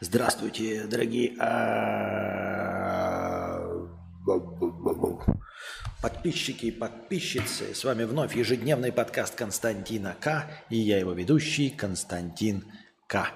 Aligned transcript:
Здравствуйте, 0.00 0.84
дорогие 0.84 1.36
а, 1.38 3.62
подписчики 6.02 6.66
и 6.66 6.70
подписчицы. 6.72 7.74
С 7.74 7.84
вами 7.84 8.04
вновь 8.04 8.34
ежедневный 8.34 8.90
подкаст 8.90 9.36
Константина 9.36 10.16
К. 10.20 10.50
И 10.68 10.76
я 10.76 10.98
его 10.98 11.12
ведущий 11.12 11.70
Константин 11.70 12.64
К. 13.06 13.30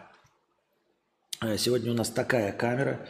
Э, 1.40 1.56
сегодня 1.56 1.92
у 1.92 1.94
нас 1.94 2.10
такая 2.10 2.52
камера. 2.52 3.06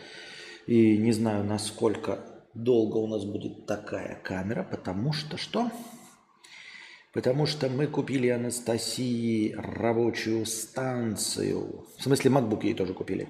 И 0.66 0.98
не 0.98 1.12
знаю, 1.12 1.44
насколько 1.44 2.44
долго 2.52 2.98
у 2.98 3.06
нас 3.06 3.24
будет 3.24 3.66
такая 3.66 4.20
камера, 4.22 4.62
потому 4.62 5.14
что 5.14 5.38
что? 5.38 5.70
Потому 7.16 7.46
что 7.46 7.70
мы 7.70 7.86
купили 7.86 8.28
Анастасии 8.28 9.54
рабочую 9.56 10.44
станцию. 10.44 11.86
В 11.98 12.02
смысле, 12.02 12.30
MacBook 12.30 12.62
ей 12.62 12.74
тоже 12.74 12.92
купили. 12.92 13.26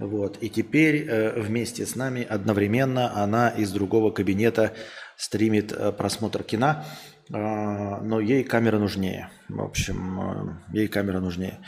Вот. 0.00 0.38
И 0.40 0.50
теперь 0.50 1.06
э, 1.08 1.40
вместе 1.40 1.86
с 1.86 1.94
нами 1.94 2.26
одновременно 2.28 3.14
она 3.22 3.50
из 3.50 3.70
другого 3.70 4.10
кабинета 4.10 4.74
стримит 5.16 5.70
э, 5.70 5.92
просмотр 5.92 6.42
кино, 6.42 6.84
э, 7.28 7.32
но 7.32 8.18
ей 8.18 8.42
камера 8.42 8.80
нужнее. 8.80 9.30
В 9.48 9.62
общем, 9.62 10.60
э, 10.72 10.76
ей 10.76 10.88
камера 10.88 11.20
нужнее. 11.20 11.60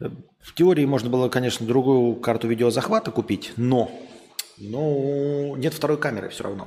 В 0.00 0.52
теории 0.56 0.84
можно 0.84 1.10
было, 1.10 1.28
конечно, 1.28 1.64
другую 1.64 2.16
карту 2.16 2.48
видеозахвата 2.48 3.12
купить, 3.12 3.52
но, 3.56 3.88
но 4.58 5.56
нет 5.56 5.74
второй 5.74 5.98
камеры 5.98 6.28
все 6.30 6.42
равно. 6.42 6.66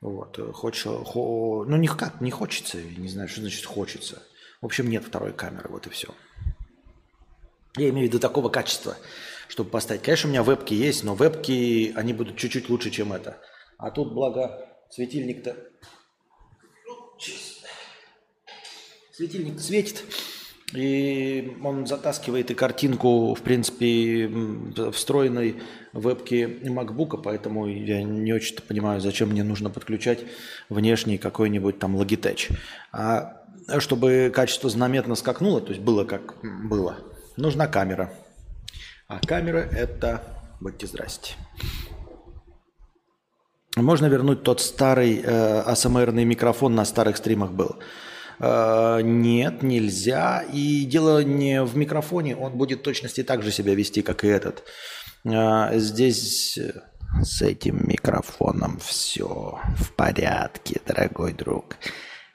Вот, 0.00 0.38
хочешь, 0.54 0.84
хо, 0.84 1.64
ну 1.68 1.76
никак 1.76 2.20
не 2.20 2.30
хочется, 2.30 2.80
не 2.80 3.08
знаю, 3.08 3.28
что 3.28 3.42
значит 3.42 3.66
хочется. 3.66 4.22
В 4.62 4.66
общем, 4.66 4.88
нет 4.88 5.04
второй 5.04 5.32
камеры, 5.32 5.68
вот 5.68 5.86
и 5.86 5.90
все. 5.90 6.08
Я 7.76 7.90
имею 7.90 8.06
в 8.06 8.08
виду 8.08 8.18
такого 8.18 8.48
качества, 8.48 8.96
чтобы 9.48 9.70
поставить. 9.70 10.02
Конечно, 10.02 10.28
у 10.28 10.32
меня 10.32 10.42
вебки 10.42 10.74
есть, 10.74 11.04
но 11.04 11.14
вебки, 11.14 11.92
они 11.94 12.12
будут 12.12 12.36
чуть-чуть 12.36 12.68
лучше, 12.68 12.90
чем 12.90 13.12
это. 13.12 13.40
А 13.78 13.90
тут, 13.90 14.12
благо, 14.12 14.68
светильник-то... 14.90 15.56
Светильник 19.12 19.60
светит. 19.60 20.02
И 20.72 21.56
он 21.64 21.86
затаскивает 21.86 22.50
и 22.50 22.54
картинку, 22.54 23.34
в 23.34 23.42
принципе, 23.42 24.30
встроенной 24.92 25.56
вебки 25.92 26.60
MacBook, 26.62 27.20
поэтому 27.22 27.66
я 27.66 28.02
не 28.02 28.32
очень 28.32 28.56
понимаю, 28.56 29.00
зачем 29.00 29.30
мне 29.30 29.42
нужно 29.42 29.70
подключать 29.70 30.20
внешний 30.68 31.18
какой-нибудь 31.18 31.78
там 31.78 31.96
Logitech. 31.96 32.56
А 32.92 33.42
чтобы 33.78 34.30
качество 34.34 34.70
заметно 34.70 35.14
скакнуло, 35.16 35.60
то 35.60 35.70
есть 35.70 35.82
было 35.82 36.04
как 36.04 36.36
было, 36.42 36.98
нужна 37.36 37.66
камера. 37.66 38.12
А 39.08 39.18
камера 39.18 39.58
это, 39.58 40.22
будьте 40.60 40.86
здрасте. 40.86 41.34
Можно 43.76 44.06
вернуть 44.06 44.42
тот 44.42 44.60
старый 44.60 45.20
э, 45.24 45.62
ASMR 45.66 46.12
микрофон 46.24 46.74
на 46.74 46.84
старых 46.84 47.16
стримах 47.16 47.52
был. 47.52 47.76
Э, 48.40 49.00
нет, 49.02 49.62
нельзя. 49.62 50.42
И 50.52 50.84
дело 50.84 51.22
не 51.22 51.62
в 51.62 51.76
микрофоне, 51.76 52.36
он 52.36 52.56
будет 52.56 52.82
точности 52.82 53.22
так 53.22 53.42
же 53.42 53.52
себя 53.52 53.74
вести, 53.74 54.02
как 54.02 54.24
и 54.24 54.28
этот. 54.28 54.64
Э, 55.24 55.78
здесь 55.78 56.58
э, 56.58 56.82
с 57.22 57.42
этим 57.42 57.86
микрофоном 57.86 58.78
все 58.80 59.58
в 59.76 59.92
порядке, 59.94 60.80
дорогой 60.86 61.32
друг. 61.34 61.76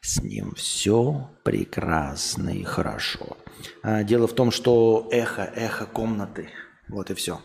С 0.01 0.21
ним 0.21 0.53
все 0.55 1.31
прекрасно 1.43 2.49
и 2.49 2.61
хорошо. 2.61 3.37
Дело 4.03 4.27
в 4.27 4.33
том, 4.33 4.51
что 4.51 5.09
эхо, 5.11 5.51
эхо 5.55 5.88
комнаты. 5.88 6.49
Вот 6.88 7.09
и 7.09 7.15
все. 7.15 7.41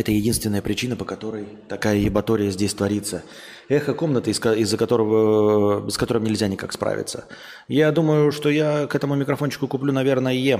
Это 0.00 0.12
единственная 0.12 0.62
причина, 0.62 0.96
по 0.96 1.04
которой 1.04 1.46
такая 1.68 1.98
ебатория 1.98 2.50
здесь 2.50 2.72
творится. 2.72 3.22
Эхо 3.68 3.92
комнаты, 3.92 4.30
из-за 4.30 4.78
которого, 4.78 5.90
с 5.90 5.98
которым 5.98 6.24
нельзя 6.24 6.48
никак 6.48 6.72
справиться. 6.72 7.26
Я 7.68 7.92
думаю, 7.92 8.32
что 8.32 8.48
я 8.48 8.86
к 8.86 8.94
этому 8.94 9.14
микрофончику 9.14 9.68
куплю, 9.68 9.92
наверное, 9.92 10.58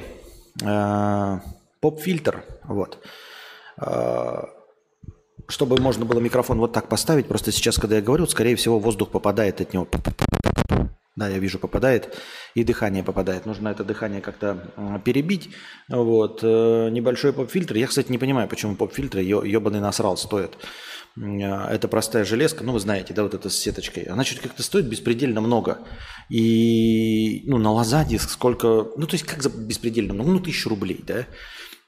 э, 0.62 1.40
поп-фильтр. 1.80 2.44
Вот. 2.64 2.98
Э, 3.78 4.42
чтобы 5.48 5.80
можно 5.80 6.04
было 6.04 6.20
микрофон 6.20 6.58
вот 6.58 6.74
так 6.74 6.90
поставить. 6.90 7.26
Просто 7.26 7.50
сейчас, 7.50 7.78
когда 7.78 7.96
я 7.96 8.02
говорю, 8.02 8.26
скорее 8.26 8.56
всего, 8.56 8.78
воздух 8.78 9.08
попадает 9.08 9.62
от 9.62 9.72
него. 9.72 9.88
Да, 11.16 11.28
я 11.28 11.38
вижу, 11.38 11.58
попадает. 11.58 12.16
И 12.54 12.62
дыхание 12.62 13.02
попадает. 13.02 13.44
Нужно 13.44 13.68
это 13.68 13.84
дыхание 13.84 14.20
как-то 14.20 15.00
перебить. 15.04 15.50
Вот. 15.88 16.40
Э, 16.42 16.88
небольшой 16.90 17.32
поп-фильтр. 17.32 17.74
Я, 17.74 17.88
кстати, 17.88 18.12
не 18.12 18.18
понимаю, 18.18 18.48
почему 18.48 18.76
поп-фильтры 18.76 19.22
ебаный 19.22 19.80
насрал 19.80 20.16
стоят. 20.16 20.56
Э, 21.16 21.66
это 21.68 21.88
простая 21.88 22.24
железка, 22.24 22.64
ну 22.64 22.72
вы 22.72 22.80
знаете, 22.80 23.12
да, 23.12 23.22
вот 23.24 23.34
эта 23.34 23.50
с 23.50 23.56
сеточкой. 23.56 24.04
Она 24.04 24.24
что-то 24.24 24.42
как-то 24.42 24.62
стоит 24.62 24.86
беспредельно 24.86 25.40
много. 25.40 25.78
И, 26.28 27.42
ну, 27.46 27.58
на 27.58 27.72
Лазадиск 27.72 28.30
сколько... 28.30 28.88
Ну, 28.96 29.06
то 29.06 29.14
есть 29.14 29.24
как 29.24 29.42
за 29.42 29.50
беспредельно 29.50 30.14
много? 30.14 30.30
Ну, 30.30 30.40
тысячу 30.40 30.68
рублей, 30.68 31.00
да? 31.06 31.26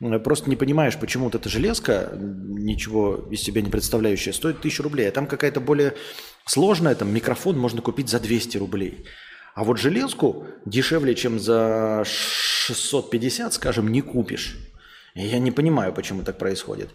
Э, 0.01 0.19
просто 0.19 0.51
не 0.51 0.57
понимаешь, 0.57 0.99
почему 0.99 1.25
вот 1.27 1.35
эта 1.35 1.49
железка, 1.49 2.13
ничего 2.17 3.29
из 3.31 3.41
себя 3.41 3.63
не 3.63 3.71
представляющая, 3.71 4.33
стоит 4.33 4.61
тысячу 4.61 4.83
рублей. 4.83 5.09
А 5.09 5.13
там 5.13 5.27
какая-то 5.27 5.61
более 5.61 5.95
Сложно, 6.47 6.89
это 6.89 7.05
микрофон 7.05 7.59
можно 7.59 7.83
купить 7.83 8.09
за 8.09 8.21
200 8.21 8.59
рублей. 8.59 9.05
А 9.55 9.65
вот 9.65 9.79
железку 9.79 10.47
дешевле, 10.65 11.15
чем 11.15 11.39
за 11.39 12.05
650, 12.05 13.55
скажем, 13.55 13.89
не 13.89 14.01
купишь. 14.01 14.57
Я 15.15 15.39
не 15.39 15.51
понимаю, 15.51 15.93
почему 15.93 16.23
так 16.23 16.39
происходит. 16.39 16.89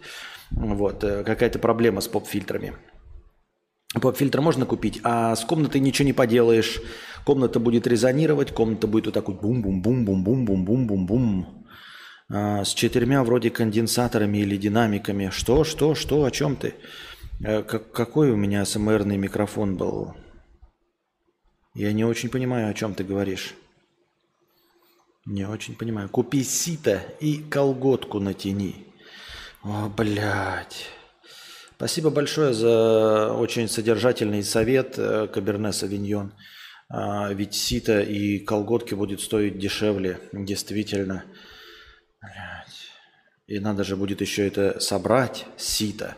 Вот, 0.50 1.04
э, 1.04 1.22
какая-то 1.24 1.60
проблема 1.60 2.00
с 2.00 2.08
поп-фильтрами. 2.08 2.74
Поп-фильтр 3.94 4.40
можно 4.40 4.66
купить, 4.66 5.00
а 5.02 5.34
с 5.34 5.44
комнатой 5.44 5.80
ничего 5.80 6.06
не 6.06 6.12
поделаешь. 6.12 6.80
Комната 7.24 7.60
будет 7.60 7.86
резонировать, 7.86 8.52
комната 8.52 8.86
будет 8.86 9.06
вот 9.06 9.14
так 9.14 9.28
вот 9.28 9.40
бум-бум-бум-бум-бум-бум-бум-бум. 9.40 11.64
А, 12.30 12.64
с 12.64 12.74
четырьмя 12.74 13.24
вроде 13.24 13.50
конденсаторами 13.50 14.38
или 14.38 14.56
динамиками. 14.56 15.30
Что, 15.30 15.64
что, 15.64 15.94
что, 15.94 16.24
о 16.24 16.30
чем 16.30 16.56
ты? 16.56 16.74
А, 17.44 17.62
как, 17.62 17.92
какой 17.92 18.30
у 18.30 18.36
меня 18.36 18.64
СМРный 18.64 19.16
микрофон 19.16 19.76
был? 19.76 20.14
Я 21.74 21.92
не 21.92 22.04
очень 22.04 22.30
понимаю, 22.30 22.68
о 22.68 22.74
чем 22.74 22.94
ты 22.94 23.04
говоришь. 23.04 23.54
Не 25.24 25.46
очень 25.46 25.76
понимаю. 25.76 26.08
Купи 26.08 26.42
сито 26.42 27.00
и 27.20 27.38
колготку 27.38 28.18
натяни. 28.18 28.86
О, 29.62 29.88
блядь. 29.88 30.88
Спасибо 31.76 32.10
большое 32.10 32.54
за 32.54 33.32
очень 33.32 33.68
содержательный 33.68 34.42
совет, 34.42 34.98
э, 34.98 35.28
Каберне 35.28 35.72
Савиньон. 35.72 36.32
А, 36.88 37.32
ведь 37.32 37.54
сито 37.54 38.00
и 38.00 38.40
колготки 38.40 38.94
будет 38.94 39.20
стоить 39.20 39.58
дешевле, 39.58 40.18
действительно. 40.32 41.24
Блядь. 42.20 42.90
И 43.46 43.60
надо 43.60 43.84
же 43.84 43.94
будет 43.94 44.20
еще 44.22 44.44
это 44.44 44.80
собрать, 44.80 45.46
сито 45.56 46.16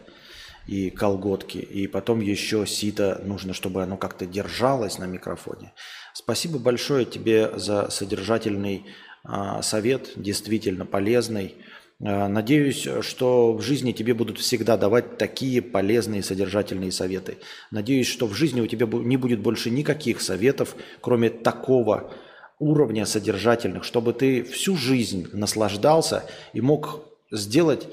и 0.71 0.89
колготки. 0.89 1.59
И 1.59 1.89
потом 1.89 2.21
еще 2.21 2.65
сито 2.65 3.21
нужно, 3.25 3.53
чтобы 3.55 3.83
оно 3.83 3.97
как-то 3.97 4.25
держалось 4.25 4.99
на 4.99 5.05
микрофоне. 5.05 5.73
Спасибо 6.15 6.61
большое 6.61 7.05
тебе 7.05 7.51
за 7.59 7.91
содержательный 7.91 8.85
а, 9.25 9.63
совет, 9.63 10.13
действительно 10.15 10.87
полезный. 10.87 11.57
А, 12.01 12.29
надеюсь, 12.29 12.87
что 13.01 13.53
в 13.53 13.63
жизни 13.63 13.91
тебе 13.91 14.15
будут 14.15 14.39
всегда 14.39 14.77
давать 14.77 15.19
такие 15.19 15.61
полезные 15.61 16.23
содержательные 16.23 16.93
советы. 16.93 17.39
Надеюсь, 17.73 18.07
что 18.07 18.29
в 18.29 18.35
жизни 18.35 18.61
у 18.61 18.69
тебя 18.69 18.87
не 18.87 19.17
будет 19.17 19.41
больше 19.41 19.71
никаких 19.71 20.21
советов, 20.21 20.77
кроме 21.01 21.31
такого 21.31 22.13
уровня 22.61 23.07
содержательных, 23.07 23.83
чтобы 23.83 24.13
ты 24.13 24.45
всю 24.45 24.77
жизнь 24.77 25.27
наслаждался 25.33 26.27
и 26.53 26.61
мог 26.61 27.01
сделать 27.33 27.89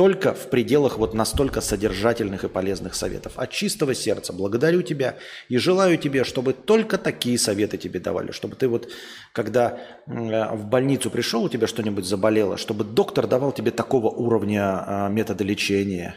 только 0.00 0.32
в 0.32 0.48
пределах 0.48 0.96
вот 0.96 1.12
настолько 1.12 1.60
содержательных 1.60 2.44
и 2.44 2.48
полезных 2.48 2.94
советов. 2.94 3.34
От 3.36 3.50
чистого 3.50 3.94
сердца 3.94 4.32
благодарю 4.32 4.80
тебя 4.80 5.18
и 5.50 5.58
желаю 5.58 5.98
тебе, 5.98 6.24
чтобы 6.24 6.54
только 6.54 6.96
такие 6.96 7.38
советы 7.38 7.76
тебе 7.76 8.00
давали, 8.00 8.30
чтобы 8.30 8.56
ты 8.56 8.66
вот, 8.66 8.88
когда 9.34 9.78
в 10.06 10.64
больницу 10.64 11.10
пришел, 11.10 11.44
у 11.44 11.50
тебя 11.50 11.66
что-нибудь 11.66 12.06
заболело, 12.06 12.56
чтобы 12.56 12.84
доктор 12.84 13.26
давал 13.26 13.52
тебе 13.52 13.72
такого 13.72 14.08
уровня 14.08 14.62
а, 14.86 15.08
метода 15.10 15.44
лечения. 15.44 16.16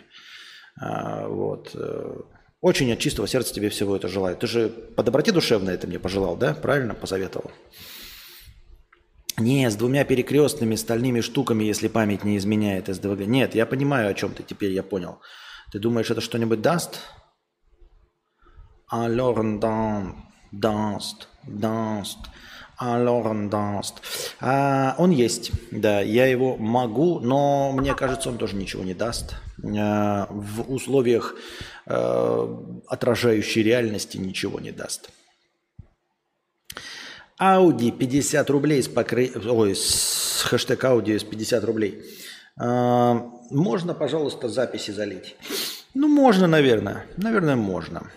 А, 0.80 1.28
вот. 1.28 1.72
Э, 1.74 2.22
очень 2.62 2.90
от 2.94 3.00
чистого 3.00 3.28
сердца 3.28 3.54
тебе 3.54 3.68
всего 3.68 3.98
это 3.98 4.08
желаю. 4.08 4.38
Ты 4.38 4.48
же 4.48 4.70
по 4.70 5.04
доброте 5.04 5.34
душевной 5.34 5.74
это 5.74 5.88
мне 5.88 6.00
пожелал, 6.00 6.38
да? 6.38 6.54
Правильно 6.54 6.94
посоветовал? 6.94 7.52
Не, 9.38 9.70
с 9.70 9.76
двумя 9.76 10.06
перекрестными 10.06 10.76
стальными 10.76 11.22
штуками, 11.22 11.64
если 11.64 11.88
память 11.88 12.24
не 12.24 12.38
изменяет 12.38 12.88
СДВГ. 12.88 13.26
Нет, 13.26 13.56
я 13.56 13.66
понимаю, 13.66 14.10
о 14.10 14.14
чем 14.14 14.34
ты 14.34 14.44
теперь, 14.44 14.72
я 14.72 14.84
понял. 14.84 15.20
Ты 15.72 15.80
думаешь, 15.80 16.12
это 16.12 16.22
что-нибудь 16.22 16.62
даст? 16.62 17.00
Alors, 18.92 20.16
даст, 20.52 21.28
даст. 21.48 22.20
Алорен 22.78 23.50
Данст. 23.50 24.02
А, 24.42 24.96
он 24.98 25.12
есть, 25.12 25.52
да, 25.72 26.02
я 26.02 26.26
его 26.26 26.58
могу, 26.58 27.20
но 27.20 27.72
мне 27.72 27.94
кажется, 27.94 28.30
он 28.30 28.38
тоже 28.38 28.56
ничего 28.56 28.84
не 28.84 28.94
даст. 28.94 29.36
А, 29.64 30.28
в 30.30 30.72
условиях 30.72 31.36
а, 31.86 32.82
отражающей 32.88 33.64
реальности 33.64 34.18
ничего 34.18 34.60
не 34.60 34.72
даст. 34.72 35.10
Ауди 37.38 37.92
50 37.92 38.50
рублей 38.50 38.84
с 38.84 38.88
покры... 38.88 39.32
Ой, 39.46 39.76
с 39.76 40.44
хэштег 40.44 40.84
Ауди 40.84 41.18
с 41.18 41.24
50 41.24 41.64
рублей. 41.64 42.04
А, 42.60 43.14
можно, 43.50 43.94
пожалуйста, 43.94 44.50
записи 44.50 44.92
залить? 44.92 45.36
Ну, 45.94 46.08
можно, 46.08 46.48
наверное. 46.48 47.06
Наверное, 47.18 47.56
можно. 47.56 48.12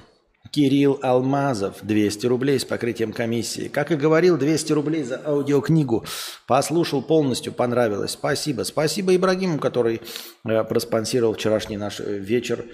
Кирилл 0.50 0.98
Алмазов, 1.02 1.76
200 1.82 2.26
рублей 2.26 2.58
с 2.58 2.64
покрытием 2.64 3.12
комиссии. 3.12 3.68
Как 3.68 3.90
и 3.90 3.96
говорил, 3.96 4.38
200 4.38 4.72
рублей 4.72 5.02
за 5.02 5.20
аудиокнигу. 5.24 6.04
Послушал 6.46 7.02
полностью, 7.02 7.52
понравилось. 7.52 8.12
Спасибо. 8.12 8.62
Спасибо 8.62 9.14
Ибрагиму, 9.14 9.58
который 9.58 10.00
э, 10.44 10.64
проспонсировал 10.64 11.34
вчерашний 11.34 11.76
наш 11.76 12.00
э, 12.00 12.18
вечер 12.18 12.64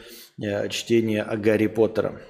э, 0.40 0.68
чтения 0.68 1.24
Гарри 1.24 1.66
Поттера. 1.66 2.20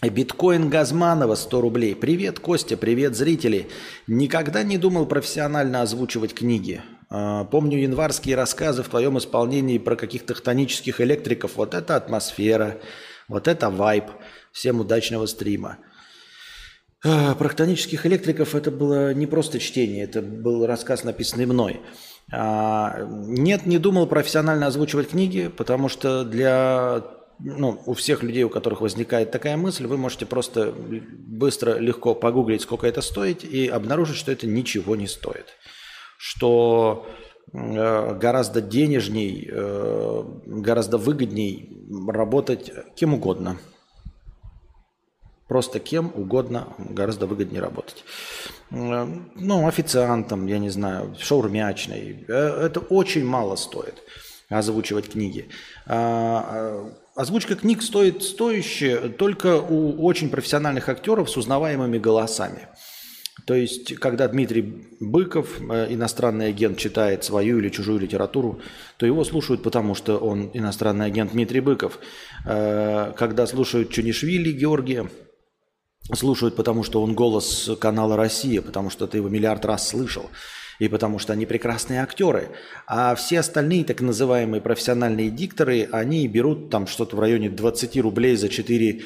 Биткоин 0.00 0.70
Газманова 0.70 1.34
100 1.34 1.60
рублей. 1.60 1.96
Привет, 1.96 2.38
Костя, 2.38 2.76
привет, 2.76 3.16
зрители. 3.16 3.68
Никогда 4.06 4.62
не 4.62 4.78
думал 4.78 5.06
профессионально 5.06 5.82
озвучивать 5.82 6.34
книги. 6.34 6.82
А, 7.10 7.44
помню 7.44 7.78
январские 7.78 8.36
рассказы 8.36 8.84
в 8.84 8.88
твоем 8.88 9.18
исполнении 9.18 9.78
про 9.78 9.96
каких-то 9.96 10.34
хтонических 10.34 11.00
электриков. 11.00 11.56
Вот 11.56 11.74
это 11.74 11.96
атмосфера, 11.96 12.78
вот 13.26 13.48
это 13.48 13.70
вайб. 13.70 14.04
Всем 14.52 14.78
удачного 14.78 15.26
стрима. 15.26 15.78
А, 17.04 17.34
про 17.34 17.48
хтонических 17.48 18.06
электриков 18.06 18.54
это 18.54 18.70
было 18.70 19.12
не 19.12 19.26
просто 19.26 19.58
чтение, 19.58 20.04
это 20.04 20.22
был 20.22 20.64
рассказ, 20.64 21.02
написанный 21.02 21.46
мной. 21.46 21.80
А, 22.30 23.00
нет, 23.02 23.66
не 23.66 23.78
думал 23.78 24.06
профессионально 24.06 24.68
озвучивать 24.68 25.08
книги, 25.08 25.48
потому 25.48 25.88
что 25.88 26.22
для 26.24 27.02
ну, 27.40 27.80
у 27.86 27.94
всех 27.94 28.22
людей, 28.22 28.42
у 28.42 28.50
которых 28.50 28.80
возникает 28.80 29.30
такая 29.30 29.56
мысль, 29.56 29.86
вы 29.86 29.96
можете 29.96 30.26
просто 30.26 30.72
быстро, 30.72 31.78
легко 31.78 32.14
погуглить, 32.14 32.62
сколько 32.62 32.86
это 32.86 33.00
стоит, 33.00 33.44
и 33.44 33.68
обнаружить, 33.68 34.16
что 34.16 34.32
это 34.32 34.46
ничего 34.46 34.96
не 34.96 35.06
стоит. 35.06 35.46
Что 36.18 37.06
э, 37.52 38.14
гораздо 38.16 38.60
денежней, 38.60 39.48
э, 39.50 40.24
гораздо 40.46 40.98
выгодней 40.98 41.70
работать 42.08 42.72
кем 42.96 43.14
угодно. 43.14 43.58
Просто 45.46 45.78
кем 45.78 46.12
угодно 46.14 46.74
гораздо 46.78 47.26
выгоднее 47.26 47.62
работать. 47.62 48.04
Э, 48.72 49.06
ну, 49.36 49.68
официантом, 49.68 50.46
я 50.46 50.58
не 50.58 50.70
знаю, 50.70 51.14
шаурмячной. 51.20 52.24
Это 52.26 52.80
очень 52.80 53.24
мало 53.24 53.54
стоит 53.54 54.02
озвучивать 54.48 55.10
книги. 55.10 55.48
А, 55.86 56.44
а, 56.48 56.92
Озвучка 57.18 57.56
книг 57.56 57.82
стоит 57.82 58.22
стоящее 58.22 59.08
только 59.08 59.60
у 59.60 60.04
очень 60.04 60.30
профессиональных 60.30 60.88
актеров 60.88 61.28
с 61.28 61.36
узнаваемыми 61.36 61.98
голосами. 61.98 62.68
То 63.44 63.54
есть, 63.54 63.94
когда 63.96 64.28
Дмитрий 64.28 64.86
Быков, 65.00 65.60
э, 65.60 65.92
иностранный 65.92 66.50
агент, 66.50 66.78
читает 66.78 67.24
свою 67.24 67.58
или 67.58 67.70
чужую 67.70 67.98
литературу, 67.98 68.60
то 68.98 69.06
его 69.06 69.24
слушают, 69.24 69.64
потому 69.64 69.96
что 69.96 70.18
он 70.18 70.50
иностранный 70.54 71.06
агент 71.06 71.32
Дмитрий 71.32 71.60
Быков. 71.60 71.98
Э, 72.44 73.12
когда 73.16 73.48
слушают 73.48 73.90
Чунишвили 73.90 74.52
Георгия, 74.52 75.08
слушают, 76.14 76.54
потому 76.54 76.84
что 76.84 77.02
он 77.02 77.14
голос 77.14 77.70
канала 77.80 78.16
«Россия», 78.16 78.62
потому 78.62 78.90
что 78.90 79.08
ты 79.08 79.18
его 79.18 79.28
миллиард 79.28 79.64
раз 79.64 79.88
слышал 79.88 80.30
и 80.78 80.88
потому 80.88 81.18
что 81.18 81.32
они 81.32 81.46
прекрасные 81.46 82.02
актеры. 82.02 82.50
А 82.86 83.14
все 83.14 83.40
остальные 83.40 83.84
так 83.84 84.00
называемые 84.00 84.60
профессиональные 84.60 85.30
дикторы, 85.30 85.88
они 85.90 86.26
берут 86.28 86.70
там 86.70 86.86
что-то 86.86 87.16
в 87.16 87.20
районе 87.20 87.50
20 87.50 87.96
рублей 87.98 88.36
за 88.36 88.48
4 88.48 89.02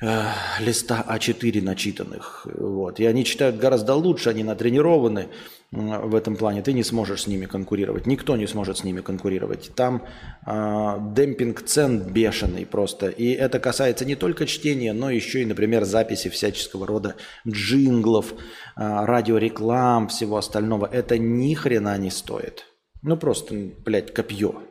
э, 0.00 0.24
листа 0.60 1.04
А4 1.08 1.62
начитанных. 1.62 2.46
Вот. 2.54 3.00
И 3.00 3.06
они 3.06 3.24
читают 3.24 3.56
гораздо 3.56 3.94
лучше, 3.94 4.30
они 4.30 4.44
натренированы 4.44 5.28
в 5.72 6.14
этом 6.14 6.36
плане. 6.36 6.62
Ты 6.62 6.72
не 6.72 6.84
сможешь 6.84 7.22
с 7.22 7.26
ними 7.26 7.46
конкурировать. 7.46 8.06
Никто 8.06 8.36
не 8.36 8.46
сможет 8.46 8.78
с 8.78 8.84
ними 8.84 9.00
конкурировать. 9.00 9.72
Там 9.74 10.02
э, 10.46 10.96
демпинг 11.14 11.62
цен 11.62 12.00
бешеный 12.12 12.64
просто. 12.64 13.08
И 13.08 13.32
это 13.32 13.58
касается 13.58 14.04
не 14.04 14.14
только 14.14 14.46
чтения, 14.46 14.92
но 14.92 15.10
еще 15.10 15.42
и, 15.42 15.46
например, 15.46 15.84
записи 15.84 16.30
всяческого 16.30 16.86
рода 16.86 17.16
джинглов, 17.46 18.32
э, 18.32 18.34
радиореклам, 18.76 20.08
всего 20.08 20.36
остального. 20.36 20.88
Это 20.90 21.18
ни 21.18 21.54
хрена 21.54 21.98
не 21.98 22.10
стоит. 22.10 22.64
Ну 23.02 23.16
просто, 23.16 23.54
блядь, 23.84 24.14
копье. 24.14 24.62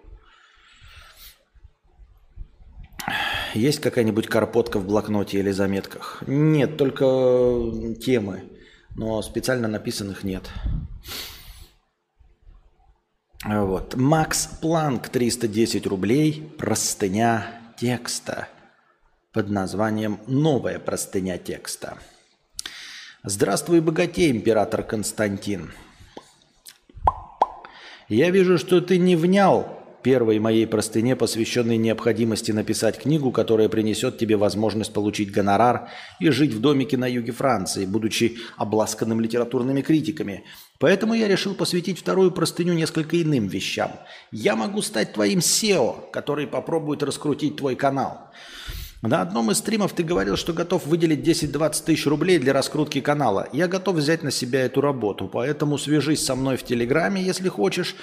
Есть 3.56 3.80
какая-нибудь 3.80 4.28
карпотка 4.28 4.80
в 4.80 4.86
блокноте 4.86 5.40
или 5.40 5.52
заметках? 5.52 6.22
Нет, 6.28 6.76
только 6.76 7.06
темы, 8.02 8.44
но 8.98 9.22
специально 9.22 9.70
написанных 9.70 10.26
нет. 10.26 10.50
Вот. 13.46 13.96
Макс 13.96 14.48
Планк 14.62 15.08
310 15.08 15.88
рублей. 15.88 16.52
Простыня 16.58 17.48
текста 17.80 18.50
под 19.32 19.50
названием 19.50 20.20
«Новая 20.28 20.78
простыня 20.78 21.38
текста». 21.38 21.98
Здравствуй, 23.24 23.80
богатей, 23.80 24.32
император 24.32 24.84
Константин. 24.84 25.72
Я 28.10 28.32
вижу, 28.32 28.58
что 28.58 28.82
ты 28.82 28.98
не 28.98 29.16
внял 29.16 29.75
первой 30.06 30.38
моей 30.38 30.68
простыне, 30.68 31.16
посвященной 31.16 31.78
необходимости 31.78 32.52
написать 32.52 33.00
книгу, 33.00 33.32
которая 33.32 33.70
принесет 33.70 34.20
тебе 34.20 34.38
возможность 34.38 34.94
получить 34.94 35.32
гонорар 35.32 35.90
и 36.20 36.30
жить 36.30 36.54
в 36.54 36.62
домике 36.62 36.96
на 36.96 37.08
юге 37.08 37.32
Франции, 37.32 37.88
будучи 37.88 38.38
обласканным 38.56 39.20
литературными 39.20 39.82
критиками. 39.82 40.44
Поэтому 40.78 41.16
я 41.16 41.28
решил 41.28 41.56
посвятить 41.56 41.98
вторую 41.98 42.30
простыню 42.30 42.76
несколько 42.76 43.20
иным 43.20 43.48
вещам. 43.48 43.94
Я 44.32 44.56
могу 44.56 44.84
стать 44.84 45.14
твоим 45.14 45.40
SEO, 45.40 46.12
который 46.12 46.46
попробует 46.46 47.02
раскрутить 47.02 47.56
твой 47.56 47.76
канал. 47.76 48.30
На 49.02 49.22
одном 49.22 49.52
из 49.52 49.58
стримов 49.58 49.94
ты 49.94 50.04
говорил, 50.04 50.36
что 50.38 50.54
готов 50.54 50.86
выделить 50.88 51.28
10-20 51.28 51.84
тысяч 51.86 52.08
рублей 52.08 52.40
для 52.40 52.54
раскрутки 52.54 53.02
канала. 53.02 53.48
Я 53.52 53.68
готов 53.68 53.98
взять 53.98 54.24
на 54.24 54.32
себя 54.32 54.62
эту 54.62 54.82
работу, 54.82 55.28
поэтому 55.28 55.78
свяжись 55.78 56.24
со 56.24 56.36
мной 56.36 56.58
в 56.58 56.64
Телеграме, 56.64 57.22
если 57.22 57.50
хочешь. 57.50 57.96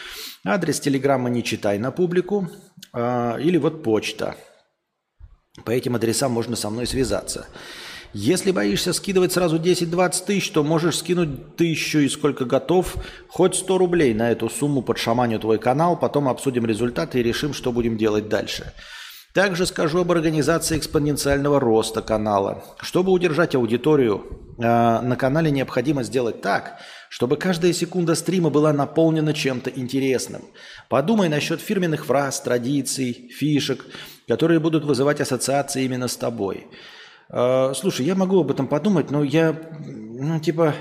Адрес 0.45 0.81
Телеграма 0.81 1.31
не 1.31 1.43
читай 1.43 1.79
на 1.79 1.91
публику. 1.91 2.51
Э, 2.93 3.37
или 3.41 3.57
вот 3.57 3.83
почта. 3.83 4.37
По 5.65 5.71
этим 5.71 5.97
адресам 5.97 6.33
можно 6.33 6.57
со 6.57 6.71
мной 6.71 6.87
связаться. 6.87 7.47
Если 8.15 8.51
боишься 8.51 8.93
скидывать 8.93 9.33
сразу 9.33 9.59
10-20 9.59 10.27
тысяч, 10.27 10.51
то 10.51 10.63
можешь 10.63 10.99
скинуть 10.99 11.57
тысячу 11.57 11.99
и 11.99 12.09
сколько 12.09 12.45
готов, 12.45 12.95
хоть 13.29 13.55
100 13.55 13.79
рублей 13.79 14.13
на 14.13 14.31
эту 14.31 14.51
сумму 14.51 14.83
под 14.83 14.99
шаманю 14.99 15.41
твой 15.41 15.59
канал, 15.59 15.99
потом 15.99 16.29
обсудим 16.29 16.67
результаты 16.67 17.21
и 17.21 17.23
решим, 17.23 17.55
что 17.55 17.73
будем 17.73 17.97
делать 17.97 18.29
дальше. 18.29 18.75
Также 19.33 19.65
скажу 19.65 20.01
об 20.01 20.13
организации 20.13 20.77
экспоненциального 20.77 21.59
роста 21.59 22.03
канала. 22.03 22.63
Чтобы 22.81 23.13
удержать 23.13 23.55
аудиторию, 23.55 24.27
э, 24.59 24.63
на 24.63 25.17
канале 25.17 25.51
необходимо 25.51 26.03
сделать 26.03 26.43
так, 26.43 26.79
чтобы 27.09 27.37
каждая 27.37 27.73
секунда 27.73 28.15
стрима 28.15 28.51
была 28.51 28.75
наполнена 28.75 29.33
чем-то 29.33 29.71
интересным. 29.71 30.43
Подумай 30.91 31.31
насчет 31.31 31.63
фирменных 31.63 32.05
фраз, 32.05 32.43
традиций, 32.43 33.31
фишек, 33.35 33.87
которые 34.29 34.61
будут 34.61 34.85
вызывать 34.85 35.23
ассоциации 35.23 35.85
именно 35.85 36.09
с 36.09 36.17
тобой. 36.17 36.67
Э, 37.31 37.73
слушай, 37.75 38.05
я 38.05 38.15
могу 38.15 38.41
об 38.41 38.51
этом 38.51 38.69
подумать, 38.69 39.11
но 39.11 39.25
я, 39.25 39.57
ну, 39.81 40.41
типа, 40.41 40.75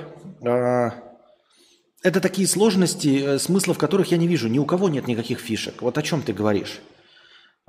э, 0.46 0.90
это 2.04 2.20
такие 2.20 2.50
сложности, 2.50 3.24
э, 3.24 3.40
смыслов 3.40 3.78
которых 3.78 4.12
я 4.12 4.18
не 4.18 4.28
вижу. 4.28 4.50
Ни 4.50 4.60
у 4.60 4.66
кого 4.66 4.90
нет 4.90 5.08
никаких 5.08 5.40
фишек. 5.40 5.82
Вот 5.82 5.98
о 5.98 6.02
чем 6.02 6.22
ты 6.22 6.34
говоришь? 6.34 6.82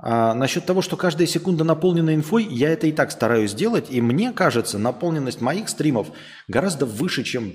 А 0.05 0.33
насчет 0.33 0.65
того, 0.65 0.81
что 0.81 0.97
каждая 0.97 1.27
секунда 1.27 1.63
наполнена 1.63 2.13
инфой, 2.13 2.43
я 2.43 2.71
это 2.71 2.87
и 2.87 2.91
так 2.91 3.09
стараюсь 3.09 3.51
сделать, 3.51 3.87
и 3.89 4.01
мне 4.01 4.33
кажется, 4.33 4.77
наполненность 4.77 5.39
моих 5.39 5.69
стримов 5.69 6.09
гораздо 6.49 6.85
выше, 6.85 7.23
чем 7.23 7.53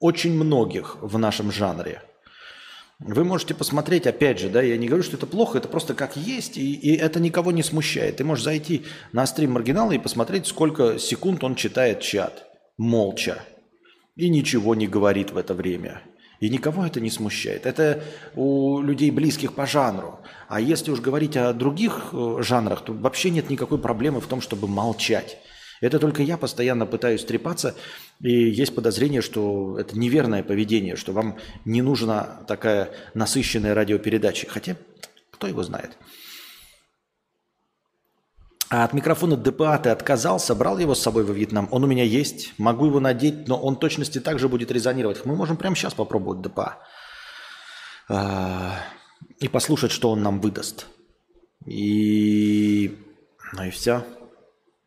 очень 0.00 0.32
многих 0.32 0.96
в 1.00 1.16
нашем 1.18 1.52
жанре. 1.52 2.02
Вы 2.98 3.22
можете 3.22 3.54
посмотреть, 3.54 4.08
опять 4.08 4.40
же, 4.40 4.48
да, 4.48 4.60
я 4.60 4.76
не 4.76 4.88
говорю, 4.88 5.04
что 5.04 5.16
это 5.16 5.26
плохо, 5.26 5.58
это 5.58 5.68
просто 5.68 5.94
как 5.94 6.16
есть, 6.16 6.56
и, 6.56 6.74
и 6.74 6.96
это 6.96 7.20
никого 7.20 7.52
не 7.52 7.62
смущает. 7.62 8.16
Ты 8.16 8.24
можешь 8.24 8.44
зайти 8.44 8.84
на 9.12 9.24
стрим 9.24 9.52
маргинала 9.52 9.92
и 9.92 9.98
посмотреть, 9.98 10.48
сколько 10.48 10.98
секунд 10.98 11.44
он 11.44 11.54
читает 11.54 12.00
чат, 12.00 12.44
молча, 12.76 13.38
и 14.16 14.28
ничего 14.28 14.74
не 14.74 14.88
говорит 14.88 15.30
в 15.30 15.36
это 15.36 15.54
время. 15.54 16.02
И 16.42 16.48
никого 16.48 16.84
это 16.84 17.00
не 17.00 17.08
смущает. 17.08 17.66
Это 17.66 18.02
у 18.34 18.80
людей 18.80 19.12
близких 19.12 19.52
по 19.52 19.64
жанру. 19.64 20.18
А 20.48 20.60
если 20.60 20.90
уж 20.90 20.98
говорить 20.98 21.36
о 21.36 21.52
других 21.52 22.08
э, 22.12 22.38
жанрах, 22.40 22.82
то 22.82 22.92
вообще 22.92 23.30
нет 23.30 23.48
никакой 23.48 23.78
проблемы 23.78 24.20
в 24.20 24.26
том, 24.26 24.40
чтобы 24.40 24.66
молчать. 24.66 25.38
Это 25.80 26.00
только 26.00 26.24
я 26.24 26.36
постоянно 26.36 26.84
пытаюсь 26.84 27.24
трепаться, 27.24 27.76
и 28.18 28.32
есть 28.32 28.74
подозрение, 28.74 29.22
что 29.22 29.78
это 29.78 29.96
неверное 29.96 30.42
поведение, 30.42 30.96
что 30.96 31.12
вам 31.12 31.38
не 31.64 31.80
нужна 31.80 32.42
такая 32.48 32.90
насыщенная 33.14 33.72
радиопередача. 33.72 34.48
Хотя, 34.50 34.76
кто 35.30 35.46
его 35.46 35.62
знает. 35.62 35.92
А 38.72 38.84
от 38.84 38.94
микрофона 38.94 39.36
ДПА 39.36 39.76
ты 39.76 39.90
отказался, 39.90 40.54
брал 40.54 40.78
его 40.78 40.94
с 40.94 41.02
собой 41.02 41.24
во 41.24 41.34
Вьетнам. 41.34 41.68
Он 41.70 41.84
у 41.84 41.86
меня 41.86 42.04
есть, 42.04 42.54
могу 42.56 42.86
его 42.86 43.00
надеть, 43.00 43.46
но 43.46 43.60
он 43.60 43.76
точности 43.76 44.18
также 44.18 44.48
будет 44.48 44.70
резонировать. 44.70 45.26
Мы 45.26 45.36
можем 45.36 45.58
прямо 45.58 45.76
сейчас 45.76 45.92
попробовать 45.92 46.40
ДПА. 46.40 46.78
А, 48.08 48.78
и 49.40 49.48
послушать, 49.48 49.92
что 49.92 50.10
он 50.10 50.22
нам 50.22 50.40
выдаст. 50.40 50.86
И... 51.66 52.96
Ну 53.52 53.64
и 53.64 53.68
все. 53.68 54.06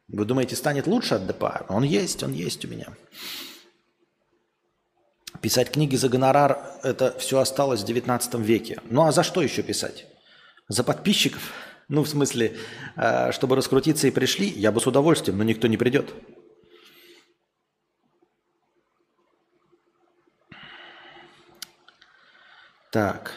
Вы 0.08 0.26
думаете, 0.26 0.56
станет 0.56 0.88
лучше 0.88 1.14
от 1.14 1.28
ДПА? 1.28 1.68
Он 1.70 1.84
есть, 1.84 2.24
он 2.24 2.34
есть 2.34 2.66
у 2.66 2.68
меня. 2.68 2.88
Писать 5.42 5.70
книги 5.70 5.96
за 5.96 6.10
гонорар– 6.10 6.58
это 6.82 7.16
все 7.20 7.38
осталось 7.38 7.84
в 7.84 7.86
19 7.86 8.34
веке. 8.40 8.82
Ну 8.90 9.06
а 9.06 9.12
за 9.12 9.22
что 9.22 9.44
еще 9.44 9.62
писать? 9.62 10.08
За 10.70 10.84
подписчиков? 10.84 11.54
Ну, 11.88 12.04
в 12.04 12.10
смысле, 12.10 12.58
э, 12.96 13.32
чтобы 13.32 13.56
раскрутиться 13.56 14.08
и 14.08 14.12
пришли, 14.12 14.48
я 14.48 14.72
бы 14.72 14.82
с 14.82 14.88
удовольствием, 14.88 15.38
но 15.38 15.44
никто 15.44 15.68
не 15.68 15.78
придет. 15.78 16.14
Так. 22.92 23.34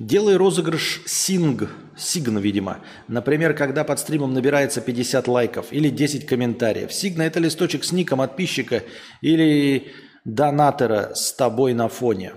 Делай 0.00 0.36
розыгрыш 0.36 1.02
синг, 1.06 1.68
сигна, 1.94 2.40
видимо. 2.40 2.82
Например, 3.06 3.54
когда 3.54 3.84
под 3.84 3.98
стримом 3.98 4.32
набирается 4.32 4.80
50 4.80 5.28
лайков 5.28 5.66
или 5.70 5.90
10 5.90 6.26
комментариев. 6.26 6.90
Сигна– 6.90 7.22
это 7.26 7.38
листочек 7.38 7.84
с 7.84 7.92
ником 7.92 8.20
подписчика 8.20 8.82
или 9.20 9.92
донатора 10.24 11.12
с 11.14 11.34
тобой 11.34 11.74
на 11.74 11.88
фоне. 11.88 12.32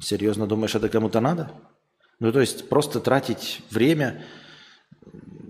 Серьезно 0.00 0.46
думаешь, 0.46 0.74
это 0.74 0.90
кому-то 0.90 1.20
надо? 1.20 1.50
Ну, 2.20 2.32
то 2.32 2.40
есть 2.40 2.68
просто 2.68 3.00
тратить 3.00 3.60
время. 3.70 4.22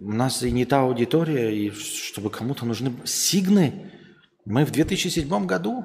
У 0.00 0.12
нас 0.12 0.42
и 0.42 0.50
не 0.50 0.64
та 0.64 0.82
аудитория, 0.82 1.54
и 1.54 1.70
чтобы 1.70 2.30
кому-то 2.30 2.66
нужны 2.66 2.92
сигны. 3.04 3.90
Мы 4.44 4.64
в 4.64 4.70
2007 4.70 5.46
году. 5.46 5.84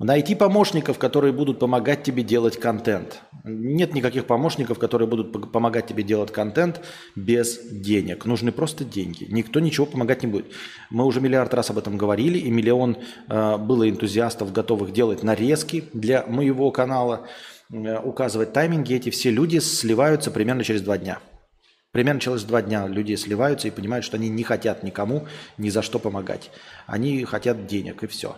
Найти 0.00 0.34
помощников, 0.34 0.98
которые 0.98 1.34
будут 1.34 1.58
помогать 1.58 2.02
тебе 2.02 2.22
делать 2.22 2.58
контент. 2.58 3.20
Нет 3.44 3.94
никаких 3.94 4.24
помощников, 4.24 4.78
которые 4.78 5.06
будут 5.06 5.52
помогать 5.52 5.88
тебе 5.88 6.02
делать 6.02 6.32
контент 6.32 6.80
без 7.14 7.60
денег. 7.70 8.24
Нужны 8.24 8.50
просто 8.50 8.82
деньги. 8.86 9.26
Никто 9.28 9.60
ничего 9.60 9.84
помогать 9.84 10.22
не 10.22 10.28
будет. 10.30 10.46
Мы 10.88 11.04
уже 11.04 11.20
миллиард 11.20 11.52
раз 11.52 11.68
об 11.68 11.76
этом 11.76 11.98
говорили, 11.98 12.38
и 12.38 12.50
миллион 12.50 12.96
э, 13.28 13.58
было 13.58 13.90
энтузиастов, 13.90 14.52
готовых 14.52 14.94
делать 14.94 15.22
нарезки 15.22 15.84
для 15.92 16.24
моего 16.26 16.70
канала. 16.70 17.26
Э, 17.72 17.98
указывать 17.98 18.52
тайминги, 18.52 18.94
эти 18.94 19.10
все 19.10 19.30
люди 19.30 19.58
сливаются 19.58 20.30
примерно 20.30 20.64
через 20.64 20.82
два 20.82 20.98
дня. 20.98 21.20
Примерно 21.92 22.20
через 22.20 22.44
два 22.44 22.62
дня 22.62 22.86
люди 22.86 23.14
сливаются 23.16 23.68
и 23.68 23.72
понимают, 23.72 24.04
что 24.04 24.16
они 24.16 24.28
не 24.28 24.44
хотят 24.44 24.82
никому 24.82 25.26
ни 25.58 25.70
за 25.70 25.82
что 25.82 25.98
помогать. 25.98 26.50
Они 26.86 27.24
хотят 27.24 27.66
денег, 27.66 28.02
и 28.02 28.06
все. 28.06 28.36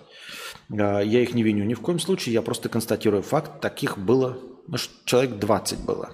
Э, 0.71 1.01
я 1.05 1.21
их 1.21 1.35
не 1.35 1.43
виню 1.43 1.65
ни 1.65 1.75
в 1.75 1.81
коем 1.81 1.99
случае, 1.99 2.35
я 2.35 2.43
просто 2.43 2.69
констатирую 2.69 3.23
факт. 3.23 3.61
Таких 3.61 3.99
было, 3.99 4.39
ну, 4.69 4.77
человек 5.05 5.37
20 5.37 5.81
было. 5.81 6.11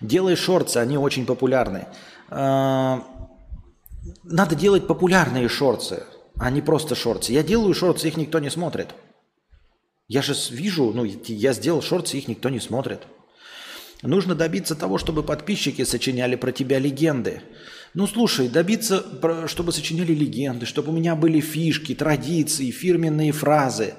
Делай 0.00 0.36
шорты, 0.36 0.80
они 0.80 0.98
очень 0.98 1.24
популярны. 1.24 1.86
Э, 2.30 3.00
надо 4.24 4.54
делать 4.54 4.86
популярные 4.86 5.48
шорты, 5.48 6.02
а 6.38 6.50
не 6.50 6.60
просто 6.60 6.94
шорты. 6.94 7.32
Я 7.32 7.42
делаю 7.42 7.72
шорты, 7.72 8.08
их 8.08 8.16
никто 8.16 8.38
не 8.38 8.50
смотрит. 8.50 8.88
Я 10.08 10.22
же 10.22 10.34
вижу, 10.50 10.92
ну, 10.92 11.04
я 11.04 11.52
сделал 11.52 11.82
шорты, 11.82 12.18
их 12.18 12.28
никто 12.28 12.48
не 12.48 12.60
смотрит. 12.60 13.00
Нужно 14.02 14.34
добиться 14.34 14.74
того, 14.74 14.98
чтобы 14.98 15.22
подписчики 15.22 15.84
сочиняли 15.84 16.34
про 16.34 16.50
тебя 16.50 16.78
легенды. 16.78 17.42
Ну, 17.94 18.06
слушай, 18.06 18.48
добиться, 18.48 19.04
чтобы 19.46 19.70
сочиняли 19.72 20.12
легенды, 20.12 20.66
чтобы 20.66 20.90
у 20.90 20.96
меня 20.96 21.14
были 21.14 21.40
фишки, 21.40 21.94
традиции, 21.94 22.70
фирменные 22.70 23.32
фразы. 23.32 23.94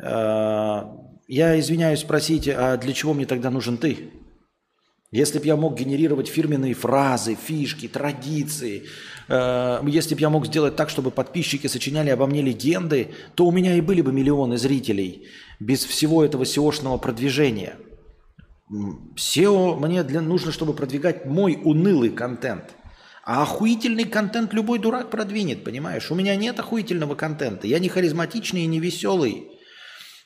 Э, 0.00 0.82
я 1.26 1.58
извиняюсь, 1.58 2.00
спросите, 2.00 2.54
а 2.54 2.76
для 2.76 2.92
чего 2.92 3.12
мне 3.12 3.26
тогда 3.26 3.50
нужен 3.50 3.76
ты? 3.76 4.10
Если 5.10 5.38
бы 5.38 5.46
я 5.46 5.56
мог 5.56 5.74
генерировать 5.74 6.28
фирменные 6.28 6.74
фразы, 6.74 7.34
фишки, 7.34 7.88
традиции, 7.88 8.84
э, 9.28 9.80
если 9.86 10.14
бы 10.14 10.20
я 10.20 10.28
мог 10.28 10.46
сделать 10.46 10.76
так, 10.76 10.90
чтобы 10.90 11.10
подписчики 11.10 11.66
сочиняли 11.66 12.10
обо 12.10 12.26
мне 12.26 12.42
легенды, 12.42 13.14
то 13.34 13.46
у 13.46 13.50
меня 13.50 13.74
и 13.74 13.80
были 13.80 14.02
бы 14.02 14.12
миллионы 14.12 14.58
зрителей 14.58 15.26
без 15.60 15.84
всего 15.84 16.22
этого 16.22 16.42
SEO-шного 16.42 16.98
продвижения. 16.98 17.76
SEO 18.70 19.78
мне 19.78 20.02
для, 20.02 20.20
нужно, 20.20 20.52
чтобы 20.52 20.74
продвигать 20.74 21.24
мой 21.24 21.58
унылый 21.64 22.10
контент. 22.10 22.64
А 23.24 23.42
охуительный 23.42 24.04
контент 24.04 24.52
любой 24.52 24.78
дурак 24.78 25.10
продвинет, 25.10 25.64
понимаешь? 25.64 26.10
У 26.10 26.14
меня 26.14 26.36
нет 26.36 26.60
охуительного 26.60 27.14
контента. 27.14 27.66
Я 27.66 27.78
не 27.78 27.88
харизматичный 27.88 28.62
и 28.62 28.66
не 28.66 28.78
веселый. 28.78 29.48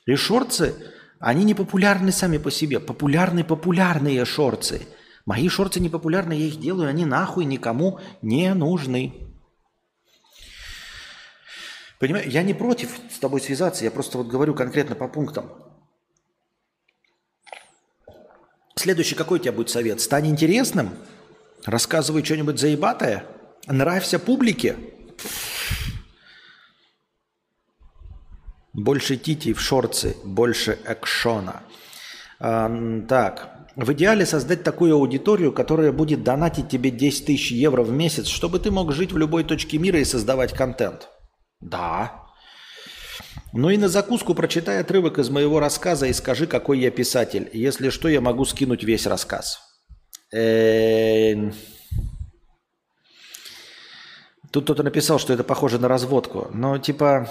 И 0.07 0.17
шорцы 0.17 0.75
они 1.23 1.45
не 1.45 1.55
популярны 1.55 2.11
сами 2.11 2.37
по 2.37 2.51
себе. 2.51 2.81
Популярны 2.81 3.45
популярные 3.45 4.25
шорцы. 4.25 4.89
Мои 5.25 5.49
шорты 5.49 5.79
не 5.79 5.89
популярны, 5.89 6.33
я 6.33 6.47
их 6.47 6.59
делаю, 6.59 6.89
они 6.89 7.05
нахуй 7.05 7.45
никому 7.45 8.01
не 8.23 8.53
нужны. 8.55 9.15
Понимаешь, 12.01 12.27
я 12.27 12.43
не 12.43 12.55
против 12.55 12.91
с 13.09 13.21
тобой 13.21 13.41
связаться, 13.41 13.85
я 13.85 13.93
просто 13.93 14.19
вот 14.19 14.27
говорю 14.27 14.55
конкретно 14.57 14.97
по 14.97 15.07
пунктам. 15.07 15.53
Следующий 18.75 19.15
какой 19.15 19.39
у 19.39 19.43
тебя 19.43 19.53
будет 19.53 19.71
совет? 19.71 20.01
Стань 20.01 20.27
интересным, 20.27 20.91
рассказывай 21.65 22.25
что-нибудь 22.25 22.59
заебатое, 22.59 23.25
нравься 23.69 24.19
публике. 24.19 24.77
Больше 28.75 29.17
тити 29.17 29.53
в 29.53 29.61
шорцы, 29.61 30.17
больше 30.25 30.79
экшона. 30.87 31.63
Так, 32.39 33.49
в 33.77 33.93
идеале 33.93 34.27
создать 34.27 34.65
такую 34.65 34.95
аудиторию, 34.95 35.53
которая 35.53 35.93
будет 35.93 36.25
донатить 36.25 36.69
тебе 36.69 36.91
10 36.91 37.27
тысяч 37.27 37.53
евро 37.53 37.83
в 37.83 37.91
месяц, 37.91 38.27
чтобы 38.27 38.59
ты 38.59 38.71
мог 38.71 38.93
жить 38.93 39.13
в 39.13 39.19
любой 39.19 39.45
точке 39.45 39.79
мира 39.79 39.99
и 39.99 40.05
создавать 40.05 40.53
контент. 40.53 41.09
Да. 41.61 42.25
Ну 43.53 43.69
и 43.71 43.77
на 43.77 43.89
закуску 43.89 44.35
прочитай 44.35 44.81
отрывок 44.81 45.19
из 45.19 45.29
моего 45.29 45.61
рассказа 45.61 46.07
и 46.07 46.13
скажи, 46.15 46.47
какой 46.47 46.81
я 46.81 46.91
писатель. 46.91 47.51
Если 47.53 47.91
что, 47.91 48.09
я 48.09 48.21
могу 48.21 48.45
скинуть 48.47 48.83
весь 48.83 49.07
рассказ. 49.07 49.61
Тут 54.51 54.65
кто-то 54.65 54.83
написал, 54.83 55.19
что 55.19 55.33
это 55.35 55.45
похоже 55.45 55.79
на 55.79 55.89
разводку. 55.89 56.51
Но 56.53 56.79
типа 56.79 57.31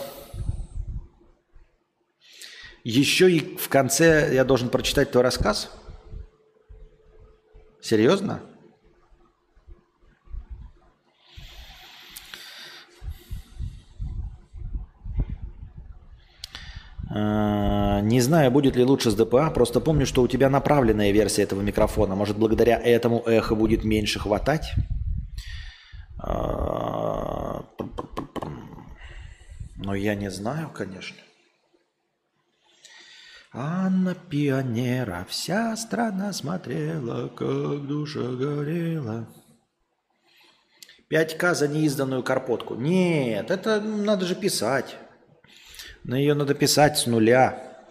еще 2.84 3.32
и 3.32 3.58
в 3.58 3.70
конце 3.70 4.34
я 4.34 4.44
должен 4.44 4.70
прочитать 4.70 5.12
твой 5.12 5.24
рассказ? 5.24 5.72
Серьезно? 7.82 8.42
А, 17.14 18.00
не 18.02 18.22
знаю, 18.22 18.52
будет 18.52 18.76
ли 18.76 18.84
лучше 18.84 19.12
с 19.12 19.16
ДПА, 19.16 19.50
просто 19.52 19.82
помню, 19.82 20.06
что 20.06 20.22
у 20.22 20.28
тебя 20.28 20.50
направленная 20.50 21.12
версия 21.12 21.44
этого 21.44 21.62
микрофона. 21.62 22.16
Может, 22.16 22.38
благодаря 22.38 22.80
этому 22.80 23.20
эхо 23.26 23.56
будет 23.56 23.84
меньше 23.84 24.20
хватать? 24.20 24.72
А, 26.18 27.66
но 29.76 29.96
я 29.96 30.16
не 30.16 30.32
знаю, 30.32 30.70
конечно. 30.70 31.18
А 33.54 33.90
на 33.90 34.16
пионера 34.16 35.28
вся 35.30 35.76
страна 35.76 36.32
смотрела, 36.32 37.28
как 37.28 37.86
душа 37.86 38.22
горела. 38.22 39.28
5К 41.12 41.54
за 41.54 41.68
неизданную 41.68 42.24
карпотку. 42.24 42.76
Нет, 42.76 43.52
это 43.52 43.82
надо 43.82 44.26
же 44.26 44.36
писать. 44.36 44.96
На 46.06 46.16
ее 46.16 46.34
надо 46.34 46.54
писать 46.54 46.98
с 46.98 47.08
нуля. 47.08 47.84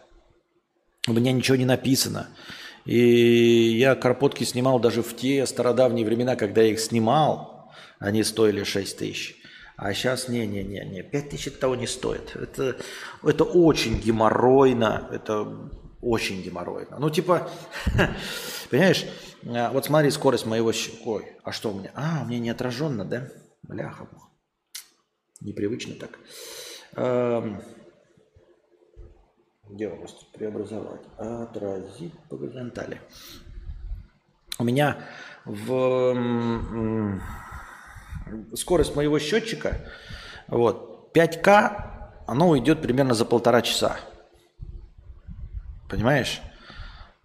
У 1.07 1.13
меня 1.13 1.31
ничего 1.31 1.59
не 1.59 1.67
написано. 1.67 2.29
И 2.87 3.77
я 3.79 3.95
карпотки 3.97 4.45
снимал 4.45 4.81
даже 4.81 5.03
в 5.03 5.15
те 5.15 5.45
стародавние 5.45 6.07
времена, 6.07 6.37
когда 6.37 6.63
я 6.63 6.73
их 6.73 6.81
снимал. 6.81 7.71
Они 7.99 8.25
стоили 8.25 8.65
6 8.65 8.97
тысяч. 8.97 9.40
А 9.83 9.95
сейчас 9.95 10.29
не-не-не-не, 10.29 11.03
5 11.03 11.31
тысяч 11.31 11.55
того 11.55 11.75
не 11.75 11.87
стоит. 11.87 12.37
Это, 12.37 12.77
это 13.23 13.45
очень 13.45 13.99
геморройно, 13.99 15.09
это 15.11 15.71
очень 16.03 16.43
геморройно. 16.43 16.99
Ну, 16.99 17.09
типа, 17.09 17.49
понимаешь, 18.71 19.07
а, 19.47 19.73
вот 19.73 19.87
смотри 19.87 20.11
скорость 20.11 20.45
моего... 20.45 20.71
Ой, 21.07 21.25
а 21.43 21.53
что 21.53 21.71
у 21.71 21.79
меня? 21.79 21.93
А, 21.95 22.21
у 22.23 22.29
меня 22.29 22.41
не 22.41 22.51
отраженно, 22.51 23.07
да? 23.07 23.31
Бляха. 23.63 24.07
Непривычно 25.41 25.95
так. 25.95 26.19
Эм, 26.97 27.63
где 29.71 29.89
область? 29.89 30.31
Преобразовать. 30.33 31.07
Отразить 31.17 32.13
по 32.29 32.37
горизонтали. 32.37 33.01
У 34.59 34.65
меня 34.65 34.99
в 35.47 36.13
скорость 38.55 38.97
моего 38.97 39.19
счетчика 39.19 39.81
вот, 40.49 41.11
5К, 41.15 42.23
оно 42.27 42.49
уйдет 42.49 42.83
примерно 42.83 43.15
за 43.15 43.25
полтора 43.25 43.63
часа. 43.63 43.97
Понимаешь? 45.89 46.41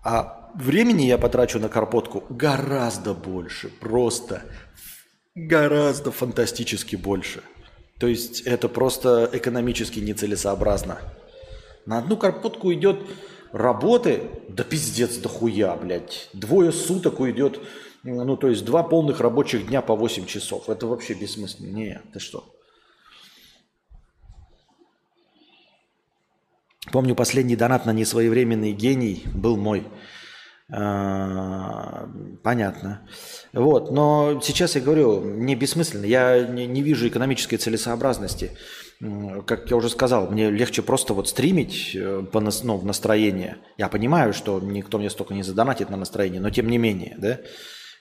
А 0.04 0.52
времени 0.56 1.04
я 1.04 1.18
потрачу 1.18 1.60
на 1.60 1.70
карпотку 1.70 2.24
гораздо 2.30 3.14
больше. 3.14 3.70
Просто 3.70 4.44
гораздо 5.36 6.12
фантастически 6.12 6.96
больше. 6.96 7.44
То 8.00 8.08
есть 8.08 8.42
это 8.42 8.68
просто 8.68 9.30
экономически 9.32 10.00
нецелесообразно. 10.00 11.00
На 11.86 12.00
одну 12.00 12.18
карпотку 12.18 12.74
идет 12.74 13.00
работы, 13.52 14.30
да 14.50 14.64
пиздец, 14.64 15.18
да 15.18 15.30
хуя, 15.30 15.76
блядь. 15.76 16.30
Двое 16.34 16.72
суток 16.72 17.20
уйдет, 17.20 17.60
ну 18.06 18.38
то 18.38 18.48
есть 18.50 18.64
два 18.64 18.84
полных 18.84 19.20
рабочих 19.20 19.68
дня 19.68 19.82
по 19.82 19.96
8 19.96 20.26
часов. 20.26 20.70
Это 20.70 20.86
вообще 20.88 21.14
бессмысленно. 21.16 21.72
Не, 21.72 22.02
ты 22.14 22.20
что? 22.20 22.46
Помню, 26.92 27.16
последний 27.16 27.56
донат 27.56 27.86
на 27.86 27.92
несвоевременный 27.92 28.72
гений 28.72 29.24
был 29.34 29.58
мой. 29.58 29.88
А, 30.72 32.08
понятно. 32.44 33.08
Вот, 33.54 33.92
но 33.92 34.40
сейчас 34.42 34.76
я 34.76 34.82
говорю, 34.82 35.22
не 35.24 35.56
бессмысленно. 35.56 36.06
Я 36.06 36.46
не, 36.46 36.68
не 36.68 36.82
вижу 36.82 37.08
экономической 37.08 37.58
целесообразности. 37.58 38.52
Как 39.46 39.70
я 39.70 39.76
уже 39.76 39.90
сказал, 39.90 40.30
мне 40.30 40.50
легче 40.50 40.82
просто 40.82 41.14
вот 41.14 41.28
стримить 41.28 41.96
э, 41.96 42.24
по, 42.32 42.40
ну, 42.40 42.78
в 42.78 42.86
настроение. 42.86 43.58
Я 43.78 43.90
понимаю, 43.90 44.34
что 44.34 44.60
никто 44.60 44.98
мне 44.98 45.10
столько 45.10 45.34
не 45.34 45.44
задонатит 45.44 45.90
на 45.90 45.98
настроение, 45.98 46.40
но 46.40 46.50
тем 46.50 46.70
не 46.70 46.78
менее, 46.78 47.16
да. 47.18 47.40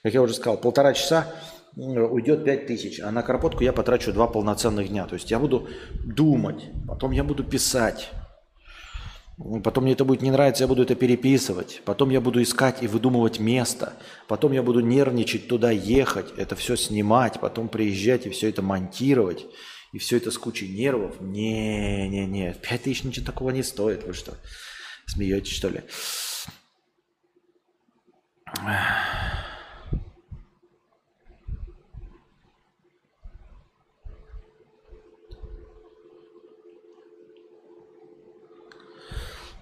Как 0.05 0.13
я 0.13 0.21
уже 0.21 0.35
сказал, 0.35 0.57
полтора 0.57 0.93
часа 0.93 1.33
уйдет 1.75 2.45
5 2.45 2.67
тысяч, 2.67 2.99
а 2.99 3.09
на 3.09 3.23
карпотку 3.23 3.63
я 3.63 3.73
потрачу 3.73 4.13
два 4.13 4.27
полноценных 4.27 4.89
дня. 4.89 5.07
То 5.07 5.15
есть 5.15 5.31
я 5.31 5.39
буду 5.39 5.67
думать, 6.05 6.65
потом 6.87 7.09
я 7.09 7.23
буду 7.23 7.43
писать, 7.43 8.11
Потом 9.63 9.83
мне 9.83 9.93
это 9.93 10.05
будет 10.05 10.21
не 10.21 10.29
нравиться, 10.29 10.63
я 10.63 10.67
буду 10.67 10.83
это 10.83 10.93
переписывать. 10.93 11.81
Потом 11.85 12.11
я 12.11 12.21
буду 12.21 12.41
искать 12.41 12.83
и 12.83 12.87
выдумывать 12.87 13.39
место. 13.39 13.93
Потом 14.27 14.51
я 14.51 14.61
буду 14.61 14.79
нервничать 14.79 15.47
туда 15.47 15.71
ехать, 15.71 16.27
это 16.37 16.55
все 16.55 16.77
снимать, 16.77 17.39
потом 17.39 17.67
приезжать 17.67 18.27
и 18.27 18.29
все 18.29 18.49
это 18.49 18.61
монтировать. 18.61 19.47
И 19.91 19.97
все 19.97 20.17
это 20.17 20.29
с 20.29 20.37
кучей 20.37 20.69
нервов. 20.69 21.19
Не-не-не, 21.19 22.53
пять 22.53 22.83
тысяч 22.83 23.03
ничего 23.03 23.25
такого 23.25 23.49
не 23.49 23.63
стоит. 23.63 24.05
Вы 24.05 24.13
что, 24.13 24.35
смеетесь 25.07 25.51
что 25.51 25.69
ли? 25.69 25.83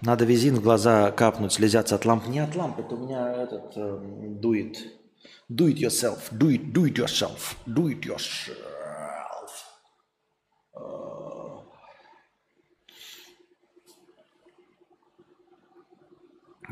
Надо 0.04 0.26
визин 0.26 0.56
в 0.56 0.60
глаза 0.60 1.10
капнуть, 1.12 1.54
слезятся 1.54 1.94
от 1.94 2.04
ламп. 2.04 2.26
Не 2.26 2.40
от 2.40 2.54
ламп, 2.54 2.78
это 2.78 2.94
у 2.94 2.98
меня 2.98 3.32
этот 3.32 3.72
э, 3.74 3.98
дует. 4.38 4.76
Do 5.50 5.66
it 5.68 5.76
yourself, 5.76 6.30
do 6.30 6.50
it, 6.50 6.72
do 6.72 6.84
it 6.84 6.98
yourself, 6.98 7.56
do 7.66 7.88
it 7.88 8.04
yourself. 8.04 8.58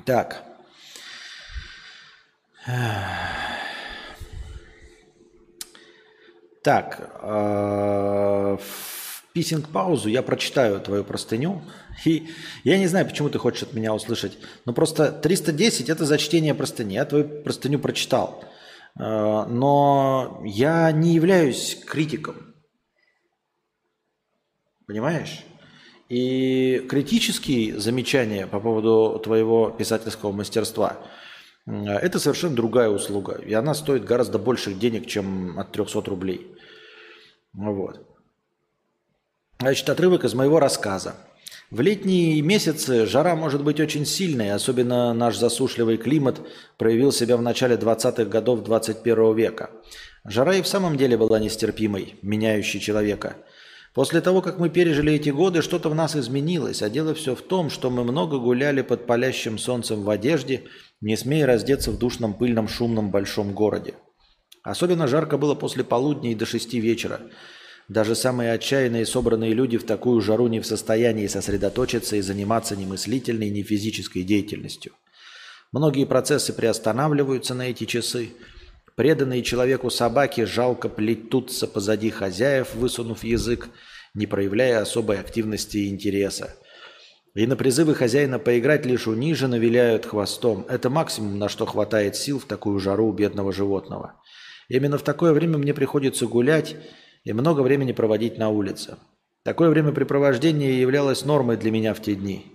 Так. 0.04 0.44
Так. 6.62 7.18
Э, 7.22 8.59
писинг-паузу 9.33 10.09
я 10.09 10.23
прочитаю 10.23 10.81
твою 10.81 11.05
простыню. 11.05 11.62
И 12.05 12.29
я 12.64 12.79
не 12.79 12.87
знаю, 12.87 13.07
почему 13.07 13.29
ты 13.29 13.38
хочешь 13.38 13.62
от 13.62 13.75
меня 13.75 13.95
услышать, 13.95 14.38
но 14.64 14.73
просто 14.73 15.12
310– 15.12 15.88
это 15.90 16.05
за 16.05 16.18
чтение 16.18 16.55
простыни. 16.55 16.95
Я 16.95 17.05
твою 17.05 17.42
простыню 17.42 17.79
прочитал. 17.79 18.45
Э, 18.99 19.45
но 19.49 20.42
я 20.45 20.90
не 20.92 21.14
являюсь 21.14 21.79
критиком. 21.87 22.55
Понимаешь? 24.87 25.45
И 26.09 26.87
критические 26.90 27.79
замечания 27.79 28.47
по 28.47 28.61
поводу 28.61 29.18
твоего 29.18 29.71
писательского 29.71 30.33
мастерства– 30.33 30.99
это 31.66 32.18
совершенно 32.18 32.57
другая 32.57 32.88
услуга. 32.88 33.40
И 33.40 33.55
она 33.55 33.75
стоит 33.75 34.05
гораздо 34.05 34.38
больше 34.38 34.75
денег, 34.75 35.07
чем 35.07 35.59
от 35.59 35.73
300 35.73 36.03
рублей. 36.03 36.55
Вот. 37.53 38.12
Значит, 39.62 39.88
отрывок 39.88 40.25
из 40.25 40.35
моего 40.35 40.59
рассказа. 40.59 41.14
В 41.70 41.81
летние 41.81 42.42
месяцы 42.42 43.07
жара 43.07 43.37
может 43.37 43.62
быть 43.62 43.79
очень 43.79 44.05
сильной, 44.05 44.51
особенно 44.51 45.14
наш 45.14 45.37
засушливый 45.37 45.98
климат 45.98 46.40
проявил 46.79 47.12
себя 47.12 47.37
в 47.37 47.42
начале 47.42 47.77
20-х 47.77 48.25
годов 48.25 48.64
21 48.64 49.37
века. 49.37 49.70
Жара 50.25 50.57
и 50.57 50.62
в 50.62 50.66
самом 50.66 50.96
деле 50.96 51.16
была 51.16 51.38
нестерпимой, 51.38 52.16
меняющей 52.22 52.81
человека. 52.81 53.37
После 53.94 54.20
того, 54.20 54.42
как 54.42 54.59
мы 54.59 54.68
пережили 54.68 55.12
эти 55.12 55.31
годы, 55.31 55.62
что-то 55.62 55.90
в 55.90 55.94
нас 55.94 56.16
изменилось, 56.16 56.83
а 56.83 56.90
дело 56.90 57.14
все 57.14 57.37
в 57.37 57.42
том, 57.42 57.70
что 57.70 57.88
мы 57.88 58.03
много 58.03 58.38
гуляли 58.38 58.83
под 58.83 59.07
палящим 59.07 59.59
солнцем 59.59 60.03
в 60.03 60.11
одежде, 60.11 60.64
не 61.01 61.16
смея 61.16 61.46
раздеться 61.46 61.92
в 61.92 61.98
душном, 61.98 62.35
пыльном, 62.35 62.66
шумном 62.66 63.12
большом 63.12 63.53
городе. 63.53 63.94
Особенно 64.64 65.07
жарко 65.07 65.38
было 65.38 65.55
после 65.55 65.85
полудня 65.85 66.33
и 66.33 66.35
до 66.35 66.46
шести 66.46 66.81
вечера– 66.81 67.20
даже 67.88 68.14
самые 68.14 68.53
отчаянные 68.53 69.05
собранные 69.07 69.53
люди 69.53 69.77
в 69.77 69.85
такую 69.85 70.21
жару 70.21 70.47
не 70.49 70.61
в 70.61 70.66
состоянии 70.66 71.27
сосредоточиться 71.27 72.16
и 72.16 72.21
заниматься 72.21 72.77
ни 72.77 72.85
мыслительной, 72.85 73.51
ни 73.51 73.62
физической 73.62 74.23
деятельностью. 74.23 74.92
Многие 75.73 76.05
процессы 76.05 76.53
приостанавливаются 76.53 77.55
на 77.55 77.71
эти 77.71 77.85
часы. 77.85 78.31
Преданные 78.95 79.42
человеку 79.42 79.90
собаки 79.90 80.45
жалко 80.45 80.88
плетутся 80.88 81.66
позади 81.66 82.11
хозяев, 82.11 82.75
высунув 82.75 83.25
язык, 83.25 83.68
не 84.14 84.27
проявляя 84.27 84.83
особой 84.83 85.18
активности 85.18 85.79
и 85.79 85.88
интереса. 85.88 86.55
И 87.35 87.47
на 87.47 87.57
призывы 87.57 87.95
хозяина 87.95 88.38
поиграть 88.38 88.85
лишь 88.85 89.07
униженно 89.07 89.59
виляют 89.59 90.05
хвостом. 90.05 90.66
Это 90.68 90.90
максимум, 90.90 91.38
на 91.38 91.49
что 91.49 91.64
хватает 91.64 92.14
сил 92.14 92.38
в 92.38 92.45
такую 92.45 92.79
жару 92.79 93.09
у 93.09 93.12
бедного 93.12 93.55
животного. 93.55 94.21
Именно 94.68 94.99
в 94.99 95.03
такое 95.03 95.33
время 95.33 95.57
мне 95.57 95.73
приходится 95.73 96.27
гулять 96.27 96.77
и 97.24 97.32
много 97.32 97.61
времени 97.61 97.92
проводить 97.92 98.38
на 98.38 98.48
улице. 98.48 98.96
Такое 99.42 99.70
времяпрепровождение 99.70 100.80
являлось 100.80 101.24
нормой 101.24 101.56
для 101.56 101.70
меня 101.70 101.94
в 101.94 102.02
те 102.02 102.14
дни. 102.14 102.46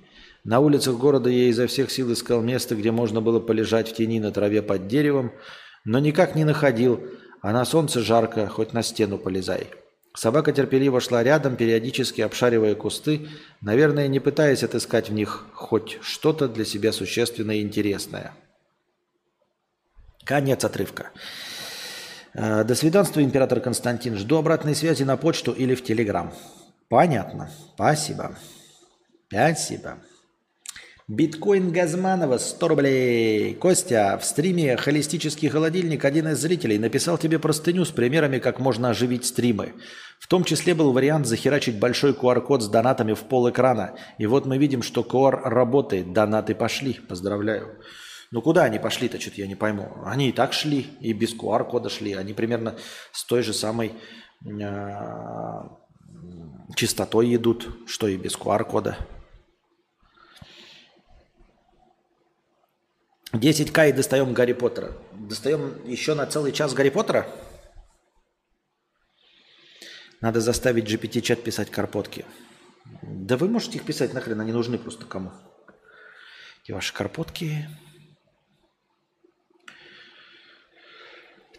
На 0.43 0.59
улицах 0.59 0.97
города 0.97 1.29
я 1.29 1.49
изо 1.49 1.67
всех 1.67 1.91
сил 1.91 2.11
искал 2.13 2.41
место, 2.41 2.75
где 2.75 2.91
можно 2.91 3.19
было 3.19 3.39
полежать 3.39 3.89
в 3.89 3.95
тени 3.95 4.19
на 4.19 4.31
траве 4.31 4.61
под 4.61 4.87
деревом, 4.87 5.33
но 5.83 5.99
никак 5.99 6.35
не 6.35 6.45
находил, 6.45 7.01
а 7.41 7.51
на 7.51 7.65
солнце 7.65 8.01
жарко, 8.01 8.47
хоть 8.47 8.73
на 8.73 8.83
стену 8.83 9.17
полезай. 9.17 9.67
Собака 10.15 10.51
терпеливо 10.51 10.99
шла 10.99 11.23
рядом, 11.23 11.57
периодически 11.57 12.21
обшаривая 12.21 12.75
кусты, 12.75 13.27
наверное, 13.61 14.07
не 14.07 14.19
пытаясь 14.19 14.63
отыскать 14.63 15.09
в 15.09 15.13
них 15.13 15.45
хоть 15.53 15.99
что-то 16.01 16.47
для 16.47 16.65
себя 16.65 16.91
существенное 16.91 17.57
и 17.57 17.61
интересное. 17.61 18.33
Конец 20.23 20.65
отрывка. 20.65 21.11
Э, 22.37 22.63
до 22.63 22.75
свиданства, 22.75 23.21
император 23.23 23.59
Константин. 23.59 24.15
Жду 24.15 24.37
обратной 24.37 24.75
связи 24.75 25.01
на 25.03 25.17
почту 25.17 25.51
или 25.51 25.73
в 25.73 25.83
Телеграм. 25.83 26.31
Понятно. 26.87 27.49
Спасибо. 27.73 28.35
Спасибо. 29.27 29.97
Биткоин 31.07 31.71
Газманова 31.71 32.37
100 32.37 32.67
рублей. 32.67 33.55
Костя, 33.55 34.19
в 34.21 34.25
стриме 34.25 34.77
«Холистический 34.77 35.49
холодильник» 35.49 36.05
один 36.05 36.27
из 36.27 36.39
зрителей 36.39 36.77
написал 36.77 37.17
тебе 37.17 37.39
простыню 37.39 37.85
с 37.85 37.91
примерами, 37.91 38.37
как 38.37 38.59
можно 38.59 38.89
оживить 38.89 39.25
стримы. 39.25 39.73
В 40.19 40.27
том 40.27 40.43
числе 40.43 40.75
был 40.75 40.91
вариант 40.91 41.25
захерачить 41.25 41.79
большой 41.79 42.11
QR-код 42.11 42.61
с 42.61 42.67
донатами 42.67 43.13
в 43.13 43.21
пол 43.21 43.49
экрана. 43.49 43.95
И 44.19 44.27
вот 44.27 44.45
мы 44.45 44.57
видим, 44.59 44.83
что 44.83 45.01
QR 45.01 45.41
работает. 45.43 46.13
Донаты 46.13 46.53
пошли. 46.53 46.93
Поздравляю. 46.93 47.79
Ну 48.31 48.41
куда 48.41 48.63
они 48.63 48.79
пошли-то, 48.79 49.19
что-то 49.19 49.41
я 49.41 49.47
не 49.47 49.55
пойму. 49.55 49.91
Они 50.05 50.29
и 50.29 50.33
так 50.33 50.53
шли, 50.53 50.87
и 50.99 51.13
без 51.13 51.33
QR-кода 51.33 51.89
шли. 51.89 52.13
Они 52.13 52.33
примерно 52.33 52.77
с 53.11 53.25
той 53.25 53.41
же 53.41 53.53
самой 53.53 53.93
э, 54.45 55.61
частотой 56.75 57.33
идут, 57.35 57.69
что 57.87 58.07
и 58.07 58.17
без 58.17 58.35
QR-кода. 58.35 58.97
10к 63.33 63.89
и 63.89 63.91
достаем 63.93 64.33
Гарри 64.33 64.53
Поттера. 64.53 64.93
Достаем 65.13 65.85
еще 65.85 66.13
на 66.13 66.25
целый 66.25 66.51
час 66.51 66.73
Гарри 66.73 66.89
Поттера? 66.89 67.27
Надо 70.21 70.41
заставить 70.41 70.91
GPT-чат 70.91 71.43
писать 71.43 71.69
карпотки. 71.69 72.25
Да 73.03 73.37
вы 73.37 73.47
можете 73.47 73.77
их 73.77 73.85
писать 73.85 74.13
нахрен, 74.13 74.39
они 74.41 74.51
нужны 74.51 74.77
просто 74.77 75.05
кому. 75.05 75.31
И 76.65 76.71
ваши 76.71 76.93
карпотки. 76.93 77.67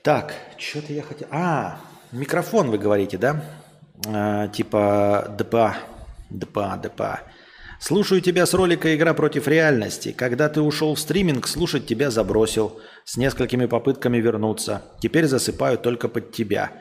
Так, 0.08 0.32
что-то 0.56 0.94
я 0.94 1.02
хотел... 1.02 1.28
А, 1.30 1.82
микрофон 2.12 2.70
вы 2.70 2.78
говорите, 2.78 3.18
да? 3.18 3.44
А, 4.06 4.48
типа 4.48 5.34
ДПА. 5.36 5.76
ДПА, 6.30 6.80
ДПА. 6.82 7.20
Слушаю 7.78 8.22
тебя 8.22 8.46
с 8.46 8.54
ролика 8.54 8.96
«Игра 8.96 9.12
против 9.12 9.46
реальности». 9.46 10.12
Когда 10.12 10.48
ты 10.48 10.62
ушел 10.62 10.94
в 10.94 10.98
стриминг, 10.98 11.46
слушать 11.46 11.86
тебя 11.86 12.10
забросил. 12.10 12.80
С 13.04 13.18
несколькими 13.18 13.66
попытками 13.66 14.16
вернуться. 14.16 14.80
Теперь 15.02 15.26
засыпаю 15.26 15.76
только 15.76 16.08
под 16.08 16.32
тебя. 16.32 16.72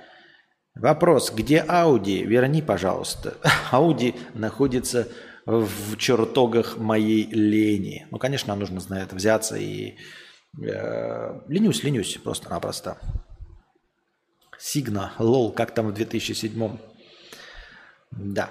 Вопрос, 0.74 1.34
где 1.36 1.60
Ауди? 1.60 2.24
Верни, 2.24 2.62
пожалуйста. 2.62 3.34
Ауди 3.72 4.16
находится 4.36 5.10
в 5.46 5.98
чертогах 5.98 6.78
моей 6.78 7.28
лени. 7.30 8.08
Ну, 8.10 8.20
конечно, 8.20 8.56
нужно 8.56 8.94
это 8.94 9.18
взяться 9.18 9.58
и... 9.58 9.98
Э, 10.62 11.40
ленюсь, 11.48 11.84
ленюсь 11.84 12.18
просто-напросто. 12.24 12.98
Сигна, 14.58 15.14
лол, 15.20 15.52
как 15.52 15.72
там 15.72 15.88
в 15.88 15.94
2007 15.94 16.78
Да. 18.12 18.50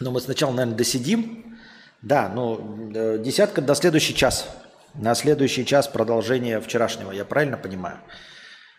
Но 0.00 0.10
мы 0.10 0.20
сначала, 0.20 0.52
наверное, 0.52 0.76
досидим. 0.76 1.56
Да, 2.02 2.28
ну, 2.28 2.90
десятка 3.18 3.62
до 3.62 3.74
следующий 3.74 4.14
час. 4.14 4.48
На 4.94 5.14
следующий 5.14 5.64
час 5.64 5.88
продолжение 5.88 6.60
вчерашнего, 6.60 7.12
я 7.12 7.24
правильно 7.24 7.56
понимаю? 7.56 7.98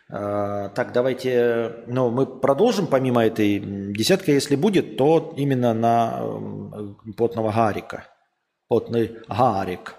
Э, 0.09 0.69
так, 0.75 0.91
давайте, 0.91 1.83
ну, 1.87 2.09
мы 2.09 2.25
продолжим 2.25 2.87
помимо 2.87 3.25
этой 3.25 3.59
десятка, 3.59 4.31
если 4.31 4.55
будет, 4.55 4.97
то 4.97 5.33
именно 5.37 5.73
на 5.73 6.21
потного 7.15 7.51
Гарика. 7.51 8.05
Потный 8.67 9.17
Гарик. 9.29 9.95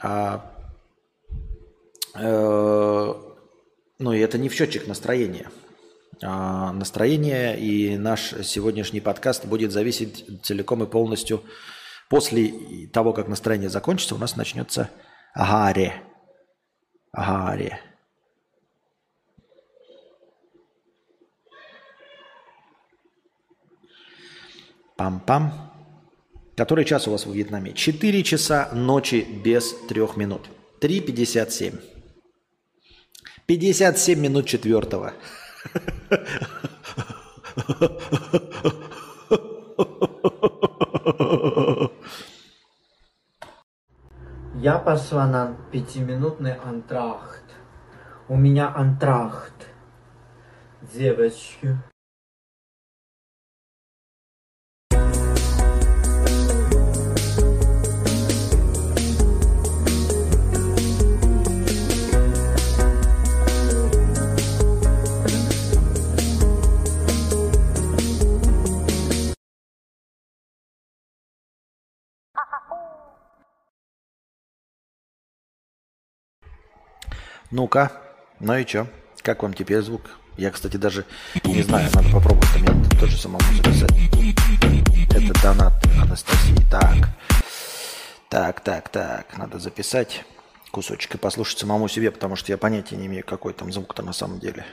А, 0.00 0.53
ну, 2.14 4.12
и 4.12 4.18
это 4.18 4.38
не 4.38 4.48
в 4.48 4.54
счетчик 4.54 4.86
настроения. 4.86 5.50
А, 6.22 6.72
настроение 6.72 7.58
и 7.58 7.96
наш 7.96 8.34
сегодняшний 8.44 9.00
подкаст 9.00 9.46
будет 9.46 9.72
зависеть 9.72 10.24
целиком 10.42 10.82
и 10.82 10.86
полностью 10.86 11.42
после 12.08 12.52
того, 12.92 13.12
как 13.12 13.28
настроение 13.28 13.68
закончится, 13.68 14.14
у 14.14 14.18
нас 14.18 14.36
начнется 14.36 14.90
Гарри. 15.34 15.92
Гарри. 17.12 17.78
Пам-пам. 24.96 25.50
Который 26.56 26.84
час 26.84 27.08
у 27.08 27.10
вас 27.10 27.26
в 27.26 27.32
Вьетнаме? 27.32 27.72
4 27.72 28.22
часа 28.22 28.70
ночи 28.72 29.26
без 29.44 29.74
3 29.88 30.00
минут. 30.16 30.48
3.57. 30.80 31.93
57 33.46 34.18
минут 34.18 34.46
четвертого. 34.46 35.12
Я 44.54 44.78
пошла 44.78 45.26
на 45.26 45.56
пятиминутный 45.70 46.54
антрахт. 46.54 47.44
У 48.28 48.36
меня 48.36 48.72
антрахт. 48.74 49.68
Девочки. 50.94 51.76
Ну-ка, 77.50 77.92
ну 78.40 78.56
и 78.56 78.66
что? 78.66 78.86
Как 79.22 79.42
вам 79.42 79.54
теперь 79.54 79.82
звук? 79.82 80.02
Я, 80.36 80.50
кстати, 80.50 80.76
даже 80.76 81.04
не 81.44 81.62
знаю, 81.62 81.88
надо 81.94 82.10
попробовать 82.10 82.60
мне 82.60 82.98
тоже 82.98 83.16
самому 83.16 83.44
записать. 83.52 83.90
Это 85.10 85.42
донат 85.42 85.72
Анастасии. 86.02 86.56
Так, 86.70 87.08
так, 88.28 88.60
так, 88.60 88.88
так, 88.88 89.38
надо 89.38 89.58
записать 89.58 90.24
кусочек 90.72 91.14
и 91.14 91.18
послушать 91.18 91.58
самому 91.58 91.86
себе, 91.86 92.10
потому 92.10 92.34
что 92.34 92.50
я 92.50 92.58
понятия 92.58 92.96
не 92.96 93.06
имею, 93.06 93.24
какой 93.24 93.52
там 93.52 93.72
звук-то 93.72 94.02
на 94.02 94.12
самом 94.12 94.40
деле. 94.40 94.66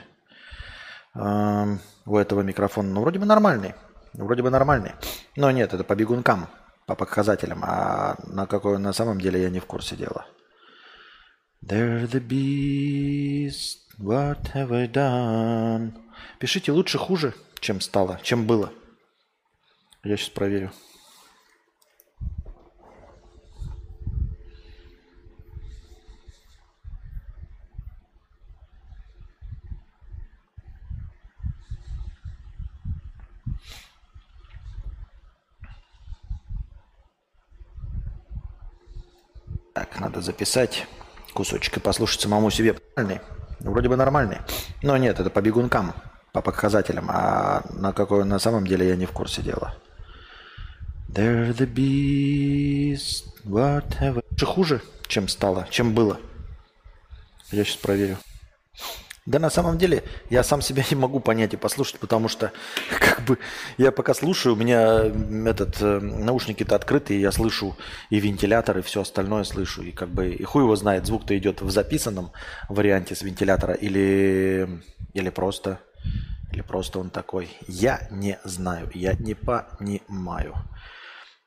Эм, 1.14 1.80
у 2.06 2.16
этого 2.16 2.40
микрофона, 2.40 2.88
ну, 2.88 3.02
вроде 3.02 3.20
бы 3.20 3.26
нормальный. 3.26 3.74
Вроде 4.14 4.42
бы 4.42 4.50
нормальный. 4.50 4.92
Но 5.36 5.50
нет, 5.50 5.72
это 5.72 5.84
по 5.84 5.94
бегункам, 5.94 6.48
по 6.86 6.94
показателям. 6.94 7.60
А 7.62 8.16
на 8.26 8.46
какой 8.46 8.78
на 8.78 8.92
самом 8.92 9.20
деле 9.20 9.40
я 9.40 9.50
не 9.50 9.60
в 9.60 9.66
курсе 9.66 9.94
дела. 9.94 10.26
There 11.64 12.08
the 12.08 12.20
beast, 12.20 13.94
what 13.98 14.48
have 14.48 14.72
I 14.72 14.88
done? 14.88 15.92
Пишите 16.40 16.72
лучше, 16.72 16.98
хуже, 16.98 17.34
чем 17.60 17.80
стало, 17.80 18.18
чем 18.24 18.46
было. 18.46 18.72
Я 20.02 20.16
сейчас 20.16 20.30
проверю. 20.30 20.72
Так, 39.74 40.00
надо 40.00 40.20
записать 40.20 40.86
кусочек 41.32 41.76
и 41.76 41.80
послушать 41.80 42.20
самому 42.20 42.50
себе. 42.50 42.76
Нормальный. 42.96 43.20
Вроде 43.60 43.88
бы 43.88 43.96
нормальный. 43.96 44.38
Но 44.82 44.96
нет, 44.96 45.20
это 45.20 45.30
по 45.30 45.40
бегункам, 45.40 45.94
по 46.32 46.42
показателям. 46.42 47.06
А 47.08 47.62
на 47.70 47.92
какой 47.92 48.24
на 48.24 48.38
самом 48.38 48.66
деле 48.66 48.88
я 48.88 48.96
не 48.96 49.06
в 49.06 49.12
курсе 49.12 49.42
дела. 49.42 49.74
There 51.08 51.54
the 51.54 51.66
beast, 51.66 53.26
what 53.44 54.00
have 54.00 54.18
I... 54.18 54.44
Хуже, 54.46 54.80
чем 55.06 55.28
стало, 55.28 55.66
чем 55.70 55.94
было. 55.94 56.18
Я 57.50 57.64
сейчас 57.64 57.76
проверю. 57.76 58.16
Да 59.24 59.38
на 59.38 59.50
самом 59.50 59.78
деле 59.78 60.02
я 60.30 60.42
сам 60.42 60.60
себя 60.62 60.84
не 60.90 60.96
могу 60.96 61.20
понять 61.20 61.54
и 61.54 61.56
послушать, 61.56 62.00
потому 62.00 62.28
что 62.28 62.52
как 62.98 63.22
бы 63.24 63.38
я 63.78 63.92
пока 63.92 64.14
слушаю, 64.14 64.54
у 64.54 64.58
меня 64.58 65.04
этот 65.48 65.80
э, 65.80 66.00
наушники-то 66.00 66.74
открыты, 66.74 67.20
я 67.20 67.30
слышу 67.30 67.76
и 68.10 68.18
вентилятор, 68.18 68.78
и 68.78 68.82
все 68.82 69.02
остальное 69.02 69.44
слышу. 69.44 69.82
И 69.82 69.92
как 69.92 70.08
бы 70.08 70.30
и 70.30 70.42
хуй 70.42 70.64
его 70.64 70.74
знает, 70.74 71.06
звук-то 71.06 71.36
идет 71.38 71.62
в 71.62 71.70
записанном 71.70 72.32
варианте 72.68 73.14
с 73.14 73.22
вентилятора 73.22 73.74
или, 73.74 74.82
или 75.14 75.30
просто 75.30 75.78
или 76.52 76.62
просто 76.62 76.98
он 76.98 77.10
такой. 77.10 77.48
Я 77.66 78.08
не 78.10 78.38
знаю, 78.44 78.90
я 78.94 79.14
не 79.14 79.34
понимаю. 79.34 80.54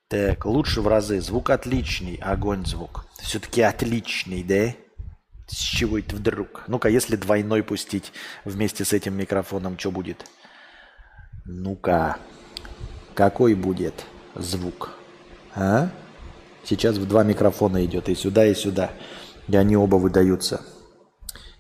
Так, 0.08 0.46
лучше 0.46 0.82
в 0.82 0.88
разы. 0.88 1.22
Звук 1.22 1.50
отличный, 1.50 2.16
огонь 2.16 2.66
звук. 2.66 3.06
Все-таки 3.22 3.62
отличный, 3.62 4.44
да? 4.44 4.74
С 5.48 5.58
чего 5.58 6.00
это 6.00 6.16
вдруг? 6.16 6.64
Ну-ка, 6.68 6.90
если 6.90 7.16
двойной 7.16 7.64
пустить 7.64 8.12
вместе 8.46 8.84
с 8.84 8.94
этим 8.94 9.16
микрофоном, 9.16 9.78
что 9.78 9.92
будет? 9.92 10.26
Ну-ка, 11.46 12.18
какой 13.14 13.54
будет 13.54 14.06
звук? 14.34 14.92
А? 15.54 15.90
Сейчас 16.64 16.98
в 16.98 17.08
два 17.08 17.24
микрофона 17.24 17.86
идет, 17.86 18.10
и 18.10 18.16
сюда, 18.16 18.48
и 18.48 18.56
сюда. 18.56 18.92
И 19.48 19.56
они 19.56 19.78
оба 19.78 19.98
выдаются. 19.98 20.66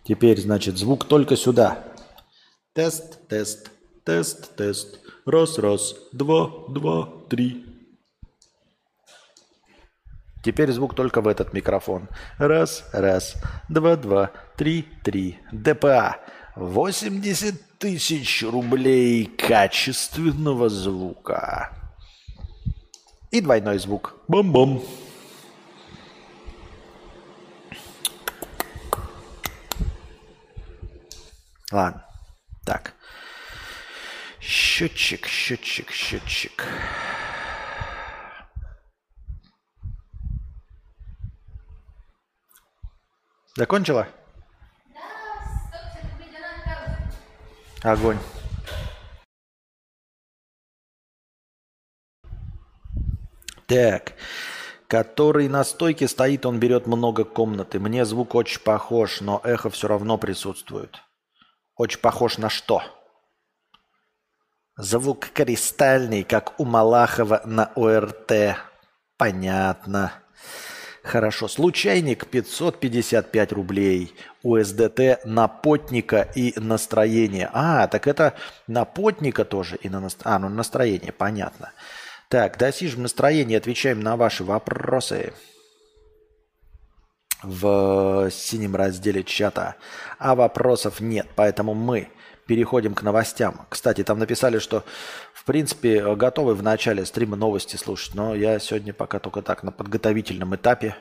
Теперь, 0.04 0.42
значит, 0.42 0.78
звук 0.78 1.06
только 1.06 1.36
сюда. 1.36 1.84
Тест, 2.74 3.28
тест, 3.28 3.72
тест, 4.04 4.56
тест. 4.56 5.00
Раз, 5.26 5.60
раз, 5.60 5.96
два, 6.12 6.50
два, 6.70 7.10
три. 7.30 7.75
Теперь 10.46 10.72
звук 10.72 10.94
только 10.94 11.22
в 11.22 11.28
этот 11.28 11.54
микрофон. 11.54 12.08
Раз, 12.38 12.88
раз, 12.94 13.36
два, 13.68 13.96
два, 13.96 14.30
три, 14.56 14.84
три. 15.04 15.40
ДПА. 15.52 16.18
80 16.56 17.80
тысяч 17.80 18.44
рублей 18.44 19.26
качественного 19.26 20.70
звука. 20.70 21.72
И 23.32 23.42
двойной 23.42 23.80
звук. 23.80 24.18
Бом-бом. 24.28 24.86
Ладно. 31.72 32.06
Так. 32.68 32.94
Счетчик, 34.40 35.26
счетчик, 35.26 35.90
счетчик. 35.90 36.68
Закончила? 43.56 44.08
Огонь. 47.82 48.18
Так. 53.68 54.14
Который 54.88 55.48
на 55.48 55.64
стойке 55.64 56.08
стоит, 56.08 56.46
он 56.46 56.60
берет 56.60 56.86
много 56.86 57.24
комнаты. 57.24 57.80
Мне 57.80 58.06
звук 58.06 58.36
очень 58.36 58.62
похож, 58.62 59.22
но 59.22 59.42
эхо 59.44 59.70
все 59.70 59.88
равно 59.88 60.18
присутствует. 60.18 61.02
Очень 61.76 62.00
похож 62.00 62.38
на 62.38 62.50
что? 62.50 62.84
Звук 64.78 65.30
кристальный, 65.30 66.24
как 66.24 66.60
у 66.60 66.66
Малахова 66.66 67.42
на 67.46 67.72
ОРТ. 67.76 68.58
Понятно. 69.18 70.25
Хорошо. 71.06 71.48
Случайник 71.48 72.26
555 72.26 73.52
рублей. 73.52 74.16
УСДТ 74.42 75.24
на 75.24 75.48
потника 75.48 76.28
и 76.34 76.54
настроение. 76.58 77.48
А, 77.54 77.88
так 77.88 78.08
это 78.08 78.34
на 78.66 78.86
потника 78.86 79.46
тоже 79.46 79.76
и 79.76 79.88
на 79.88 80.00
настроение. 80.00 80.36
А, 80.36 80.40
ну 80.40 80.50
настроение, 80.50 81.12
понятно. 81.12 81.72
Так, 82.28 82.58
достижем 82.58 83.04
настроение, 83.04 83.60
отвечаем 83.60 84.00
на 84.00 84.18
ваши 84.18 84.44
вопросы 84.44 85.34
в 87.44 88.32
синем 88.32 88.76
разделе 88.76 89.24
чата. 89.24 89.76
А 90.18 90.34
вопросов 90.34 91.02
нет, 91.02 91.28
поэтому 91.36 91.76
мы 91.76 92.10
переходим 92.46 92.94
к 92.94 93.02
новостям. 93.02 93.66
Кстати, 93.70 94.04
там 94.04 94.20
написали, 94.20 94.60
что 94.60 94.84
в 95.34 95.44
принципе 95.46 96.16
готовы 96.16 96.56
в 96.56 96.64
начале 96.64 97.06
стрима 97.06 97.36
новости 97.36 97.76
слушать, 97.76 98.16
но 98.16 98.36
я 98.36 98.60
сегодня 98.60 98.94
пока 98.94 99.20
только 99.20 99.42
так 99.42 99.64
на 99.64 99.72
подготовительном 99.72 100.56
этапе 100.56 100.96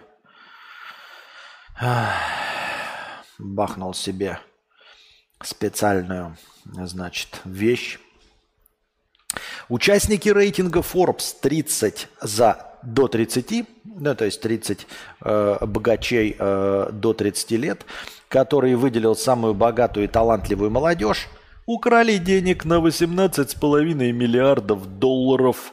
бахнул 3.38 3.94
себе 3.94 4.38
специальную, 5.42 6.36
значит, 6.64 7.40
вещь 7.44 7.98
Участники 9.68 10.28
рейтинга 10.28 10.80
Forbes 10.80 11.36
30 11.40 12.08
за 12.20 12.73
до 12.84 13.08
30, 13.08 13.66
ну, 13.84 14.14
то 14.14 14.24
есть 14.24 14.40
30 14.40 14.86
э, 15.22 15.56
богачей 15.66 16.36
э, 16.38 16.88
до 16.92 17.12
30 17.12 17.50
лет, 17.52 17.86
который 18.28 18.74
выделил 18.74 19.16
самую 19.16 19.54
богатую 19.54 20.04
и 20.04 20.08
талантливую 20.08 20.70
молодежь, 20.70 21.28
украли 21.66 22.18
денег 22.18 22.64
на 22.64 22.74
18,5 22.74 23.94
миллиардов 24.12 24.98
долларов. 24.98 25.72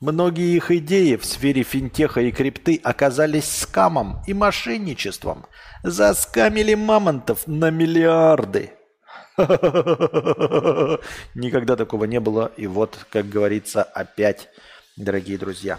Многие 0.00 0.54
их 0.56 0.70
идеи 0.70 1.16
в 1.16 1.24
сфере 1.24 1.64
финтеха 1.64 2.20
и 2.20 2.30
крипты 2.30 2.80
оказались 2.82 3.50
скамом 3.50 4.22
и 4.26 4.34
мошенничеством. 4.34 5.46
Заскамили 5.82 6.74
мамонтов 6.74 7.46
на 7.46 7.70
миллиарды– 7.70 8.72
Никогда 11.34 11.76
такого 11.76 12.04
не 12.04 12.20
было. 12.20 12.50
И 12.56 12.66
вот, 12.66 12.98
как 13.10 13.28
говорится, 13.28 13.82
опять, 13.82 14.48
дорогие 14.96 15.38
друзья. 15.38 15.78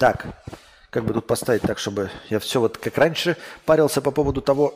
Так, 0.00 0.28
как 0.88 1.04
бы 1.04 1.12
тут 1.12 1.26
поставить 1.26 1.60
так, 1.60 1.78
чтобы 1.78 2.10
я 2.30 2.38
все 2.38 2.58
вот 2.58 2.78
как 2.78 2.96
раньше 2.96 3.36
парился 3.66 4.00
по 4.00 4.10
поводу 4.10 4.40
того, 4.40 4.72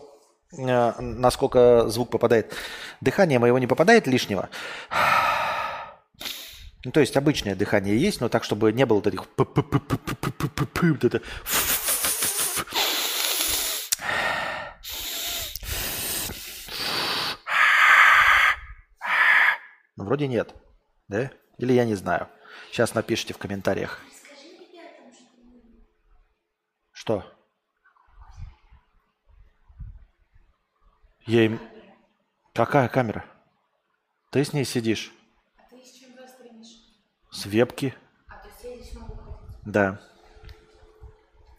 э, 0.52 0.92
насколько 1.00 1.88
звук 1.88 2.10
попадает. 2.10 2.52
Дыхание 3.00 3.38
моего 3.38 3.58
не 3.58 3.66
попадает 3.66 4.06
лишнего. 4.06 4.50
Ну, 6.84 6.92
то 6.92 7.00
есть 7.00 7.16
обычное 7.16 7.54
дыхание 7.54 7.98
есть, 7.98 8.20
но 8.20 8.28
так, 8.28 8.44
чтобы 8.44 8.70
не 8.74 8.84
было 8.84 8.98
вот 8.98 9.06
этих 9.06 9.24
Ну, 19.96 20.04
вроде 20.04 20.26
нет. 20.26 20.54
Да? 21.08 21.30
Или 21.56 21.72
я 21.72 21.86
не 21.86 21.94
знаю. 21.94 22.28
Сейчас 22.70 22.92
напишите 22.92 23.32
в 23.32 23.38
комментариях. 23.38 24.02
Что? 27.04 27.22
Я 31.26 31.44
им... 31.44 31.60
Какая 32.54 32.88
камера? 32.88 33.26
Ты 34.30 34.42
с 34.42 34.54
ней 34.54 34.64
сидишь? 34.64 35.12
А 35.58 35.68
ты 35.68 35.84
с 35.84 35.92
чем 35.92 36.12
С 37.30 37.44
вебки. 37.44 37.94
А, 38.26 38.36
то 38.36 38.48
я 38.66 38.76
здесь 38.76 38.94
могу 38.94 39.16
ходить? 39.16 39.60
Да. 39.66 40.00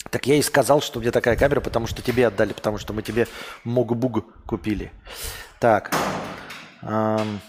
Так 0.09 0.25
я 0.25 0.33
и 0.35 0.41
сказал, 0.41 0.81
что 0.81 0.97
у 0.97 1.01
меня 1.03 1.11
такая 1.11 1.37
камера, 1.37 1.61
потому 1.61 1.85
что 1.85 2.01
тебе 2.01 2.25
отдали, 2.25 2.53
потому 2.53 2.79
что 2.79 2.93
мы 2.93 3.03
тебе 3.03 3.27
Могбуг 3.63 4.45
купили. 4.47 4.91
Так. 5.59 5.93
Эм... 6.81 7.39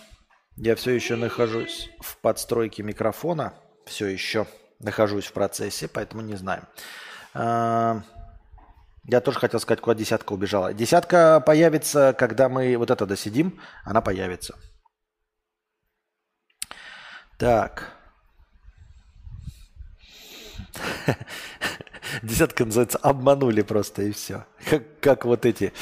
Я 0.57 0.77
все 0.77 0.91
еще 0.91 1.17
нахожусь 1.17 1.89
в 2.01 2.19
подстройке 2.19 2.83
микрофона. 2.83 3.55
Все 3.87 4.07
еще 4.07 4.47
нахожусь 4.81 5.25
в 5.25 5.33
процессе, 5.33 5.89
поэтому 5.89 6.21
не 6.21 6.35
знаю. 6.35 6.69
А, 7.38 8.01
я 9.05 9.20
тоже 9.20 9.38
хотел 9.38 9.61
сказать, 9.61 9.81
куда 9.83 9.94
десятка 9.94 10.33
убежала. 10.33 10.72
Десятка 10.72 11.40
появится, 11.40 12.14
когда 12.18 12.49
мы 12.49 12.77
вот 12.79 12.90
это 12.90 13.05
досидим. 13.05 13.61
Она 13.85 14.01
появится. 14.01 14.57
Так. 17.37 17.92
Десятка 22.22 22.64
называется 22.64 22.96
«Обманули 22.99 23.61
просто» 23.61 24.03
и 24.03 24.12
все. 24.12 24.46
Как, 24.70 25.01
как 25.01 25.25
вот 25.27 25.44
эти. 25.44 25.75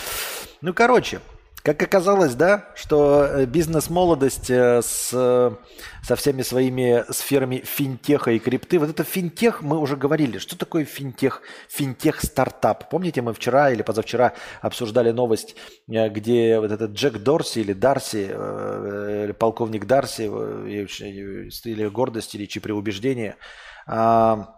Ну, 0.60 0.74
короче, 0.74 1.20
как 1.64 1.82
оказалось, 1.82 2.34
да, 2.34 2.68
что 2.74 3.24
э, 3.24 3.46
бизнес-молодость 3.46 4.50
э, 4.50 4.82
с, 4.82 5.08
со 5.08 6.16
всеми 6.16 6.42
своими 6.42 7.10
сферами 7.10 7.62
финтеха 7.64 8.32
и 8.32 8.38
крипты, 8.38 8.78
вот 8.78 8.90
это 8.90 9.02
финтех, 9.02 9.62
мы 9.62 9.78
уже 9.78 9.96
говорили, 9.96 10.36
что 10.36 10.58
такое 10.58 10.84
финтех, 10.84 11.40
финтех-стартап. 11.70 12.90
Помните, 12.90 13.22
мы 13.22 13.32
вчера 13.32 13.70
или 13.70 13.80
позавчера 13.80 14.34
обсуждали 14.60 15.10
новость, 15.10 15.56
э, 15.88 16.10
где 16.10 16.60
вот 16.60 16.70
этот 16.70 16.90
Джек 16.90 17.16
Дорси 17.16 17.60
или 17.60 17.72
Дарси, 17.72 18.24
или 18.24 19.32
полковник 19.32 19.86
Дарси, 19.86 20.24
или 20.24 21.86
гордость, 21.88 22.34
или 22.34 22.44
чьи 22.44 22.60
убеждения, 22.72 23.38
а, 23.86 24.54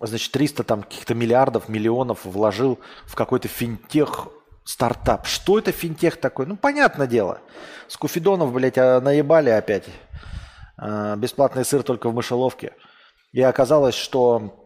значит, 0.00 0.32
300 0.32 0.64
там 0.64 0.82
каких-то 0.84 1.14
миллиардов, 1.14 1.68
миллионов 1.68 2.24
вложил 2.24 2.78
в 3.04 3.14
какой-то 3.14 3.48
финтех 3.48 4.28
стартап. 4.64 5.26
Что 5.26 5.58
это 5.58 5.72
финтех 5.72 6.16
такой? 6.16 6.46
Ну, 6.46 6.56
понятное 6.56 7.06
дело. 7.06 7.40
С 7.88 7.96
куфидонов, 7.96 8.52
блядь, 8.52 8.78
а 8.78 9.00
наебали 9.00 9.50
опять. 9.50 9.84
А, 10.76 11.16
бесплатный 11.16 11.64
сыр 11.64 11.82
только 11.82 12.08
в 12.08 12.14
мышеловке. 12.14 12.72
И 13.32 13.42
оказалось, 13.42 13.94
что 13.94 14.64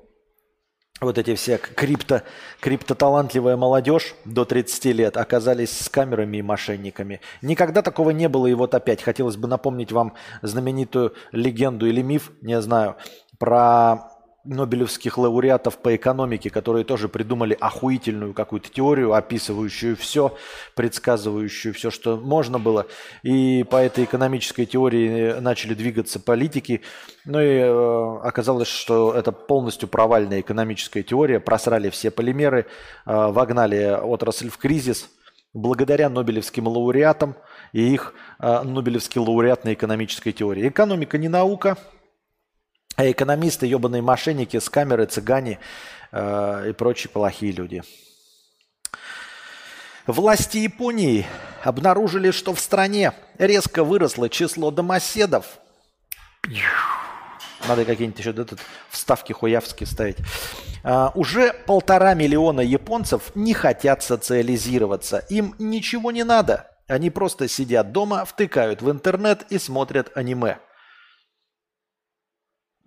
вот 1.01 1.17
эти 1.17 1.35
все 1.35 1.59
крипто, 1.59 2.23
криптоталантливая 2.61 3.57
молодежь 3.57 4.15
до 4.25 4.45
30 4.45 4.85
лет 4.87 5.17
оказались 5.17 5.77
с 5.79 5.89
камерами 5.89 6.39
и 6.39 6.43
мошенниками. 6.43 7.21
Никогда 7.41 7.83
такого 7.83 8.11
не 8.11 8.29
было, 8.29 8.47
и 8.47 8.55
вот 8.55 8.75
опять 8.75 9.03
хотелось 9.03 9.37
бы 9.37 9.49
напомнить 9.49 9.93
вам 9.93 10.15
знаменитую 10.43 11.15
легенду 11.33 11.87
или 11.87 12.03
миф, 12.03 12.33
не 12.43 12.61
знаю, 12.61 12.97
про 13.39 14.11
нобелевских 14.45 15.19
лауреатов 15.19 15.79
по 15.79 15.95
экономике, 15.95 16.49
которые 16.49 16.85
тоже 16.85 17.09
придумали 17.09 17.57
охуительную 17.59 18.35
какую-то 18.35 18.71
теорию, 18.71 19.13
описывающую 19.13 19.97
все, 19.97 20.37
предсказывающую 20.75 21.75
все, 21.75 21.91
что 21.91 22.17
можно 22.17 22.59
было. 22.59 22.87
И 23.23 23.65
по 23.65 23.77
этой 23.77 24.05
экономической 24.05 24.65
теории 24.65 25.39
начали 25.41 25.75
двигаться 25.75 26.21
политики. 26.21 26.83
Ну 27.25 27.41
и 27.41 27.59
э, 27.59 28.19
оказалось, 28.23 28.69
что 28.69 29.13
это 29.13 29.33
полностью 29.33 29.89
провальная 29.89 30.41
экономическая 30.41 31.03
теория. 31.03 31.41
Просрали 31.41 31.91
все 31.91 32.11
полимеры, 32.11 32.61
э, 32.61 32.65
вогнали 33.07 33.99
отрасль 34.01 34.51
в 34.51 34.57
кризис 34.57 35.11
благодаря 35.53 36.09
нобелевским 36.09 36.69
лауреатам 36.69 37.35
и 37.73 37.93
их 37.93 38.15
э, 38.39 38.63
нобелевский 38.63 39.21
лауреат 39.21 39.65
на 39.65 39.75
экономической 39.75 40.33
теории. 40.33 40.69
Экономика 40.69 41.19
не 41.19 41.29
наука– 41.29 41.77
а 42.99 43.09
экономисты, 43.09 43.65
ебаные 43.67 44.03
мошенники, 44.03 44.59
скамеры, 44.59 45.07
цыгане 45.07 45.61
э, 46.11 46.71
и 46.71 46.73
прочие 46.73 47.09
плохие 47.09 47.53
люди. 47.53 47.85
Власти 50.09 50.59
Японии 50.59 51.25
обнаружили, 51.63 52.33
что 52.33 52.55
в 52.55 52.59
стране 52.59 53.13
резко 53.39 53.85
выросло 53.85 54.29
число 54.29 54.73
домоседов. 54.73 55.61
Надо 57.69 57.85
какие-нибудь 57.85 58.19
еще 58.19 58.33
тут 58.33 58.59
вставки 58.91 59.33
хуявские 59.33 59.87
ставить. 59.87 60.17
Uh, 60.83 61.13
уже 61.15 61.53
полтора 61.53 62.15
миллиона 62.15 62.61
японцев 62.61 63.31
не 63.37 63.53
хотят 63.53 64.03
социализироваться. 64.03 65.19
Им 65.29 65.55
ничего 65.59 66.11
не 66.11 66.25
надо. 66.25 66.71
Они 66.89 67.11
просто 67.11 67.47
сидят 67.47 67.93
дома, 67.93 68.25
втыкают 68.25 68.83
в 68.83 68.91
интернет 68.91 69.45
и 69.51 69.59
смотрят 69.59 70.11
аниме. 70.17 70.59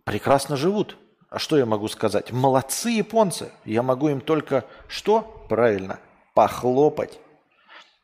Прекрасно 0.03 0.57
живут. 0.57 0.97
А 1.29 1.39
что 1.39 1.57
я 1.57 1.65
могу 1.65 1.87
сказать? 1.87 2.31
Молодцы 2.31 2.89
японцы. 2.89 3.51
Я 3.63 3.83
могу 3.83 4.09
им 4.09 4.19
только 4.19 4.65
что? 4.87 5.45
Правильно, 5.47 5.99
похлопать. 6.33 7.19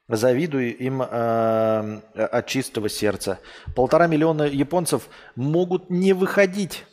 Завидую 0.08 0.78
им 0.78 1.02
э, 1.02 2.02
от 2.16 2.48
чистого 2.48 2.88
сердца. 2.88 3.40
Полтора 3.76 4.08
миллиона 4.08 4.44
японцев 4.44 5.10
могут 5.36 5.90
не 5.90 6.14
выходить 6.14 6.86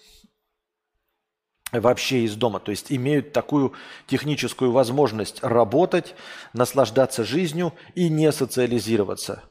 вообще 1.71 2.25
из 2.25 2.35
дома. 2.35 2.59
То 2.59 2.73
есть 2.73 2.91
имеют 2.91 3.33
такую 3.33 3.73
техническую 4.07 4.73
возможность 4.73 5.43
работать, 5.43 6.17
наслаждаться 6.53 7.25
жизнью 7.25 7.73
и 7.95 8.09
не 8.09 8.33
социализироваться. 8.33 9.45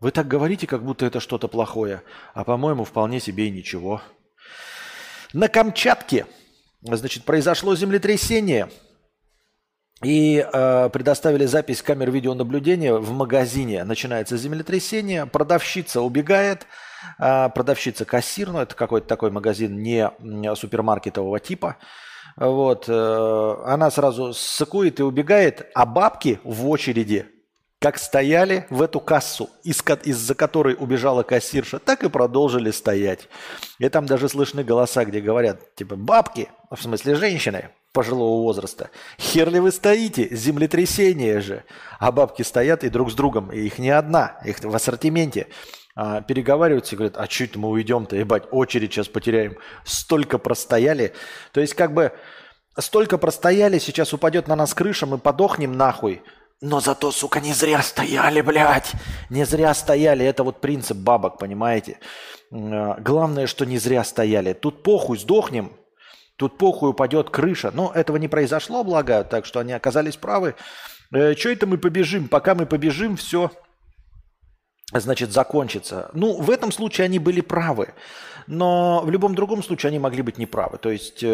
Вы 0.00 0.10
так 0.10 0.26
говорите, 0.26 0.66
как 0.66 0.84
будто 0.84 1.06
это 1.06 1.20
что-то 1.20 1.46
плохое, 1.46 2.02
а 2.34 2.44
по-моему 2.44 2.84
вполне 2.84 3.20
себе 3.20 3.46
и 3.46 3.50
ничего. 3.50 4.02
На 5.34 5.48
Камчатке, 5.48 6.26
значит, 6.80 7.24
произошло 7.24 7.76
землетрясение– 7.76 8.70
и 10.02 10.44
э, 10.44 10.88
предоставили 10.90 11.46
запись 11.46 11.82
камер 11.82 12.10
видеонаблюдения 12.10 12.94
в 12.94 13.12
магазине. 13.12 13.84
Начинается 13.84 14.36
землетрясение, 14.36 15.26
продавщица 15.26 16.00
убегает, 16.02 16.66
э, 17.18 17.48
продавщица 17.50 18.04
кассир, 18.04 18.50
ну 18.50 18.60
это 18.60 18.74
какой-то 18.74 19.06
такой 19.06 19.30
магазин 19.30 19.82
не 19.82 20.10
супермаркетового 20.56 21.40
типа. 21.40 21.76
Вот, 22.36 22.86
э, 22.88 23.56
она 23.64 23.90
сразу 23.90 24.34
сыкует 24.34 25.00
и 25.00 25.04
убегает, 25.04 25.70
а 25.74 25.86
бабки 25.86 26.40
в 26.42 26.68
очереди 26.68 27.26
как 27.84 27.98
стояли 27.98 28.66
в 28.70 28.80
эту 28.80 28.98
кассу, 28.98 29.50
из-за 29.62 30.34
которой 30.34 30.74
убежала 30.74 31.22
кассирша, 31.22 31.78
так 31.78 32.02
и 32.02 32.08
продолжили 32.08 32.70
стоять. 32.70 33.28
И 33.78 33.86
там 33.90 34.06
даже 34.06 34.30
слышны 34.30 34.64
голоса, 34.64 35.04
где 35.04 35.20
говорят, 35.20 35.74
типа, 35.74 35.94
бабки, 35.94 36.48
в 36.70 36.82
смысле 36.82 37.14
женщины, 37.14 37.68
пожилого 37.92 38.40
возраста. 38.40 38.88
Хер 39.18 39.50
ли 39.50 39.60
вы 39.60 39.70
стоите? 39.70 40.34
Землетрясение 40.34 41.42
же. 41.42 41.62
А 41.98 42.10
бабки 42.10 42.40
стоят 42.40 42.84
и 42.84 42.88
друг 42.88 43.10
с 43.10 43.14
другом. 43.14 43.52
И 43.52 43.60
их 43.60 43.78
не 43.78 43.90
одна, 43.90 44.40
их 44.46 44.60
в 44.60 44.74
ассортименте. 44.74 45.48
А, 45.94 46.22
переговариваются 46.22 46.94
и 46.94 46.96
говорят, 46.96 47.18
а 47.18 47.26
чуть 47.26 47.54
мы 47.54 47.68
уйдем-то, 47.68 48.16
ебать, 48.16 48.44
очередь 48.50 48.94
сейчас 48.94 49.08
потеряем. 49.08 49.58
Столько 49.84 50.38
простояли. 50.38 51.12
То 51.52 51.60
есть 51.60 51.74
как 51.74 51.92
бы 51.92 52.12
столько 52.78 53.18
простояли, 53.18 53.78
сейчас 53.78 54.14
упадет 54.14 54.48
на 54.48 54.56
нас 54.56 54.72
крыша, 54.72 55.04
мы 55.04 55.18
подохнем 55.18 55.76
нахуй. 55.76 56.22
Но 56.60 56.80
зато, 56.80 57.12
сука, 57.12 57.40
не 57.40 57.52
зря 57.52 57.82
стояли, 57.82 58.40
блядь. 58.40 58.92
Не 59.30 59.44
зря 59.44 59.74
стояли. 59.74 60.24
Это 60.24 60.44
вот 60.44 60.60
принцип 60.60 60.96
бабок, 60.96 61.38
понимаете? 61.38 61.98
А, 62.52 62.96
главное, 63.00 63.46
что 63.46 63.64
не 63.64 63.78
зря 63.78 64.04
стояли. 64.04 64.52
Тут 64.52 64.82
похуй, 64.82 65.18
сдохнем, 65.18 65.72
Тут 66.36 66.58
похуй 66.58 66.90
упадет 66.90 67.30
крыша. 67.30 67.70
Но 67.72 67.92
этого 67.94 68.16
не 68.16 68.28
произошло, 68.28 68.82
благо, 68.82 69.24
так 69.24 69.46
что 69.46 69.60
они 69.60 69.72
оказались 69.72 70.16
правы. 70.16 70.56
Э, 71.12 71.34
что 71.34 71.50
это 71.50 71.66
мы 71.66 71.78
побежим? 71.78 72.28
Пока 72.28 72.54
мы 72.54 72.66
побежим, 72.66 73.16
все, 73.16 73.52
значит, 74.92 75.32
закончится. 75.32 76.10
Ну, 76.12 76.40
в 76.40 76.50
этом 76.50 76.72
случае 76.72 77.04
они 77.04 77.18
были 77.18 77.40
правы. 77.40 77.94
Но 78.46 79.02
в 79.04 79.10
любом 79.10 79.34
другом 79.34 79.62
случае 79.62 79.88
они 79.88 79.98
могли 79.98 80.22
быть 80.22 80.38
неправы. 80.38 80.78
То 80.78 80.90
есть 80.90 81.22
э, 81.22 81.26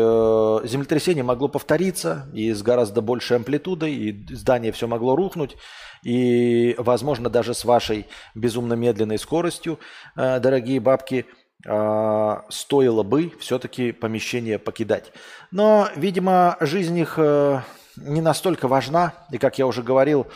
землетрясение 0.65 1.25
могло 1.25 1.49
повториться 1.49 2.29
и 2.33 2.53
с 2.53 2.63
гораздо 2.63 3.01
большей 3.01 3.37
амплитудой, 3.37 3.93
и 3.93 4.35
здание 4.35 4.73
все 4.73 4.87
могло 4.87 5.17
рухнуть. 5.17 5.57
И, 6.03 6.75
возможно, 6.79 7.29
даже 7.29 7.53
с 7.55 7.65
вашей 7.65 8.07
безумно 8.35 8.75
медленной 8.75 9.19
скоростью, 9.19 9.79
э, 10.17 10.41
дорогие 10.41 10.81
бабки– 10.81 11.27
а, 11.67 12.45
стоило 12.49 13.03
бы 13.03 13.33
все-таки 13.39 13.93
помещение 13.93 14.59
покидать. 14.59 15.13
Но, 15.51 15.89
видимо, 15.95 16.57
жизнь 16.61 16.99
их 16.99 17.15
э, 17.19 17.61
не 17.97 18.21
настолько 18.21 18.69
важна. 18.69 19.15
И, 19.31 19.39
как 19.39 19.59
я 19.59 19.67
уже 19.67 19.83
говорил, 19.83 20.27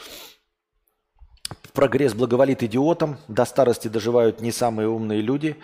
прогресс 1.74 2.14
благоволит 2.14 2.62
идиотам. 2.62 3.18
До 3.28 3.44
старости 3.44 3.88
доживают 3.88 4.40
не 4.40 4.52
самые 4.52 4.88
умные 4.88 5.20
люди, 5.20 5.56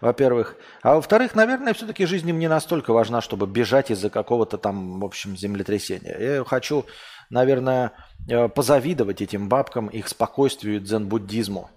во-первых. 0.00 0.56
А 0.82 0.96
во-вторых, 0.96 1.34
наверное, 1.34 1.72
все-таки 1.72 2.04
жизнь 2.04 2.28
им 2.28 2.38
не 2.38 2.48
настолько 2.48 2.92
важна, 2.92 3.20
чтобы 3.22 3.46
бежать 3.46 3.90
из-за 3.90 4.10
какого-то 4.10 4.58
там, 4.58 5.00
в 5.00 5.04
общем, 5.04 5.36
землетрясения. 5.36 6.16
Я 6.36 6.44
хочу, 6.44 6.84
наверное, 7.30 7.92
э, 8.28 8.48
позавидовать 8.48 9.22
этим 9.22 9.48
бабкам, 9.48 9.88
их 9.88 10.06
спокойствию 10.08 10.76
и 10.76 10.80
дзен-буддизму. 10.80 11.70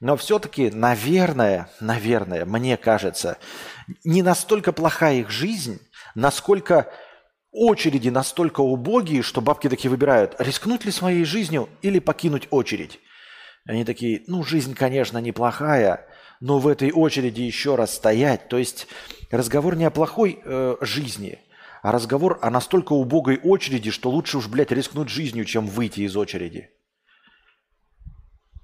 Но 0.00 0.16
все-таки, 0.16 0.70
наверное, 0.70 1.70
наверное, 1.80 2.44
мне 2.44 2.76
кажется, 2.76 3.38
не 4.04 4.20
настолько 4.20 4.72
плохая 4.72 5.20
их 5.20 5.30
жизнь, 5.30 5.80
насколько 6.14 6.92
очереди 7.50 8.10
настолько 8.10 8.60
убогие, 8.60 9.22
что 9.22 9.40
бабки 9.40 9.68
такие 9.68 9.90
выбирают, 9.90 10.34
рискнуть 10.38 10.84
ли 10.84 10.90
своей 10.90 11.24
жизнью 11.24 11.68
или 11.80 11.98
покинуть 11.98 12.48
очередь. 12.50 13.00
Они 13.64 13.84
такие, 13.84 14.24
ну, 14.26 14.42
жизнь, 14.42 14.74
конечно, 14.74 15.18
неплохая, 15.18 16.06
но 16.40 16.58
в 16.58 16.66
этой 16.66 16.90
очереди 16.90 17.42
еще 17.42 17.76
раз 17.76 17.94
стоять. 17.94 18.48
То 18.48 18.58
есть 18.58 18.88
разговор 19.30 19.76
не 19.76 19.84
о 19.84 19.90
плохой 19.90 20.40
э, 20.44 20.76
жизни, 20.80 21.38
а 21.82 21.92
разговор 21.92 22.38
о 22.42 22.50
настолько 22.50 22.92
убогой 22.92 23.38
очереди, 23.38 23.90
что 23.90 24.10
лучше 24.10 24.38
уж, 24.38 24.48
блядь, 24.48 24.72
рискнуть 24.72 25.08
жизнью, 25.08 25.44
чем 25.44 25.66
выйти 25.66 26.00
из 26.00 26.16
очереди. 26.16 26.70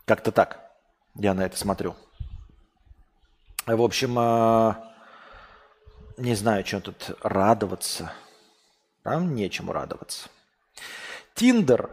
Как-то 0.05 0.33
так. 0.33 0.71
Я 1.15 1.35
на 1.35 1.43
это 1.43 1.57
смотрю. 1.57 1.95
В 3.67 3.83
общем, 3.83 4.15
а, 4.19 4.95
не 6.17 6.35
знаю, 6.35 6.65
что 6.65 6.81
тут 6.81 7.11
радоваться. 7.23 8.13
Там 9.03 9.35
нечему 9.35 9.73
радоваться. 9.73 10.29
Тиндер, 11.35 11.91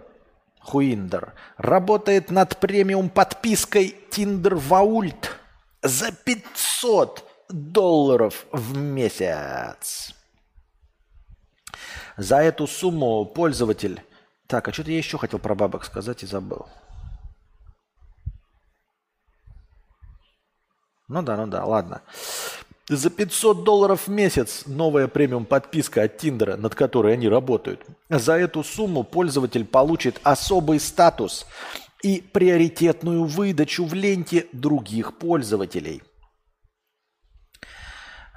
Хуиндер, 0.66 1.34
работает 1.58 2.32
над 2.32 2.58
премиум 2.58 3.10
подпиской 3.10 3.96
Тиндер 4.10 4.56
Ваульт 4.56 5.40
за 5.84 6.12
500 6.12 7.24
долларов 7.50 8.48
в 8.52 8.76
месяц. 8.76 10.16
За 12.18 12.38
эту 12.38 12.68
сумму 12.68 13.26
пользователь... 13.26 14.02
Так, 14.48 14.68
а 14.68 14.74
что-то 14.74 14.92
я 14.92 14.98
еще 14.98 15.18
хотел 15.18 15.40
про 15.40 15.56
бабок 15.56 15.86
сказать 15.86 16.24
и 16.24 16.28
забыл. 16.28 16.68
Ну 21.08 21.22
да, 21.22 21.38
ну 21.38 21.48
да, 21.48 21.66
ладно. 21.66 22.02
За 22.88 23.10
500 23.10 23.64
долларов 23.64 24.08
в 24.08 24.12
месяц 24.12 24.64
новая 24.68 25.08
премиум 25.08 25.46
подписка 25.46 26.04
от 26.04 26.18
Тиндера, 26.18 26.56
над 26.56 26.76
которой 26.76 27.14
они 27.14 27.28
работают. 27.28 27.84
За 28.10 28.34
эту 28.34 28.64
сумму 28.64 29.04
пользователь 29.04 29.66
получит 29.66 30.20
особый 30.24 30.80
статус 30.80 31.48
и 32.04 32.22
приоритетную 32.22 33.26
выдачу 33.26 33.86
в 33.86 33.94
ленте 33.96 34.46
других 34.52 35.18
пользователей. 35.18 36.04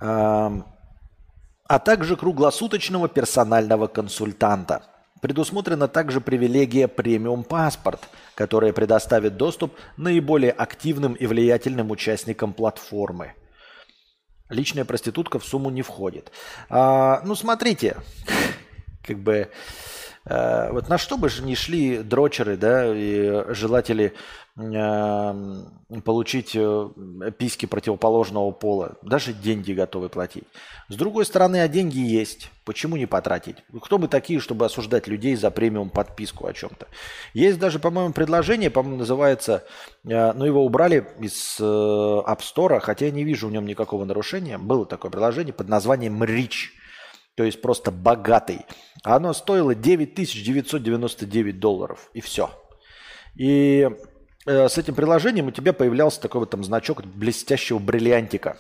А 0.01 1.79
также 1.85 2.17
круглосуточного 2.17 3.09
персонального 3.09 3.87
консультанта– 3.87 4.83
Предусмотрена 5.21 5.89
также 5.89 6.21
привилегия 6.21 6.87
премиум 6.87 7.43
паспорт, 7.43 8.09
которая 8.37 8.73
предоставит 8.73 9.37
доступ 9.37 9.75
наиболее 9.97 10.53
активным 10.53 11.15
и 11.15 11.27
влиятельным 11.27 11.91
участникам 11.91 12.53
платформы. 12.53 13.35
Личная 14.49 14.85
проститутка 14.85 15.39
в 15.39 15.45
сумму 15.45 15.71
не 15.71 15.83
входит. 15.83 16.33
А, 16.68 17.20
ну, 17.25 17.35
смотрите, 17.35 17.97
как 19.07 19.18
бы 19.18 19.51
вот 20.29 20.89
на 20.89 20.99
что 20.99 21.16
бы 21.16 21.29
же 21.29 21.43
не 21.43 21.55
шли 21.55 21.99
дрочеры, 21.99 22.57
да, 22.57 22.95
и 22.95 23.55
желатели 23.55 24.12
э, 24.57 25.35
получить 26.05 26.53
э, 26.55 26.89
письки 27.39 27.66
противоположного 27.66 28.51
пола, 28.51 28.97
даже 29.03 29.33
деньги 29.33 29.72
готовы 29.72 30.09
платить. 30.09 30.45
С 30.89 30.97
другой 30.97 31.24
стороны, 31.24 31.62
а 31.62 31.68
деньги 31.68 31.99
есть. 31.99 32.51
Почему 32.64 32.97
не 32.97 33.07
потратить? 33.07 33.57
Кто 33.81 33.97
мы 33.97 34.09
такие, 34.09 34.41
чтобы 34.41 34.66
осуждать 34.66 35.07
людей 35.07 35.35
за 35.37 35.51
премиум 35.51 35.89
подписку 35.89 36.47
о 36.47 36.53
чем-то? 36.53 36.87
Есть 37.33 37.59
даже, 37.59 37.79
по-моему, 37.79 38.12
предложение, 38.12 38.70
по-моему, 38.70 38.99
называется, 38.99 39.64
ну 40.05 40.45
его 40.45 40.62
убрали 40.64 41.09
из 41.20 41.59
App 41.59 42.41
Store, 42.41 42.81
хотя 42.81 43.07
я 43.07 43.11
не 43.11 43.24
вижу 43.24 43.49
в 43.49 43.53
нем 43.53 43.64
никакого 43.64 44.05
нарушения. 44.05 44.59
Было 44.59 44.85
такое 44.85 45.11
приложение 45.11 45.55
под 45.55 45.68
названием 45.68 46.22
Rich 46.22 46.68
то 47.39 47.45
есть 47.45 47.62
просто 47.62 47.93
богатый. 47.93 48.66
А 49.05 49.14
оно 49.14 49.32
стоило 49.32 49.72
9999 49.72 51.61
долларов, 51.61 52.11
и 52.12 52.20
все. 52.20 52.51
И 53.36 53.89
э, 54.45 54.68
с 54.68 54.76
этим 54.76 54.97
приложением 54.97 55.47
у 55.47 55.51
тебя 55.53 55.72
появлялся 55.72 56.20
такой 56.20 56.41
вот 56.41 56.51
там 56.51 56.64
значок 56.64 57.05
блестящего 57.05 57.78
бриллиантика. 57.78 58.59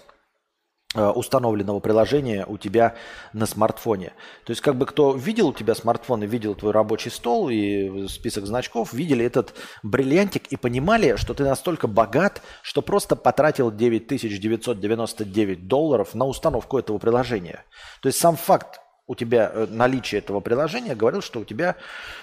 Э, 0.94 1.10
установленного 1.10 1.80
приложения 1.80 2.46
у 2.46 2.56
тебя 2.56 2.94
на 3.34 3.44
смартфоне. 3.44 4.14
То 4.44 4.52
есть 4.52 4.62
как 4.62 4.74
бы 4.74 4.86
кто 4.86 5.14
видел 5.14 5.48
у 5.48 5.52
тебя 5.52 5.74
смартфон 5.74 6.22
и 6.22 6.26
видел 6.26 6.54
твой 6.54 6.72
рабочий 6.72 7.10
стол 7.10 7.50
и 7.50 8.08
список 8.08 8.46
значков, 8.46 8.94
видели 8.94 9.22
этот 9.22 9.52
бриллиантик 9.82 10.46
и 10.46 10.56
понимали, 10.56 11.16
что 11.16 11.34
ты 11.34 11.44
настолько 11.44 11.88
богат, 11.88 12.40
что 12.62 12.80
просто 12.80 13.16
потратил 13.16 13.70
9999 13.70 15.68
долларов 15.68 16.14
на 16.14 16.24
установку 16.24 16.78
этого 16.78 16.96
приложения. 16.96 17.66
То 18.00 18.08
есть 18.08 18.18
сам 18.18 18.36
факт 18.36 18.80
у 19.06 19.14
тебя 19.14 19.50
э, 19.52 19.66
наличие 19.68 20.20
этого 20.20 20.40
приложения 20.40 20.94
говорил, 20.94 21.20
что 21.20 21.40
у 21.40 21.44
тебя, 21.44 21.76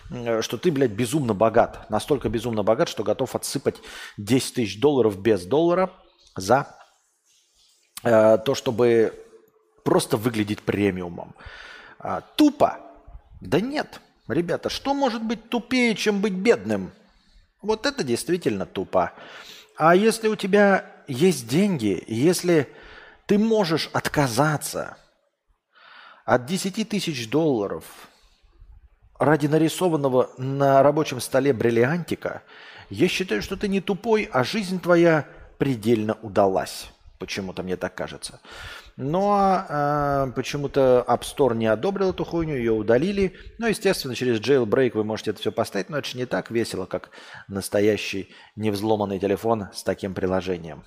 э, 0.09 0.41
что 0.41 0.57
ты, 0.57 0.71
блядь, 0.71 0.89
безумно 0.89 1.35
богат. 1.35 1.87
Настолько 1.91 2.29
безумно 2.29 2.63
богат, 2.63 2.89
что 2.89 3.03
готов 3.03 3.35
отсыпать 3.35 3.75
10 4.17 4.55
тысяч 4.55 4.79
долларов 4.79 5.21
без 5.21 5.45
доллара 5.45 5.91
за 6.35 6.75
то, 8.05 8.53
чтобы 8.53 9.13
просто 9.83 10.15
выглядеть 10.17 10.61
премиумом. 10.61 11.33
А, 11.99 12.21
тупо? 12.21 12.79
Да 13.41 13.59
нет. 13.59 13.99
Ребята, 14.27 14.69
что 14.69 14.93
может 14.93 15.23
быть 15.23 15.49
тупее, 15.49 15.95
чем 15.95 16.21
быть 16.21 16.33
бедным? 16.33 16.91
Вот 17.61 17.85
это 17.85 18.03
действительно 18.03 18.65
тупо. 18.65 19.13
А 19.77 19.95
если 19.95 20.27
у 20.27 20.35
тебя 20.35 20.85
есть 21.07 21.47
деньги, 21.47 22.03
если 22.07 22.69
ты 23.25 23.37
можешь 23.37 23.89
отказаться 23.91 24.97
от 26.25 26.45
10 26.45 26.87
тысяч 26.87 27.29
долларов 27.29 27.83
ради 29.17 29.47
нарисованного 29.47 30.29
на 30.37 30.83
рабочем 30.83 31.19
столе 31.19 31.53
бриллиантика, 31.53 32.43
я 32.89 33.07
считаю, 33.07 33.41
что 33.41 33.57
ты 33.57 33.67
не 33.67 33.81
тупой, 33.81 34.29
а 34.31 34.43
жизнь 34.43 34.79
твоя 34.79 35.27
предельно 35.57 36.17
удалась. 36.21 36.91
Почему-то 37.19 37.63
мне 37.63 37.77
так 37.77 37.95
кажется. 37.95 38.41
Но 38.97 39.65
э, 39.67 40.31
почему-то 40.35 41.05
App 41.07 41.21
Store 41.21 41.55
не 41.55 41.67
одобрил 41.67 42.11
эту 42.11 42.25
хуйню, 42.25 42.55
ее 42.55 42.71
удалили. 42.71 43.33
Ну, 43.57 43.67
естественно, 43.67 44.15
через 44.15 44.39
jailbreak 44.39 44.91
вы 44.93 45.03
можете 45.03 45.31
это 45.31 45.39
все 45.39 45.51
поставить, 45.51 45.89
но 45.89 45.97
это 45.97 46.07
же 46.07 46.17
не 46.17 46.25
так 46.25 46.51
весело, 46.51 46.85
как 46.85 47.11
настоящий 47.47 48.33
невзломанный 48.55 49.19
телефон 49.19 49.67
с 49.73 49.83
таким 49.83 50.13
приложением. 50.13 50.83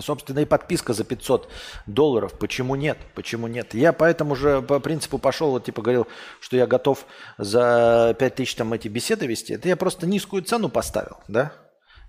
Собственно, 0.00 0.38
и 0.38 0.44
подписка 0.46 0.94
за 0.94 1.04
500 1.04 1.50
долларов. 1.86 2.38
Почему 2.38 2.76
нет? 2.76 2.96
Почему 3.14 3.46
нет? 3.46 3.74
Я 3.74 3.92
поэтому 3.92 4.34
же 4.34 4.62
по 4.62 4.80
принципу 4.80 5.18
пошел, 5.18 5.50
вот 5.50 5.64
типа 5.64 5.82
говорил, 5.82 6.06
что 6.40 6.56
я 6.56 6.66
готов 6.66 7.04
за 7.36 8.16
5000 8.18 8.54
там 8.54 8.72
эти 8.72 8.88
беседы 8.88 9.26
вести. 9.26 9.52
Это 9.52 9.68
я 9.68 9.76
просто 9.76 10.06
низкую 10.06 10.42
цену 10.42 10.70
поставил, 10.70 11.18
да? 11.28 11.52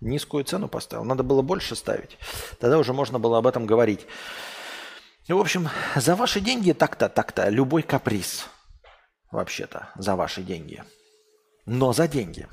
Низкую 0.04 0.44
цену 0.44 0.68
поставил. 0.68 1.06
Надо 1.06 1.24
было 1.24 1.42
больше 1.42 1.76
ставить. 1.76 2.18
Тогда 2.60 2.78
уже 2.78 2.94
можно 2.94 3.20
было 3.20 3.38
об 3.38 3.48
этом 3.48 3.66
говорить. 3.66 4.06
В 5.28 5.38
общем, 5.38 5.70
за 5.96 6.16
ваши 6.16 6.42
деньги 6.42 6.74
так-то, 6.74 7.08
так-то, 7.08 7.48
любой 7.48 7.84
каприз. 7.84 8.48
Вообще-то, 9.32 9.90
за 9.96 10.16
ваши 10.16 10.44
деньги. 10.44 10.84
Но 11.66 11.94
за 11.94 12.10
деньги. 12.10 12.48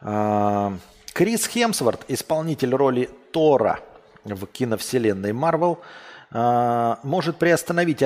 А, 0.00 0.72
Крис 1.12 1.46
Хемсворт, 1.46 2.06
исполнитель 2.08 2.74
роли 2.74 3.10
Тора 3.32 3.80
в 4.24 4.46
киновселенной 4.46 5.34
Марвел, 5.34 5.80
может 6.32 7.38
приостановить 7.38 8.02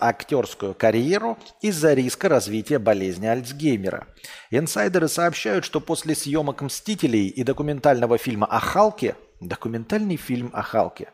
актерскую 0.00 0.74
карьеру 0.74 1.38
из-за 1.60 1.94
риска 1.94 2.28
развития 2.28 2.78
болезни 2.78 3.26
Альцгеймера. 3.26 4.06
Инсайдеры 4.50 5.08
сообщают, 5.08 5.64
что 5.64 5.80
после 5.80 6.14
съемок 6.14 6.62
«Мстителей» 6.62 7.28
и 7.28 7.42
документального 7.42 8.18
фильма 8.18 8.46
о 8.46 8.60
Халке, 8.60 9.16
документальный 9.40 10.16
фильм 10.16 10.50
о 10.52 10.62
Халке, 10.62 11.08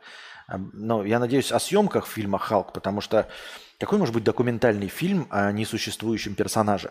ну, 0.48 1.04
я 1.04 1.18
надеюсь, 1.18 1.52
о 1.52 1.58
съемках 1.58 2.06
фильма 2.06 2.38
«Халк», 2.38 2.72
потому 2.72 3.00
что 3.00 3.28
какой 3.78 3.98
может 3.98 4.14
быть 4.14 4.24
документальный 4.24 4.88
фильм 4.88 5.28
о 5.30 5.52
несуществующем 5.52 6.34
персонаже? 6.34 6.90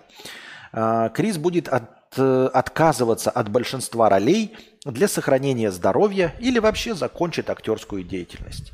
А, 0.71 1.09
Крис 1.09 1.37
будет 1.37 1.67
отказываться 2.15 3.31
от 3.31 3.49
большинства 3.49 4.09
ролей 4.09 4.55
для 4.85 5.07
сохранения 5.07 5.71
здоровья 5.71 6.35
или 6.39 6.59
вообще 6.59 6.95
закончит 6.95 7.49
актерскую 7.49 8.03
деятельность. 8.03 8.71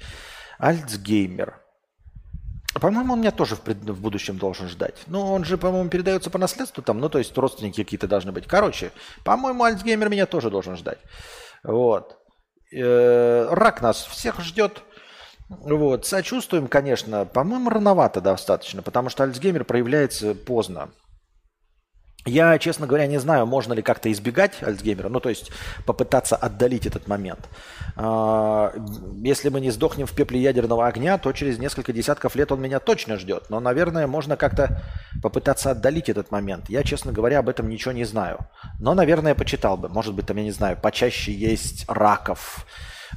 Альцгеймер. 0.59 1.59
По-моему, 2.79 3.13
он 3.13 3.19
меня 3.19 3.31
тоже 3.31 3.55
в, 3.55 3.61
пред... 3.61 3.77
в 3.77 4.01
будущем 4.01 4.37
должен 4.37 4.67
ждать. 4.67 5.03
Ну, 5.07 5.31
он 5.31 5.45
же, 5.45 5.57
по-моему, 5.57 5.89
передается 5.89 6.29
по 6.29 6.39
наследству 6.39 6.81
там, 6.81 6.99
ну, 6.99 7.09
то 7.09 7.19
есть 7.19 7.37
родственники 7.37 7.83
какие-то 7.83 8.07
должны 8.07 8.31
быть. 8.31 8.47
Короче, 8.47 8.91
по-моему, 9.23 9.63
Альцгеймер 9.63 10.09
меня 10.09 10.25
тоже 10.25 10.49
должен 10.49 10.75
ждать. 10.75 10.97
Вот. 11.63 12.17
Э-э- 12.71 13.47
рак 13.51 13.81
нас 13.81 14.03
всех 14.05 14.39
ждет. 14.41 14.81
Вот. 15.49 16.05
Сочувствуем, 16.05 16.67
конечно. 16.67 17.25
По-моему, 17.25 17.69
рановато 17.69 18.21
достаточно, 18.21 18.81
потому 18.81 19.09
что 19.09 19.23
Альцгеймер 19.23 19.65
проявляется 19.65 20.33
поздно. 20.33 20.89
Я, 22.25 22.57
честно 22.57 22.87
говоря, 22.87 23.05
не 23.05 23.19
знаю, 23.19 23.45
можно 23.45 23.73
ли 23.73 23.81
как-то 23.81 24.09
избегать 24.11 24.63
Альцгеймера, 24.63 25.09
ну, 25.09 25.19
то 25.19 25.27
есть 25.29 25.51
попытаться 25.85 26.37
отдалить 26.37 26.85
этот 26.85 27.07
момент. 27.07 27.49
А, 27.97 28.73
если 29.21 29.49
мы 29.49 29.59
не 29.59 29.71
сдохнем 29.71 30.05
в 30.05 30.13
пепле 30.13 30.41
ядерного 30.41 30.87
огня, 30.87 31.17
то 31.17 31.33
через 31.33 31.59
несколько 31.59 31.91
десятков 31.91 32.35
лет 32.35 32.51
он 32.53 32.61
меня 32.61 32.79
точно 32.79 33.17
ждет. 33.17 33.49
Но, 33.49 33.59
наверное, 33.59 34.07
можно 34.07 34.37
как-то 34.37 34.81
попытаться 35.21 35.71
отдалить 35.71 36.07
этот 36.07 36.31
момент. 36.31 36.69
Я, 36.69 36.83
честно 36.83 37.11
говоря, 37.11 37.39
об 37.39 37.49
этом 37.49 37.67
ничего 37.67 37.91
не 37.91 38.05
знаю. 38.05 38.39
Но, 38.79 38.93
наверное, 38.93 39.35
почитал 39.35 39.75
бы. 39.75 39.89
Может 39.89 40.13
быть, 40.13 40.25
там, 40.25 40.37
я 40.37 40.43
не 40.43 40.51
знаю, 40.51 40.77
почаще 40.81 41.33
есть 41.33 41.83
раков, 41.89 42.65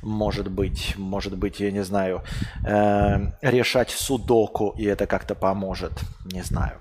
может 0.02 0.50
быть, 0.50 0.94
может 0.96 1.36
быть, 1.36 1.60
я 1.60 1.70
не 1.70 1.82
знаю, 1.84 2.22
э, 2.66 3.18
решать 3.40 3.90
судоку, 3.90 4.74
и 4.76 4.84
это 4.84 5.06
как-то 5.06 5.34
поможет. 5.34 5.92
Не 6.24 6.42
знаю. 6.42 6.80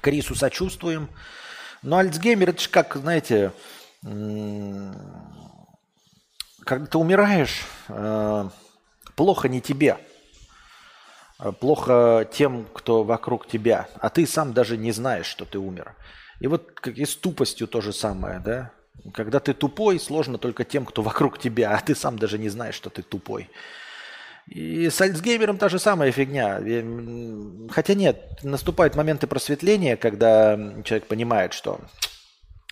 Крису 0.00 0.34
сочувствуем. 0.34 1.08
Но 1.82 1.98
Альцгеймер, 1.98 2.50
это 2.50 2.62
же 2.62 2.68
как, 2.68 2.96
знаете, 2.96 3.52
когда 6.64 6.86
ты 6.86 6.98
умираешь, 6.98 7.64
э, 7.88 8.48
плохо 9.16 9.48
не 9.48 9.60
тебе, 9.60 9.98
а 11.38 11.52
плохо 11.52 12.28
тем, 12.30 12.66
кто 12.74 13.02
вокруг 13.02 13.48
тебя, 13.48 13.88
а 13.98 14.10
ты 14.10 14.26
сам 14.26 14.52
даже 14.52 14.76
не 14.76 14.92
знаешь, 14.92 15.26
что 15.26 15.44
ты 15.46 15.58
умер. 15.58 15.96
И 16.40 16.46
вот 16.46 16.70
как 16.72 16.98
и 16.98 17.06
с 17.06 17.16
тупостью 17.16 17.66
то 17.66 17.80
же 17.80 17.92
самое, 17.92 18.40
да? 18.40 18.72
Когда 19.14 19.40
ты 19.40 19.54
тупой, 19.54 19.98
сложно 19.98 20.36
только 20.36 20.64
тем, 20.64 20.84
кто 20.84 21.00
вокруг 21.02 21.38
тебя, 21.38 21.70
а 21.70 21.80
ты 21.80 21.94
сам 21.94 22.18
даже 22.18 22.38
не 22.38 22.50
знаешь, 22.50 22.74
что 22.74 22.90
ты 22.90 23.02
тупой. 23.02 23.48
И 24.50 24.90
с 24.90 25.00
Альцгеймером 25.00 25.58
та 25.58 25.68
же 25.68 25.78
самая 25.78 26.10
фигня. 26.10 26.60
Хотя 27.70 27.94
нет, 27.94 28.42
наступают 28.42 28.96
моменты 28.96 29.28
просветления, 29.28 29.96
когда 29.96 30.56
человек 30.82 31.06
понимает, 31.06 31.52
что 31.52 31.80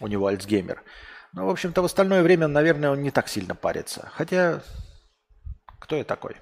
у 0.00 0.08
него 0.08 0.26
Альцгеймер. 0.26 0.82
Но, 1.32 1.46
в 1.46 1.50
общем-то, 1.50 1.80
в 1.80 1.84
остальное 1.84 2.22
время, 2.22 2.48
наверное, 2.48 2.90
он 2.90 3.02
не 3.02 3.12
так 3.12 3.28
сильно 3.28 3.54
парится. 3.54 4.10
Хотя, 4.12 4.60
кто 5.78 5.94
я 5.94 6.02
такой? 6.02 6.36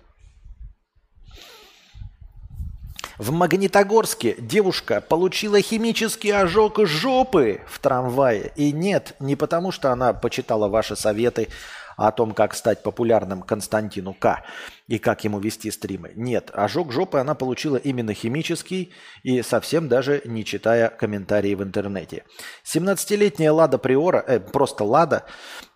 В 3.18 3.30
Магнитогорске 3.30 4.37
девушка 4.39 5.03
получила 5.03 5.61
химический 5.61 6.32
ожог 6.32 6.78
жопы 6.87 7.61
в 7.66 7.78
трамвае. 7.78 8.53
И 8.57 8.72
нет, 8.72 9.16
не 9.20 9.37
потому 9.37 9.70
что 9.70 9.93
она 9.93 10.14
почитала 10.14 10.68
ваши 10.68 10.97
советы, 10.97 11.49
о 11.97 12.12
том, 12.12 12.32
как 12.32 12.55
стать 12.55 12.82
популярным 12.82 13.42
Константину 13.42 14.14
К. 14.14 14.44
и 14.86 14.99
как 14.99 15.24
ему 15.24 15.40
вести 15.40 15.70
стримы. 15.70 16.12
Нет, 16.14 16.51
ожог 16.53 16.92
жопы 16.92 17.18
она 17.18 17.34
получила 17.34 17.76
именно 17.76 18.14
химический 18.14 18.92
и 19.22 19.42
совсем 19.42 19.88
даже 19.88 20.22
не 20.24 20.44
читая 20.44 20.88
комментарии 20.88 21.55
в 21.55 21.62
интернете. 21.62 22.24
17-летняя 22.64 23.51
Лада 23.51 23.78
Приора, 23.78 24.22
э, 24.26 24.38
просто 24.38 24.84
Лада, 24.84 25.24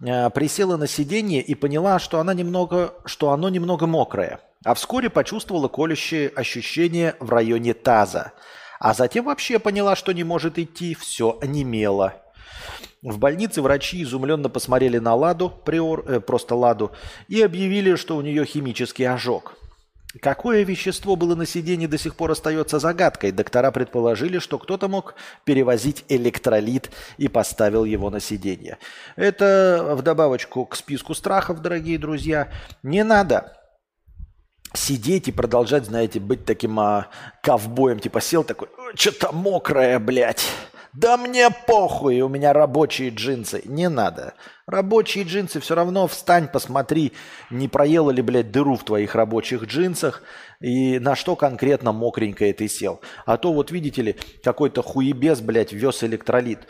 э, 0.01 0.31
присела 0.31 0.77
на 0.77 0.87
сиденье 0.87 1.43
и 1.43 1.55
поняла, 1.55 1.99
что, 1.99 2.21
она 2.21 2.35
немного, 2.35 2.95
что 3.05 3.31
оно 3.31 3.49
немного 3.49 3.87
мокрое. 3.87 4.41
А 4.65 4.75
вскоре 4.75 5.09
почувствовала 5.09 5.69
колющие 5.69 6.29
ощущения 6.29 7.17
в 7.19 7.31
районе 7.31 7.73
таза. 7.75 8.33
А 8.79 8.95
затем 8.95 9.25
вообще 9.27 9.59
поняла, 9.59 9.97
что 9.97 10.13
не 10.13 10.25
может 10.25 10.59
идти, 10.59 10.95
все 10.95 11.39
онемело. 11.41 12.15
В 13.03 13.19
больнице 13.19 13.63
врачи 13.63 14.03
изумленно 14.03 14.51
посмотрели 14.51 14.99
на 14.99 15.15
Ладу, 15.15 15.49
приор, 15.49 16.05
э, 16.07 16.21
просто 16.21 16.55
Ладу, 16.55 16.93
и 17.29 17.41
объявили, 17.41 17.95
что 17.95 18.17
у 18.17 18.21
нее 18.21 18.45
химический 18.45 19.09
ожог. 19.09 19.55
Какое 20.21 20.65
вещество 20.65 21.17
было 21.17 21.35
на 21.35 21.47
сиденье 21.47 21.89
до 21.89 21.97
сих 21.97 22.17
пор 22.17 22.33
остается 22.33 22.79
загадкой. 22.79 23.31
Доктора 23.31 23.71
предположили, 23.71 24.39
что 24.39 24.59
кто-то 24.59 24.89
мог 24.89 25.15
перевозить 25.45 26.05
электролит 26.09 26.91
и 27.17 27.29
поставил 27.29 27.85
его 27.85 28.11
на 28.11 28.21
сиденье. 28.21 28.79
Это 29.17 29.95
в 29.97 30.03
добавочку 30.03 30.67
к 30.67 30.75
списку 30.75 31.15
страхов, 31.15 31.63
дорогие 31.63 31.97
друзья. 31.97 32.49
Не 32.83 33.05
надо 33.05 33.57
сидеть 34.75 35.29
и 35.29 35.33
продолжать, 35.33 35.87
знаете, 35.87 36.19
быть 36.19 36.45
таким 36.45 36.79
а, 36.81 37.07
ковбоем. 37.41 38.01
Типа 38.01 38.21
сел 38.21 38.43
такой, 38.43 38.69
что-то 38.97 39.33
мокрое, 39.33 39.99
блядь 40.01 40.45
Да 40.93 41.17
мне 41.17 41.51
похуй, 41.51 42.21
у 42.21 42.29
меня 42.29 42.53
рабочие 42.53 43.11
джинсы. 43.11 43.63
Не 43.65 43.89
надо. 43.89 44.35
Рабочие 44.67 45.25
джинсы 45.25 45.61
все 45.61 45.75
равно 45.75 46.09
встань, 46.09 46.49
посмотри, 46.49 47.13
не 47.51 47.69
проела 47.69 48.11
ли, 48.11 48.23
блядь, 48.23 48.51
дыру 48.51 48.77
в 48.77 48.85
твоих 48.85 49.15
рабочих 49.15 49.65
джинсах 49.65 50.23
и 50.61 50.99
на 50.99 51.15
что 51.15 51.37
конкретно 51.37 51.93
мокренькое 51.93 52.53
ты 52.53 52.67
сел. 52.67 53.01
А 53.25 53.37
то 53.37 53.53
вот 53.53 53.71
видите 53.71 54.03
ли, 54.03 54.17
какой-то 54.43 54.83
хуебес, 54.83 55.41
блядь, 55.41 55.73
вез 55.73 56.03
электролит. 56.03 56.67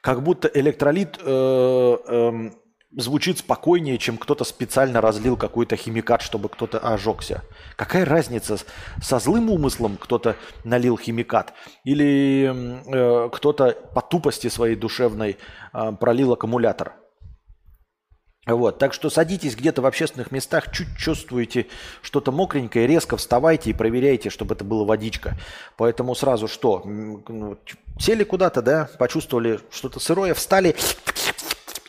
Как 0.00 0.22
будто 0.22 0.48
электролит 0.52 1.18
э, 1.20 1.96
э, 2.06 2.50
звучит 2.96 3.38
спокойнее, 3.38 3.98
чем 3.98 4.16
кто-то 4.18 4.44
специально 4.44 5.00
разлил 5.00 5.36
какой-то 5.36 5.76
химикат, 5.76 6.22
чтобы 6.22 6.48
кто-то 6.48 6.78
ожегся. 6.78 7.42
Какая 7.76 8.04
разница, 8.04 8.58
со 9.02 9.18
злым 9.18 9.50
умыслом 9.50 9.96
кто-то 9.96 10.36
налил 10.64 10.96
химикат 10.96 11.54
или 11.84 12.52
э, 12.86 13.28
кто-то 13.30 13.72
по 13.94 14.00
тупости 14.00 14.48
своей 14.48 14.76
душевной 14.76 15.38
э, 15.72 15.92
пролил 15.98 16.32
аккумулятор? 16.32 16.94
Вот, 18.46 18.78
так 18.78 18.92
что 18.92 19.08
садитесь 19.08 19.56
где-то 19.56 19.80
в 19.80 19.86
общественных 19.86 20.30
местах, 20.30 20.70
чуть 20.70 20.98
чувствуете 20.98 21.66
что-то 22.02 22.30
мокренькое, 22.30 22.86
резко 22.86 23.16
вставайте 23.16 23.70
и 23.70 23.72
проверяйте, 23.72 24.28
чтобы 24.28 24.54
это 24.54 24.64
была 24.64 24.84
водичка. 24.84 25.38
Поэтому 25.78 26.14
сразу 26.14 26.46
что? 26.46 26.82
Ну, 26.84 27.58
сели 27.98 28.22
куда-то, 28.22 28.60
да, 28.60 28.90
почувствовали 28.98 29.60
что-то 29.70 29.98
сырое, 29.98 30.34
встали, 30.34 30.76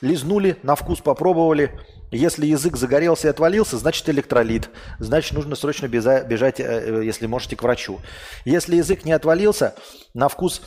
лизнули, 0.06 0.58
на 0.64 0.76
вкус 0.76 1.02
попробовали. 1.02 1.72
Если 2.12 2.46
язык 2.46 2.78
загорелся 2.78 3.28
и 3.28 3.32
отвалился, 3.32 3.78
значит 3.78 4.08
электролит. 4.10 4.70
Значит, 5.00 5.34
нужно 5.34 5.56
срочно 5.56 5.88
бежать, 5.88 6.60
э, 6.60 7.02
если 7.04 7.26
можете, 7.26 7.56
к 7.56 7.64
врачу. 7.64 8.00
Если 8.46 8.78
язык 8.78 9.04
не 9.04 9.12
отвалился, 9.12 9.76
на 10.14 10.30
вкус 10.30 10.62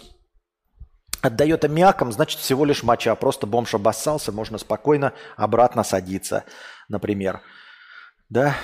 отдает 1.22 1.64
аммиаком, 1.64 2.12
значит, 2.12 2.40
всего 2.40 2.64
лишь 2.64 2.82
моча. 2.82 3.14
Просто 3.14 3.46
бомж 3.46 3.74
обоссался, 3.74 4.32
можно 4.32 4.58
спокойно 4.58 5.14
обратно 5.36 5.84
садиться, 5.84 6.44
например. 6.88 7.40
Да? 8.28 8.56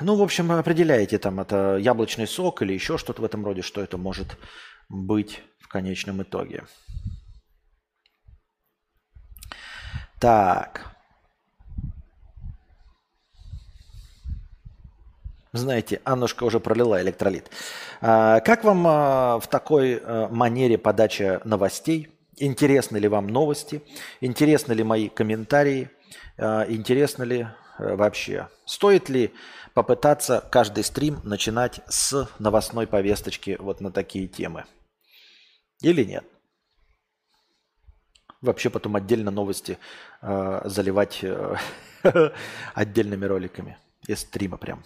Ну, 0.00 0.16
в 0.16 0.22
общем, 0.22 0.50
определяете 0.50 1.18
там, 1.18 1.40
это 1.40 1.76
яблочный 1.76 2.26
сок 2.26 2.62
или 2.62 2.72
еще 2.72 2.96
что-то 2.98 3.22
в 3.22 3.24
этом 3.24 3.44
роде, 3.44 3.62
что 3.62 3.82
это 3.82 3.98
может 3.98 4.36
быть 4.88 5.42
в 5.60 5.68
конечном 5.68 6.22
итоге. 6.22 6.64
Так. 10.20 10.94
Знаете, 15.52 16.00
Аннушка 16.04 16.44
уже 16.44 16.60
пролила 16.60 17.00
электролит. 17.00 17.50
А, 18.00 18.40
как 18.40 18.62
вам 18.62 18.86
а, 18.86 19.40
в 19.40 19.48
такой 19.48 19.96
а, 19.96 20.28
манере 20.28 20.78
подача 20.78 21.40
новостей? 21.44 22.08
Интересны 22.36 22.98
ли 22.98 23.08
вам 23.08 23.26
новости? 23.26 23.82
Интересны 24.20 24.72
ли 24.72 24.84
мои 24.84 25.08
комментарии? 25.08 25.90
Интересно 26.38 27.24
ли 27.24 27.48
вообще? 27.78 28.48
Стоит 28.64 29.10
ли 29.10 29.34
попытаться 29.74 30.42
каждый 30.50 30.84
стрим 30.84 31.20
начинать 31.22 31.80
с 31.88 32.30
новостной 32.38 32.86
повесточки 32.86 33.58
вот 33.60 33.82
на 33.82 33.92
такие 33.92 34.26
темы? 34.26 34.64
Или 35.82 36.02
нет? 36.04 36.24
Вообще 38.40 38.70
потом 38.70 38.96
отдельно 38.96 39.30
новости 39.30 39.78
э, 40.22 40.62
заливать 40.64 41.20
э, 41.22 41.56
отдельными 42.74 43.26
роликами 43.26 43.76
из 44.06 44.20
стрима 44.20 44.56
прям. 44.56 44.82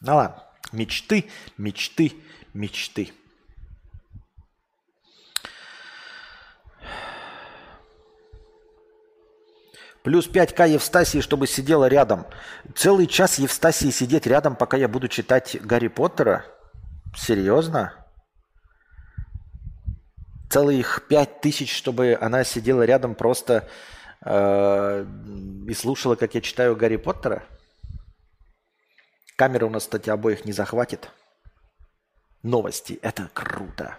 Ну 0.00 0.16
ладно, 0.16 0.42
мечты, 0.72 1.30
мечты, 1.58 2.14
мечты. 2.54 3.12
Плюс 10.02 10.28
5к 10.28 10.68
Евстасии, 10.68 11.20
чтобы 11.20 11.46
сидела 11.46 11.86
рядом. 11.88 12.26
Целый 12.74 13.06
час 13.06 13.38
Евстасии 13.38 13.90
сидеть 13.90 14.26
рядом, 14.26 14.54
пока 14.54 14.76
я 14.76 14.86
буду 14.86 15.08
читать 15.08 15.56
Гарри 15.62 15.88
Поттера? 15.88 16.44
Серьезно? 17.16 18.03
Целых 20.54 21.08
пять 21.08 21.40
тысяч, 21.40 21.74
чтобы 21.74 22.16
она 22.20 22.44
сидела 22.44 22.84
рядом 22.84 23.16
просто 23.16 23.68
э, 24.24 25.06
и 25.66 25.74
слушала, 25.74 26.14
как 26.14 26.36
я 26.36 26.40
читаю 26.40 26.76
Гарри 26.76 26.94
Поттера. 26.94 27.42
Камера 29.34 29.66
у 29.66 29.70
нас, 29.70 29.82
кстати, 29.82 30.10
обоих 30.10 30.44
не 30.44 30.52
захватит. 30.52 31.10
Новости. 32.44 33.00
Это 33.02 33.28
круто. 33.32 33.98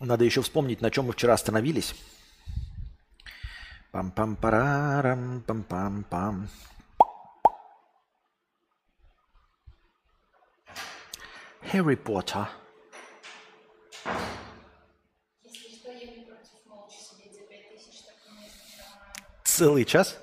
Надо 0.00 0.24
еще 0.24 0.40
вспомнить, 0.40 0.80
на 0.80 0.90
чем 0.90 1.04
мы 1.04 1.12
вчера 1.12 1.34
остановились. 1.34 1.94
Пам-пам-парарам, 3.96 5.42
пам-пам-пам. 5.46 6.48
Harry 11.72 11.96
Potter. 11.96 12.46
Целый 19.44 19.86
час? 19.86 20.18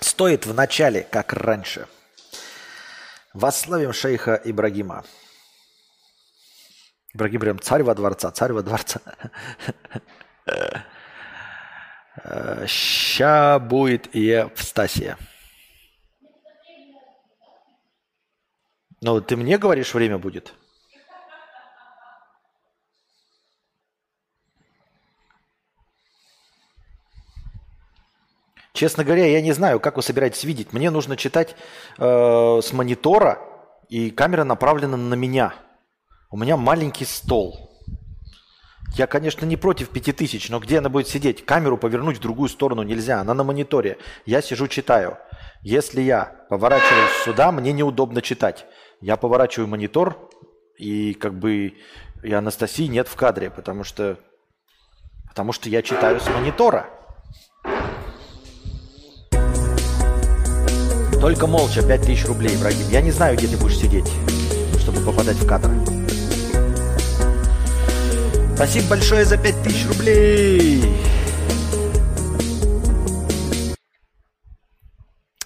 Стоит 0.00 0.44
в 0.44 0.52
начале, 0.52 1.04
как 1.04 1.32
раньше. 1.32 1.88
Восславим 3.32 3.94
шейха 3.94 4.38
Ибрагима. 4.44 5.06
Ибрагим 7.14 7.40
прям 7.40 7.60
царь 7.60 7.82
во 7.82 7.94
дворца, 7.94 8.30
царь 8.30 8.52
во 8.52 8.62
дворца. 8.62 9.00
Ща 12.66 13.58
будет 13.58 14.14
Евстасия. 14.14 15.18
Ну, 19.02 19.20
ты 19.20 19.36
мне 19.36 19.58
говоришь, 19.58 19.92
время 19.94 20.16
будет? 20.16 20.54
Честно 28.72 29.04
говоря, 29.04 29.26
я 29.26 29.42
не 29.42 29.52
знаю, 29.52 29.80
как 29.80 29.96
вы 29.96 30.02
собираетесь 30.02 30.44
видеть. 30.44 30.72
Мне 30.72 30.90
нужно 30.90 31.16
читать 31.16 31.56
э, 31.98 32.60
с 32.62 32.72
монитора, 32.72 33.38
и 33.88 34.10
камера 34.10 34.44
направлена 34.44 34.96
на 34.96 35.14
меня– 35.14 35.54
у 36.32 36.38
меня 36.38 36.56
маленький 36.56 37.04
стол. 37.04 37.70
Я, 38.94 39.06
конечно, 39.06 39.46
не 39.46 39.56
против 39.56 39.90
5000, 39.90 40.50
но 40.50 40.58
где 40.58 40.78
она 40.78 40.88
будет 40.88 41.06
сидеть? 41.08 41.44
Камеру 41.44 41.78
повернуть 41.78 42.18
в 42.18 42.20
другую 42.20 42.48
сторону 42.48 42.82
нельзя, 42.82 43.20
она 43.20 43.34
на 43.34 43.44
мониторе. 43.44 43.98
Я 44.26 44.42
сижу, 44.42 44.66
читаю. 44.66 45.18
Если 45.62 46.00
я 46.00 46.24
поворачиваюсь 46.48 47.12
сюда, 47.24 47.52
мне 47.52 47.72
неудобно 47.72 48.20
читать. 48.22 48.66
Я 49.00 49.16
поворачиваю 49.16 49.68
монитор, 49.68 50.18
и 50.78 51.14
как 51.14 51.38
бы 51.38 51.74
и 52.22 52.32
Анастасии 52.32 52.86
нет 52.86 53.08
в 53.08 53.16
кадре, 53.16 53.50
потому 53.50 53.84
что, 53.84 54.18
потому 55.28 55.52
что 55.52 55.68
я 55.68 55.82
читаю 55.82 56.18
с 56.18 56.28
монитора. 56.28 56.86
Только 61.20 61.46
молча, 61.46 61.86
5000 61.86 62.26
рублей, 62.26 62.56
Ибрагим. 62.56 62.88
Я 62.88 63.00
не 63.00 63.10
знаю, 63.10 63.36
где 63.36 63.46
ты 63.46 63.56
будешь 63.56 63.78
сидеть, 63.78 64.10
чтобы 64.80 65.00
попадать 65.04 65.36
в 65.36 65.46
кадр. 65.46 66.01
Спасибо 68.54 68.90
большое 68.90 69.24
за 69.24 69.38
5000 69.38 69.86
рублей. 69.88 70.84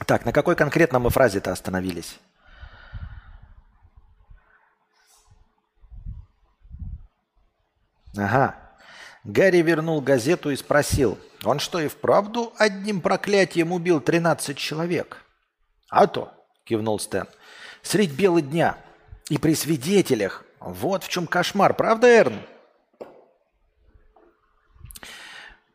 Так, 0.07 0.25
на 0.25 0.33
какой 0.33 0.55
конкретно 0.55 0.99
мы 0.99 1.11
фразе-то 1.11 1.51
остановились? 1.51 2.19
Ага. 8.17 8.57
Гарри 9.25 9.63
вернул 9.63 10.01
газету 10.01 10.51
и 10.51 10.57
спросил, 10.57 11.19
он 11.45 11.59
что 11.59 11.81
и 11.81 11.89
вправду 11.89 12.53
одним 12.59 13.01
проклятием 13.01 13.73
убил 13.73 14.01
13 14.01 14.57
человек? 14.57 15.25
А 15.89 16.07
то, 16.07 16.33
кивнул 16.65 16.99
Стэн, 17.01 17.27
средь 17.83 18.13
бела 18.13 18.41
дня 18.41 18.77
и 19.29 19.39
при 19.39 19.55
свидетелях. 19.55 20.45
Вот 20.61 21.03
в 21.03 21.09
чем 21.09 21.27
кошмар, 21.27 21.75
правда, 21.75 22.07
Эрн? 22.07 22.41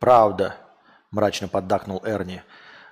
«Правда»,– 0.01 0.57
мрачно 1.11 1.47
поддакнул 1.47 2.01
Эрни. 2.03 2.43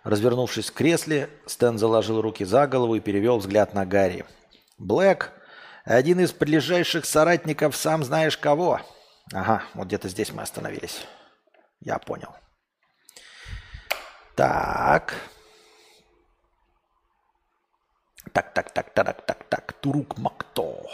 Развернувшись 0.03 0.69
в 0.69 0.73
кресле, 0.75 1.27
Стэн 1.47 1.79
заложил 1.79 2.21
руки 2.21 2.45
за 2.45 2.67
голову 2.67 2.95
и 2.95 2.99
перевел 2.99 3.39
взгляд 3.39 3.73
на 3.73 3.83
Гарри. 3.83 4.25
«Блэк– 4.77 5.31
один 5.85 6.19
из 6.19 6.31
ближайших 6.31 7.05
соратников 7.05 7.75
сам 7.75 8.03
знаешь 8.03 8.37
кого». 8.37 8.79
Ага, 9.33 9.63
вот 9.73 9.87
где-то 9.87 10.07
здесь 10.07 10.31
мы 10.31 10.43
остановились. 10.43 11.07
Я 11.79 11.97
понял. 11.97 12.29
Так. 14.35 15.15
Так, 18.33 18.53
так, 18.53 18.71
так, 18.71 18.93
так, 18.93 19.25
так, 19.25 19.43
так. 19.49 19.73
Турук 19.73 20.15
Макто. 20.19 20.87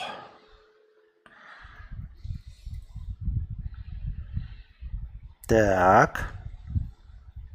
Так. 5.48 6.34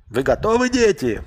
Вы 0.09 0.23
готовы, 0.23 0.71
дети? 0.71 1.23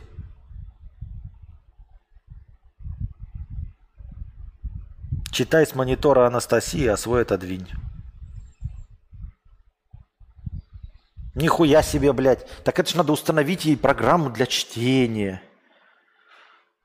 Читай 5.32 5.66
с 5.66 5.74
монитора 5.74 6.28
Анастасии, 6.28 6.86
а 6.88 6.95
свой 6.95 7.24
отодвинь. 7.24 7.68
Нихуя 11.34 11.82
себе, 11.82 12.14
блядь. 12.14 12.47
Так 12.64 12.80
это 12.80 12.89
же 12.89 12.97
надо 12.97 13.11
установить 13.11 13.66
ей 13.66 13.76
программу 13.76 14.30
для 14.30 14.45
чтения. 14.45 15.41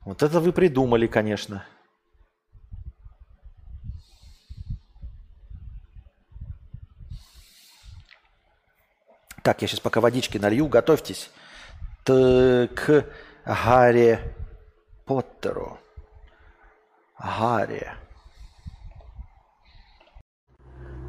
Вот 0.01 0.23
это 0.23 0.39
вы 0.39 0.51
придумали, 0.51 1.05
конечно. 1.05 1.63
Так, 9.49 9.63
я 9.63 9.67
сейчас 9.67 9.79
пока 9.79 9.99
водички 9.99 10.37
налью, 10.37 10.67
готовьтесь 10.67 11.31
Т 12.03 12.67
к 12.67 13.03
Гарри 13.43 14.19
Поттеру. 15.07 15.79
Гарри. 17.17 17.91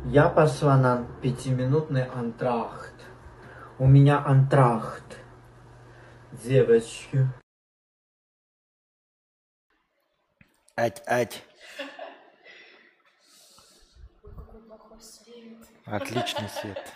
Я 0.07 0.31
пошла 0.31 0.79
на 0.79 1.07
пятиминутный 1.21 2.07
антрахт. 2.07 2.95
У 3.79 3.87
меня 3.87 4.25
антрахт. 4.25 5.19
Девочки. 6.33 7.29
Ать, 10.77 11.03
ать. 11.05 11.45
Ой, 14.23 14.33
какой 14.35 14.63
плохой 14.63 14.99
свет. 14.99 15.69
Отличный 15.85 16.49
свет. 16.49 16.91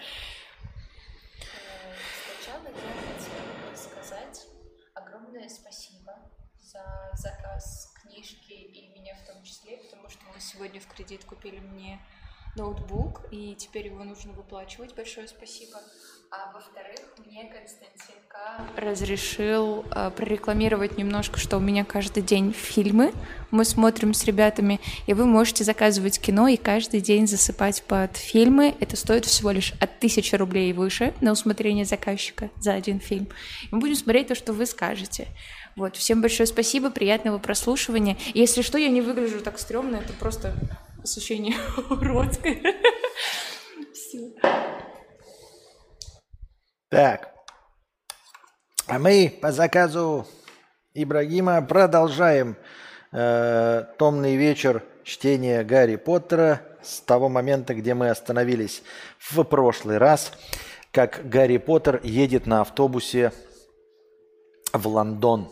Сегодня 10.55 10.81
в 10.81 10.87
кредит 10.87 11.25
купили 11.25 11.59
мне 11.59 12.01
ноутбук, 12.57 13.23
и 13.33 13.55
теперь 13.57 13.87
его 13.87 14.05
нужно 14.05 14.33
выплачивать. 14.33 14.95
Большое 14.95 15.27
спасибо. 15.27 15.81
А 16.35 16.53
во-вторых, 16.53 17.01
мне 17.25 17.45
Константин 17.45 18.17
К. 18.29 18.67
разрешил 18.77 19.85
э, 19.95 20.11
прорекламировать 20.11 20.99
немножко, 20.99 21.39
что 21.39 21.59
у 21.59 21.61
меня 21.61 21.85
каждый 21.85 22.25
день 22.25 22.53
фильмы 22.53 23.13
мы 23.53 23.65
смотрим 23.65 24.15
с 24.15 24.25
ребятами, 24.25 24.81
и 25.07 25.15
вы 25.15 25.27
можете 25.27 25.63
заказывать 25.63 26.19
кино 26.19 26.49
и 26.49 26.57
каждый 26.57 27.01
день 27.01 27.29
засыпать 27.29 27.85
под 27.85 28.17
фильмы. 28.17 28.75
Это 28.81 28.97
стоит 28.97 29.27
всего 29.27 29.53
лишь 29.53 29.75
от 29.75 29.97
1000 29.99 30.37
рублей 30.37 30.71
и 30.71 30.73
выше 30.73 31.15
на 31.21 31.31
усмотрение 31.31 31.85
заказчика 31.85 32.51
за 32.59 32.73
один 32.73 32.99
фильм. 32.99 33.29
Мы 33.71 33.79
будем 33.79 33.95
смотреть 33.95 34.27
то, 34.27 34.35
что 34.35 34.53
вы 34.53 34.67
скажете. 34.67 35.29
Вот, 35.77 35.95
всем 35.95 36.21
большое 36.21 36.49
спасибо, 36.49 36.91
приятного 36.91 37.39
прослушивания. 37.39 38.17
Если 38.35 38.63
что, 38.63 38.77
я 38.77 38.89
не 38.89 39.03
выгляжу 39.03 39.41
так 39.41 39.57
стрёмно, 39.61 39.97
это 39.97 40.13
просто 40.15 40.53
ощущение 41.01 41.55
уродское. 41.91 42.61
Всё. 43.93 44.33
Так. 46.95 47.35
А 48.87 49.01
мы 49.01 49.37
по 49.43 49.51
заказу 49.51 50.29
Ибрагима 50.95 51.61
продолжаем 51.61 52.57
э, 53.11 53.85
томный 53.99 54.37
вечер 54.37 54.85
чтения 55.03 55.65
Гарри 55.65 55.97
Поттера 55.97 56.63
с 56.85 57.01
того 57.01 57.29
момента, 57.29 57.75
где 57.75 57.95
мы 57.95 58.11
остановились 58.11 58.85
в 59.19 59.43
прошлый 59.43 59.99
раз, 59.99 60.31
как 60.93 61.29
Гарри 61.29 61.57
Поттер 61.57 61.99
едет 62.05 62.47
на 62.47 62.61
автобусе 62.61 63.33
в 64.73 64.87
Лондон. 64.87 65.49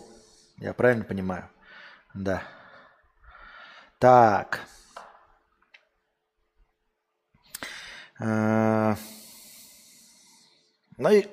Я 0.58 0.74
правильно 0.74 1.02
понимаю? 1.02 1.50
Да. 2.14 2.44
Так. 3.98 4.60
Э, 8.20 8.94
Ну 10.98 11.10
и 11.10 11.26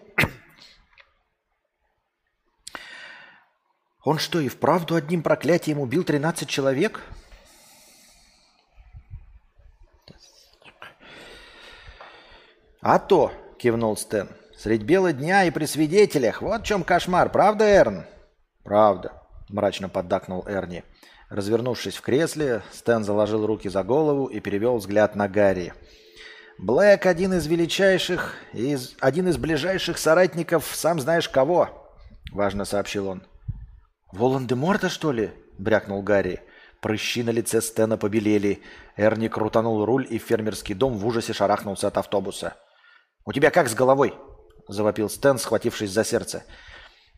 он 4.03 4.18
что, 4.18 4.39
и 4.39 4.47
вправду 4.47 4.95
одним 4.95 5.22
проклятием 5.22 5.80
убил 5.80 6.03
13 6.03 6.47
человек? 6.47 7.01
А 12.82 12.97
то, 12.97 13.34
кивнул 13.60 13.97
Стэн, 13.97 14.30
средь 14.55 14.84
бела 14.84 15.12
дня 15.12 15.43
и 15.43 15.51
при 15.51 15.66
свидетелях. 15.66 16.41
Вот 16.41 16.62
в 16.62 16.66
чем 16.66 16.84
кошмар, 16.84 17.30
правда, 17.30 17.66
Эрн? 17.66 18.05
Правда, 18.64 19.22
мрачно 19.49 19.89
поддакнул 19.89 20.45
Эрни. 20.47 20.86
Развернувшись 21.30 21.97
в 21.97 22.01
кресле, 22.01 22.64
Стэн 22.72 23.03
заложил 23.03 23.45
руки 23.45 23.68
за 23.68 23.84
голову 23.84 24.26
и 24.28 24.39
перевел 24.39 24.78
взгляд 24.78 25.16
на 25.16 25.28
Гарри. 25.28 25.74
Блэк 26.62 27.05
один 27.05 27.34
из 27.36 27.47
величайших, 27.47 28.36
из, 28.51 28.97
один 28.99 29.30
из 29.30 29.38
ближайших 29.38 29.97
соратников, 29.97 30.70
сам 30.74 30.99
знаешь 30.99 31.30
кого, 31.30 31.70
важно 32.34 32.66
сообщил 32.66 33.07
он. 33.07 33.24
Волан-де-Морта, 34.12 34.89
что 34.89 35.14
ли? 35.14 35.32
брякнул 35.57 36.01
Гарри. 36.01 36.41
Прыщи 36.82 37.24
на 37.24 37.30
лице 37.30 37.62
Стэна 37.62 37.97
побелели. 37.97 38.62
Эрни 38.97 39.30
крутанул 39.30 39.86
руль, 39.86 40.05
и 40.10 40.18
фермерский 40.18 40.76
дом 40.76 40.97
в 40.97 41.07
ужасе 41.07 41.32
шарахнулся 41.32 41.88
от 41.88 41.97
автобуса. 41.97 42.55
«У 43.26 43.32
тебя 43.32 43.51
как 43.51 43.70
с 43.70 43.74
головой?»– 43.74 44.14
завопил 44.68 45.10
Стэн, 45.10 45.38
схватившись 45.38 45.91
за 45.91 46.03
сердце. 46.03 46.43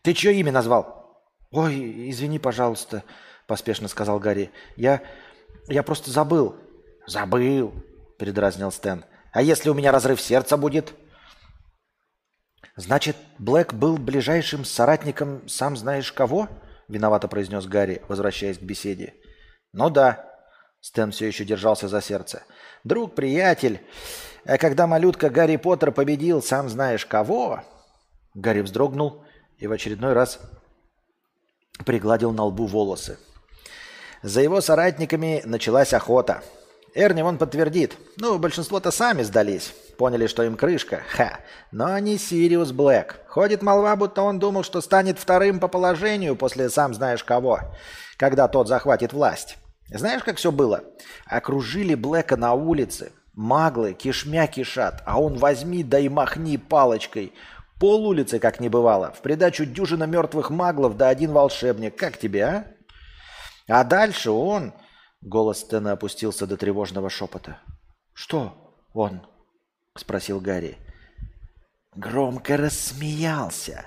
«Ты 0.02 0.14
чье 0.14 0.34
имя 0.34 0.52
назвал?» 0.52 1.20
«Ой, 1.50 2.10
извини, 2.10 2.38
пожалуйста»,– 2.38 3.02
поспешно 3.48 3.88
сказал 3.88 4.20
Гарри. 4.20 4.52
«Я... 4.76 5.02
я 5.66 5.82
просто 5.82 6.12
забыл». 6.12 6.54
«Забыл»,– 7.08 7.72
передразнил 8.18 8.70
Стэн. 8.70 9.04
«А 9.32 9.42
если 9.42 9.70
у 9.70 9.74
меня 9.74 9.92
разрыв 9.92 10.20
сердца 10.20 10.56
будет?» 10.56 10.94
«Значит, 12.76 13.16
Блэк 13.38 13.74
был 13.74 13.98
ближайшим 13.98 14.64
соратником 14.64 15.46
сам 15.48 15.76
знаешь 15.76 16.12
кого?»– 16.12 16.48
виновато 16.88 17.28
произнес 17.28 17.66
Гарри, 17.66 18.02
возвращаясь 18.08 18.58
к 18.58 18.62
беседе. 18.62 19.14
«Ну 19.72 19.90
да». 19.90 20.28
Стэн 20.80 21.12
все 21.12 21.28
еще 21.28 21.44
держался 21.44 21.88
за 21.88 22.00
сердце. 22.00 22.42
«Друг, 22.82 23.14
приятель, 23.14 23.80
а 24.44 24.58
когда 24.58 24.86
малютка 24.86 25.30
Гарри 25.30 25.56
Поттер 25.56 25.92
победил 25.92 26.42
сам 26.42 26.68
знаешь 26.68 27.06
кого...» 27.06 27.62
Гарри 28.34 28.62
вздрогнул 28.62 29.24
и 29.58 29.66
в 29.66 29.72
очередной 29.72 30.14
раз 30.14 30.40
пригладил 31.84 32.32
на 32.32 32.44
лбу 32.44 32.66
волосы. 32.66 33.18
За 34.22 34.40
его 34.40 34.60
соратниками 34.60 35.42
началась 35.44 35.92
охота. 35.92 36.42
Эрни 36.94 37.22
он 37.22 37.38
подтвердит. 37.38 37.96
Ну, 38.18 38.38
большинство-то 38.38 38.90
сами 38.90 39.22
сдались. 39.22 39.72
Поняли, 39.96 40.26
что 40.26 40.42
им 40.42 40.56
крышка. 40.56 41.02
Ха. 41.08 41.40
Но 41.70 41.98
не 41.98 42.18
Сириус 42.18 42.72
Блэк. 42.72 43.20
Ходит 43.28 43.62
молва, 43.62 43.96
будто 43.96 44.22
он 44.22 44.38
думал, 44.38 44.62
что 44.62 44.82
станет 44.82 45.18
вторым 45.18 45.58
по 45.58 45.68
положению 45.68 46.36
после 46.36 46.68
сам 46.68 46.92
знаешь 46.92 47.24
кого, 47.24 47.60
когда 48.18 48.46
тот 48.46 48.68
захватит 48.68 49.14
власть. 49.14 49.56
Знаешь, 49.88 50.22
как 50.22 50.36
все 50.36 50.52
было? 50.52 50.84
Окружили 51.26 51.94
Блэка 51.94 52.36
на 52.36 52.52
улице. 52.52 53.12
Маглы 53.34 53.94
кишмя 53.94 54.46
кишат, 54.46 55.02
а 55.06 55.18
он 55.18 55.38
возьми 55.38 55.82
да 55.82 55.98
и 55.98 56.10
махни 56.10 56.58
палочкой. 56.58 57.32
Пол 57.80 58.06
улицы 58.06 58.38
как 58.38 58.60
не 58.60 58.68
бывало. 58.68 59.12
В 59.12 59.22
придачу 59.22 59.64
дюжина 59.64 60.04
мертвых 60.04 60.50
маглов 60.50 60.98
да 60.98 61.08
один 61.08 61.32
волшебник. 61.32 61.96
Как 61.96 62.18
тебе, 62.18 62.44
а? 62.44 62.66
А 63.66 63.82
дальше 63.84 64.30
он... 64.30 64.74
Голос 65.22 65.60
Стэна 65.60 65.92
опустился 65.92 66.46
до 66.46 66.56
тревожного 66.56 67.08
шепота. 67.08 67.58
«Что 68.12 68.74
он?»– 68.92 69.22
спросил 69.96 70.40
Гарри. 70.40 70.76
Громко 71.94 72.56
рассмеялся. 72.56 73.86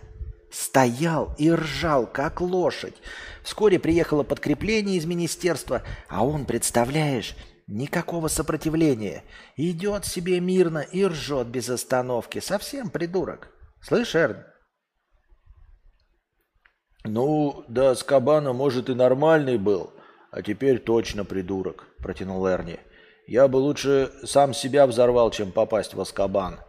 Стоял 0.49 1.35
и 1.37 1.51
ржал, 1.51 2.07
как 2.07 2.39
лошадь. 2.39 2.95
Вскоре 3.43 3.77
приехало 3.77 4.23
подкрепление 4.23 4.95
из 4.95 5.05
министерства, 5.05 5.81
а 6.07 6.25
он, 6.25 6.45
представляешь, 6.45 7.35
никакого 7.67 8.29
сопротивления. 8.29 9.23
Идет 9.57 10.05
себе 10.05 10.39
мирно 10.39 10.79
и 10.79 11.03
ржет 11.03 11.47
без 11.47 11.69
остановки. 11.69 12.39
Совсем 12.39 12.89
придурок. 12.89 13.49
Слышь, 13.81 14.15
Эрн? 14.15 14.45
«Ну, 17.03 17.65
да, 17.67 17.93
с 17.93 18.03
кабана, 18.03 18.53
может, 18.53 18.89
и 18.89 18.95
нормальный 18.95 19.59
был, 19.59 19.93
а 20.35 20.43
теперь 20.43 20.79
точно 20.79 21.25
придурок»,– 21.25 21.87
протянул 21.97 22.47
Эрни. 22.47 22.79
«Я 23.25 23.47
бы 23.47 23.57
лучше 23.57 24.11
сам 24.23 24.53
себя 24.53 24.85
взорвал, 24.85 25.31
чем 25.31 25.51
попасть 25.51 25.95
в 25.95 26.01
Аскабан». 26.01 26.59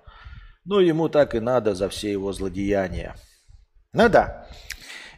Но 0.66 0.80
ему 0.80 1.08
так 1.08 1.34
и 1.34 1.40
надо 1.40 1.74
за 1.74 1.88
все 1.88 2.10
его 2.10 2.32
злодеяния. 2.32 3.14
Ну 3.92 4.08
да. 4.08 4.48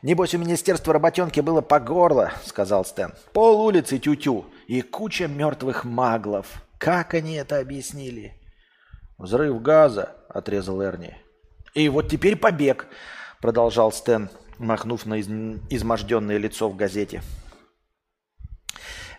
Небось, 0.03 0.35
у 0.35 0.39
Министерства 0.39 0.93
работенки 0.93 1.41
было 1.41 1.63
по 1.63 1.81
горло, 1.81 2.33
сказал 2.45 2.85
Стэн. 2.85 3.15
Пол 3.33 3.67
улицы 3.67 3.99
тю-тю 3.99 4.45
и 4.67 4.83
куча 4.83 5.27
мертвых 5.27 5.85
маглов. 5.85 6.63
Как 6.79 7.15
они 7.15 7.35
это 7.35 7.59
объяснили? 7.59 8.35
Взрыв 9.17 9.61
газа, 9.63 10.17
отрезал 10.29 10.83
Эрни. 10.83 11.17
И 11.75 11.89
вот 11.89 12.09
теперь 12.09 12.37
побег, 12.37 12.87
продолжал 13.41 13.91
Стэн, 13.91 14.29
махнув 14.59 15.07
на 15.07 15.21
изможденное 15.21 16.37
лицо 16.37 16.69
в 16.69 16.77
газете. 16.77 17.23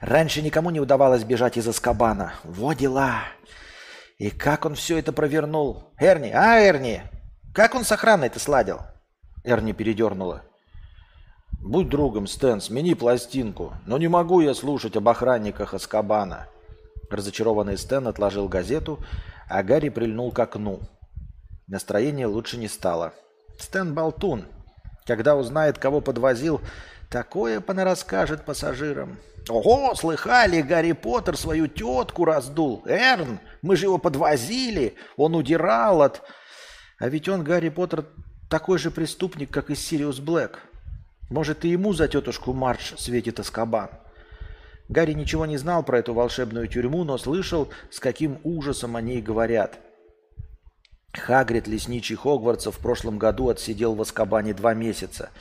Раньше 0.01 0.41
никому 0.41 0.69
не 0.69 0.79
удавалось 0.79 1.23
бежать 1.23 1.57
из 1.57 1.67
Аскабана. 1.67 2.33
Во 2.43 2.73
дела! 2.73 3.23
И 4.17 4.29
как 4.29 4.65
он 4.65 4.75
все 4.75 4.97
это 4.97 5.11
провернул? 5.13 5.91
Эрни, 5.99 6.29
а, 6.33 6.59
Эрни, 6.61 7.03
как 7.53 7.75
он 7.75 7.83
с 7.83 7.91
охраной-то 7.91 8.39
сладил? 8.39 8.79
Эрни 9.43 9.71
передернула. 9.71 10.43
Будь 11.61 11.89
другом, 11.89 12.27
Стэн, 12.27 12.61
смени 12.61 12.93
пластинку. 12.93 13.73
Но 13.85 13.97
не 13.97 14.07
могу 14.07 14.39
я 14.39 14.53
слушать 14.53 14.95
об 14.95 15.09
охранниках 15.09 15.73
Аскабана. 15.73 16.47
Разочарованный 17.09 17.77
Стэн 17.77 18.07
отложил 18.07 18.47
газету, 18.47 18.99
а 19.49 19.63
Гарри 19.63 19.89
прильнул 19.89 20.31
к 20.31 20.39
окну. 20.39 20.79
Настроение 21.67 22.27
лучше 22.27 22.57
не 22.57 22.67
стало. 22.67 23.13
Стэн 23.57 23.93
болтун. 23.93 24.45
Когда 25.05 25.35
узнает, 25.35 25.77
кого 25.77 26.01
подвозил, 26.01 26.61
такое 27.09 27.59
понарасскажет 27.59 28.45
пассажирам. 28.45 29.17
Ого, 29.49 29.95
слыхали, 29.95 30.61
Гарри 30.61 30.91
Поттер 30.91 31.35
свою 31.35 31.67
тетку 31.67 32.25
раздул. 32.25 32.83
Эрн, 32.85 33.39
мы 33.61 33.75
же 33.75 33.85
его 33.85 33.97
подвозили, 33.97 34.95
он 35.17 35.35
удирал 35.35 36.01
от... 36.01 36.21
А 36.99 37.09
ведь 37.09 37.27
он, 37.27 37.43
Гарри 37.43 37.69
Поттер, 37.69 38.05
такой 38.49 38.77
же 38.77 38.91
преступник, 38.91 39.49
как 39.49 39.69
и 39.69 39.75
Сириус 39.75 40.19
Блэк. 40.19 40.59
Может, 41.29 41.65
и 41.65 41.69
ему 41.69 41.93
за 41.93 42.07
тетушку 42.07 42.53
Марч 42.53 42.93
светит 42.97 43.39
Аскабан. 43.39 43.89
Гарри 44.87 45.13
ничего 45.13 45.45
не 45.45 45.57
знал 45.57 45.83
про 45.83 45.99
эту 45.99 46.13
волшебную 46.13 46.67
тюрьму, 46.67 47.03
но 47.03 47.17
слышал, 47.17 47.69
с 47.91 47.99
каким 47.99 48.39
ужасом 48.43 48.95
о 48.95 49.01
ней 49.01 49.21
говорят. 49.21 49.79
Хагрид, 51.13 51.67
лесничий 51.67 52.15
Хогвартса, 52.15 52.71
в 52.71 52.77
прошлом 52.79 53.17
году 53.17 53.49
отсидел 53.49 53.95
в 53.95 54.01
Аскабане 54.01 54.53
два 54.53 54.73
месяца– 54.75 55.29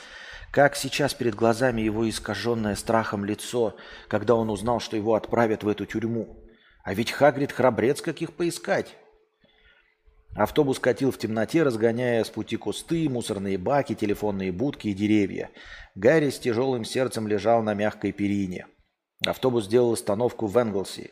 как 0.50 0.76
сейчас 0.76 1.14
перед 1.14 1.34
глазами 1.34 1.82
его 1.82 2.08
искаженное 2.08 2.74
страхом 2.74 3.24
лицо, 3.24 3.76
когда 4.08 4.34
он 4.34 4.50
узнал, 4.50 4.80
что 4.80 4.96
его 4.96 5.14
отправят 5.14 5.62
в 5.62 5.68
эту 5.68 5.84
тюрьму. 5.84 6.36
А 6.84 6.94
ведь 6.94 7.12
Хагрид 7.12 7.52
храбрец 7.52 8.00
каких 8.00 8.32
поискать. 8.32 8.96
Автобус 10.34 10.78
катил 10.78 11.10
в 11.10 11.18
темноте, 11.18 11.62
разгоняя 11.62 12.22
с 12.22 12.30
пути 12.30 12.56
кусты, 12.56 13.08
мусорные 13.08 13.58
баки, 13.58 13.94
телефонные 13.94 14.52
будки 14.52 14.88
и 14.88 14.94
деревья. 14.94 15.50
Гарри 15.94 16.30
с 16.30 16.38
тяжелым 16.38 16.84
сердцем 16.84 17.26
лежал 17.26 17.62
на 17.62 17.74
мягкой 17.74 18.12
перине. 18.12 18.66
Автобус 19.26 19.64
сделал 19.64 19.92
остановку 19.92 20.46
в 20.46 20.56
Энглси. 20.56 21.10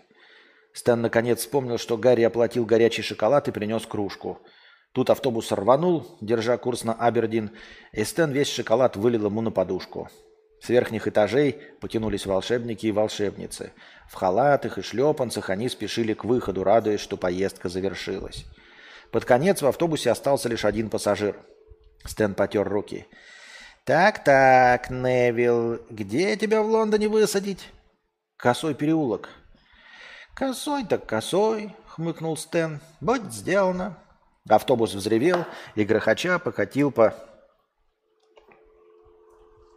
Стэн 0.73 1.01
наконец 1.01 1.41
вспомнил, 1.41 1.79
что 1.79 1.97
Гарри 1.97 2.23
оплатил 2.23 2.65
горячий 2.65 3.03
шоколад 3.03 3.49
и 3.49 3.53
принес 3.53 3.85
кружку– 3.85 4.41
Тут 4.97 5.11
автобус 5.11 5.53
рванул, 5.53 6.07
держа 6.23 6.57
курс 6.57 6.83
на 6.83 6.95
Абердин, 6.95 7.51
и 7.93 8.03
Стэн 8.03 8.33
весь 8.33 8.49
шоколад 8.49 8.97
вылил 8.97 9.27
ему 9.27 9.43
на 9.43 9.51
подушку. 9.51 10.09
С 10.63 10.71
верхних 10.71 11.07
этажей 11.07 11.61
потянулись 11.83 12.25
волшебники 12.25 12.87
и 12.87 12.93
волшебницы. 12.93 13.73
В 14.09 14.15
халатах 14.15 14.79
и 14.79 14.83
шлепанцах 14.83 15.51
они 15.51 15.69
спешили 15.69 16.15
к 16.15 16.25
выходу, 16.25 16.65
радуясь, 16.65 17.01
что 17.01 17.19
поездка 17.19 17.69
завершилась. 17.69 18.47
Под 19.13 19.27
конец 19.27 19.61
в 19.61 19.67
автобусе 19.67 20.11
остался 20.11 20.49
лишь 20.49 20.65
один 20.65 20.89
пассажир. 20.89 21.37
Стэн 22.07 22.33
потер 22.33 22.67
руки. 22.67 23.07
«Так-так, 23.85 24.89
Невил, 24.89 25.79
где 25.91 26.37
тебя 26.37 26.63
в 26.63 26.71
Лондоне 26.71 27.09
высадить?» 27.09 27.69
«Косой 28.39 28.75
переулок». 28.75 29.29
«Косой 30.35 30.87
так 30.87 31.05
косой»,— 31.05 31.77
хмыкнул 31.87 32.39
Стэн. 32.39 32.81
«Будь 33.03 33.25
сделано». 33.25 33.99
Автобус 34.49 34.95
взревел 34.95 35.45
и 35.75 35.85
грохоча 35.85 36.39
покатил 36.39 36.91
по... 36.91 37.15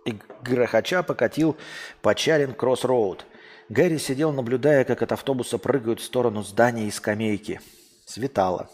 И 0.05 0.17
грохоча 0.43 1.03
покатил 1.03 1.57
по 2.01 2.13
Чаринг-Кросс-Роуд. 2.13 3.21
Гэри 3.69 3.99
сидел, 3.99 4.31
наблюдая, 4.31 4.83
как 4.83 5.01
от 5.01 5.11
автобуса 5.11 5.57
прыгают 5.57 5.99
в 5.99 6.03
сторону 6.03 6.43
здания 6.43 6.87
и 6.87 6.91
скамейки. 6.91 7.61
Светало. 8.05 8.69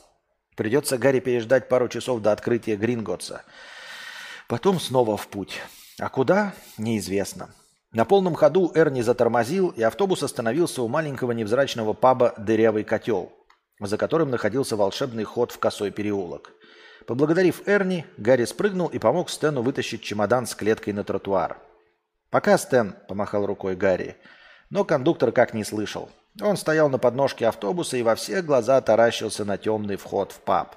Придется 0.55 0.97
Гарри 0.97 1.19
переждать 1.19 1.67
пару 1.67 1.89
часов 1.89 2.21
до 2.21 2.31
открытия 2.31 2.77
Гринготса. 2.77 3.43
Потом 4.47 4.79
снова 4.79 5.17
в 5.17 5.27
путь. 5.27 5.59
А 5.99 6.09
куда? 6.09 6.53
Неизвестно. 6.77 7.49
На 7.91 8.05
полном 8.05 8.35
ходу 8.35 8.71
Эрни 8.75 9.01
затормозил, 9.01 9.69
и 9.69 9.81
автобус 9.81 10.23
остановился 10.23 10.81
у 10.81 10.87
маленького 10.87 11.31
невзрачного 11.31 11.93
паба 11.93 12.33
«Дырявый 12.37 12.83
котел», 12.83 13.31
за 13.79 13.97
которым 13.97 14.29
находился 14.29 14.75
волшебный 14.75 15.23
ход 15.23 15.51
в 15.51 15.59
косой 15.59 15.91
переулок. 15.91 16.53
Поблагодарив 17.07 17.67
Эрни, 17.67 18.05
Гарри 18.17 18.45
спрыгнул 18.45 18.87
и 18.87 18.99
помог 18.99 19.29
Стэну 19.29 19.61
вытащить 19.61 20.01
чемодан 20.01 20.47
с 20.47 20.55
клеткой 20.55 20.93
на 20.93 21.03
тротуар. 21.03 21.59
«Пока, 22.29 22.57
Стэн»,– 22.57 22.95
помахал 23.07 23.45
рукой 23.45 23.75
Гарри. 23.75 24.17
Но 24.69 24.83
кондуктор 24.83 25.31
как 25.31 25.53
не 25.53 25.63
слышал. 25.63 26.09
Он 26.41 26.57
стоял 26.57 26.89
на 26.89 26.97
подножке 26.97 27.47
автобуса 27.47 27.97
и 27.97 28.03
во 28.03 28.15
все 28.15 28.41
глаза 28.41 28.81
таращился 28.81 29.45
на 29.45 29.57
темный 29.57 29.95
вход 29.95 30.31
в 30.31 30.39
паб. 30.39 30.75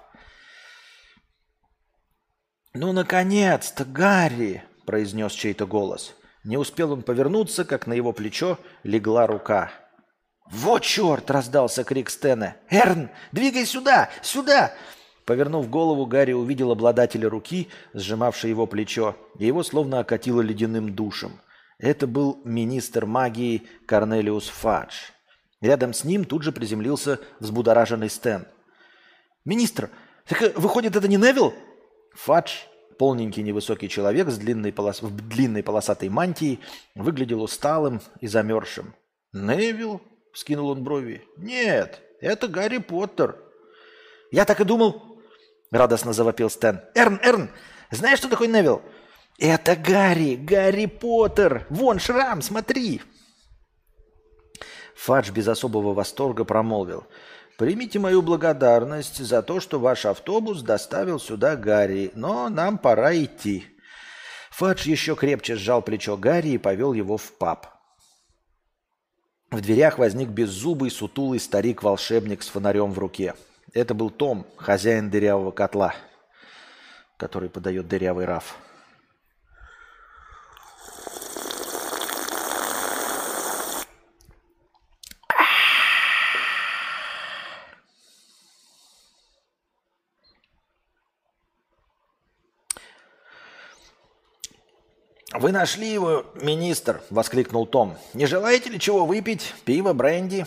«Ну, 2.75 2.93
наконец-то, 2.93 3.85
Гарри!»– 3.85 4.63
произнес 4.87 5.33
чей-то 5.33 5.67
голос. 5.67 6.15
Не 6.45 6.59
успел 6.59 6.93
он 6.93 7.03
повернуться, 7.03 7.65
как 7.65 7.87
на 7.87 7.95
его 7.95 8.13
плечо 8.13 8.59
легла 8.85 9.27
рука– 9.27 9.71
«Вот 10.51 10.83
черт!»– 10.83 11.31
раздался 11.33 11.85
крик 11.85 12.11
Стена. 12.11 12.57
«Эрн, 12.71 13.11
двигай 13.33 13.67
сюда! 13.67 14.09
Сюда!» 14.23 14.73
Повернув 15.25 15.69
голову, 15.69 16.07
Гарри 16.07 16.33
увидел 16.33 16.71
обладателя 16.71 17.29
руки, 17.29 17.69
сжимавший 17.93 18.49
его 18.49 18.67
плечо, 18.67 19.15
и 19.39 19.47
его 19.47 19.63
словно 19.63 19.99
окатило 19.99 20.41
ледяным 20.41 20.95
душем. 20.95 21.33
Это 21.79 22.07
был 22.07 22.41
министр 22.45 23.05
магии 23.05 23.65
Корнелиус 23.87 24.49
Фадж. 24.49 24.95
Рядом 25.61 25.93
с 25.93 26.05
ним 26.05 26.25
тут 26.25 26.43
же 26.45 26.53
приземлился 26.53 27.21
взбудораженный 27.41 28.09
Стэн. 28.09 28.47
«Министр, 29.45 29.91
так 30.27 30.43
э, 30.43 30.53
выходит, 30.57 30.97
это 30.97 31.09
не 31.09 31.17
Невил?» 31.17 31.53
Фадж, 32.15 32.53
полненький 32.99 33.43
невысокий 33.43 33.89
человек 33.89 34.29
с 34.31 34.39
длинной 34.39 34.73
полос... 34.73 35.03
в 35.03 35.29
длинной 35.29 35.63
полосатой 35.63 36.09
мантии, 36.09 36.59
выглядел 36.95 37.43
усталым 37.43 38.01
и 38.21 38.27
замерзшим. 38.27 38.95
«Невил?»– 39.33 40.01
скинул 40.33 40.71
он 40.71 40.83
брови. 40.83 41.27
«Нет, 41.37 42.01
это 42.21 42.49
Гарри 42.49 42.79
Поттер». 42.79 43.37
«Я 44.31 44.45
так 44.45 44.61
и 44.61 44.65
думал»,– 44.65 45.21
радостно 45.71 46.13
завопил 46.13 46.51
Стэн. 46.51 46.83
«Эрн, 46.95 47.21
Эрн, 47.23 47.51
знаешь, 47.91 48.19
что 48.19 48.29
такое 48.29 48.49
Невил?» 48.49 48.83
«Это 49.39 49.77
Гарри, 49.77 50.35
Гарри 50.35 50.87
Поттер! 50.87 51.65
Вон 51.71 52.01
шрам, 52.01 52.43
смотри!» 52.43 53.03
Фадж 54.97 55.31
без 55.31 55.47
особого 55.47 55.95
восторга 55.95 56.45
промолвил. 56.45 57.07
«Примите 57.57 58.01
мою 58.01 58.21
благодарность 58.21 59.19
за 59.19 59.43
то, 59.43 59.61
что 59.61 59.79
ваш 59.79 60.07
автобус 60.07 60.63
доставил 60.63 61.21
сюда 61.21 61.55
Гарри, 61.55 62.11
но 62.15 62.49
нам 62.49 62.79
пора 62.79 63.15
идти». 63.17 63.67
Фадж 64.51 64.89
еще 64.89 65.15
крепче 65.15 65.55
сжал 65.55 65.83
плечо 65.83 66.17
Гарри 66.17 66.51
и 66.51 66.59
повел 66.59 66.93
его 66.93 67.17
в 67.17 67.33
паб. 67.39 67.78
В 69.51 69.63
дверях 69.63 69.99
возник 69.99 70.29
беззубый, 70.29 70.91
сутулый 70.91 71.41
старик-волшебник 71.41 72.43
с 72.43 72.49
фонарем 72.49 72.93
в 72.93 72.99
руке. 72.99 73.35
Это 73.73 73.95
был 73.95 74.11
Том, 74.11 74.47
хозяин 74.57 75.09
дырявого 75.09 75.53
котла, 75.53 75.95
который 77.17 77.49
подает 77.49 77.89
дырявый 77.89 78.27
раф. 78.27 78.57
«Вы 95.41 95.53
нашли 95.53 95.93
его, 95.93 96.27
министр!»– 96.43 97.01
воскликнул 97.11 97.65
Том. 97.65 97.97
«Не 98.13 98.27
желаете 98.27 98.71
ли 98.71 98.81
чего 98.81 99.07
выпить? 99.07 99.55
Пиво, 99.65 99.93
бренди?» 99.93 100.47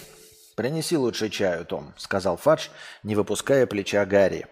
«Принеси 0.55 0.97
лучше 0.97 1.29
чаю, 1.29 1.63
Том»,– 1.65 1.93
сказал 1.97 2.35
Фадж, 2.35 2.67
не 3.01 3.15
выпуская 3.15 3.65
плеча 3.67 4.05
Гарри. 4.05 4.47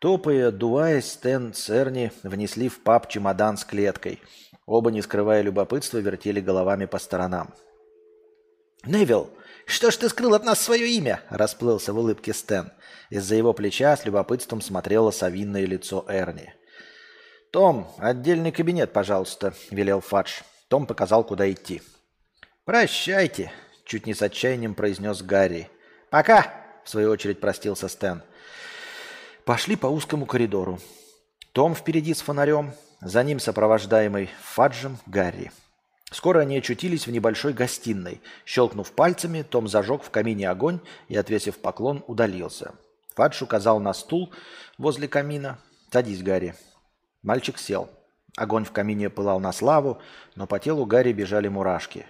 Топая, 0.00 0.48
отдуваясь, 0.48 1.12
Стэн 1.12 1.54
Эрни 1.68 2.10
внесли 2.24 2.68
в 2.68 2.82
паб 2.82 3.08
чемодан 3.08 3.56
с 3.56 3.64
клеткой. 3.64 4.20
Оба, 4.66 4.90
не 4.90 5.02
скрывая 5.02 5.42
любопытства, 5.42 5.98
вертели 5.98 6.40
головами 6.40 6.86
по 6.86 6.98
сторонам. 6.98 7.54
«Невил, 8.84 9.30
«Что 9.66 9.90
ж 9.90 9.96
ты 9.96 10.08
скрыл 10.08 10.34
от 10.34 10.44
нас 10.44 10.60
свое 10.60 10.88
имя?»– 10.88 11.20
расплылся 11.28 11.92
в 11.92 11.98
улыбке 11.98 12.32
Стэн. 12.32 12.72
Из-за 13.10 13.34
его 13.34 13.52
плеча 13.52 13.96
с 13.96 14.04
любопытством 14.04 14.60
смотрело 14.60 15.10
совинное 15.10 15.66
лицо 15.66 16.04
Эрни. 16.08 16.54
«Том, 17.50 17.90
отдельный 17.98 18.52
кабинет, 18.52 18.92
пожалуйста»,– 18.92 19.54
велел 19.70 20.00
Фадж. 20.00 20.42
Том 20.68 20.86
показал, 20.86 21.24
куда 21.24 21.50
идти. 21.50 21.82
«Прощайте»,– 22.64 23.52
чуть 23.84 24.06
не 24.06 24.14
с 24.14 24.22
отчаянием 24.22 24.74
произнес 24.74 25.22
Гарри. 25.22 25.70
«Пока»,– 26.10 26.52
в 26.84 26.90
свою 26.90 27.10
очередь 27.10 27.40
простился 27.40 27.88
Стэн. 27.88 28.22
Пошли 29.44 29.76
по 29.76 29.86
узкому 29.86 30.26
коридору. 30.26 30.80
Том 31.52 31.74
впереди 31.74 32.14
с 32.14 32.20
фонарем, 32.20 32.72
за 33.00 33.22
ним 33.22 33.38
сопровождаемый 33.38 34.28
Фаджем 34.42 34.98
Гарри. 35.06 35.52
Скоро 36.10 36.40
они 36.40 36.58
очутились 36.58 37.06
в 37.06 37.12
небольшой 37.12 37.52
гостиной. 37.52 38.20
Щелкнув 38.44 38.92
пальцами, 38.92 39.42
Том 39.42 39.68
зажег 39.68 40.02
в 40.02 40.10
камине 40.10 40.50
огонь 40.50 40.80
и, 41.08 41.16
отвесив 41.16 41.58
поклон, 41.58 42.04
удалился. 42.06 42.74
Фадж 43.14 43.42
указал 43.42 43.80
на 43.80 43.94
стул 43.94 44.32
возле 44.78 45.08
камина. 45.08 45.58
«Садись, 45.92 46.22
Гарри». 46.22 46.54
Мальчик 47.26 47.58
сел. 47.58 47.90
Огонь 48.36 48.64
в 48.64 48.70
камине 48.70 49.10
пылал 49.10 49.40
на 49.40 49.52
славу, 49.52 50.00
но 50.36 50.46
по 50.46 50.60
телу 50.60 50.86
Гарри 50.86 51.12
бежали 51.12 51.48
мурашки. 51.48 52.06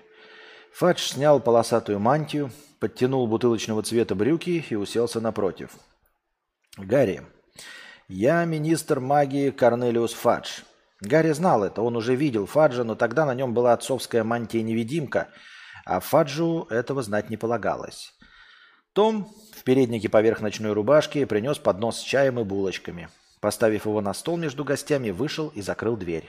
Фадж 0.74 0.98
снял 0.98 1.40
полосатую 1.40 1.98
мантию, 1.98 2.50
подтянул 2.80 3.26
бутылочного 3.26 3.82
цвета 3.82 4.14
брюки 4.14 4.62
и 4.68 4.74
уселся 4.74 5.22
напротив. 5.22 5.70
«Гарри, 6.76 7.22
я 8.08 8.44
министр 8.44 9.00
магии 9.00 9.50
Корнелиус 9.50 10.12
Фадж. 10.12 10.60
Гарри 11.00 11.32
знал 11.32 11.64
это, 11.64 11.80
он 11.80 11.96
уже 11.96 12.14
видел 12.14 12.44
Фаджа, 12.44 12.84
но 12.84 12.94
тогда 12.94 13.24
на 13.24 13.34
нем 13.34 13.54
была 13.54 13.72
отцовская 13.72 14.22
мантия-невидимка, 14.22 15.28
а 15.86 16.00
Фаджу 16.00 16.66
этого 16.68 17.02
знать 17.02 17.30
не 17.30 17.38
полагалось. 17.38 18.12
Том 18.92 19.32
в 19.54 19.62
переднике 19.64 20.10
поверх 20.10 20.42
ночной 20.42 20.74
рубашки 20.74 21.24
принес 21.24 21.58
поднос 21.58 22.00
с 22.00 22.02
чаем 22.02 22.38
и 22.38 22.44
булочками. 22.44 23.08
Поставив 23.46 23.86
его 23.86 24.00
на 24.00 24.12
стол 24.12 24.38
между 24.38 24.64
гостями, 24.64 25.10
вышел 25.10 25.52
и 25.54 25.62
закрыл 25.62 25.96
дверь. 25.96 26.28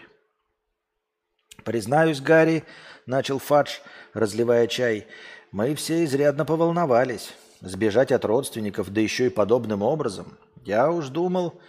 «Признаюсь, 1.63 2.21
Гарри»,— 2.21 2.63
начал 3.07 3.39
Фадж, 3.39 3.79
разливая 4.13 4.67
чай,— 4.67 5.07
«мы 5.51 5.73
все 5.73 6.05
изрядно 6.05 6.45
поволновались. 6.45 7.33
Сбежать 7.59 8.11
от 8.11 8.23
родственников, 8.23 8.91
да 8.91 9.01
еще 9.01 9.25
и 9.25 9.29
подобным 9.31 9.81
образом. 9.81 10.37
Я 10.63 10.91
уж 10.91 11.07
думал...» 11.07 11.59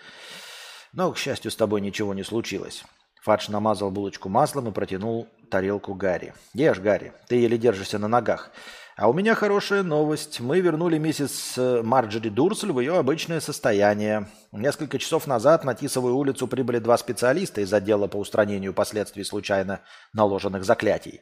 Но, 0.93 1.11
к 1.13 1.17
счастью, 1.17 1.51
с 1.51 1.57
тобой 1.57 1.81
ничего 1.81 2.13
не 2.13 2.25
случилось. 2.25 2.85
Фадж 3.23 3.51
намазал 3.51 3.91
булочку 3.91 4.29
маслом 4.29 4.69
и 4.69 4.73
протянул 4.73 5.29
тарелку 5.51 5.95
Гарри. 5.95 6.35
«Ешь, 6.53 6.79
Гарри, 6.79 7.15
ты 7.27 7.37
еле 7.37 7.57
держишься 7.57 7.99
на 7.99 8.07
ногах. 8.07 8.51
А 8.99 9.09
у 9.09 9.13
меня 9.13 9.37
хорошая 9.37 9.85
новость. 9.85 10.41
Мы 10.41 10.59
вернули 10.59 10.99
миссис 10.99 11.57
э, 11.57 11.83
Марджери 11.85 12.31
Дурсель 12.31 12.73
в 12.73 12.81
ее 12.81 12.99
обычное 12.99 13.39
состояние. 13.39 14.27
Несколько 14.51 14.99
часов 14.99 15.29
назад 15.29 15.63
на 15.63 15.77
Тисовую 15.77 16.17
улицу 16.17 16.49
прибыли 16.49 16.81
два 16.81 16.99
специалиста 16.99 17.61
из 17.61 17.73
отдела 17.73 18.09
по 18.09 18.17
устранению 18.17 18.75
последствий 18.75 19.23
случайно 19.23 19.83
наложенных 20.13 20.65
заклятий. 20.65 21.21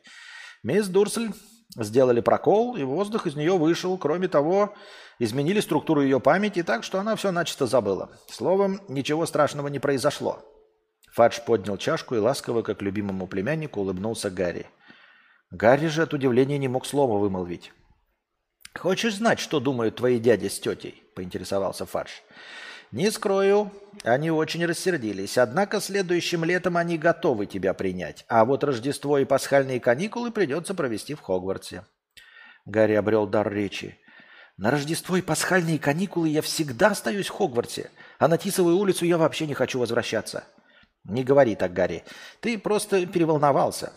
Мисс 0.62 0.86
Дурсель 0.88 1.34
сделали 1.76 2.20
прокол, 2.20 2.76
и 2.76 2.82
воздух 2.82 3.26
из 3.26 3.36
нее 3.36 3.58
вышел. 3.58 3.98
Кроме 3.98 4.28
того, 4.28 4.72
изменили 5.18 5.60
структуру 5.60 6.00
ее 6.00 6.18
памяти 6.18 6.62
так, 6.62 6.82
что 6.82 6.98
она 6.98 7.14
все 7.14 7.30
начисто 7.30 7.66
забыла. 7.66 8.08
Словом, 8.30 8.80
ничего 8.88 9.26
страшного 9.26 9.68
не 9.68 9.80
произошло. 9.80 10.42
Фадж 11.12 11.40
поднял 11.44 11.76
чашку 11.76 12.14
и 12.14 12.20
ласково, 12.20 12.62
как 12.62 12.80
любимому 12.80 13.26
племяннику, 13.26 13.80
улыбнулся 13.80 14.30
Гарри. 14.30 14.64
Гарри 15.50 15.86
же 15.86 16.02
от 16.02 16.12
удивления 16.12 16.58
не 16.58 16.68
мог 16.68 16.86
слова 16.86 17.18
вымолвить. 17.18 17.72
«Хочешь 18.74 19.16
знать, 19.16 19.38
что 19.38 19.60
думают 19.60 19.96
твои 19.96 20.18
дяди 20.18 20.48
с 20.48 20.58
тетей?»– 20.58 21.02
поинтересовался 21.14 21.86
Фадж. 21.86 22.10
«Не 22.92 23.10
скрою, 23.10 23.72
они 24.04 24.30
очень 24.30 24.64
рассердились. 24.66 25.38
Однако 25.38 25.80
следующим 25.80 26.44
летом 26.44 26.76
они 26.76 26.98
готовы 26.98 27.46
тебя 27.46 27.74
принять. 27.74 28.24
А 28.28 28.44
вот 28.44 28.64
Рождество 28.64 29.18
и 29.18 29.24
пасхальные 29.24 29.80
каникулы 29.80 30.30
придется 30.30 30.74
провести 30.74 31.14
в 31.14 31.20
Хогвартсе». 31.20 31.84
Гарри 32.64 32.94
обрел 32.94 33.26
дар 33.26 33.50
речи. 33.50 33.98
На 34.56 34.70
Рождество 34.70 35.16
и 35.16 35.22
пасхальные 35.22 35.78
каникулы 35.78 36.28
я 36.28 36.42
всегда 36.42 36.88
остаюсь 36.88 37.28
в 37.28 37.32
Хогвартсе, 37.32 37.90
а 38.18 38.26
на 38.26 38.38
Тисовую 38.38 38.76
улицу 38.76 39.04
я 39.04 39.18
вообще 39.18 39.46
не 39.46 39.54
хочу 39.54 39.78
возвращаться. 39.78 40.44
Не 41.04 41.22
говори 41.22 41.54
так, 41.54 41.72
Гарри. 41.72 42.04
Ты 42.40 42.58
просто 42.58 43.06
переволновался, 43.06 43.92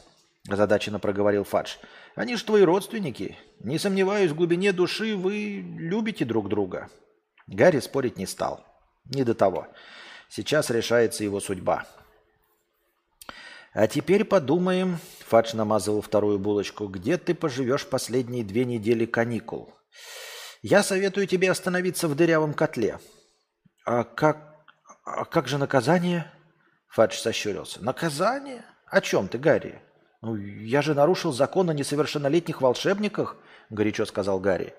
озадаченно 0.47 0.99
проговорил 0.99 1.43
Фадж. 1.43 1.75
Они 2.15 2.35
же 2.35 2.45
твои 2.45 2.63
родственники. 2.63 3.37
Не 3.59 3.77
сомневаюсь, 3.77 4.31
в 4.31 4.35
глубине 4.35 4.71
души 4.71 5.15
вы 5.15 5.63
любите 5.77 6.25
друг 6.25 6.49
друга. 6.49 6.89
Гарри 7.47 7.79
спорить 7.79 8.17
не 8.17 8.25
стал. 8.25 8.65
Не 9.05 9.23
до 9.23 9.33
того. 9.33 9.67
Сейчас 10.29 10.69
решается 10.69 11.23
его 11.23 11.39
судьба. 11.39 11.85
А 13.73 13.87
теперь 13.87 14.23
подумаем, 14.23 14.99
Фадж 15.27 15.55
намазывал 15.55 16.01
вторую 16.01 16.39
булочку, 16.39 16.87
где 16.87 17.17
ты 17.17 17.35
поживешь 17.35 17.85
последние 17.85 18.43
две 18.43 18.65
недели 18.65 19.05
каникул. 19.05 19.73
Я 20.61 20.83
советую 20.83 21.27
тебе 21.27 21.49
остановиться 21.49 22.07
в 22.07 22.15
дырявом 22.15 22.53
котле. 22.53 22.99
А 23.85 24.03
как, 24.03 24.65
а 25.05 25.25
как 25.25 25.47
же 25.47 25.57
наказание? 25.57 26.31
Фадж 26.89 27.17
сощурился. 27.17 27.83
Наказание? 27.83 28.65
О 28.87 29.01
чем 29.01 29.27
ты, 29.27 29.37
Гарри? 29.37 29.81
Ну, 30.21 30.35
я 30.35 30.81
же 30.81 30.93
нарушил 30.93 31.31
закон 31.31 31.69
о 31.69 31.73
несовершеннолетних 31.73 32.61
волшебниках, 32.61 33.37
горячо 33.69 34.05
сказал 34.05 34.39
Гарри. 34.39 34.73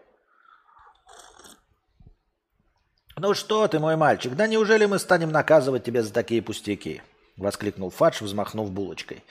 «Ну 3.17 3.35
что 3.35 3.67
ты, 3.69 3.79
мой 3.79 3.97
мальчик, 3.97 4.35
да 4.35 4.47
неужели 4.47 4.87
мы 4.87 4.99
станем 4.99 5.31
наказывать 5.31 5.85
тебя 5.85 6.03
за 6.03 6.13
такие 6.13 6.43
пустяки?»— 6.43 7.03
воскликнул 7.37 7.91
Фадж, 7.91 8.23
взмахнув 8.23 8.71
булочкой. 8.71 9.23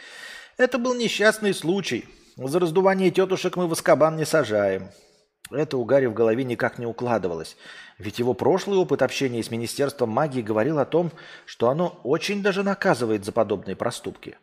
«Это 0.58 0.78
был 0.78 0.94
несчастный 0.94 1.54
случай. 1.54 2.06
За 2.38 2.60
раздувание 2.60 3.12
тетушек 3.12 3.56
мы 3.56 3.68
в 3.68 3.74
Аскабан 3.74 4.16
не 4.16 4.26
сажаем. 4.26 4.90
Это 5.52 5.78
у 5.78 5.86
Гарри 5.86 6.06
в 6.06 6.14
голове 6.14 6.44
никак 6.44 6.78
не 6.78 6.86
укладывалось. 6.86 7.58
Ведь 7.98 8.20
его 8.20 8.34
прошлый 8.34 8.78
опыт 8.78 9.02
общения 9.02 9.42
с 9.42 9.50
Министерством 9.50 10.10
магии 10.10 10.42
говорил 10.42 10.78
о 10.78 10.86
том, 10.86 11.12
что 11.46 11.70
оно 11.70 12.00
очень 12.04 12.44
даже 12.44 12.62
наказывает 12.64 13.26
за 13.26 13.32
подобные 13.32 13.76
проступки. 13.76 14.38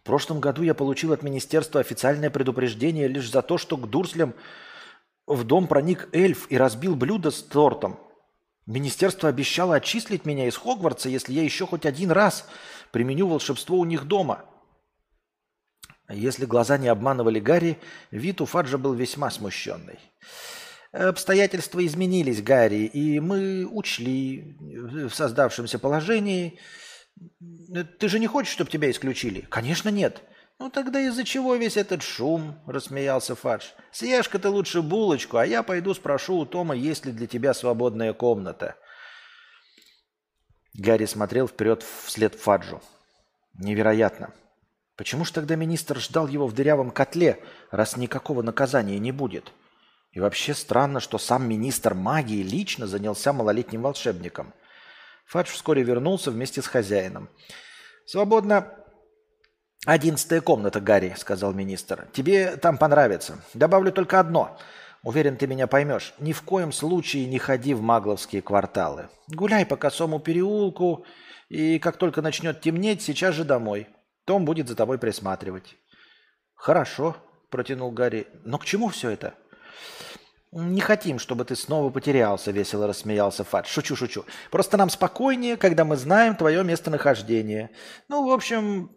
В 0.00 0.02
прошлом 0.02 0.40
году 0.40 0.62
я 0.62 0.74
получил 0.74 1.12
от 1.12 1.22
Министерства 1.22 1.80
официальное 1.80 2.30
предупреждение 2.30 3.06
лишь 3.06 3.30
за 3.30 3.42
то, 3.42 3.58
что 3.58 3.76
к 3.76 3.88
Дурслям 3.88 4.34
в 5.26 5.44
дом 5.44 5.66
проник 5.66 6.08
эльф 6.12 6.46
и 6.50 6.56
разбил 6.56 6.96
блюдо 6.96 7.30
с 7.30 7.42
тортом. 7.42 8.00
Министерство 8.66 9.28
обещало 9.28 9.74
отчислить 9.74 10.24
меня 10.24 10.46
из 10.46 10.56
Хогвартса, 10.56 11.08
если 11.08 11.34
я 11.34 11.42
еще 11.42 11.66
хоть 11.66 11.84
один 11.84 12.10
раз 12.10 12.48
применю 12.92 13.26
волшебство 13.26 13.78
у 13.78 13.84
них 13.84 14.06
дома. 14.06 14.44
Если 16.08 16.46
глаза 16.46 16.78
не 16.78 16.88
обманывали 16.88 17.38
Гарри, 17.38 17.78
вид 18.10 18.40
у 18.40 18.46
Фаджа 18.46 18.78
был 18.78 18.94
весьма 18.94 19.30
смущенный. 19.30 19.98
Обстоятельства 20.92 21.84
изменились, 21.86 22.42
Гарри, 22.42 22.86
и 22.86 23.20
мы 23.20 23.64
учли 23.64 24.56
в 24.58 25.10
создавшемся 25.10 25.78
положении. 25.78 26.58
Ты 27.98 28.08
же 28.08 28.18
не 28.18 28.26
хочешь, 28.26 28.52
чтобы 28.52 28.70
тебя 28.70 28.90
исключили? 28.90 29.42
Конечно, 29.42 29.88
нет. 29.88 30.22
Ну 30.58 30.70
тогда 30.70 31.00
из-за 31.00 31.24
чего 31.24 31.54
весь 31.54 31.76
этот 31.76 32.02
шум? 32.02 32.54
Рассмеялся 32.66 33.34
Фадж. 33.34 33.66
Съешь-ка 33.92 34.38
ты 34.38 34.48
лучше 34.48 34.82
булочку, 34.82 35.38
а 35.38 35.46
я 35.46 35.62
пойду 35.62 35.94
спрошу 35.94 36.36
у 36.36 36.46
Тома, 36.46 36.74
есть 36.74 37.06
ли 37.06 37.12
для 37.12 37.26
тебя 37.26 37.54
свободная 37.54 38.12
комната. 38.12 38.76
Гарри 40.74 41.06
смотрел 41.06 41.48
вперед 41.48 41.82
вслед 41.82 42.34
Фаджу. 42.34 42.82
Невероятно. 43.54 44.32
Почему 44.96 45.24
же 45.24 45.32
тогда 45.32 45.56
министр 45.56 45.98
ждал 45.98 46.28
его 46.28 46.46
в 46.46 46.54
дырявом 46.54 46.90
котле, 46.90 47.42
раз 47.70 47.96
никакого 47.96 48.42
наказания 48.42 48.98
не 48.98 49.12
будет? 49.12 49.50
И 50.12 50.20
вообще 50.20 50.52
странно, 50.52 51.00
что 51.00 51.16
сам 51.16 51.48
министр 51.48 51.94
магии 51.94 52.42
лично 52.42 52.86
занялся 52.86 53.32
малолетним 53.32 53.80
волшебником. 53.80 54.52
Фадж 55.30 55.50
вскоре 55.50 55.84
вернулся 55.84 56.32
вместе 56.32 56.60
с 56.60 56.66
хозяином. 56.66 57.28
«Свободно 58.04 58.74
одиннадцатая 59.86 60.40
комната, 60.40 60.80
Гарри»,— 60.80 61.14
сказал 61.16 61.52
министр. 61.52 62.08
«Тебе 62.12 62.56
там 62.56 62.78
понравится. 62.78 63.38
Добавлю 63.54 63.92
только 63.92 64.18
одно. 64.18 64.58
Уверен, 65.04 65.36
ты 65.36 65.46
меня 65.46 65.68
поймешь. 65.68 66.14
Ни 66.18 66.32
в 66.32 66.42
коем 66.42 66.72
случае 66.72 67.26
не 67.26 67.38
ходи 67.38 67.74
в 67.74 67.80
магловские 67.80 68.42
кварталы. 68.42 69.08
Гуляй 69.28 69.64
по 69.64 69.76
косому 69.76 70.18
переулку, 70.18 71.06
и 71.48 71.78
как 71.78 71.96
только 71.96 72.22
начнет 72.22 72.60
темнеть, 72.60 73.00
сейчас 73.00 73.36
же 73.36 73.44
домой. 73.44 73.86
Том 74.24 74.44
будет 74.44 74.66
за 74.66 74.74
тобой 74.74 74.98
присматривать. 74.98 75.76
Хорошо, 76.54 77.16
протянул 77.50 77.92
Гарри. 77.92 78.26
Но 78.44 78.58
к 78.58 78.64
чему 78.64 78.88
все 78.88 79.10
это? 79.10 79.34
Не 80.52 80.80
хотим, 80.80 81.20
чтобы 81.20 81.44
ты 81.44 81.54
снова 81.54 81.90
потерялся, 81.90 82.50
весело 82.50 82.88
рассмеялся 82.88 83.44
Фадж. 83.44 83.68
Шучу, 83.68 83.94
шучу. 83.94 84.24
Просто 84.50 84.76
нам 84.76 84.90
спокойнее, 84.90 85.56
когда 85.56 85.84
мы 85.84 85.96
знаем 85.96 86.34
твое 86.34 86.64
местонахождение. 86.64 87.70
Ну, 88.08 88.28
в 88.28 88.32
общем, 88.32 88.90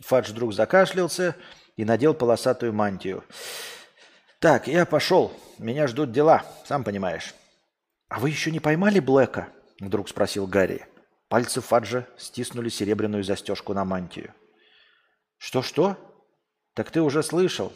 Фадж 0.00 0.30
вдруг 0.30 0.52
закашлялся 0.52 1.36
и 1.76 1.84
надел 1.84 2.14
полосатую 2.14 2.72
мантию. 2.72 3.22
Так, 4.40 4.66
я 4.66 4.84
пошел. 4.84 5.32
Меня 5.58 5.86
ждут 5.86 6.10
дела, 6.10 6.44
сам 6.66 6.82
понимаешь. 6.82 7.32
А 8.08 8.18
вы 8.18 8.30
еще 8.30 8.50
не 8.50 8.58
поймали 8.58 8.98
Блэка? 8.98 9.48
Вдруг 9.78 10.08
спросил 10.08 10.48
Гарри. 10.48 10.86
Пальцы 11.28 11.60
Фаджа 11.60 12.08
стиснули 12.18 12.68
серебряную 12.68 13.22
застежку 13.22 13.72
на 13.72 13.84
мантию. 13.84 14.34
Что-что? 15.38 15.96
Так 16.74 16.90
ты 16.90 17.00
уже 17.00 17.22
слышал. 17.22 17.72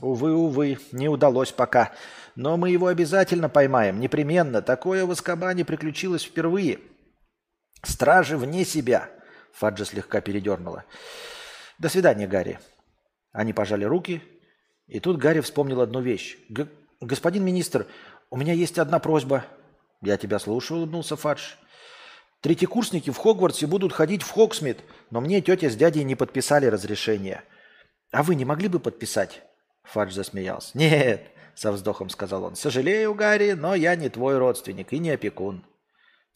Увы, 0.00 0.34
увы, 0.34 0.78
не 0.90 1.08
удалось 1.08 1.52
пока. 1.52 1.92
Но 2.34 2.56
мы 2.56 2.70
его 2.70 2.86
обязательно 2.86 3.48
поймаем, 3.48 4.00
непременно. 4.00 4.62
Такое 4.62 5.04
в 5.04 5.10
Аскабане 5.10 5.64
приключилось 5.64 6.24
впервые. 6.24 6.80
Стражи 7.82 8.36
вне 8.36 8.64
себя. 8.64 9.10
Фаджа 9.52 9.84
слегка 9.84 10.20
передернула. 10.20 10.84
До 11.78 11.88
свидания, 11.88 12.26
Гарри. 12.26 12.58
Они 13.32 13.52
пожали 13.52 13.84
руки, 13.84 14.22
и 14.86 15.00
тут 15.00 15.18
Гарри 15.18 15.40
вспомнил 15.40 15.80
одну 15.80 16.00
вещь. 16.00 16.38
«Господин 17.00 17.44
министр, 17.44 17.86
у 18.30 18.36
меня 18.36 18.52
есть 18.52 18.78
одна 18.78 18.98
просьба». 18.98 19.44
«Я 20.00 20.16
тебя 20.16 20.38
слушаю»,— 20.38 20.78
улыбнулся 20.80 21.16
Фадж. 21.16 21.54
«Третьекурсники 22.40 23.10
в 23.10 23.16
Хогвартсе 23.16 23.66
будут 23.66 23.92
ходить 23.92 24.22
в 24.22 24.30
Хоксмит, 24.30 24.80
но 25.10 25.20
мне 25.20 25.40
тетя 25.40 25.70
с 25.70 25.76
дядей 25.76 26.04
не 26.04 26.14
подписали 26.14 26.66
разрешение. 26.66 27.42
А 28.10 28.22
вы 28.22 28.34
не 28.34 28.44
могли 28.44 28.68
бы 28.68 28.80
подписать?» 28.80 29.42
Фадж 29.84 30.12
засмеялся. 30.12 30.76
«Нет»,— 30.76 31.30
со 31.54 31.72
вздохом 31.72 32.08
сказал 32.08 32.44
он. 32.44 32.56
«Сожалею, 32.56 33.14
Гарри, 33.14 33.52
но 33.52 33.74
я 33.74 33.96
не 33.96 34.08
твой 34.08 34.38
родственник 34.38 34.92
и 34.92 34.98
не 34.98 35.10
опекун». 35.10 35.64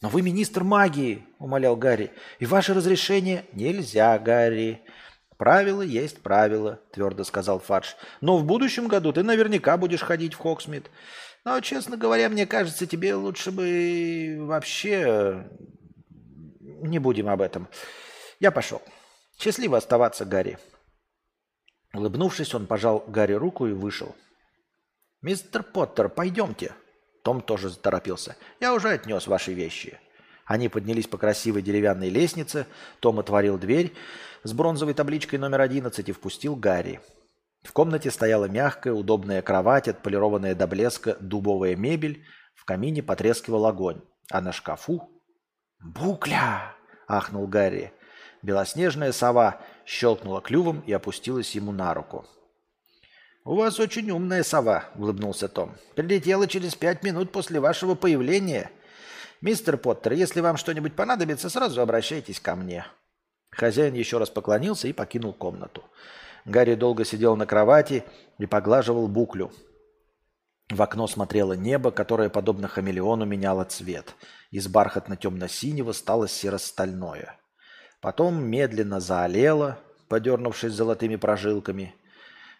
«Но 0.01 0.09
вы 0.09 0.21
министр 0.21 0.63
магии»,— 0.63 1.25
умолял 1.39 1.75
Гарри. 1.75 2.11
«И 2.39 2.45
ваше 2.45 2.73
разрешение...» 2.73 3.45
«Нельзя, 3.53 4.17
Гарри. 4.19 4.83
«Правило 5.37 5.83
есть 5.83 6.23
правило»,– 6.23 6.79
твердо 6.91 7.23
сказал 7.23 7.59
Фадж. 7.59 7.93
«Но 8.21 8.37
в 8.37 8.43
будущем 8.43 8.87
году 8.87 9.13
ты 9.13 9.21
наверняка 9.21 9.77
будешь 9.77 10.01
ходить 10.01 10.33
в 10.33 10.39
Хоксмит. 10.39 10.89
Но, 11.45 11.59
честно 11.61 11.95
говоря, 11.95 12.27
мне 12.29 12.47
кажется, 12.47 12.87
тебе 12.87 13.13
лучше 13.13 13.51
бы 13.51 14.37
вообще... 14.39 15.47
Не 16.59 16.99
будем 16.99 17.29
об 17.29 17.41
этом. 17.41 17.67
Я 18.39 18.51
пошел. 18.51 18.81
Счастливо 19.39 19.77
оставаться, 19.77 20.25
Гарри». 20.25 20.57
Улыбнувшись, 21.93 22.53
он 22.53 22.67
пожал 22.67 23.03
Гарри 23.07 23.33
руку 23.33 23.67
и 23.67 23.73
вышел. 23.73 24.15
«Мистер 25.21 25.63
Поттер, 25.63 26.09
пойдемте». 26.09 26.73
Том 27.23 27.41
тоже 27.41 27.69
заторопился. 27.69 28.35
«Я 28.59 28.73
уже 28.73 28.89
отнес 28.89 29.27
ваши 29.27 29.53
вещи». 29.53 29.99
Они 30.45 30.69
поднялись 30.69 31.07
по 31.07 31.17
красивой 31.17 31.61
деревянной 31.61 32.09
лестнице. 32.09 32.67
Том 33.01 33.19
отворил 33.19 33.57
дверь 33.57 33.93
с 34.43 34.53
бронзовой 34.53 34.93
табличкой 34.93 35.39
номер 35.39 35.61
11 35.61 36.07
и 36.07 36.11
впустил 36.13 36.55
Гарри. 36.55 37.01
В 37.63 37.73
комнате 37.73 38.11
стояла 38.11 38.45
мягкая, 38.45 38.93
удобная 38.93 39.41
кровать, 39.41 39.89
отполированная 39.89 40.55
до 40.55 40.67
блеска 40.67 41.17
дубовая 41.19 41.75
мебель. 41.75 42.25
В 42.55 42.63
камине 42.63 43.03
потрескивал 43.03 43.65
огонь. 43.65 44.01
А 44.31 44.39
на 44.39 44.53
шкафу... 44.53 45.09
«Букля!»– 45.79 46.73
ахнул 47.07 47.45
Гарри. 47.45 47.91
Белоснежная 48.41 49.11
сова 49.11 49.61
щелкнула 49.87 50.41
клювом 50.41 50.83
и 50.85 50.91
опустилась 50.91 51.55
ему 51.55 51.71
на 51.71 51.93
руку. 51.93 52.25
«У 53.45 53.55
вас 53.55 53.79
очень 53.79 54.11
умная 54.11 54.43
сова»,– 54.43 54.89
улыбнулся 54.95 55.47
Том. 55.47 55.75
«Прилетела 55.95 56.47
через 56.47 56.75
пять 56.75 57.03
минут 57.03 57.31
после 57.31 57.61
вашего 57.61 57.95
появления. 57.95 58.69
Мистер 59.39 59.77
Поттер, 59.77 60.13
если 60.13 60.41
вам 60.41 60.57
что-нибудь 60.57 60.95
понадобится, 60.95 61.49
сразу 61.49 61.81
обращайтесь 61.81 62.41
ко 62.41 62.55
мне». 62.55 62.85
Хозяин 63.49 63.93
еще 63.93 64.17
раз 64.17 64.29
поклонился 64.29 64.89
и 64.89 64.93
покинул 64.93 65.33
комнату. 65.33 65.83
Гарри 66.43 66.75
долго 66.75 67.05
сидел 67.05 67.37
на 67.37 67.45
кровати 67.45 68.03
и 68.37 68.45
поглаживал 68.45 69.07
буклю. 69.07 69.51
В 70.69 70.81
окно 70.81 71.07
смотрело 71.07 71.53
небо, 71.53 71.91
которое, 71.91 72.29
подобно 72.29 72.67
хамелеону, 72.67 73.25
меняло 73.25 73.63
цвет. 73.63 74.15
Из 74.51 74.67
бархатно-темно-синего 74.67 75.93
стало 75.93 76.27
серо-стальное. 76.27 77.39
Потом 78.01 78.43
медленно 78.43 78.99
заолело, 78.99 79.79
подернувшись 80.07 80.73
золотыми 80.73 81.15
прожилками. 81.15 81.95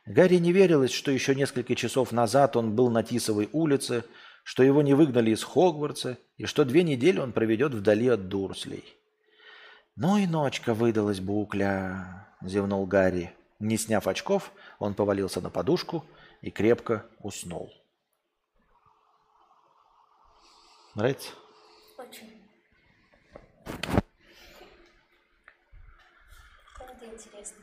Гарри 0.06 0.38
не 0.38 0.52
верилось, 0.52 0.92
что 0.92 1.12
еще 1.12 1.36
несколько 1.36 1.76
часов 1.76 2.12
назад 2.12 2.56
он 2.56 2.76
был 2.76 2.90
на 2.90 3.04
Тисовой 3.04 3.50
улице, 3.52 4.04
что 4.44 4.64
его 4.64 4.82
не 4.82 4.94
выгнали 4.94 5.32
из 5.32 5.44
Хогвартса 5.44 6.18
и 6.38 6.46
что 6.46 6.64
две 6.66 6.84
недели 6.84 7.20
он 7.20 7.34
проведет 7.34 7.74
вдали 7.74 8.08
от 8.08 8.30
Дурслей. 8.30 8.86
«Ну 9.96 10.18
и 10.18 10.28
ночка 10.28 10.74
выдалась, 10.74 11.20
букля!»– 11.20 12.28
зевнул 12.42 12.86
Гарри. 12.86 13.34
Не 13.60 13.78
сняв 13.78 14.08
очков, 14.08 14.52
он 14.78 14.94
повалился 14.94 15.42
на 15.42 15.50
подушку 15.50 16.06
и 16.42 16.52
крепко 16.52 17.06
уснул. 17.20 17.74
Нравится? 20.94 21.30
Очень. 21.98 22.42
Правда 26.76 27.07
интересно. 27.18 27.58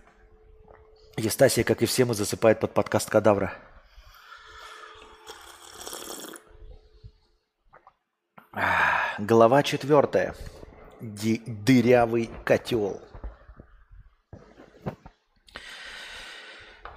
Естасия, 1.16 1.64
как 1.64 1.82
и 1.82 1.86
все 1.86 2.04
мы, 2.04 2.14
засыпает 2.14 2.60
под 2.60 2.74
подкаст 2.74 3.08
Кадавра. 3.08 3.54
Глава 9.18 9.62
четвертая 9.62 10.34
дырявый 11.00 12.30
котел. 12.44 13.00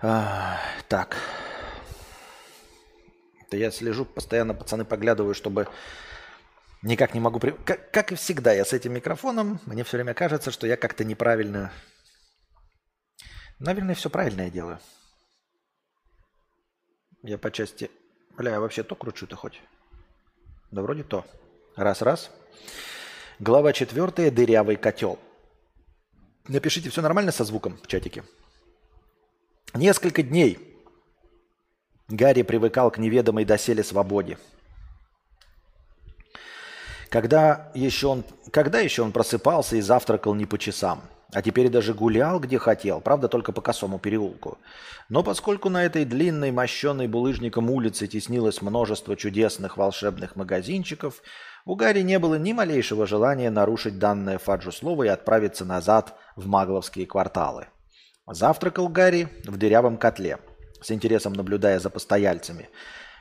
А, 0.02 0.60
так. 0.88 1.18
Это 3.42 3.58
я 3.58 3.72
слежу, 3.72 4.06
постоянно 4.06 4.54
пацаны 4.54 4.86
поглядываю, 4.86 5.34
чтобы 5.34 5.68
никак 6.82 7.14
не 7.14 7.20
могу... 7.20 7.40
При... 7.40 7.52
Как, 7.52 7.92
как 7.92 8.12
и 8.12 8.16
всегда, 8.16 8.52
я 8.54 8.66
с 8.66 8.74
этим 8.74 8.94
микрофоном, 8.94 9.60
мне 9.66 9.84
все 9.84 9.98
время 9.98 10.14
кажется, 10.14 10.52
что 10.52 10.68
я 10.68 10.78
как-то 10.78 11.04
неправильно... 11.04 11.72
Наверное, 13.60 13.96
все 13.96 14.10
правильно 14.10 14.42
я 14.42 14.50
делаю. 14.50 14.80
Я 17.24 17.38
по 17.38 17.52
части... 17.52 17.90
Бля, 18.38 18.52
я 18.52 18.60
вообще 18.60 18.84
то 18.84 18.96
кручу-то 18.96 19.36
хоть? 19.36 19.62
Да 20.70 20.82
вроде 20.84 21.04
то. 21.04 21.26
Раз-раз. 21.76 22.30
Глава 23.40 23.74
4. 23.74 24.30
Дырявый 24.32 24.76
котел. 24.76 25.18
Напишите, 26.48 26.90
все 26.90 27.02
нормально 27.02 27.32
со 27.32 27.44
звуком 27.44 27.78
в 27.78 27.88
чатике. 27.88 28.24
Несколько 29.74 30.24
дней 30.24 30.60
Гарри 32.08 32.44
привыкал 32.44 32.90
к 32.92 33.00
неведомой 33.00 33.44
доселе 33.44 33.84
свободе. 33.84 34.38
Когда 37.10 37.72
еще, 37.74 38.08
он, 38.08 38.24
когда 38.52 38.80
еще 38.80 39.02
он 39.02 39.12
просыпался 39.12 39.76
и 39.76 39.82
завтракал 39.82 40.34
не 40.36 40.46
по 40.46 40.58
часам, 40.58 41.02
а 41.34 41.42
теперь 41.42 41.70
даже 41.70 41.94
гулял 41.94 42.40
где 42.40 42.58
хотел, 42.58 43.02
правда, 43.02 43.28
только 43.28 43.52
по 43.52 43.62
косому 43.62 44.00
переулку. 44.00 44.58
Но 45.10 45.24
поскольку 45.24 45.70
на 45.70 45.84
этой 45.84 46.06
длинной, 46.06 46.52
мощенной 46.52 47.08
булыжником 47.08 47.70
улице 47.70 48.08
теснилось 48.08 48.62
множество 48.62 49.16
чудесных 49.16 49.78
волшебных 49.78 50.36
магазинчиков– 50.36 51.22
у 51.68 51.76
Гарри 51.76 52.00
не 52.00 52.18
было 52.18 52.36
ни 52.36 52.54
малейшего 52.54 53.06
желания 53.06 53.50
нарушить 53.50 54.00
данное 54.00 54.38
Фаджу 54.38 54.72
слово 54.72 55.04
и 55.04 55.08
отправиться 55.10 55.66
назад 55.66 56.16
в 56.38 56.48
магловские 56.48 57.06
кварталы. 57.06 57.68
Завтракал 58.26 58.88
Гарри 58.88 59.28
в 59.44 59.58
дырявом 59.58 59.98
котле, 59.98 60.40
с 60.82 60.92
интересом 60.92 61.34
наблюдая 61.34 61.80
за 61.80 61.90
постояльцами. 61.90 62.70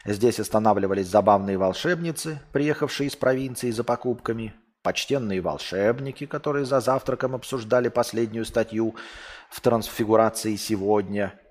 Здесь 0.05 0.39
останавливались 0.39 1.09
забавные 1.09 1.59
волшебницы, 1.59 2.41
приехавшие 2.53 3.09
из 3.09 3.17
провинции 3.17 3.73
за 3.73 3.83
покупками, 3.83 4.55
почтенные 4.87 5.41
волшебники, 5.41 6.27
которые 6.27 6.65
за 6.65 6.79
завтраком 6.79 7.35
обсуждали 7.35 7.89
последнюю 7.89 8.45
статью 8.45 8.95
в 9.51 9.61
трансфигурации 9.61 10.55
сегодня– 10.55 11.35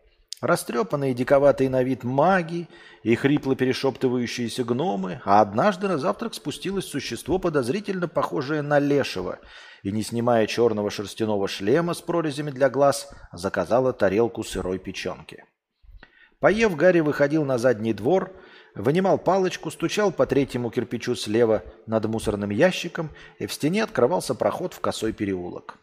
Растрепанные 0.41 1.13
диковатые 1.13 1.69
на 1.69 1.81
вид 1.81 2.03
маги 2.03 2.67
и 3.03 3.15
хрипло 3.15 3.55
перешептывающиеся 3.55 4.65
гномы, 4.65 5.21
а 5.23 5.39
однажды 5.39 5.88
на 5.88 5.97
завтрак 5.97 6.33
спустилось 6.33 6.86
существо, 6.86 7.39
подозрительно 7.39 8.09
похожее 8.09 8.61
на 8.61 8.77
лешего, 8.77 9.39
и, 9.81 9.91
не 9.91 10.03
снимая 10.03 10.45
черного 10.45 10.91
шерстяного 10.91 11.47
шлема 11.47 11.93
с 11.93 12.01
прорезями 12.01 12.51
для 12.51 12.69
глаз, 12.69 13.09
заказала 13.31 13.93
тарелку 13.93 14.43
сырой 14.43 14.77
печенки. 14.77 15.45
Поев, 16.39 16.75
Гарри 16.75 16.99
выходил 16.99 17.45
на 17.45 17.57
задний 17.57 17.93
двор, 17.93 18.36
вынимал 18.76 19.17
палочку, 19.17 19.71
стучал 19.71 20.11
по 20.11 20.26
третьему 20.26 20.69
кирпичу 20.69 21.15
слева 21.15 21.63
над 21.88 22.05
мусорным 22.05 22.51
ящиком, 22.51 23.09
и 23.39 23.47
в 23.47 23.53
стене 23.53 23.84
открывался 23.84 24.36
проход 24.36 24.73
в 24.73 24.80
косой 24.80 25.13
переулок. 25.13 25.78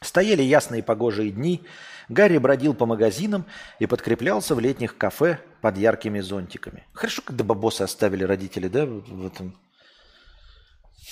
Стояли 0.00 0.42
ясные 0.42 0.82
погожие 0.82 1.30
дни– 1.30 1.62
Гарри 2.08 2.38
бродил 2.38 2.74
по 2.74 2.86
магазинам 2.86 3.46
и 3.78 3.86
подкреплялся 3.86 4.54
в 4.54 4.60
летних 4.60 4.96
кафе 4.96 5.40
под 5.60 5.78
яркими 5.78 6.20
зонтиками. 6.20 6.86
Хорошо, 6.92 7.22
когда 7.24 7.44
бабосы 7.44 7.82
оставили 7.82 8.24
родители, 8.24 8.68
да, 8.68 8.84
в 8.86 9.26
этом. 9.26 9.56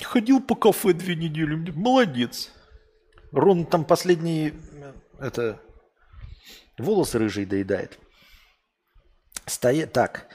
Ходил 0.02 0.40
по 0.40 0.54
кафе 0.54 0.92
две 0.92 1.16
недели, 1.16 1.54
молодец. 1.72 2.50
Рон 3.30 3.64
там 3.64 3.84
последние, 3.84 4.54
это, 5.18 5.60
волосы 6.78 7.18
рыжие 7.18 7.46
доедает. 7.46 7.98
Стоит 9.46 9.92
так. 9.92 10.26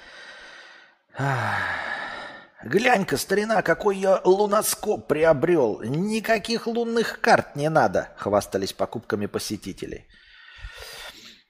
Глянь-ка, 2.63 3.17
старина, 3.17 3.61
какой 3.61 3.97
я 3.97 4.21
луноскоп 4.23 5.07
приобрел. 5.07 5.81
Никаких 5.81 6.67
лунных 6.67 7.21
карт 7.21 7.55
не 7.55 7.69
надо, 7.69 8.09
хвастались 8.17 8.73
покупками 8.73 9.25
посетителей. 9.25 10.07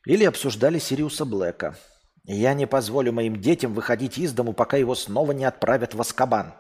Или 0.06 0.26
обсуждали 0.26 0.80
Сириуса 0.80 1.26
Блэка. 1.26 1.76
Я 2.24 2.54
не 2.54 2.68
позволю 2.68 3.14
моим 3.14 3.42
детям 3.42 3.74
выходить 3.74 4.18
из 4.18 4.34
дому, 4.34 4.54
пока 4.54 4.78
его 4.78 4.96
снова 4.96 5.32
не 5.32 5.46
отправят 5.46 5.94
в 5.94 6.02
Аскабан. 6.02 6.54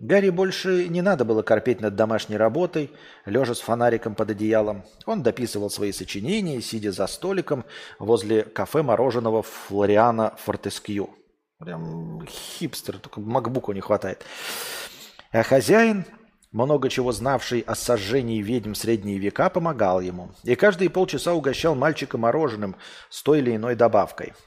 Гарри 0.00 0.30
больше 0.30 0.88
не 0.88 1.02
надо 1.02 1.24
было 1.24 1.42
корпеть 1.42 1.80
над 1.80 1.94
домашней 1.94 2.36
работой, 2.36 2.90
лежа 3.24 3.54
с 3.54 3.60
фонариком 3.60 4.14
под 4.14 4.30
одеялом. 4.30 4.84
Он 5.06 5.22
дописывал 5.22 5.70
свои 5.70 5.92
сочинения, 5.92 6.60
сидя 6.60 6.92
за 6.92 7.06
столиком 7.06 7.64
возле 7.98 8.42
кафе 8.42 8.82
мороженого 8.82 9.42
Флориана 9.42 10.34
Фортескью. 10.38 11.10
Прям 11.58 12.26
хипстер, 12.26 12.98
только 12.98 13.20
макбуку 13.20 13.72
не 13.72 13.80
хватает. 13.80 14.24
А 15.30 15.42
хозяин, 15.42 16.04
много 16.50 16.88
чего 16.88 17.12
знавший 17.12 17.60
о 17.60 17.74
сожжении 17.74 18.42
ведьм 18.42 18.74
средние 18.74 19.18
века, 19.18 19.48
помогал 19.48 20.00
ему. 20.00 20.32
И 20.42 20.56
каждые 20.56 20.90
полчаса 20.90 21.34
угощал 21.34 21.74
мальчика 21.74 22.18
мороженым 22.18 22.76
с 23.10 23.22
той 23.22 23.38
или 23.38 23.54
иной 23.54 23.76
добавкой– 23.76 24.32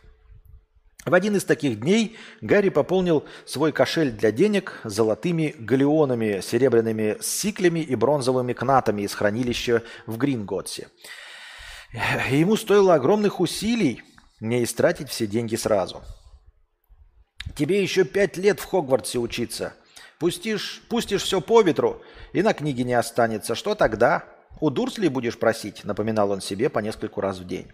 в 1.08 1.14
один 1.14 1.36
из 1.36 1.46
таких 1.46 1.80
дней 1.80 2.18
Гарри 2.42 2.70
пополнил 2.70 3.26
свой 3.46 3.72
кошель 3.72 4.12
для 4.12 4.32
денег 4.32 4.80
золотыми 4.84 5.56
галеонами, 5.58 6.42
серебряными 6.42 7.18
сиклями 7.22 7.80
и 7.80 7.96
бронзовыми 7.96 8.54
кнатами 8.54 9.04
из 9.04 9.14
хранилища 9.14 9.84
в 10.06 10.18
Гринготсе. 10.18 10.90
Ему 12.30 12.58
стоило 12.58 12.96
огромных 12.96 13.40
усилий 13.40 14.04
не 14.40 14.64
истратить 14.64 15.10
все 15.10 15.26
деньги 15.28 15.56
сразу. 15.56 16.04
«Тебе 17.56 17.82
еще 17.82 18.04
пять 18.04 18.36
лет 18.38 18.60
в 18.60 18.66
Хогвартсе 18.66 19.20
учиться. 19.20 19.74
Пустишь, 20.20 20.84
пустишь 20.90 21.24
все 21.24 21.40
по 21.40 21.62
ветру, 21.62 22.02
и 22.34 22.42
на 22.42 22.54
книге 22.54 22.84
не 22.84 22.94
останется. 22.94 23.56
Что 23.56 23.74
тогда? 23.74 24.26
У 24.60 24.70
Дурсли 24.70 25.08
будешь 25.08 25.40
просить?»– 25.40 25.84
напоминал 25.86 26.32
он 26.32 26.42
себе 26.42 26.70
по 26.70 26.80
нескольку 26.80 27.22
раз 27.22 27.38
в 27.38 27.48
день. 27.48 27.72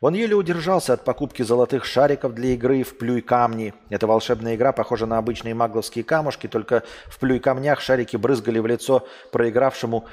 Он 0.00 0.14
еле 0.14 0.34
удержался 0.34 0.94
от 0.94 1.04
покупки 1.04 1.42
золотых 1.42 1.84
шариков 1.84 2.34
для 2.34 2.54
игры 2.54 2.82
в 2.84 2.96
плюй 2.96 3.20
камни. 3.20 3.74
Эта 3.90 4.06
волшебная 4.06 4.54
игра 4.54 4.72
похожа 4.72 5.04
на 5.04 5.18
обычные 5.18 5.54
магловские 5.54 6.04
камушки, 6.04 6.46
только 6.46 6.84
в 7.08 7.18
плюй 7.18 7.38
камнях 7.38 7.82
шарики 7.82 8.16
брызгали 8.16 8.58
в 8.60 8.66
лицо 8.66 9.06
проигравшему 9.30 10.06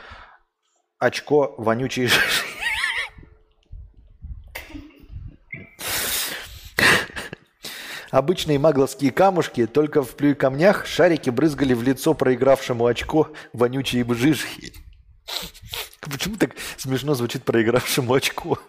очко 1.00 1.56
вонючей 1.58 2.08
жижи. 2.08 2.20
Обычные 8.12 8.60
магловские 8.60 9.12
камушки, 9.12 9.68
только 9.68 10.04
в 10.04 10.16
плюй 10.16 10.36
камнях 10.36 10.86
шарики 10.86 11.30
брызгали 11.30 11.74
в 11.74 11.84
лицо 11.84 12.14
проигравшему 12.14 12.86
очко 12.86 13.30
вонючей 13.54 14.04
жижи. 14.16 14.48
Почему 16.02 16.38
так 16.38 16.52
смешно 16.78 17.16
звучит 17.16 17.44
проигравшему 17.44 18.14
очко? 18.14 18.60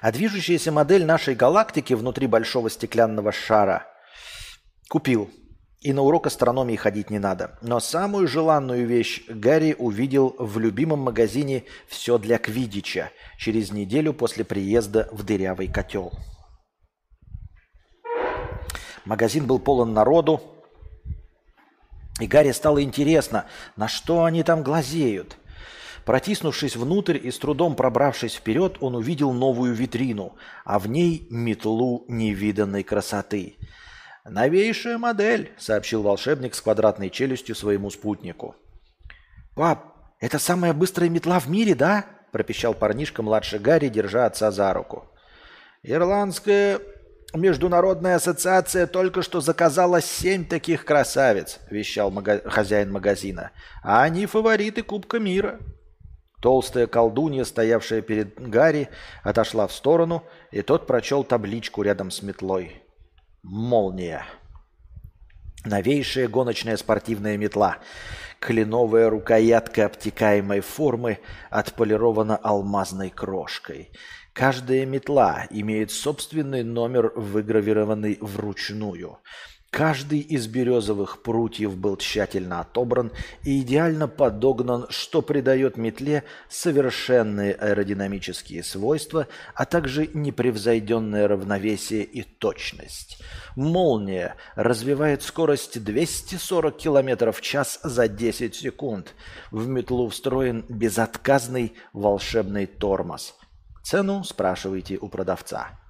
А 0.00 0.10
движущаяся 0.10 0.72
модель 0.72 1.04
нашей 1.04 1.36
галактики 1.36 1.94
внутри 1.94 2.26
большого 2.26 2.68
стеклянного 2.70 3.30
шара 3.30 3.86
купил– 4.88 5.30
и 5.82 5.92
на 5.92 6.02
урок 6.02 6.26
астрономии 6.26 6.76
ходить 6.76 7.10
не 7.10 7.18
надо. 7.18 7.58
Но 7.60 7.80
самую 7.80 8.28
желанную 8.28 8.86
вещь 8.86 9.24
Гарри 9.28 9.74
увидел 9.76 10.34
в 10.38 10.58
любимом 10.58 11.00
магазине 11.00 11.64
«Все 11.88 12.18
для 12.18 12.38
Квидича» 12.38 13.10
через 13.36 13.72
неделю 13.72 14.14
после 14.14 14.44
приезда 14.44 15.08
в 15.12 15.24
дырявый 15.24 15.68
котел. 15.68 16.12
Магазин 19.04 19.46
был 19.46 19.58
полон 19.58 19.92
народу, 19.92 20.40
и 22.20 22.26
Гарри 22.28 22.52
стало 22.52 22.82
интересно, 22.82 23.46
на 23.74 23.88
что 23.88 24.22
они 24.24 24.44
там 24.44 24.62
глазеют. 24.62 25.36
Протиснувшись 26.04 26.76
внутрь 26.76 27.18
и 27.20 27.30
с 27.30 27.38
трудом 27.38 27.74
пробравшись 27.74 28.34
вперед, 28.34 28.76
он 28.80 28.94
увидел 28.94 29.32
новую 29.32 29.74
витрину, 29.74 30.36
а 30.64 30.78
в 30.78 30.88
ней 30.88 31.26
метлу 31.30 32.04
невиданной 32.06 32.84
красоты– 32.84 33.56
«Новейшая 34.24 34.98
модель»,— 34.98 35.50
сообщил 35.58 36.02
волшебник 36.02 36.54
с 36.54 36.60
квадратной 36.60 37.10
челюстью 37.10 37.56
своему 37.56 37.90
спутнику. 37.90 38.54
«Пап, 39.56 39.94
это 40.20 40.38
самая 40.38 40.72
быстрая 40.72 41.10
метла 41.10 41.40
в 41.40 41.48
мире, 41.48 41.74
да?»— 41.74 42.06
пропищал 42.32 42.72
парнишка 42.72 43.22
младше 43.22 43.58
Гарри, 43.58 43.88
держа 43.88 44.26
отца 44.26 44.52
за 44.52 44.72
руку. 44.72 45.10
«Ирландская 45.82 46.80
международная 47.34 48.16
ассоциация 48.16 48.86
только 48.86 49.22
что 49.22 49.40
заказала 49.40 50.00
семь 50.00 50.44
таких 50.44 50.84
красавиц»,— 50.84 51.58
вещал 51.70 52.12
мага- 52.12 52.48
хозяин 52.48 52.92
магазина. 52.92 53.50
«А 53.82 54.04
они 54.04 54.26
фавориты 54.26 54.84
Кубка 54.84 55.18
мира». 55.18 55.58
Толстая 56.40 56.86
колдунья, 56.86 57.44
стоявшая 57.44 58.02
перед 58.02 58.34
Гарри, 58.40 58.88
отошла 59.22 59.66
в 59.66 59.72
сторону, 59.72 60.24
и 60.50 60.62
тот 60.62 60.86
прочел 60.86 61.24
табличку 61.24 61.82
рядом 61.82 62.10
с 62.10 62.22
метлой. 62.22 62.82
Молния. 63.42 64.24
Новейшая 65.64 66.28
гоночная 66.28 66.76
спортивная 66.76 67.36
метла. 67.36 67.78
Кленовая 68.38 69.10
рукоятка 69.10 69.86
обтекаемой 69.86 70.60
формы 70.60 71.18
отполирована 71.50 72.36
алмазной 72.36 73.10
крошкой. 73.10 73.90
Каждая 74.32 74.86
метла 74.86 75.46
имеет 75.50 75.90
собственный 75.90 76.62
номер, 76.62 77.12
выгравированный 77.16 78.16
вручную. 78.20 79.18
Каждый 79.72 80.18
из 80.18 80.48
березовых 80.48 81.22
прутьев 81.22 81.78
был 81.78 81.96
тщательно 81.96 82.60
отобран 82.60 83.10
и 83.42 83.62
идеально 83.62 84.06
подогнан, 84.06 84.84
что 84.90 85.22
придает 85.22 85.78
метле 85.78 86.24
совершенные 86.50 87.54
аэродинамические 87.54 88.64
свойства, 88.64 89.28
а 89.54 89.64
также 89.64 90.10
непревзойденное 90.12 91.26
равновесие 91.26 92.04
и 92.04 92.22
точность. 92.22 93.22
Молния 93.56 94.36
развивает 94.56 95.22
скорость 95.22 95.82
240 95.82 96.76
км 96.76 97.32
в 97.32 97.40
час 97.40 97.80
за 97.82 98.08
10 98.08 98.54
секунд. 98.54 99.14
В 99.50 99.66
метлу 99.68 100.10
встроен 100.10 100.66
безотказный 100.68 101.72
волшебный 101.94 102.66
тормоз. 102.66 103.34
Цену 103.82 104.22
спрашивайте 104.22 104.98
у 104.98 105.08
продавца. 105.08 105.81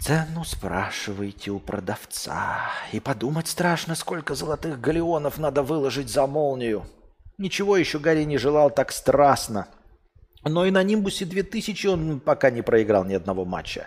Цену 0.00 0.44
спрашивайте 0.44 1.50
у 1.50 1.60
продавца. 1.60 2.70
И 2.92 3.00
подумать 3.00 3.48
страшно, 3.48 3.94
сколько 3.94 4.34
золотых 4.34 4.80
галеонов 4.80 5.38
надо 5.38 5.62
выложить 5.62 6.10
за 6.10 6.26
молнию. 6.26 6.84
Ничего 7.38 7.76
еще 7.76 7.98
Гарри 7.98 8.24
не 8.24 8.36
желал 8.36 8.70
так 8.70 8.92
страстно. 8.92 9.68
Но 10.44 10.66
и 10.66 10.70
на 10.70 10.82
Нимбусе 10.82 11.24
2000 11.24 11.86
он 11.86 12.20
пока 12.20 12.50
не 12.50 12.62
проиграл 12.62 13.04
ни 13.04 13.14
одного 13.14 13.44
матча. 13.44 13.86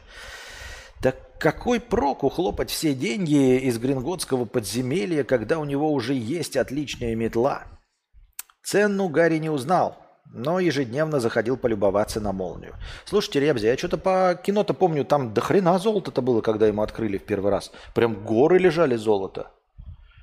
Так 1.02 1.38
какой 1.38 1.80
прок 1.80 2.24
ухлопать 2.24 2.72
все 2.72 2.96
деньги 2.96 3.60
из 3.60 3.78
гринготского 3.78 4.46
подземелья, 4.46 5.24
когда 5.24 5.60
у 5.60 5.66
него 5.66 5.92
уже 5.92 6.16
есть 6.16 6.58
отличная 6.58 7.16
метла? 7.16 7.66
Цену 8.64 9.08
Гарри 9.08 9.38
не 9.38 9.50
узнал, 9.50 9.98
но 10.34 10.60
ежедневно 10.60 11.20
заходил 11.20 11.58
полюбоваться 11.58 12.20
на 12.20 12.32
молнию. 12.32 12.76
Слушайте, 13.06 13.40
Ребзя, 13.40 13.70
я 13.70 13.78
что-то 13.78 13.98
по 13.98 14.40
кино-то 14.42 14.74
помню, 14.74 15.06
там 15.06 15.34
до 15.34 15.42
хрена 15.42 15.80
золота-то 15.80 16.22
было, 16.22 16.42
когда 16.42 16.68
ему 16.68 16.82
открыли 16.82 17.18
в 17.18 17.26
первый 17.26 17.52
раз. 17.52 17.72
Прям 17.94 18.24
горы 18.24 18.58
лежали 18.58 18.96
золота. 18.96 19.52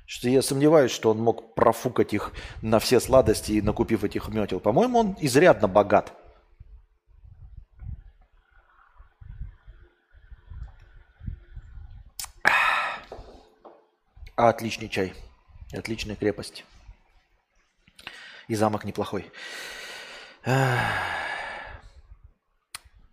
Что 0.05 0.29
я 0.29 0.41
сомневаюсь, 0.41 0.91
что 0.91 1.09
он 1.09 1.17
мог 1.17 1.55
профукать 1.55 2.13
их 2.13 2.31
на 2.61 2.79
все 2.79 2.99
сладости 2.99 3.53
и 3.53 3.61
накупив 3.61 4.03
этих 4.03 4.29
метел. 4.29 4.59
По-моему, 4.59 4.99
он 4.99 5.17
изрядно 5.19 5.67
богат. 5.67 6.13
А 14.37 14.49
отличный 14.49 14.89
чай. 14.89 15.13
Отличная 15.73 16.15
крепость. 16.15 16.65
И 18.47 18.53
замок 18.53 18.85
неплохой. 18.85 19.31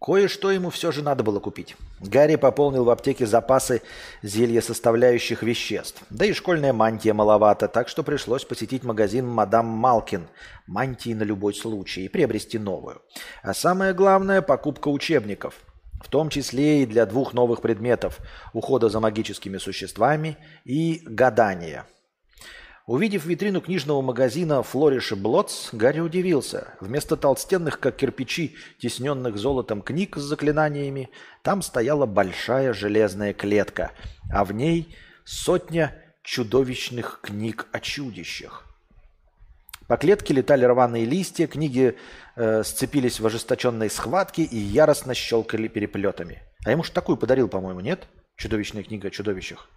Кое-что 0.01 0.51
ему 0.51 0.71
все 0.71 0.91
же 0.91 1.03
надо 1.03 1.23
было 1.23 1.39
купить. 1.39 1.77
Гарри 2.01 2.35
пополнил 2.35 2.85
в 2.85 2.91
аптеке 2.91 3.25
запасы 3.25 3.83
зелья 4.23 4.61
составляющих 4.61 5.45
веществ. 5.45 6.03
Да 6.11 6.27
и 6.27 6.33
школьная 6.33 6.73
мантия 6.73 7.15
маловато, 7.15 7.69
так 7.69 7.89
что 7.89 8.03
пришлось 8.03 8.45
посетить 8.45 8.83
магазин 8.83 9.29
«Мадам 9.29 9.67
Малкин» 9.67 10.27
мантии 10.67 11.15
на 11.15 11.23
любой 11.23 11.55
случай 11.55 12.05
и 12.05 12.09
приобрести 12.09 12.59
новую. 12.59 13.01
А 13.43 13.55
самое 13.55 13.95
главное– 13.95 14.43
покупка 14.43 14.89
учебников. 14.89 15.55
В 16.05 16.09
том 16.09 16.31
числе 16.31 16.83
и 16.83 16.87
для 16.87 17.07
двух 17.07 17.33
новых 17.33 17.63
предметов– 17.63 18.19
ухода 18.53 18.89
за 18.89 18.99
магическими 18.99 19.59
существами 19.59 20.37
и 20.65 21.03
гадания. 21.07 21.87
Увидев 22.87 23.27
витрину 23.27 23.61
книжного 23.61 24.03
магазина 24.03 24.61
«Флориш 24.65 25.13
и 25.13 25.15
Блотс», 25.15 25.69
Гарри 25.73 26.01
удивился. 26.01 26.75
Вместо 26.81 27.17
толстенных, 27.17 27.79
как 27.79 27.97
кирпичи, 27.97 28.57
тесненных 28.81 29.39
золотом 29.39 29.83
книг 29.83 30.17
с 30.17 30.23
заклинаниями, 30.23 31.09
там 31.43 31.63
стояла 31.63 32.07
большая 32.07 32.73
железная 32.73 33.35
клетка, 33.35 33.93
а 34.33 34.45
в 34.45 34.53
ней 34.53 34.97
сотня 35.25 35.97
чудовищных 36.25 37.21
книг 37.23 37.69
о 37.71 37.79
чудищах. 37.79 38.65
По 39.87 39.97
клетке 39.97 40.35
летали 40.35 40.65
рваные 40.65 41.05
листья, 41.05 41.47
книги 41.47 41.97
э, 42.35 42.65
сцепились 42.65 43.21
в 43.21 43.27
ожесточенной 43.27 43.91
схватке 43.91 44.43
и 44.43 44.57
яростно 44.57 45.15
щелкали 45.15 45.69
переплетами. 45.69 46.43
А 46.65 46.73
ему 46.73 46.83
же 46.83 46.91
такую 46.91 47.17
подарил, 47.17 47.49
по-моему, 47.49 47.81
нет? 47.81 48.09
Чудовищная 48.37 48.83
книга 48.83 49.09
о 49.09 49.11
чудовищах. 49.11 49.69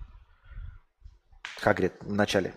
Хагрид 1.59 1.93
в 2.01 2.13
начале. 2.13 2.53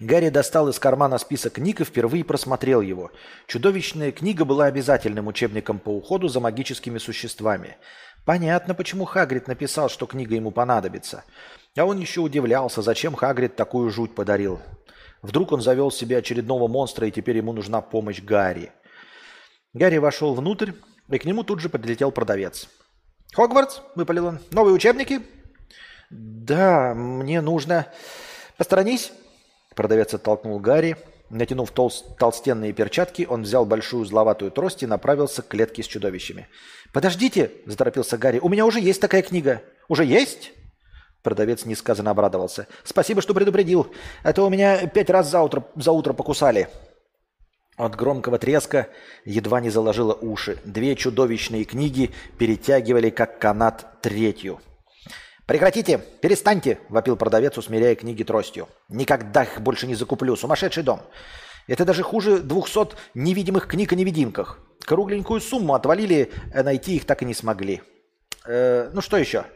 Гарри 0.00 0.28
достал 0.28 0.68
из 0.68 0.78
кармана 0.78 1.18
список 1.18 1.54
книг 1.54 1.80
и 1.80 1.84
впервые 1.84 2.24
просмотрел 2.24 2.80
его. 2.80 3.10
Чудовищная 3.46 4.12
книга 4.12 4.44
была 4.44 4.66
обязательным 4.66 5.26
учебником 5.26 5.78
по 5.78 5.90
уходу 5.90 6.28
за 6.28 6.40
магическими 6.40 6.98
существами. 6.98 7.76
Понятно, 8.24 8.74
почему 8.74 9.04
Хагрид 9.04 9.48
написал, 9.48 9.88
что 9.88 10.06
книга 10.06 10.34
ему 10.34 10.50
понадобится. 10.50 11.24
А 11.76 11.84
он 11.84 11.98
еще 11.98 12.20
удивлялся, 12.20 12.82
зачем 12.82 13.14
Хагрид 13.14 13.56
такую 13.56 13.90
жуть 13.90 14.14
подарил. 14.14 14.60
Вдруг 15.22 15.52
он 15.52 15.60
завел 15.60 15.90
себе 15.90 16.18
очередного 16.18 16.68
монстра, 16.68 17.06
и 17.06 17.10
теперь 17.10 17.38
ему 17.38 17.52
нужна 17.52 17.80
помощь 17.80 18.20
Гарри. 18.20 18.72
Гарри 19.72 19.98
вошел 19.98 20.34
внутрь, 20.34 20.72
и 21.08 21.18
к 21.18 21.24
нему 21.24 21.42
тут 21.42 21.60
же 21.60 21.68
подлетел 21.68 22.12
продавец. 22.12 22.68
«Хогвартс?»– 23.34 23.80
выпалил 23.94 24.26
он. 24.26 24.38
«Новые 24.50 24.74
учебники?» 24.74 25.20
«Да, 26.10 26.94
мне 26.94 27.40
нужно...» 27.40 27.86
«Посторонись!» 28.56 29.12
Продавец 29.78 30.12
оттолкнул 30.12 30.58
Гарри. 30.58 30.96
Натянув 31.30 31.70
тол- 31.70 31.92
толстенные 32.18 32.72
перчатки, 32.72 33.28
он 33.30 33.42
взял 33.42 33.64
большую 33.64 34.04
зловатую 34.06 34.50
трость 34.50 34.82
и 34.82 34.88
направился 34.88 35.40
к 35.40 35.46
клетке 35.46 35.84
с 35.84 35.86
чудовищами. 35.86 36.48
«Подождите!»– 36.92 37.52
заторопился 37.66 38.18
Гарри. 38.18 38.40
«У 38.40 38.48
меня 38.48 38.66
уже 38.66 38.80
есть 38.80 39.00
такая 39.00 39.22
книга». 39.22 39.62
«Уже 39.86 40.04
есть?» 40.04 40.50
Продавец 41.22 41.64
несказанно 41.64 42.10
обрадовался. 42.10 42.66
«Спасибо, 42.82 43.22
что 43.22 43.34
предупредил. 43.34 43.86
А 44.24 44.32
то 44.32 44.44
у 44.44 44.50
меня 44.50 44.84
пять 44.88 45.10
раз 45.10 45.30
за 45.30 45.42
утро, 45.42 45.64
за 45.76 45.92
утро 45.92 46.12
покусали». 46.12 46.66
От 47.76 47.94
громкого 47.94 48.40
треска 48.40 48.88
едва 49.24 49.60
не 49.60 49.70
заложило 49.70 50.12
уши. 50.12 50.58
Две 50.64 50.96
чудовищные 50.96 51.62
книги 51.62 52.10
перетягивали, 52.36 53.10
как 53.10 53.38
канат, 53.38 54.02
третью. 54.02 54.58
«Прекратите! 55.48 55.96
Перестаньте!»– 55.96 56.78
вопил 56.90 57.16
продавец, 57.16 57.56
усмиряя 57.56 57.94
книги 57.94 58.22
тростью. 58.22 58.68
«Никогда 58.90 59.44
их 59.44 59.62
больше 59.62 59.86
не 59.86 59.94
закуплю! 59.94 60.36
Сумасшедший 60.36 60.82
дом! 60.82 61.00
Это 61.66 61.86
даже 61.86 62.02
хуже 62.02 62.40
двухсот 62.40 62.98
невидимых 63.14 63.66
книг 63.66 63.90
о 63.92 63.96
невидимках. 63.96 64.58
Кругленькую 64.84 65.40
сумму 65.40 65.72
отвалили, 65.72 66.30
а 66.54 66.62
найти 66.62 66.96
их 66.96 67.06
так 67.06 67.22
и 67.22 67.24
не 67.24 67.32
смогли. 67.32 67.80
Э, 68.46 68.90
ну 68.92 69.00
что 69.00 69.16
еще?» 69.16 69.46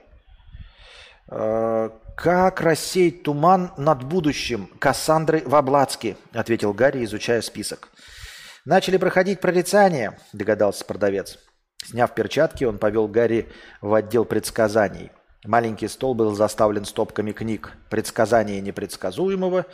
«Э, 1.30 1.90
«Как 2.16 2.62
рассеять 2.62 3.22
туман 3.24 3.74
над 3.76 4.02
будущим 4.02 4.70
Кассандры 4.78 5.42
Ваблацки?»– 5.44 6.16
ответил 6.32 6.72
Гарри, 6.72 7.04
изучая 7.04 7.42
список. 7.42 7.90
«Начали 8.64 8.96
проходить 8.96 9.40
прорицания»,– 9.42 10.18
догадался 10.32 10.86
продавец. 10.86 11.38
Сняв 11.84 12.14
перчатки, 12.14 12.64
он 12.64 12.78
повел 12.78 13.08
Гарри 13.08 13.52
в 13.82 13.92
отдел 13.92 14.24
предсказаний. 14.24 15.10
Маленький 15.44 15.88
стол 15.88 16.14
был 16.14 16.34
заставлен 16.34 16.84
стопками 16.84 17.32
книг 17.32 17.76
«Предсказание 17.90 18.60
непредсказуемого», 18.60 19.66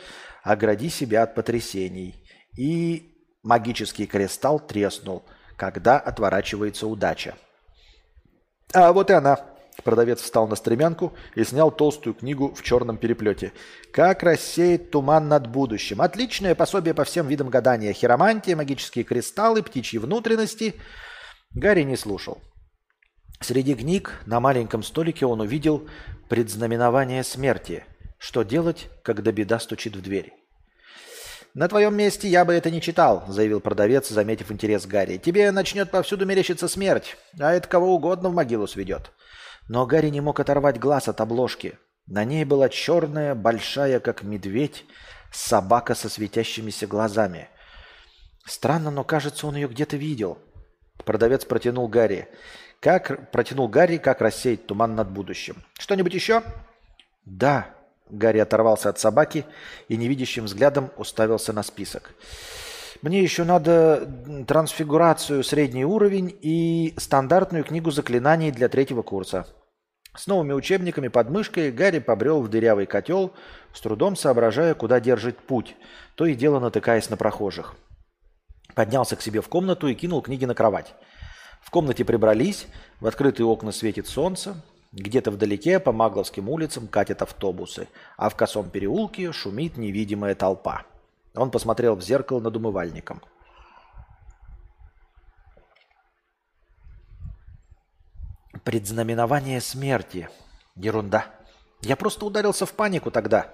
«Огради 0.43 0.89
себя 0.89 1.23
от 1.23 1.35
потрясений» 1.35 2.15
и 2.57 3.15
«Магический 3.43 4.07
кристалл 4.07 4.59
треснул, 4.59 5.23
когда 5.57 5.99
отворачивается 5.99 6.87
удача». 6.87 7.35
«А 8.73 8.91
вот 8.93 9.11
и 9.11 9.13
она», 9.13 9.37
Продавец 9.83 10.21
встал 10.21 10.47
на 10.47 10.55
стремянку 10.55 11.13
и 11.35 11.43
снял 11.43 11.71
толстую 11.71 12.13
книгу 12.13 12.53
в 12.53 12.63
черном 12.63 12.97
переплете. 12.97 13.53
«Как 13.93 14.23
рассеять 14.23 14.91
туман 14.91 15.27
над 15.27 15.47
будущим». 15.47 16.01
Отличное 16.01 16.55
пособие 16.55 16.93
по 16.93 17.03
всем 17.03 17.27
видам 17.27 17.49
гадания. 17.49 17.93
Хиромантия, 17.93 18.55
магические 18.55 19.05
кристаллы, 19.05 19.63
птичьи 19.63 19.99
внутренности. 19.99 20.75
Гарри 21.51 21.83
не 21.83 21.95
слушал. 21.95 22.39
Среди 23.41 23.73
книг 23.73 24.21
на 24.25 24.39
маленьком 24.39 24.83
столике 24.83 25.25
он 25.25 25.39
увидел 25.39 25.87
предзнаменование 26.27 27.23
смерти. 27.23 27.85
Что 28.17 28.43
делать, 28.43 28.89
когда 29.01 29.31
беда 29.31 29.59
стучит 29.59 29.95
в 29.95 30.01
дверь? 30.01 30.33
«На 31.55 31.67
твоем 31.67 31.95
месте 31.95 32.27
я 32.27 32.45
бы 32.45 32.53
это 32.53 32.69
не 32.69 32.79
читал»,– 32.79 33.23
заявил 33.27 33.59
продавец, 33.59 34.09
заметив 34.09 34.51
интерес 34.51 34.85
Гарри. 34.85 35.17
«Тебе 35.17 35.49
начнет 35.51 35.89
повсюду 35.89 36.25
мерещиться 36.25 36.67
смерть, 36.67 37.17
а 37.39 37.53
это 37.53 37.67
кого 37.67 37.95
угодно 37.95 38.29
в 38.29 38.35
могилу 38.35 38.67
сведет». 38.67 39.11
Но 39.67 39.85
Гарри 39.85 40.09
не 40.09 40.21
мог 40.21 40.39
оторвать 40.39 40.79
глаз 40.79 41.07
от 41.07 41.21
обложки. 41.21 41.79
На 42.05 42.23
ней 42.23 42.43
была 42.43 42.69
черная, 42.69 43.35
большая, 43.35 43.99
как 43.99 44.23
медведь, 44.23 44.85
собака 45.31 45.95
со 45.95 46.09
светящимися 46.09 46.87
глазами. 46.87 47.49
Странно, 48.45 48.91
но 48.91 49.03
кажется, 49.03 49.47
он 49.47 49.55
ее 49.55 49.67
где-то 49.67 49.95
видел. 49.95 50.39
Продавец 51.05 51.45
протянул 51.45 51.87
Гарри. 51.87 52.27
Как 52.79 53.31
протянул 53.31 53.67
Гарри, 53.67 53.97
как 53.97 54.21
рассеять 54.21 54.65
туман 54.65 54.95
над 54.95 55.09
будущим. 55.09 55.57
Что-нибудь 55.77 56.13
еще? 56.13 56.43
Да. 57.25 57.67
Гарри 58.09 58.39
оторвался 58.39 58.89
от 58.89 58.97
собаки 58.99 59.45
и 59.87 59.97
невидящим 59.97 60.45
взглядом 60.45 60.89
уставился 60.97 61.53
на 61.53 61.61
список. 61.61 62.15
Мне 63.01 63.21
еще 63.21 63.43
надо 63.43 64.09
трансфигурацию 64.47 65.43
средний 65.43 65.85
уровень 65.85 66.35
и 66.41 66.93
стандартную 66.97 67.63
книгу 67.63 67.91
заклинаний 67.91 68.51
для 68.51 68.67
третьего 68.67 69.03
курса. 69.03 69.45
С 70.15 70.25
новыми 70.27 70.53
учебниками 70.53 71.07
под 71.07 71.29
мышкой 71.29 71.71
Гарри 71.71 71.99
побрел 71.99 72.41
в 72.41 72.49
дырявый 72.49 72.87
котел, 72.87 73.33
с 73.73 73.79
трудом 73.79 74.15
соображая, 74.15 74.73
куда 74.73 74.99
держит 74.99 75.37
путь, 75.37 75.75
то 76.15 76.25
и 76.25 76.33
дело 76.33 76.59
натыкаясь 76.59 77.09
на 77.09 77.15
прохожих. 77.15 77.75
Поднялся 78.73 79.15
к 79.15 79.21
себе 79.21 79.41
в 79.41 79.49
комнату 79.49 79.87
и 79.87 79.93
кинул 79.93 80.21
книги 80.21 80.45
на 80.45 80.55
кровать. 80.55 80.95
В 81.61 81.71
комнате 81.71 82.03
прибрались, 82.03 82.67
в 82.99 83.07
открытые 83.07 83.45
окна 83.45 83.71
светит 83.71 84.07
солнце, 84.07 84.55
где-то 84.91 85.29
вдалеке 85.31 85.79
по 85.79 85.91
Магловским 85.91 86.49
улицам 86.49 86.87
катят 86.87 87.21
автобусы, 87.21 87.87
а 88.17 88.29
в 88.29 88.35
косом 88.35 88.69
переулке 88.69 89.31
шумит 89.31 89.77
невидимая 89.77 90.33
толпа. 90.35 90.83
Он 91.35 91.51
посмотрел 91.51 91.95
в 91.95 92.01
зеркало 92.01 92.39
над 92.39 92.55
умывальником. 92.55 93.21
Предзнаменование 98.63 99.61
смерти. 99.61 100.27
Ерунда. 100.75 101.27
Я 101.81 101.95
просто 101.95 102.25
ударился 102.25 102.65
в 102.65 102.73
панику 102.73 103.11
тогда 103.11 103.53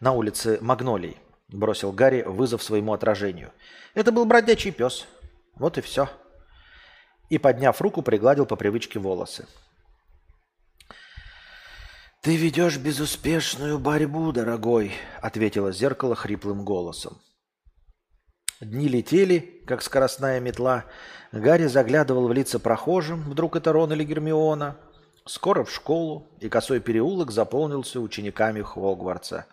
на 0.00 0.12
улице 0.12 0.58
Магнолий, 0.60 1.16
бросил 1.48 1.92
Гарри 1.92 2.22
вызов 2.22 2.62
своему 2.62 2.92
отражению. 2.92 3.52
Это 3.94 4.12
был 4.12 4.26
бродячий 4.26 4.70
пес. 4.70 5.06
Вот 5.56 5.78
и 5.78 5.80
все. 5.80 6.08
И, 7.34 7.38
подняв 7.38 7.80
руку, 7.80 8.00
пригладил 8.00 8.46
по 8.46 8.54
привычке 8.54 9.00
волосы. 9.00 9.48
«Ты 12.22 12.36
ведешь 12.36 12.78
безуспешную 12.78 13.80
борьбу, 13.80 14.30
дорогой»,— 14.30 14.92
ответило 15.20 15.72
зеркало 15.72 16.14
хриплым 16.14 16.64
голосом. 16.64 17.20
Дни 18.60 18.86
летели, 18.86 19.64
как 19.66 19.82
скоростная 19.82 20.38
метла. 20.38 20.84
Гарри 21.32 21.66
заглядывал 21.66 22.28
в 22.28 22.32
лица 22.32 22.60
прохожим, 22.60 23.22
вдруг 23.22 23.56
это 23.56 23.72
Рон 23.72 23.92
или 23.92 24.04
Гермиона. 24.04 24.76
Скоро 25.26 25.64
в 25.64 25.72
школу, 25.72 26.28
и 26.38 26.48
косой 26.48 26.78
переулок 26.78 27.32
заполнился 27.32 27.98
учениками 27.98 28.62
Хогвартса. 28.62 29.46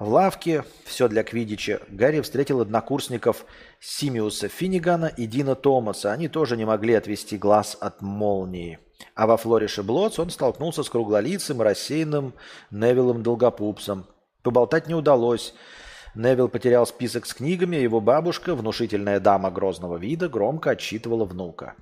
В 0.00 0.08
лавке 0.08 0.64
«Все 0.84 1.06
для 1.06 1.22
Квидича» 1.22 1.80
Гарри 1.88 2.22
встретил 2.22 2.60
однокурсников 2.60 3.44
Симиуса 3.80 4.48
Финнигана 4.48 5.06
и 5.06 5.26
Дина 5.26 5.54
Томаса. 5.54 6.12
Они 6.12 6.28
тоже 6.28 6.56
не 6.56 6.64
могли 6.64 6.94
отвести 6.94 7.38
глаз 7.38 7.76
от 7.80 8.02
молнии. 8.02 8.78
А 9.14 9.26
во 9.26 9.36
Флорише 9.36 9.82
Блотс 9.82 10.18
он 10.18 10.30
столкнулся 10.30 10.82
с 10.82 10.90
круглолицым, 10.90 11.62
рассеянным 11.62 12.34
Невиллом 12.70 13.22
Долгопупсом. 13.22 14.06
Поболтать 14.42 14.88
не 14.88 14.94
удалось. 14.94 15.54
Невилл 16.14 16.48
потерял 16.48 16.86
список 16.86 17.26
с 17.26 17.34
книгами, 17.34 17.78
а 17.78 17.80
его 17.80 18.00
бабушка, 18.00 18.54
внушительная 18.54 19.20
дама 19.20 19.50
грозного 19.50 19.96
вида, 19.96 20.28
громко 20.28 20.70
отчитывала 20.70 21.24
внука. 21.24 21.74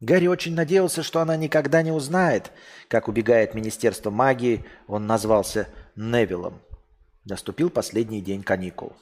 Гарри 0.00 0.26
очень 0.26 0.54
надеялся, 0.54 1.02
что 1.02 1.20
она 1.20 1.36
никогда 1.36 1.82
не 1.82 1.92
узнает, 1.92 2.52
как 2.88 3.08
убегает 3.08 3.54
Министерство 3.54 4.10
магии, 4.10 4.64
он 4.86 5.06
назвался 5.06 5.68
Невиллом. 5.96 6.60
Наступил 7.24 7.70
последний 7.70 8.20
день 8.20 8.42
каникул. 8.42 8.92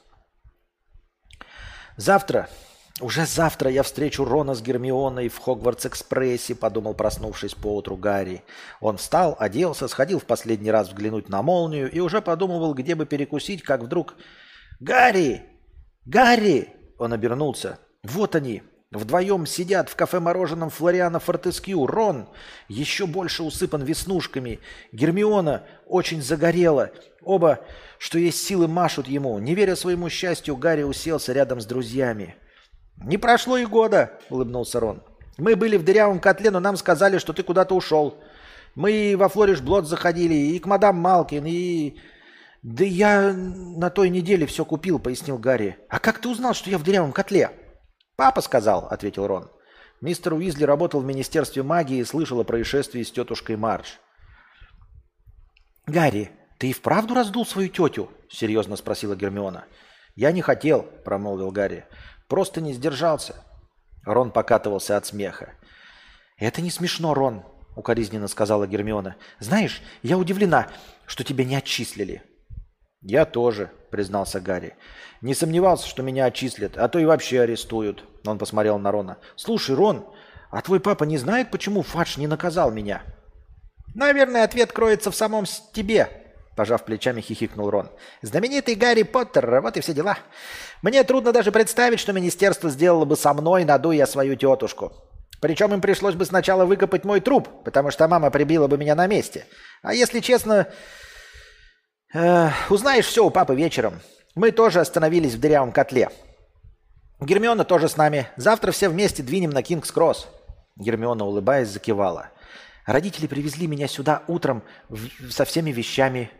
Завтра 1.96 2.48
«Уже 3.00 3.24
завтра 3.24 3.70
я 3.70 3.82
встречу 3.82 4.24
Рона 4.24 4.54
с 4.54 4.60
Гермионой 4.60 5.28
в 5.28 5.38
Хогвартс-экспрессе»,– 5.38 6.54
подумал, 6.60 6.94
проснувшись 6.94 7.54
поутру 7.54 7.96
Гарри. 7.96 8.44
Он 8.80 8.98
встал, 8.98 9.34
оделся, 9.38 9.88
сходил 9.88 10.20
в 10.20 10.24
последний 10.24 10.70
раз 10.70 10.88
взглянуть 10.88 11.28
на 11.28 11.42
молнию 11.42 11.90
и 11.90 12.00
уже 12.00 12.20
подумывал, 12.20 12.74
где 12.74 12.94
бы 12.94 13.06
перекусить, 13.06 13.62
как 13.62 13.82
вдруг 13.82 14.14
«Гарри! 14.78 15.42
Гарри!» 16.04 16.68
Он 16.98 17.14
обернулся. 17.14 17.78
«Вот 18.02 18.36
они, 18.36 18.62
Вдвоем 18.92 19.46
сидят 19.46 19.88
в 19.88 19.96
кафе-мороженом 19.96 20.68
Флориана 20.68 21.18
Фортескью. 21.18 21.86
Рон 21.86 22.28
еще 22.68 23.06
больше 23.06 23.42
усыпан 23.42 23.82
веснушками. 23.82 24.60
Гермиона 24.92 25.62
очень 25.86 26.20
загорела. 26.20 26.90
Оба, 27.22 27.60
что 27.98 28.18
есть 28.18 28.44
силы, 28.46 28.68
машут 28.68 29.08
ему. 29.08 29.38
Не 29.38 29.54
веря 29.54 29.76
своему 29.76 30.10
счастью, 30.10 30.56
Гарри 30.56 30.82
уселся 30.82 31.32
рядом 31.32 31.60
с 31.60 31.66
друзьями. 31.66 32.36
«Не 33.02 33.16
прошло 33.16 33.56
и 33.56 33.64
года»,— 33.64 34.12
улыбнулся 34.30 34.78
Рон. 34.78 35.02
«Мы 35.38 35.56
были 35.56 35.78
в 35.78 35.84
дырявом 35.84 36.20
котле, 36.20 36.50
но 36.50 36.60
нам 36.60 36.76
сказали, 36.76 37.16
что 37.16 37.32
ты 37.32 37.42
куда-то 37.42 37.74
ушел. 37.74 38.18
Мы 38.74 39.14
во 39.16 39.30
Флориш 39.30 39.60
Блот 39.62 39.88
заходили, 39.88 40.34
и 40.34 40.58
к 40.58 40.66
мадам 40.66 40.96
Малкин, 40.96 41.44
и...» 41.46 41.96
«Да 42.62 42.84
я 42.84 43.32
на 43.32 43.88
той 43.88 44.10
неделе 44.10 44.44
все 44.44 44.66
купил»,— 44.66 44.98
пояснил 45.00 45.38
Гарри. 45.38 45.78
«А 45.88 45.98
как 45.98 46.18
ты 46.18 46.28
узнал, 46.28 46.52
что 46.52 46.68
я 46.68 46.76
в 46.76 46.84
дырявом 46.84 47.12
котле?» 47.12 47.50
«Папа 48.16 48.40
сказал»,— 48.40 48.86
ответил 48.90 49.26
Рон. 49.26 49.50
Мистер 50.00 50.34
Уизли 50.34 50.64
работал 50.64 51.00
в 51.00 51.04
Министерстве 51.04 51.62
магии 51.62 51.98
и 51.98 52.04
слышал 52.04 52.40
о 52.40 52.44
происшествии 52.44 53.02
с 53.02 53.12
тетушкой 53.12 53.56
Мардж. 53.56 53.92
«Гарри, 55.86 56.32
ты 56.58 56.70
и 56.70 56.72
вправду 56.72 57.14
раздул 57.14 57.46
свою 57.46 57.68
тетю?»— 57.68 58.10
серьезно 58.28 58.76
спросила 58.76 59.14
Гермиона. 59.14 59.64
«Я 60.14 60.32
не 60.32 60.42
хотел»,— 60.42 60.82
промолвил 61.04 61.50
Гарри. 61.50 61.86
«Просто 62.28 62.60
не 62.60 62.72
сдержался». 62.72 63.44
Рон 64.04 64.30
покатывался 64.32 64.96
от 64.96 65.06
смеха. 65.06 65.54
«Это 66.36 66.60
не 66.60 66.70
смешно, 66.70 67.14
Рон»,— 67.14 67.44
укоризненно 67.76 68.28
сказала 68.28 68.66
Гермиона. 68.66 69.16
«Знаешь, 69.38 69.80
я 70.02 70.18
удивлена, 70.18 70.68
что 71.06 71.24
тебя 71.24 71.44
не 71.44 71.54
отчислили». 71.54 72.22
«Я 73.02 73.24
тоже»,— 73.24 73.70
признался 73.90 74.40
Гарри. 74.40 74.76
«Не 75.20 75.34
сомневался, 75.34 75.88
что 75.88 76.02
меня 76.02 76.26
отчислят, 76.26 76.76
а 76.76 76.88
то 76.88 76.98
и 76.98 77.04
вообще 77.04 77.40
арестуют». 77.40 78.04
Он 78.24 78.38
посмотрел 78.38 78.78
на 78.78 78.92
Рона. 78.92 79.18
«Слушай, 79.34 79.74
Рон, 79.74 80.06
а 80.50 80.62
твой 80.62 80.78
папа 80.78 81.04
не 81.04 81.18
знает, 81.18 81.50
почему 81.50 81.82
Фадж 81.82 82.18
не 82.18 82.28
наказал 82.28 82.70
меня?» 82.70 83.02
«Наверное, 83.94 84.44
ответ 84.44 84.72
кроется 84.72 85.10
в 85.10 85.16
самом 85.16 85.44
тебе»,— 85.72 86.08
пожав 86.56 86.84
плечами, 86.84 87.20
хихикнул 87.20 87.70
Рон. 87.70 87.90
«Знаменитый 88.22 88.76
Гарри 88.76 89.02
Поттер, 89.02 89.60
вот 89.60 89.76
и 89.76 89.80
все 89.80 89.92
дела. 89.92 90.16
Мне 90.80 91.02
трудно 91.02 91.32
даже 91.32 91.50
представить, 91.50 91.98
что 91.98 92.12
министерство 92.12 92.70
сделало 92.70 93.04
бы 93.04 93.16
со 93.16 93.34
мной, 93.34 93.64
надуя 93.64 94.06
свою 94.06 94.36
тетушку. 94.36 94.92
Причем 95.40 95.74
им 95.74 95.80
пришлось 95.80 96.14
бы 96.14 96.24
сначала 96.24 96.64
выкопать 96.64 97.04
мой 97.04 97.20
труп, 97.20 97.48
потому 97.64 97.90
что 97.90 98.06
мама 98.06 98.30
прибила 98.30 98.68
бы 98.68 98.78
меня 98.78 98.94
на 98.94 99.08
месте. 99.08 99.46
А 99.82 99.92
если 99.92 100.20
честно, 100.20 100.68
Узнаешь 102.12 103.06
все 103.06 103.24
у 103.24 103.30
папы 103.30 103.54
вечером. 103.54 104.00
Мы 104.34 104.50
тоже 104.50 104.80
остановились 104.80 105.34
в 105.34 105.40
дырявом 105.40 105.72
котле. 105.72 106.10
Гермиона 107.20 107.64
тоже 107.64 107.88
с 107.88 107.96
нами. 107.96 108.28
Завтра 108.36 108.72
все 108.72 108.88
вместе 108.88 109.22
двинем 109.22 109.50
на 109.50 109.62
Кингс-Кросс. 109.62 110.28
Гермиона, 110.76 111.24
улыбаясь, 111.24 111.68
закивала. 111.68 112.28
Родители 112.84 113.26
привезли 113.26 113.66
меня 113.66 113.86
сюда 113.88 114.22
утром 114.26 114.62
в... 114.88 115.30
со 115.30 115.44
всеми 115.44 115.70
вещами. 115.70 116.30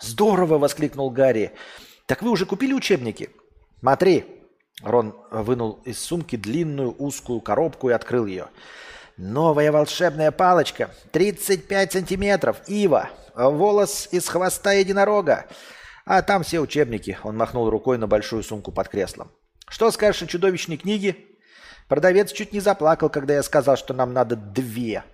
Здорово, 0.00 0.58
воскликнул 0.58 1.10
Гарри. 1.10 1.52
Так 2.06 2.22
вы 2.22 2.30
уже 2.30 2.46
купили 2.46 2.72
учебники? 2.72 3.30
Смотри. 3.80 4.24
Рон 4.82 5.14
вынул 5.30 5.80
из 5.84 6.02
сумки 6.02 6.36
длинную 6.36 6.94
узкую 6.98 7.40
коробку 7.40 7.90
и 7.90 7.92
открыл 7.92 8.24
ее. 8.24 8.48
Новая 9.22 9.70
волшебная 9.70 10.30
палочка. 10.30 10.94
35 11.12 11.92
сантиметров. 11.92 12.56
Ива. 12.66 13.10
Волос 13.34 14.08
из 14.12 14.26
хвоста 14.26 14.72
единорога. 14.72 15.46
А 16.06 16.22
там 16.22 16.42
все 16.42 16.58
учебники. 16.58 17.18
Он 17.22 17.36
махнул 17.36 17.68
рукой 17.68 17.98
на 17.98 18.06
большую 18.06 18.42
сумку 18.42 18.72
под 18.72 18.88
креслом. 18.88 19.30
Что 19.68 19.90
скажешь 19.90 20.22
о 20.22 20.26
чудовищной 20.26 20.78
книге? 20.78 21.18
Продавец 21.86 22.32
чуть 22.32 22.54
не 22.54 22.60
заплакал, 22.60 23.10
когда 23.10 23.34
я 23.34 23.42
сказал, 23.42 23.76
что 23.76 23.92
нам 23.92 24.14
надо 24.14 24.36
две. 24.36 25.04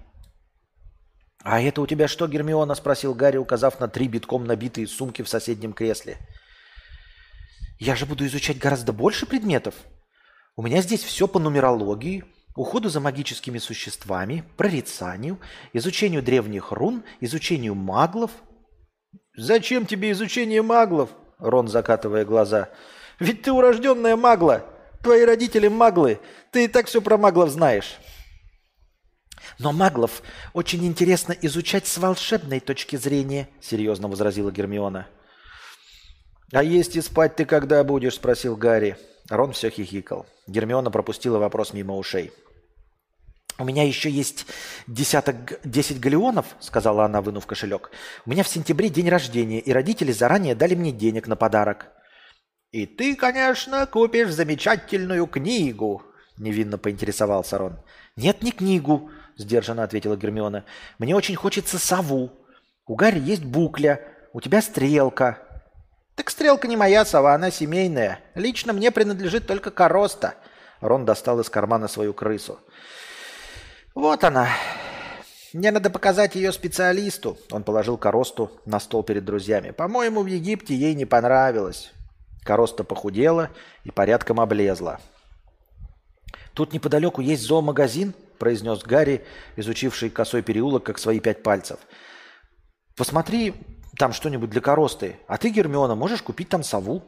«А 1.42 1.60
это 1.60 1.80
у 1.80 1.86
тебя 1.88 2.06
что, 2.06 2.28
Гермиона?»– 2.28 2.74
спросил 2.76 3.12
Гарри, 3.12 3.38
указав 3.38 3.80
на 3.80 3.88
три 3.88 4.06
битком 4.06 4.44
набитые 4.44 4.86
сумки 4.86 5.22
в 5.22 5.28
соседнем 5.28 5.72
кресле. 5.72 6.18
«Я 7.80 7.96
же 7.96 8.06
буду 8.06 8.24
изучать 8.26 8.58
гораздо 8.58 8.92
больше 8.92 9.26
предметов. 9.26 9.74
У 10.54 10.62
меня 10.62 10.80
здесь 10.80 11.02
все 11.02 11.26
по 11.26 11.40
нумерологии, 11.40 12.24
уходу 12.56 12.88
за 12.88 13.00
магическими 13.00 13.58
существами, 13.58 14.44
прорицанию, 14.56 15.38
изучению 15.72 16.22
древних 16.22 16.72
рун, 16.72 17.04
изучению 17.20 17.74
маглов. 17.74 18.30
«Зачем 19.36 19.86
тебе 19.86 20.10
изучение 20.12 20.62
маглов?»– 20.62 21.10
Рон 21.38 21.68
закатывая 21.68 22.24
глаза. 22.24 22.70
«Ведь 23.20 23.42
ты 23.42 23.52
урожденная 23.52 24.16
магла. 24.16 24.64
Твои 25.02 25.24
родители 25.24 25.68
маглы. 25.68 26.18
Ты 26.50 26.64
и 26.64 26.68
так 26.68 26.86
все 26.86 27.02
про 27.02 27.18
маглов 27.18 27.50
знаешь». 27.50 27.98
«Но 29.58 29.72
маглов 29.72 30.22
очень 30.54 30.84
интересно 30.86 31.34
изучать 31.42 31.86
с 31.86 31.98
волшебной 31.98 32.60
точки 32.60 32.96
зрения»,– 32.96 33.48
серьезно 33.60 34.08
возразила 34.08 34.50
Гермиона. 34.50 35.06
«А 36.52 36.62
есть 36.62 36.96
и 36.96 37.02
спать 37.02 37.36
ты 37.36 37.44
когда 37.44 37.84
будешь?»– 37.84 38.14
спросил 38.16 38.56
Гарри. 38.56 38.96
Рон 39.28 39.52
все 39.52 39.70
хихикал. 39.70 40.26
Гермиона 40.46 40.90
пропустила 40.90 41.38
вопрос 41.38 41.72
мимо 41.72 41.96
ушей. 41.96 42.32
«У 43.58 43.64
меня 43.64 43.84
еще 43.84 44.10
есть 44.10 44.46
десяток, 44.86 45.60
десять 45.64 45.98
галеонов»,— 45.98 46.46
сказала 46.60 47.06
она, 47.06 47.22
вынув 47.22 47.46
кошелек. 47.46 47.90
«У 48.26 48.30
меня 48.30 48.42
в 48.42 48.48
сентябре 48.48 48.90
день 48.90 49.08
рождения, 49.08 49.60
и 49.60 49.72
родители 49.72 50.12
заранее 50.12 50.54
дали 50.54 50.74
мне 50.74 50.92
денег 50.92 51.26
на 51.26 51.36
подарок». 51.36 51.86
«И 52.70 52.84
ты, 52.84 53.16
конечно, 53.16 53.86
купишь 53.86 54.30
замечательную 54.30 55.26
книгу»,— 55.26 56.02
невинно 56.36 56.76
поинтересовался 56.76 57.56
Рон. 57.56 57.78
«Нет, 58.16 58.42
не 58.42 58.52
книгу»,— 58.52 59.10
сдержанно 59.38 59.84
ответила 59.84 60.16
Гермиона. 60.16 60.64
«Мне 60.98 61.16
очень 61.16 61.36
хочется 61.36 61.78
сову. 61.78 62.30
У 62.86 62.94
Гарри 62.94 63.20
есть 63.20 63.44
букля, 63.44 64.02
у 64.34 64.42
тебя 64.42 64.60
стрелка». 64.60 65.38
«Так 66.14 66.28
стрелка 66.28 66.68
не 66.68 66.76
моя 66.76 67.06
сова, 67.06 67.34
она 67.34 67.50
семейная. 67.50 68.20
Лично 68.34 68.74
мне 68.74 68.90
принадлежит 68.90 69.46
только 69.46 69.70
короста». 69.70 70.34
Рон 70.80 71.06
достал 71.06 71.40
из 71.40 71.48
кармана 71.48 71.88
свою 71.88 72.12
крысу. 72.12 72.60
Вот 73.96 74.24
она. 74.24 74.50
Мне 75.54 75.70
надо 75.72 75.88
показать 75.88 76.34
ее 76.34 76.52
специалисту. 76.52 77.38
Он 77.50 77.64
положил 77.64 77.96
коросту 77.96 78.50
на 78.66 78.78
стол 78.78 79.02
перед 79.02 79.24
друзьями. 79.24 79.70
По-моему, 79.70 80.20
в 80.20 80.26
Египте 80.26 80.74
ей 80.74 80.94
не 80.94 81.06
понравилось. 81.06 81.92
Короста 82.44 82.84
похудела 82.84 83.48
и 83.84 83.90
порядком 83.90 84.38
облезла. 84.38 85.00
«Тут 86.52 86.74
неподалеку 86.74 87.22
есть 87.22 87.42
зоомагазин»,– 87.42 88.12
произнес 88.38 88.82
Гарри, 88.82 89.24
изучивший 89.56 90.10
косой 90.10 90.42
переулок, 90.42 90.84
как 90.84 90.98
свои 90.98 91.18
пять 91.18 91.42
пальцев. 91.42 91.78
«Посмотри 92.96 93.54
там 93.98 94.12
что-нибудь 94.12 94.50
для 94.50 94.60
коросты. 94.60 95.16
А 95.26 95.38
ты, 95.38 95.48
Гермиона, 95.48 95.94
можешь 95.94 96.20
купить 96.20 96.50
там 96.50 96.62
сову». 96.62 97.02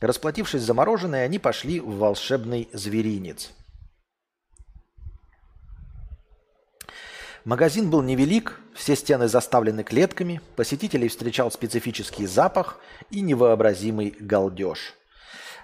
Расплатившись 0.00 0.62
за 0.62 0.74
мороженое, 0.74 1.24
они 1.24 1.38
пошли 1.38 1.78
в 1.78 1.98
волшебный 1.98 2.68
зверинец. 2.72 3.52
Магазин 7.46 7.88
был 7.88 8.02
невелик, 8.02 8.60
все 8.74 8.94
стены 8.94 9.26
заставлены 9.26 9.82
клетками, 9.82 10.42
посетителей 10.56 11.08
встречал 11.08 11.50
специфический 11.50 12.26
запах 12.26 12.78
и 13.10 13.22
невообразимый 13.22 14.14
галдеж. 14.20 14.94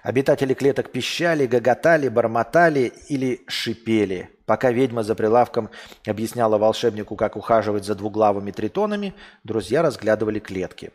Обитатели 0.01 0.55
клеток 0.55 0.91
пищали, 0.91 1.45
гоготали, 1.45 2.07
бормотали 2.07 2.93
или 3.09 3.41
шипели. 3.47 4.31
Пока 4.47 4.71
ведьма 4.71 5.03
за 5.03 5.13
прилавком 5.13 5.69
объясняла 6.07 6.57
волшебнику, 6.57 7.15
как 7.15 7.35
ухаживать 7.35 7.85
за 7.85 7.93
двуглавыми 7.93 8.49
тритонами, 8.49 9.13
друзья 9.43 9.83
разглядывали 9.83 10.39
клетки. 10.39 10.91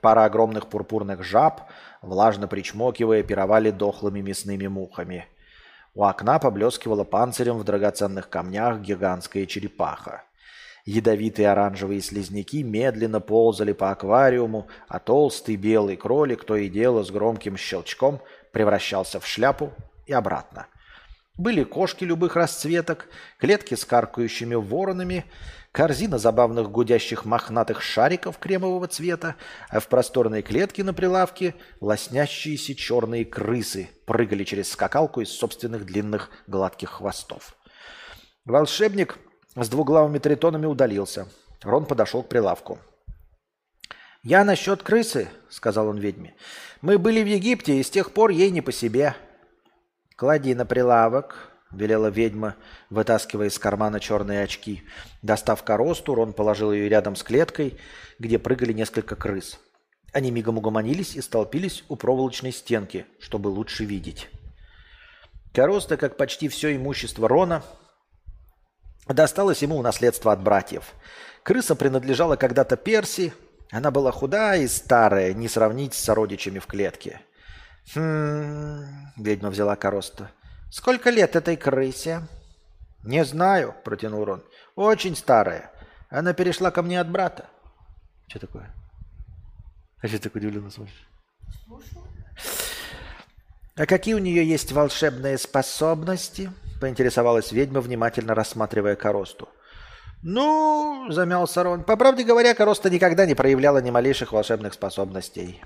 Пара 0.00 0.24
огромных 0.24 0.66
пурпурных 0.66 1.22
жаб, 1.22 1.62
влажно 2.02 2.48
причмокивая, 2.48 3.22
пировали 3.22 3.70
дохлыми 3.70 4.20
мясными 4.20 4.66
мухами– 4.66 5.28
у 5.94 6.04
окна 6.04 6.38
поблескивала 6.38 7.04
панцирем 7.04 7.58
в 7.58 7.64
драгоценных 7.64 8.28
камнях 8.28 8.80
гигантская 8.80 9.46
черепаха. 9.46 10.24
Ядовитые 10.84 11.50
оранжевые 11.50 12.02
слизняки 12.02 12.62
медленно 12.62 13.20
ползали 13.20 13.72
по 13.72 13.90
аквариуму, 13.90 14.68
а 14.86 14.98
толстый 14.98 15.56
белый 15.56 15.96
кролик 15.96 16.44
то 16.44 16.56
и 16.56 16.68
дело 16.68 17.02
с 17.02 17.10
громким 17.10 17.56
щелчком 17.56 18.20
превращался 18.52 19.18
в 19.18 19.26
шляпу 19.26 19.72
и 20.06 20.12
обратно. 20.12 20.66
Были 21.36 21.64
кошки 21.64 22.04
любых 22.04 22.36
расцветок, 22.36 23.08
клетки 23.38 23.74
с 23.74 23.84
каркающими 23.84 24.54
воронами, 24.54 25.24
корзина 25.74 26.18
забавных 26.18 26.70
гудящих 26.70 27.24
мохнатых 27.24 27.82
шариков 27.82 28.38
кремового 28.38 28.86
цвета, 28.86 29.34
а 29.68 29.80
в 29.80 29.88
просторной 29.88 30.40
клетке 30.40 30.84
на 30.84 30.94
прилавке 30.94 31.56
лоснящиеся 31.80 32.76
черные 32.76 33.24
крысы 33.24 33.90
прыгали 34.06 34.44
через 34.44 34.70
скакалку 34.70 35.20
из 35.20 35.30
собственных 35.30 35.84
длинных 35.84 36.30
гладких 36.46 36.90
хвостов. 36.90 37.56
Волшебник 38.44 39.18
с 39.56 39.68
двуглавыми 39.68 40.18
тритонами 40.18 40.66
удалился. 40.66 41.26
Рон 41.64 41.86
подошел 41.86 42.22
к 42.22 42.28
прилавку. 42.28 42.78
«Я 44.22 44.44
насчет 44.44 44.84
крысы»,— 44.84 45.28
сказал 45.50 45.88
он 45.88 45.98
ведьме. 45.98 46.36
«Мы 46.82 46.98
были 46.98 47.20
в 47.20 47.26
Египте, 47.26 47.80
и 47.80 47.82
с 47.82 47.90
тех 47.90 48.12
пор 48.12 48.30
ей 48.30 48.52
не 48.52 48.60
по 48.60 48.70
себе». 48.70 49.16
«Клади 50.14 50.54
на 50.54 50.66
прилавок»,— 50.66 51.50
велела 51.74 52.08
ведьма, 52.08 52.56
вытаскивая 52.90 53.48
из 53.48 53.58
кармана 53.58 54.00
черные 54.00 54.42
очки. 54.42 54.82
Достав 55.22 55.62
коросту, 55.62 56.14
Рон 56.14 56.32
положил 56.32 56.72
ее 56.72 56.88
рядом 56.88 57.16
с 57.16 57.22
клеткой, 57.22 57.78
где 58.18 58.38
прыгали 58.38 58.72
несколько 58.72 59.16
крыс. 59.16 59.58
Они 60.12 60.30
мигом 60.30 60.58
угомонились 60.58 61.16
и 61.16 61.20
столпились 61.20 61.84
у 61.88 61.96
проволочной 61.96 62.52
стенки, 62.52 63.06
чтобы 63.18 63.48
лучше 63.48 63.84
видеть. 63.84 64.28
Короста, 65.52 65.96
как 65.96 66.16
почти 66.16 66.48
все 66.48 66.74
имущество 66.74 67.28
Рона, 67.28 67.62
досталось 69.08 69.62
ему 69.62 69.78
в 69.78 69.82
наследство 69.82 70.32
от 70.32 70.42
братьев. 70.42 70.92
Крыса 71.42 71.74
принадлежала 71.76 72.36
когда-то 72.36 72.76
Перси, 72.76 73.32
она 73.70 73.90
была 73.90 74.12
худая 74.12 74.60
и 74.62 74.68
старая, 74.68 75.34
не 75.34 75.48
сравнить 75.48 75.94
с 75.94 76.02
сородичами 76.02 76.60
в 76.60 76.66
клетке. 76.66 77.20
«Хм...»— 77.92 78.84
ведьма 79.16 79.50
взяла 79.50 79.76
короста. 79.76 80.30
«Сколько 80.74 81.10
лет 81.10 81.36
этой 81.36 81.56
крысе?» 81.56 82.22
«Не 83.04 83.24
знаю»,— 83.24 83.76
протянул 83.84 84.24
Рон. 84.24 84.42
«Очень 84.74 85.14
старая. 85.14 85.70
Она 86.10 86.32
перешла 86.32 86.72
ко 86.72 86.82
мне 86.82 87.00
от 87.00 87.08
брата». 87.08 87.44
«Что 88.26 88.40
такое?» 88.40 88.74
А 90.02 90.08
что 90.08 90.18
так 90.18 90.34
удивленно 90.34 90.72
смотришь? 90.72 91.08
«А 93.76 93.86
какие 93.86 94.14
у 94.14 94.18
нее 94.18 94.44
есть 94.44 94.72
волшебные 94.72 95.38
способности?»— 95.38 96.50
поинтересовалась 96.80 97.52
ведьма, 97.52 97.80
внимательно 97.80 98.34
рассматривая 98.34 98.96
коросту. 98.96 99.48
«Ну,— 100.24 101.06
замялся 101.10 101.62
Рон,— 101.62 101.84
по 101.84 101.96
правде 101.96 102.24
говоря, 102.24 102.52
Короста 102.52 102.90
никогда 102.90 103.26
не 103.26 103.36
проявляла 103.36 103.78
ни 103.78 103.90
малейших 103.90 104.32
волшебных 104.32 104.74
способностей». 104.74 105.62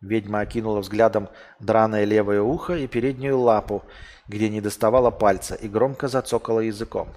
Ведьма 0.00 0.40
окинула 0.40 0.80
взглядом 0.80 1.28
драное 1.58 2.04
левое 2.04 2.40
ухо 2.40 2.74
и 2.74 2.86
переднюю 2.86 3.38
лапу, 3.38 3.84
где 4.28 4.48
не 4.48 4.62
доставала 4.62 5.10
пальца, 5.10 5.54
и 5.54 5.68
громко 5.68 6.08
зацокала 6.08 6.60
языком. 6.60 7.08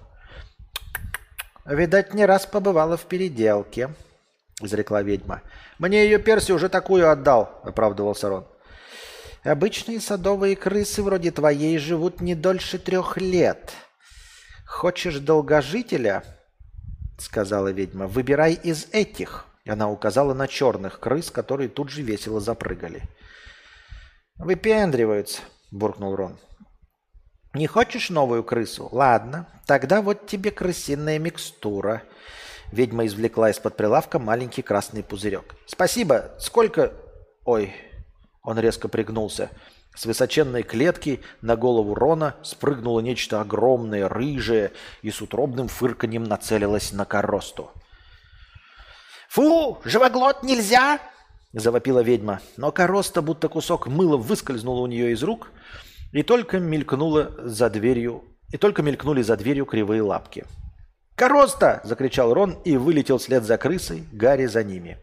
«Видать, 1.65 2.13
не 2.13 2.25
раз 2.25 2.45
побывала 2.45 2.97
в 2.97 3.05
переделке»,— 3.05 3.93
изрекла 4.61 5.01
ведьма. 5.01 5.41
«Мне 5.79 6.03
ее 6.03 6.19
Перси 6.19 6.51
уже 6.51 6.67
такую 6.67 7.09
отдал»,— 7.09 7.61
оправдывался 7.63 8.27
Рон. 8.27 8.45
«Обычные 9.43 10.01
садовые 10.01 10.57
крысы 10.57 11.01
вроде 11.01 11.31
твоей 11.31 11.77
живут 11.77 12.19
не 12.19 12.35
дольше 12.35 12.79
трех 12.79 13.15
лет. 13.15 13.71
Хочешь 14.65 15.19
долгожителя?»— 15.19 16.23
сказала 17.17 17.69
ведьма. 17.69 18.07
«Выбирай 18.07 18.53
из 18.53 18.87
этих». 18.91 19.45
Она 19.65 19.89
указала 19.89 20.33
на 20.33 20.47
черных 20.47 20.99
крыс, 20.99 21.31
которые 21.31 21.69
тут 21.69 21.89
же 21.89 22.01
весело 22.01 22.39
запрыгали. 22.39 23.03
«Выпендриваются»,— 24.35 25.41
буркнул 25.71 26.15
Рон. 26.15 26.37
«Не 27.53 27.67
хочешь 27.67 28.09
новую 28.09 28.43
крысу? 28.43 28.89
Ладно, 28.91 29.47
тогда 29.65 30.01
вот 30.01 30.27
тебе 30.27 30.51
крысиная 30.51 31.19
микстура». 31.19 32.03
Ведьма 32.71 33.05
извлекла 33.05 33.51
из-под 33.51 33.77
прилавка 33.77 34.17
маленький 34.17 34.63
красный 34.63 35.03
пузырек. 35.03 35.55
«Спасибо. 35.65 36.31
Сколько...» 36.39 36.93
«Ой...» 37.45 37.73
Он 38.41 38.59
резко 38.59 38.89
пригнулся. 38.89 39.49
С 39.95 40.05
высоченной 40.05 40.63
клетки 40.63 41.21
на 41.41 41.55
голову 41.55 41.93
Рона 41.93 42.35
спрыгнуло 42.41 42.99
нечто 42.99 43.39
огромное, 43.39 44.09
рыжее, 44.09 44.71
и 45.01 45.11
с 45.11 45.21
утробным 45.21 45.67
фырканьем 45.67 46.23
нацелилось 46.23 46.91
на 46.91 47.05
коросту. 47.05 47.71
«Фу, 49.33 49.79
живоглот 49.83 50.43
нельзя!»– 50.43 50.99
завопила 51.53 52.03
ведьма. 52.03 52.39
Но 52.55 52.71
короста, 52.71 53.23
будто 53.23 53.49
кусок 53.49 53.87
мыла, 53.87 54.15
выскользнула 54.15 54.81
у 54.81 54.85
нее 54.85 55.11
из 55.11 55.23
рук, 55.23 55.49
и 56.11 56.21
только 56.21 56.59
мелькнула 56.59 57.31
за 57.39 57.71
дверью, 57.71 58.25
и 58.51 58.57
только 58.57 58.83
мелькнули 58.83 59.23
за 59.23 59.35
дверью 59.35 59.65
кривые 59.65 60.03
лапки. 60.03 60.45
«Короста!»– 61.15 61.81
закричал 61.83 62.31
Рон 62.31 62.59
и 62.63 62.77
вылетел 62.77 63.17
вслед 63.17 63.43
за 63.43 63.57
крысой, 63.57 64.03
Гарри 64.11 64.45
за 64.45 64.63
ними. 64.63 64.99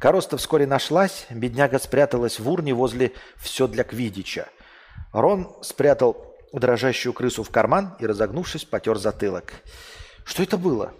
Короста 0.00 0.38
вскоре 0.38 0.66
нашлась, 0.66 1.26
бедняга 1.28 1.78
спряталась 1.78 2.40
в 2.40 2.48
урне 2.48 2.72
возле 2.72 3.12
все 3.36 3.66
для 3.66 3.84
Квидича. 3.84 4.48
Рон 5.12 5.54
спрятал 5.60 6.34
дрожащую 6.54 7.12
крысу 7.12 7.42
в 7.42 7.50
карман 7.50 7.94
и, 8.00 8.06
разогнувшись, 8.06 8.64
потер 8.64 8.96
затылок. 8.96 9.52
Что 10.24 10.42
это 10.42 10.56
было? 10.56 10.94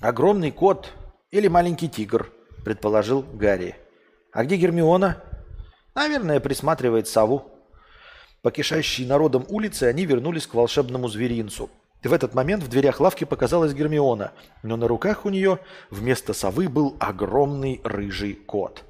Огромный 0.00 0.50
кот 0.50 0.92
или 1.30 1.48
маленький 1.48 1.88
тигр, 1.88 2.32
предположил 2.64 3.22
Гарри. 3.22 3.76
А 4.32 4.44
где 4.44 4.56
Гермиона? 4.56 5.22
Наверное, 5.94 6.40
присматривает 6.40 7.06
сову. 7.06 7.50
По 8.42 8.50
народом 9.00 9.44
улице 9.48 9.84
они 9.84 10.06
вернулись 10.06 10.46
к 10.46 10.54
волшебному 10.54 11.08
зверинцу, 11.08 11.70
в 12.08 12.12
этот 12.14 12.34
момент 12.34 12.62
в 12.62 12.68
дверях 12.68 12.98
лавки 13.00 13.24
показалась 13.24 13.74
Гермиона, 13.74 14.32
но 14.62 14.76
на 14.76 14.88
руках 14.88 15.26
у 15.26 15.28
нее 15.28 15.58
вместо 15.90 16.32
совы 16.32 16.68
был 16.68 16.96
огромный 16.98 17.80
рыжий 17.84 18.34
кот. 18.34 18.84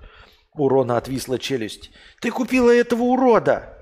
У 0.54 0.68
Рона 0.68 0.96
отвисла 0.96 1.38
челюсть. 1.38 1.90
«Ты 2.20 2.30
купила 2.30 2.70
этого 2.70 3.02
урода!» 3.02 3.76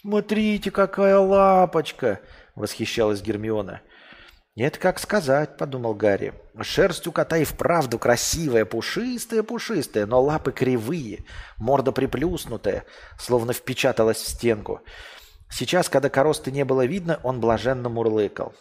«Смотрите, 0.00 0.70
какая 0.70 1.18
лапочка!»— 1.18 2.20
восхищалась 2.54 3.20
Гермиона. 3.20 3.82
«Это 4.56 4.78
как 4.78 4.98
сказать»,— 4.98 5.56
подумал 5.58 5.94
Гарри. 5.94 6.34
«Шерсть 6.60 7.06
у 7.06 7.12
кота 7.12 7.36
и 7.36 7.44
вправду 7.44 7.98
красивая, 7.98 8.64
пушистая-пушистая, 8.64 10.06
но 10.06 10.20
лапы 10.20 10.52
кривые, 10.52 11.24
морда 11.56 11.92
приплюснутая, 11.92 12.84
словно 13.18 13.52
впечаталась 13.52 14.18
в 14.18 14.28
стенку. 14.28 14.80
Сейчас, 15.48 15.88
когда 15.88 16.08
коросты 16.08 16.50
не 16.50 16.64
было 16.64 16.84
видно, 16.84 17.20
он 17.22 17.40
блаженно 17.40 17.88
мурлыкал. 17.88 18.52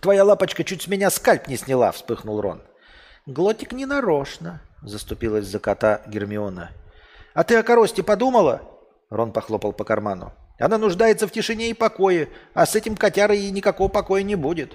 «Твоя 0.00 0.24
лапочка 0.24 0.64
чуть 0.64 0.82
с 0.82 0.86
меня 0.86 1.10
скальп 1.10 1.48
не 1.48 1.56
сняла»,— 1.56 1.90
вспыхнул 1.92 2.40
Рон. 2.40 2.62
«Глотик 3.26 3.72
не 3.72 3.86
нарочно»,— 3.86 4.62
заступилась 4.82 5.46
за 5.46 5.58
кота 5.58 6.02
Гермиона. 6.06 6.70
«А 7.34 7.44
ты 7.44 7.56
о 7.56 7.62
коросте 7.62 8.02
подумала?» 8.02 8.62
Рон 9.10 9.32
похлопал 9.32 9.72
по 9.72 9.84
карману. 9.84 10.32
«Она 10.58 10.78
нуждается 10.78 11.26
в 11.26 11.32
тишине 11.32 11.70
и 11.70 11.74
покое, 11.74 12.28
а 12.54 12.66
с 12.66 12.76
этим 12.76 12.96
котярой 12.96 13.38
ей 13.38 13.50
никакого 13.50 13.88
покоя 13.88 14.22
не 14.22 14.34
будет». 14.34 14.74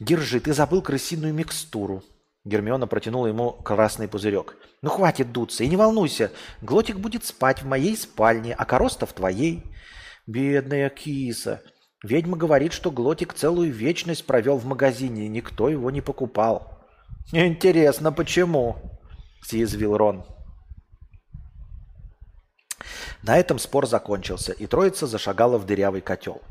«Держи, 0.00 0.40
ты 0.40 0.52
забыл 0.52 0.82
крысиную 0.82 1.32
микстуру». 1.32 2.02
Гермиона 2.44 2.86
протянула 2.86 3.28
ему 3.28 3.52
красный 3.52 4.08
пузырек. 4.08 4.56
«Ну 4.82 4.90
хватит 4.90 5.32
дуться 5.32 5.64
и 5.64 5.68
не 5.68 5.76
волнуйся. 5.76 6.30
Глотик 6.60 6.98
будет 6.98 7.24
спать 7.24 7.62
в 7.62 7.66
моей 7.66 7.96
спальне, 7.96 8.54
а 8.54 8.64
короста 8.64 9.06
в 9.06 9.12
твоей». 9.12 9.62
«Бедная 10.26 10.88
киса», 10.88 11.62
Ведьма 12.04 12.36
говорит, 12.36 12.74
что 12.74 12.90
Глотик 12.90 13.32
целую 13.32 13.72
вечность 13.72 14.26
провел 14.26 14.58
в 14.58 14.66
магазине, 14.66 15.24
и 15.24 15.28
никто 15.28 15.70
его 15.70 15.90
не 15.90 16.02
покупал. 16.02 16.84
«Интересно, 17.32 18.12
почему?»– 18.12 18.76
съязвил 19.42 19.96
Рон. 19.96 20.26
На 23.26 23.38
этом 23.38 23.58
спор 23.58 23.86
закончился, 23.86 24.52
и 24.52 24.66
троица 24.66 25.06
зашагала 25.06 25.56
в 25.56 25.64
дырявый 25.64 26.02
котел. 26.02 26.42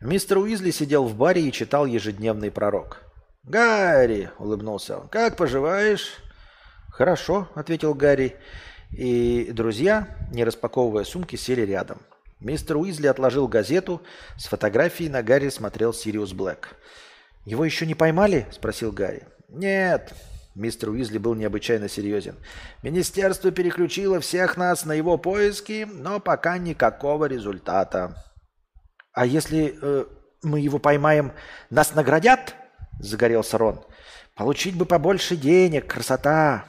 Мистер 0.00 0.38
Уизли 0.38 0.70
сидел 0.70 1.04
в 1.04 1.14
баре 1.14 1.42
и 1.42 1.52
читал 1.52 1.84
ежедневный 1.84 2.50
пророк. 2.50 3.02
«Гарри!»– 3.42 4.30
улыбнулся 4.38 4.98
он. 4.98 5.08
«Как 5.08 5.36
поживаешь?» 5.36 6.16
«Хорошо»,– 6.88 7.48
ответил 7.54 7.92
Гарри. 7.92 8.36
И 8.90 9.50
друзья, 9.52 10.16
не 10.32 10.44
распаковывая 10.44 11.04
сумки, 11.04 11.36
сели 11.36 11.60
рядом. 11.60 11.98
Мистер 12.40 12.78
Уизли 12.78 13.06
отложил 13.06 13.46
газету. 13.46 14.00
С 14.38 14.46
фотографией 14.46 15.10
на 15.10 15.22
Гарри 15.22 15.50
смотрел 15.50 15.92
Сириус 15.92 16.32
Блэк. 16.32 16.76
«Его 17.44 17.66
еще 17.66 17.84
не 17.84 17.94
поймали?»– 17.94 18.46
спросил 18.50 18.92
Гарри. 18.92 19.24
«Нет». 19.48 20.14
Мистер 20.58 20.90
Уизли 20.90 21.18
был 21.18 21.34
необычайно 21.34 21.88
серьезен. 21.88 22.34
«Министерство 22.82 23.52
переключило 23.52 24.18
всех 24.18 24.56
нас 24.56 24.84
на 24.84 24.92
его 24.92 25.16
поиски, 25.16 25.86
но 25.88 26.18
пока 26.18 26.58
никакого 26.58 27.26
результата». 27.26 28.16
«А 29.12 29.24
если 29.24 29.78
э, 29.80 30.04
мы 30.42 30.58
его 30.58 30.80
поймаем, 30.80 31.32
нас 31.70 31.94
наградят?»– 31.94 32.56
загорелся 32.98 33.56
Рон. 33.56 33.80
«Получить 34.34 34.76
бы 34.76 34.84
побольше 34.84 35.36
денег, 35.36 35.86
красота!» 35.86 36.64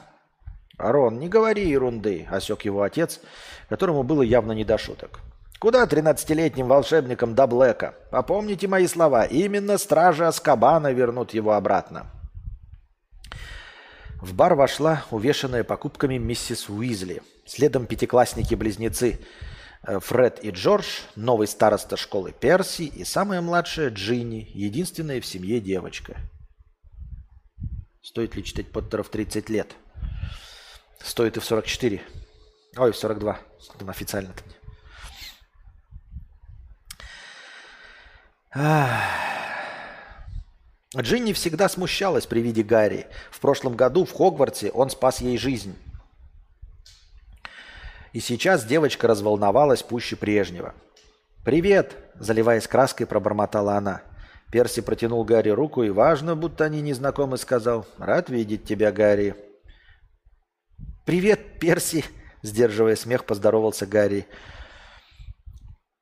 «Рон, 0.78 1.18
не 1.18 1.28
говори 1.28 1.68
ерунды»,– 1.68 2.28
осек 2.30 2.62
его 2.62 2.82
отец, 2.82 3.20
которому 3.68 4.04
было 4.04 4.22
явно 4.22 4.52
не 4.52 4.64
до 4.64 4.78
шуток. 4.78 5.20
Куда 5.58 5.84
13-летним 5.84 6.68
волшебникам 6.68 7.34
до 7.34 7.46
Блэка? 7.46 7.94
Попомните 8.10 8.66
мои 8.66 8.86
слова. 8.86 9.24
Именно 9.24 9.76
стражи 9.76 10.26
Аскабана 10.26 10.92
вернут 10.92 11.34
его 11.34 11.52
обратно. 11.52 12.06
В 14.20 14.34
бар 14.34 14.54
вошла 14.54 15.04
увешанная 15.10 15.64
покупками 15.64 16.18
миссис 16.18 16.68
Уизли. 16.68 17.22
Следом 17.46 17.86
пятиклассники-близнецы 17.86 19.18
э, 19.82 19.98
Фред 19.98 20.44
и 20.44 20.50
Джордж, 20.50 21.00
новый 21.16 21.48
староста 21.48 21.96
школы 21.96 22.32
Перси 22.32 22.82
и 22.82 23.04
самая 23.04 23.40
младшая 23.40 23.88
Джинни, 23.88 24.50
единственная 24.52 25.22
в 25.22 25.26
семье 25.26 25.58
девочка. 25.60 26.16
Стоит 28.02 28.36
ли 28.36 28.44
читать 28.44 28.70
Поттеров 28.70 29.08
30 29.08 29.48
лет? 29.48 29.74
Стоит 31.02 31.38
и 31.38 31.40
в 31.40 31.44
44. 31.44 32.02
Ой, 32.76 32.92
в 32.92 32.96
42. 32.96 33.40
Там 33.78 33.88
официально-то 33.88 34.42
мне. 34.44 34.54
Джинни 40.96 41.32
всегда 41.32 41.68
смущалась 41.68 42.26
при 42.26 42.40
виде 42.40 42.62
Гарри. 42.62 43.06
В 43.30 43.38
прошлом 43.38 43.76
году 43.76 44.04
в 44.04 44.12
Хогвартсе 44.12 44.70
он 44.70 44.90
спас 44.90 45.20
ей 45.20 45.38
жизнь. 45.38 45.76
И 48.12 48.18
сейчас 48.18 48.64
девочка 48.64 49.06
разволновалась 49.06 49.84
пуще 49.84 50.16
прежнего. 50.16 50.74
«Привет!»– 51.44 51.96
заливаясь 52.16 52.66
краской, 52.66 53.06
пробормотала 53.06 53.74
она. 53.74 54.02
Перси 54.50 54.80
протянул 54.80 55.24
Гарри 55.24 55.50
руку 55.50 55.84
и, 55.84 55.90
важно, 55.90 56.34
будто 56.34 56.64
они 56.64 56.80
не 56.80 56.92
знакомы, 56.92 57.38
сказал 57.38 57.86
«Рад 57.98 58.28
видеть 58.28 58.64
тебя, 58.64 58.90
Гарри». 58.90 59.36
«Привет, 61.06 61.60
Перси!»– 61.60 62.04
сдерживая 62.42 62.96
смех, 62.96 63.24
поздоровался 63.24 63.86
Гарри. 63.86 64.26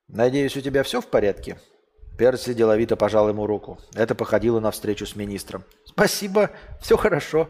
«Надеюсь, 0.08 0.56
у 0.56 0.62
тебя 0.62 0.82
все 0.82 1.02
в 1.02 1.06
порядке?» 1.08 1.58
Перси 2.18 2.52
деловито 2.52 2.96
пожал 2.96 3.28
ему 3.28 3.46
руку. 3.46 3.78
Это 3.94 4.16
походило 4.16 4.58
на 4.58 4.72
встречу 4.72 5.06
с 5.06 5.14
министром. 5.14 5.64
«Спасибо, 5.84 6.50
все 6.80 6.96
хорошо». 6.96 7.48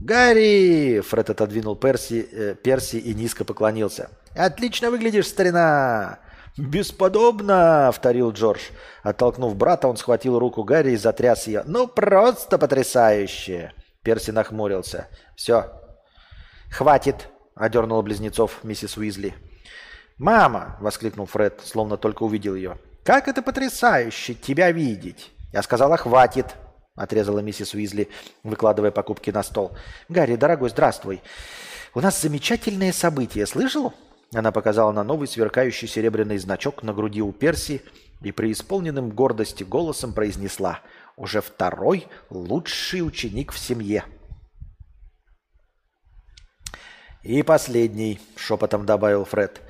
«Гарри!»– 0.00 1.00
Фред 1.08 1.30
отодвинул 1.30 1.76
Перси, 1.76 2.28
э, 2.30 2.54
Перси 2.56 2.96
и 2.96 3.14
низко 3.14 3.44
поклонился. 3.44 4.10
«Отлично 4.34 4.90
выглядишь, 4.90 5.28
старина!» 5.28 6.18
«Бесподобно!»– 6.56 7.84
повторил 7.92 8.32
Джордж. 8.32 8.60
Оттолкнув 9.04 9.56
брата, 9.56 9.86
он 9.86 9.96
схватил 9.96 10.38
руку 10.40 10.64
Гарри 10.64 10.92
и 10.92 10.96
затряс 10.96 11.46
ее. 11.46 11.62
«Ну, 11.64 11.86
просто 11.86 12.58
потрясающе!» 12.58 13.72
Перси 14.02 14.32
нахмурился. 14.32 15.06
«Все. 15.36 15.72
Хватит!»– 16.70 17.28
одернула 17.54 18.02
близнецов 18.02 18.64
миссис 18.64 18.96
Уизли. 18.96 19.34
«Мама!»– 20.16 20.76
воскликнул 20.80 21.26
Фред, 21.26 21.60
словно 21.64 21.96
только 21.96 22.24
увидел 22.24 22.56
ее. 22.56 22.78
Как 23.08 23.26
это 23.26 23.40
потрясающе 23.40 24.34
тебя 24.34 24.70
видеть!» 24.70 25.30
Я 25.50 25.62
сказала, 25.62 25.96
хватит, 25.96 26.44
отрезала 26.94 27.38
миссис 27.38 27.72
Уизли, 27.72 28.10
выкладывая 28.42 28.90
покупки 28.90 29.30
на 29.30 29.42
стол. 29.42 29.72
«Гарри, 30.10 30.36
дорогой, 30.36 30.68
здравствуй. 30.68 31.22
У 31.94 32.02
нас 32.02 32.20
замечательное 32.20 32.92
событие, 32.92 33.46
слышал?» 33.46 33.94
Она 34.34 34.52
показала 34.52 34.92
на 34.92 35.04
новый 35.04 35.26
сверкающий 35.26 35.88
серебряный 35.88 36.36
значок 36.36 36.82
на 36.82 36.92
груди 36.92 37.22
у 37.22 37.32
Перси 37.32 37.80
и 38.20 38.30
преисполненным 38.30 39.08
гордости 39.08 39.64
голосом 39.64 40.12
произнесла 40.12 40.80
«Уже 41.16 41.40
второй 41.40 42.08
лучший 42.28 43.00
ученик 43.00 43.52
в 43.52 43.58
семье». 43.58 44.04
«И 47.22 47.42
последний»,— 47.42 48.20
шепотом 48.36 48.84
добавил 48.84 49.24
Фред. 49.24 49.62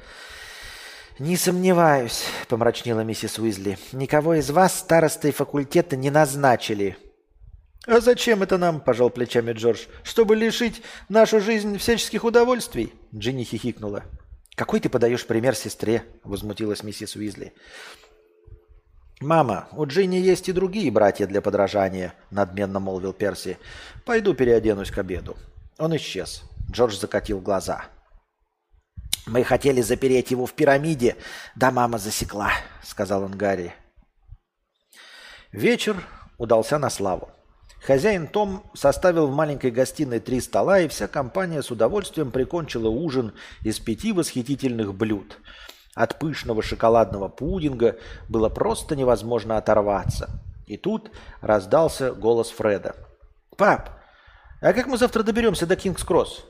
«Не 1.18 1.36
сомневаюсь»,— 1.36 2.24
помрачнела 2.48 3.00
миссис 3.00 3.38
Уизли. 3.38 3.76
«Никого 3.92 4.34
из 4.34 4.50
вас 4.50 4.78
старостой 4.78 5.32
факультета 5.32 5.96
не 5.96 6.10
назначили». 6.10 6.96
«А 7.86 8.00
зачем 8.00 8.42
это 8.42 8.56
нам?»– 8.56 8.80
пожал 8.84 9.10
плечами 9.10 9.52
Джордж. 9.52 9.86
«Чтобы 10.04 10.36
лишить 10.36 10.82
нашу 11.08 11.40
жизнь 11.40 11.76
всяческих 11.78 12.22
удовольствий?» 12.22 12.92
Джинни 13.12 13.42
хихикнула. 13.42 14.04
«Какой 14.54 14.78
ты 14.78 14.88
подаешь 14.88 15.26
пример 15.26 15.56
сестре?»– 15.56 16.04
возмутилась 16.24 16.84
миссис 16.84 17.16
Уизли. 17.16 17.52
«Мама, 19.20 19.68
у 19.72 19.86
Джинни 19.86 20.16
есть 20.16 20.48
и 20.48 20.52
другие 20.52 20.92
братья 20.92 21.26
для 21.26 21.40
подражания»,– 21.42 22.14
надменно 22.30 22.78
молвил 22.78 23.12
Перси. 23.12 23.58
«Пойду 24.04 24.34
переоденусь 24.34 24.92
к 24.92 24.98
обеду». 24.98 25.36
Он 25.78 25.96
исчез. 25.96 26.42
Джордж 26.70 26.96
закатил 26.96 27.40
глаза. 27.40 27.86
«Мы 29.26 29.44
хотели 29.44 29.82
запереть 29.82 30.30
его 30.30 30.46
в 30.46 30.54
пирамиде, 30.54 31.16
да 31.54 31.70
мама 31.70 31.98
засекла»,— 31.98 32.50
сказал 32.82 33.24
он 33.24 33.36
Гарри. 33.36 33.74
Вечер 35.52 35.96
удался 36.38 36.78
на 36.78 36.90
славу. 36.90 37.30
Хозяин 37.82 38.26
Том 38.26 38.64
составил 38.74 39.28
в 39.28 39.34
маленькой 39.34 39.70
гостиной 39.70 40.20
три 40.20 40.40
стола, 40.40 40.80
и 40.80 40.88
вся 40.88 41.08
компания 41.08 41.62
с 41.62 41.70
удовольствием 41.70 42.30
прикончила 42.30 42.88
ужин 42.88 43.32
из 43.62 43.78
пяти 43.78 44.12
восхитительных 44.12 44.94
блюд. 44.94 45.38
От 45.94 46.18
пышного 46.18 46.62
шоколадного 46.62 47.28
пудинга 47.28 47.96
было 48.28 48.48
просто 48.48 48.94
невозможно 48.94 49.56
оторваться. 49.56 50.28
И 50.66 50.76
тут 50.76 51.10
раздался 51.40 52.12
голос 52.12 52.50
Фреда. 52.50 52.94
«Пап, 53.56 53.90
а 54.60 54.72
как 54.72 54.86
мы 54.86 54.98
завтра 54.98 55.22
доберемся 55.22 55.66
до 55.66 55.74
Кингс-Кросс?» 55.74 56.44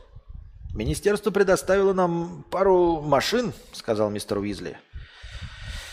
«Министерство 0.74 1.30
предоставило 1.30 1.92
нам 1.92 2.44
пару 2.50 3.00
машин»,— 3.00 3.52
сказал 3.72 4.10
мистер 4.10 4.38
Уизли. 4.38 4.78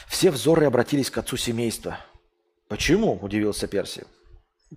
Все 0.07 0.31
взоры 0.31 0.65
обратились 0.65 1.09
к 1.09 1.17
отцу 1.17 1.37
семейства. 1.37 1.97
«Почему?»– 2.67 3.17
удивился 3.21 3.67
Перси. 3.67 4.05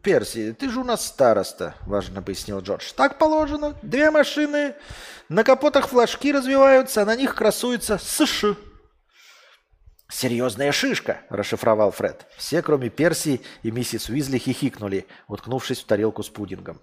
«Перси, 0.02 0.52
ты 0.58 0.70
же 0.70 0.80
у 0.80 0.84
нас 0.84 1.06
староста»,– 1.06 1.74
важно 1.86 2.22
пояснил 2.22 2.60
Джордж. 2.60 2.92
«Так 2.94 3.18
положено. 3.18 3.74
Две 3.82 4.10
машины. 4.10 4.74
На 5.28 5.44
капотах 5.44 5.88
флажки 5.88 6.32
развиваются, 6.32 7.02
а 7.02 7.04
на 7.04 7.16
них 7.16 7.34
красуется 7.34 7.98
США». 7.98 8.56
«Серьезная 10.10 10.72
шишка»,– 10.72 11.22
расшифровал 11.28 11.90
Фред. 11.90 12.26
Все, 12.36 12.62
кроме 12.62 12.88
Перси 12.88 13.42
и 13.62 13.70
миссис 13.70 14.08
Уизли, 14.08 14.38
хихикнули, 14.38 15.06
уткнувшись 15.26 15.80
в 15.80 15.86
тарелку 15.86 16.22
с 16.22 16.28
пудингом. 16.28 16.80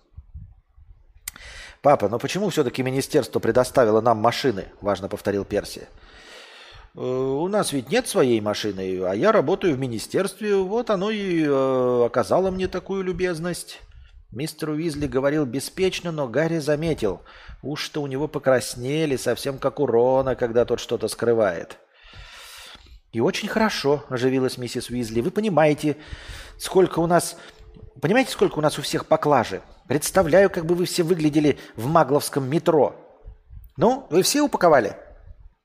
«Папа, 1.85 2.09
но 2.09 2.17
почему 2.17 2.49
все-таки 2.49 2.81
министерство 2.81 3.37
предоставило 3.37 4.01
нам 4.01 4.17
машины?»– 4.17 4.65
важно 4.81 5.07
повторил 5.07 5.45
Перси. 5.45 5.87
«Э, 6.95 6.99
«У 6.99 7.47
нас 7.47 7.73
ведь 7.73 7.91
нет 7.91 8.07
своей 8.07 8.41
машины, 8.41 9.03
а 9.03 9.13
я 9.13 9.31
работаю 9.31 9.75
в 9.75 9.79
министерстве, 9.79 10.55
вот 10.55 10.89
оно 10.89 11.11
и 11.11 11.45
э, 11.45 12.05
оказало 12.07 12.49
мне 12.49 12.67
такую 12.67 13.03
любезность». 13.03 13.81
Мистер 14.31 14.69
Уизли 14.71 15.05
говорил 15.05 15.45
беспечно, 15.45 16.11
но 16.11 16.27
Гарри 16.27 16.57
заметил. 16.57 17.21
Уж-то 17.61 18.01
у 18.01 18.07
него 18.07 18.27
покраснели, 18.27 19.15
совсем 19.15 19.59
как 19.59 19.79
у 19.79 19.85
Рона, 19.85 20.33
когда 20.33 20.65
тот 20.65 20.79
что-то 20.79 21.07
скрывает. 21.07 21.77
«И 23.11 23.19
очень 23.19 23.47
хорошо»,– 23.47 24.03
оживилась 24.09 24.57
миссис 24.57 24.89
Уизли. 24.89 25.21
«Вы 25.21 25.29
понимаете, 25.29 25.97
сколько 26.57 26.97
у 26.97 27.05
нас... 27.05 27.37
Понимаете, 28.01 28.31
сколько 28.31 28.57
у 28.57 28.61
нас 28.61 28.79
у 28.79 28.81
всех 28.81 29.05
поклажи? 29.05 29.61
Представляю, 29.87 30.49
как 30.49 30.65
бы 30.65 30.75
вы 30.75 30.85
все 30.85 31.03
выглядели 31.03 31.57
в 31.75 31.85
магловском 31.87 32.49
метро. 32.49 32.95
Ну, 33.77 34.07
вы 34.09 34.23
все 34.23 34.41
упаковали? 34.41 34.97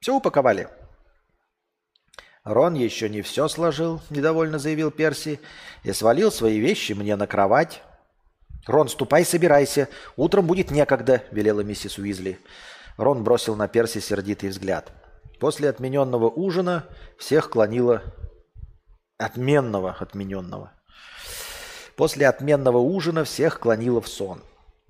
Все 0.01 0.15
упаковали? 0.15 0.69
Рон 2.45 2.75
еще 2.75 3.09
не 3.09 3.23
все 3.23 3.49
сложил, 3.49 4.01
недовольно 4.11 4.59
заявил 4.59 4.91
Перси, 4.91 5.41
и 5.85 5.93
свалил 5.93 6.33
свои 6.33 6.59
вещи 6.59 6.93
мне 6.93 7.17
на 7.17 7.27
кровать. 7.27 7.83
«Рон, 8.67 8.89
ступай, 8.89 9.25
собирайся. 9.25 9.89
Утром 10.17 10.47
будет 10.47 10.71
некогда»,– 10.71 11.23
велела 11.31 11.61
миссис 11.61 11.99
Уизли. 11.99 12.39
Рон 12.97 13.25
бросил 13.25 13.57
на 13.57 13.69
Перси 13.69 14.01
сердитый 14.01 14.51
взгляд. 14.51 14.93
После 15.39 15.71
отмененного 15.71 16.29
ужина 16.29 16.87
всех 17.19 17.51
клонило... 17.51 18.03
Отменного 19.17 19.97
отмененного. 19.99 20.73
После 22.01 22.27
отменного 22.27 22.79
ужина 22.79 23.25
всех 23.25 23.61
клонило 23.61 24.01
в 24.01 24.09
сон. 24.09 24.41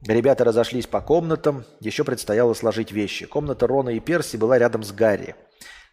Ребята 0.06 0.44
разошлись 0.44 0.86
по 0.86 1.00
комнатам, 1.00 1.64
еще 1.80 2.04
предстояло 2.04 2.54
сложить 2.54 2.92
вещи. 2.92 3.26
Комната 3.26 3.66
Рона 3.66 3.88
и 3.88 3.98
Перси 3.98 4.36
была 4.36 4.60
рядом 4.60 4.84
с 4.84 4.92
Гарри. 4.92 5.34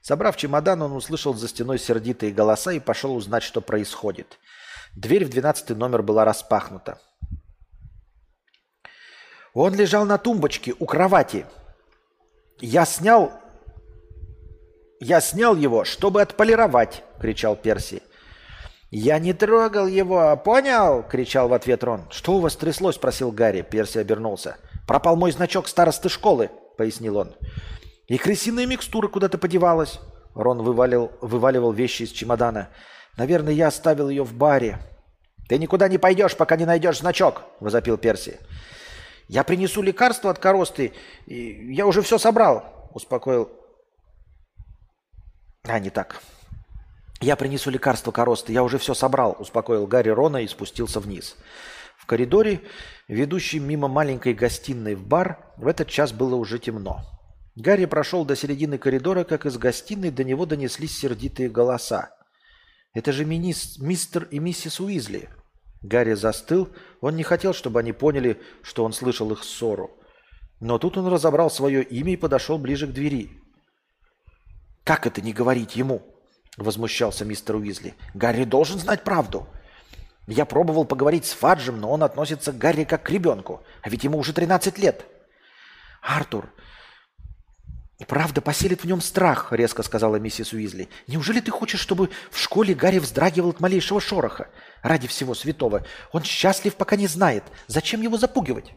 Собрав 0.03 0.37
чемодан, 0.37 0.83
он 0.83 0.91
услышал 0.91 1.33
за 1.33 1.47
стеной 1.47 1.79
сердитые 1.79 2.31
голоса 2.31 2.71
и 2.71 2.79
пошел 2.79 3.15
узнать, 3.15 3.41
что 3.41 3.61
происходит. 3.61 4.37
Дверь 4.95 5.25
в 5.25 5.29
двенадцатый 5.29 5.75
номер 5.75 6.03
была 6.03 6.23
распахнута. 6.23 7.01
Он 9.55 9.73
лежал 9.73 10.05
на 10.05 10.19
тумбочке 10.19 10.75
у 10.77 10.85
кровати. 10.85 11.47
Я 12.59 12.85
снял... 12.85 13.31
Я 14.99 15.19
снял 15.21 15.55
его, 15.55 15.83
чтобы 15.83 16.21
отполировать, 16.21 17.01
кричал 17.19 17.55
Перси. 17.55 18.03
«Я 18.89 19.19
не 19.19 19.33
трогал 19.33 19.85
его, 19.87 20.35
понял?»– 20.37 21.03
кричал 21.09 21.49
в 21.49 21.53
ответ 21.53 21.83
Рон. 21.83 22.05
«Что 22.09 22.33
у 22.33 22.39
вас 22.39 22.55
тряслось?»– 22.55 22.95
спросил 22.97 23.31
Гарри. 23.31 23.61
Перси 23.61 23.97
обернулся. 23.97 24.57
«Пропал 24.87 25.17
мой 25.17 25.31
значок 25.31 25.67
старосты 25.67 26.07
школы»,– 26.07 26.49
пояснил 26.77 27.17
он. 27.17 27.35
«И 28.07 28.17
крысиная 28.17 28.65
микстура 28.65 29.09
куда-то 29.09 29.37
подевалась». 29.37 29.99
Рон 30.35 30.61
вывалил, 30.61 31.11
вываливал 31.19 31.73
вещи 31.73 32.03
из 32.03 32.11
чемодана. 32.11 32.69
«Наверное, 33.17 33.53
я 33.53 33.67
оставил 33.67 34.09
ее 34.09 34.23
в 34.23 34.33
баре». 34.33 34.79
«Ты 35.49 35.57
никуда 35.57 35.89
не 35.89 35.97
пойдешь, 35.97 36.37
пока 36.37 36.55
не 36.55 36.65
найдешь 36.65 36.99
значок»,– 36.99 37.43
возопил 37.59 37.97
Перси. 37.97 38.39
«Я 39.27 39.43
принесу 39.43 39.81
лекарство 39.81 40.31
от 40.31 40.39
коросты. 40.39 40.93
Я 41.25 41.87
уже 41.87 42.01
все 42.01 42.17
собрал»,– 42.17 42.89
успокоил. 42.93 43.49
А, 45.67 45.79
не 45.79 45.89
так. 45.89 46.21
«Я 47.19 47.35
принесу 47.35 47.71
лекарство 47.71 48.11
коросты. 48.11 48.53
Я 48.53 48.63
уже 48.63 48.77
все 48.77 48.93
собрал»,– 48.93 49.35
успокоил 49.39 49.87
Гарри 49.87 50.09
Рона 50.09 50.37
и 50.37 50.47
спустился 50.47 50.99
вниз. 50.99 51.35
В 51.97 52.05
коридоре, 52.05 52.61
ведущем 53.07 53.67
мимо 53.67 53.87
маленькой 53.87 54.33
гостиной 54.33 54.95
в 54.95 55.05
бар, 55.05 55.53
в 55.57 55.67
этот 55.67 55.89
час 55.89 56.13
было 56.13 56.35
уже 56.35 56.59
темно. 56.59 57.01
Гарри 57.55 57.85
прошел 57.85 58.23
до 58.23 58.35
середины 58.35 58.77
коридора, 58.77 59.23
как 59.23 59.47
из 59.47 59.57
гостиной 59.57 60.11
до 60.11 60.23
него 60.23 60.45
донеслись 60.45 60.95
сердитые 60.97 61.49
голоса. 61.49 62.11
«Это 62.93 63.11
же 63.11 63.25
минис, 63.25 63.79
мистер 63.79 64.27
и 64.29 64.37
миссис 64.37 64.79
Уизли!» 64.79 65.29
Гарри 65.81 66.13
застыл. 66.13 66.69
Он 67.01 67.15
не 67.15 67.23
хотел, 67.23 67.53
чтобы 67.53 67.79
они 67.79 67.93
поняли, 67.93 68.39
что 68.61 68.83
он 68.83 68.93
слышал 68.93 69.31
их 69.31 69.43
ссору. 69.43 69.91
Но 70.59 70.77
тут 70.77 70.97
он 70.97 71.07
разобрал 71.07 71.49
свое 71.49 71.83
имя 71.83 72.13
и 72.13 72.17
подошел 72.17 72.57
ближе 72.59 72.87
к 72.87 72.91
двери. 72.91 73.31
«Как 74.83 75.07
это 75.07 75.21
не 75.21 75.33
говорить 75.33 75.75
ему?»– 75.75 76.03
возмущался 76.57 77.23
мистер 77.23 77.55
Уизли. 77.55 77.95
«Гарри 78.13 78.43
должен 78.43 78.79
знать 78.79 79.03
правду. 79.03 79.47
Я 80.27 80.45
пробовал 80.45 80.83
поговорить 80.83 81.25
с 81.25 81.31
Фаджем, 81.33 81.79
но 81.79 81.91
он 81.91 82.03
относится 82.03 82.51
к 82.51 82.57
Гарри 82.57 82.83
как 82.83 83.03
к 83.03 83.09
ребенку, 83.09 83.63
а 83.81 83.89
ведь 83.89 84.03
ему 84.03 84.17
уже 84.17 84.33
13 84.33 84.77
лет». 84.77 85.05
«Артур, 86.01 86.51
правда 88.07 88.41
поселит 88.41 88.83
в 88.83 88.87
нем 88.87 89.01
страх»,– 89.01 89.47
резко 89.51 89.83
сказала 89.83 90.17
миссис 90.17 90.51
Уизли. 90.51 90.89
«Неужели 91.07 91.39
ты 91.39 91.51
хочешь, 91.51 91.79
чтобы 91.79 92.09
в 92.31 92.39
школе 92.39 92.73
Гарри 92.73 92.99
вздрагивал 92.99 93.51
от 93.51 93.59
малейшего 93.59 94.01
шороха? 94.01 94.49
Ради 94.81 95.07
всего 95.07 95.35
святого. 95.35 95.85
Он 96.11 96.23
счастлив, 96.23 96.75
пока 96.75 96.95
не 96.95 97.07
знает. 97.07 97.43
Зачем 97.67 98.01
его 98.01 98.17
запугивать?» 98.17 98.73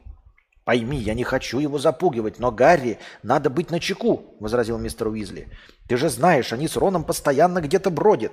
«Пойми, 0.65 0.99
я 0.99 1.15
не 1.15 1.25
хочу 1.25 1.59
его 1.59 1.79
запугивать, 1.79 2.39
но 2.39 2.53
Гарри 2.53 2.99
надо 3.23 3.49
быть 3.49 3.71
начеку»,– 3.71 4.37
возразил 4.41 4.79
мистер 4.79 5.09
Уизли. 5.09 5.49
«Ты 5.89 5.97
же 5.97 6.09
знаешь, 6.11 6.53
они 6.53 6.69
с 6.69 6.77
Роном 6.77 7.05
постоянно 7.05 7.61
где-то 7.61 7.91
бродят. 7.91 8.33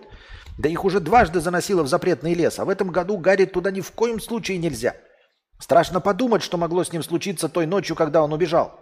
Да 0.57 0.67
их 0.67 0.83
уже 0.83 0.99
дважды 0.99 1.39
заносило 1.39 1.83
в 1.83 1.87
запретный 1.87 2.33
лес, 2.33 2.59
а 2.59 2.65
в 2.65 2.69
этом 2.69 2.89
году 2.89 3.17
Гарри 3.17 3.45
туда 3.45 3.71
ни 3.71 3.79
в 3.79 3.91
коем 3.91 4.19
случае 4.19 4.57
нельзя. 4.57 4.95
Страшно 5.59 6.01
подумать, 6.01 6.43
что 6.43 6.57
могло 6.57 6.83
с 6.83 6.91
ним 6.91 7.01
случиться 7.01 7.47
той 7.47 7.65
ночью, 7.65 7.95
когда 7.95 8.21
он 8.21 8.33
убежал. 8.33 8.79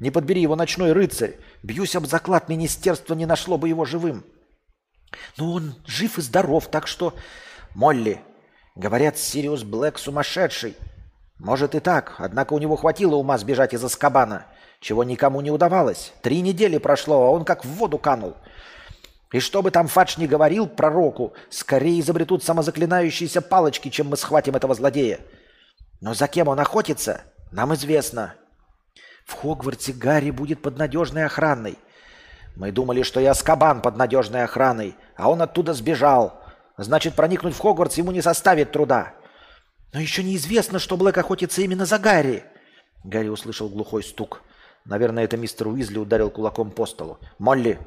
Не 0.00 0.10
подбери 0.10 0.42
его 0.42 0.56
ночной 0.56 0.92
рыцарь. 0.92 1.38
Бьюсь 1.62 1.94
об 1.94 2.06
заклад, 2.06 2.48
министерство 2.48 3.14
не 3.14 3.24
нашло 3.24 3.56
бы 3.56 3.68
его 3.68 3.84
живым». 3.84 4.24
«Ну, 5.36 5.52
он 5.52 5.74
жив 5.86 6.18
и 6.18 6.22
здоров, 6.22 6.66
так 6.66 6.88
что...» 6.88 7.14
«Молли, 7.74 8.20
говорят, 8.74 9.16
Сириус 9.16 9.62
Блэк 9.62 9.96
сумасшедший». 9.96 10.76
Может 11.40 11.74
и 11.74 11.80
так, 11.80 12.16
однако 12.18 12.52
у 12.52 12.58
него 12.58 12.76
хватило 12.76 13.16
ума 13.16 13.38
сбежать 13.38 13.72
из 13.72 13.82
Аскабана, 13.82 14.44
чего 14.78 15.04
никому 15.04 15.40
не 15.40 15.50
удавалось. 15.50 16.12
Три 16.20 16.42
недели 16.42 16.76
прошло, 16.76 17.24
а 17.24 17.30
он 17.30 17.46
как 17.46 17.64
в 17.64 17.68
воду 17.68 17.96
канул. 17.96 18.34
И 19.32 19.40
что 19.40 19.62
бы 19.62 19.70
там 19.70 19.88
Фадж 19.88 20.18
не 20.18 20.26
говорил 20.26 20.66
пророку, 20.66 21.32
скорее 21.48 21.98
изобретут 22.00 22.44
самозаклинающиеся 22.44 23.40
палочки, 23.40 23.88
чем 23.88 24.08
мы 24.08 24.18
схватим 24.18 24.54
этого 24.54 24.74
злодея. 24.74 25.20
Но 26.02 26.12
за 26.12 26.28
кем 26.28 26.48
он 26.48 26.60
охотится, 26.60 27.22
нам 27.52 27.72
известно. 27.72 28.34
В 29.24 29.32
Хогвартсе 29.32 29.92
Гарри 29.92 30.32
будет 30.32 30.60
под 30.60 30.76
надежной 30.76 31.24
охраной. 31.24 31.78
Мы 32.54 32.70
думали, 32.70 33.02
что 33.02 33.18
и 33.18 33.24
Аскабан 33.24 33.80
под 33.80 33.96
надежной 33.96 34.44
охраной, 34.44 34.94
а 35.16 35.30
он 35.30 35.40
оттуда 35.40 35.72
сбежал. 35.72 36.38
Значит, 36.76 37.14
проникнуть 37.14 37.54
в 37.54 37.60
Хогвартс 37.60 37.96
ему 37.96 38.12
не 38.12 38.20
составит 38.20 38.72
труда. 38.72 39.14
«Но 39.92 40.00
еще 40.00 40.22
неизвестно, 40.22 40.78
что 40.78 40.96
Блэк 40.96 41.18
охотится 41.18 41.62
именно 41.62 41.86
за 41.86 41.98
Гарри!» 41.98 42.44
Гарри 43.04 43.28
услышал 43.28 43.68
глухой 43.68 44.02
стук. 44.02 44.42
Наверное, 44.84 45.24
это 45.24 45.36
мистер 45.36 45.68
Уизли 45.68 45.98
ударил 45.98 46.30
кулаком 46.30 46.70
по 46.70 46.86
столу. 46.86 47.18
«Молли, 47.38 47.78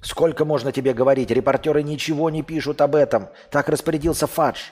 сколько 0.00 0.44
можно 0.44 0.72
тебе 0.72 0.94
говорить? 0.94 1.30
Репортеры 1.30 1.82
ничего 1.82 2.30
не 2.30 2.42
пишут 2.42 2.80
об 2.80 2.94
этом. 2.94 3.28
Так 3.50 3.68
распорядился 3.68 4.26
Фадж. 4.26 4.70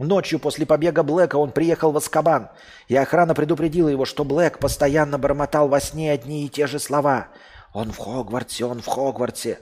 Ночью 0.00 0.38
после 0.38 0.64
побега 0.64 1.02
Блэка 1.02 1.36
он 1.36 1.52
приехал 1.52 1.92
в 1.92 1.96
Аскабан, 1.98 2.48
и 2.88 2.96
охрана 2.96 3.34
предупредила 3.34 3.88
его, 3.88 4.06
что 4.06 4.24
Блэк 4.24 4.58
постоянно 4.58 5.18
бормотал 5.18 5.68
во 5.68 5.78
сне 5.78 6.10
одни 6.10 6.46
и 6.46 6.48
те 6.48 6.66
же 6.66 6.78
слова. 6.78 7.28
«Он 7.74 7.92
в 7.92 7.98
Хогвартсе, 7.98 8.64
он 8.64 8.80
в 8.80 8.86
Хогвартсе!» 8.86 9.58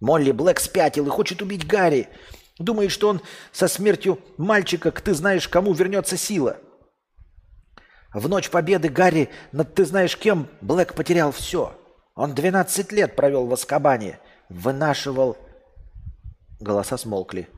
Молли 0.00 0.30
Блэк 0.30 0.60
спятил 0.60 1.06
и 1.06 1.10
хочет 1.10 1.40
убить 1.40 1.66
Гарри. 1.66 2.08
Думает, 2.58 2.90
что 2.90 3.08
он 3.08 3.20
со 3.52 3.68
смертью 3.68 4.18
мальчика 4.36 4.90
к 4.90 5.00
ты 5.00 5.14
знаешь 5.14 5.48
кому 5.48 5.72
вернется 5.72 6.16
сила. 6.16 6.56
В 8.12 8.28
ночь 8.28 8.50
победы 8.50 8.88
Гарри 8.88 9.30
над 9.52 9.74
ты 9.74 9.84
знаешь 9.84 10.16
кем 10.16 10.48
Блэк 10.60 10.94
потерял 10.94 11.30
все. 11.30 11.78
Он 12.14 12.34
12 12.34 12.90
лет 12.92 13.14
провел 13.14 13.46
в 13.46 13.52
Аскабане. 13.52 14.18
Вынашивал... 14.48 15.36
Голоса 16.58 16.96
смолкли. 16.96 17.48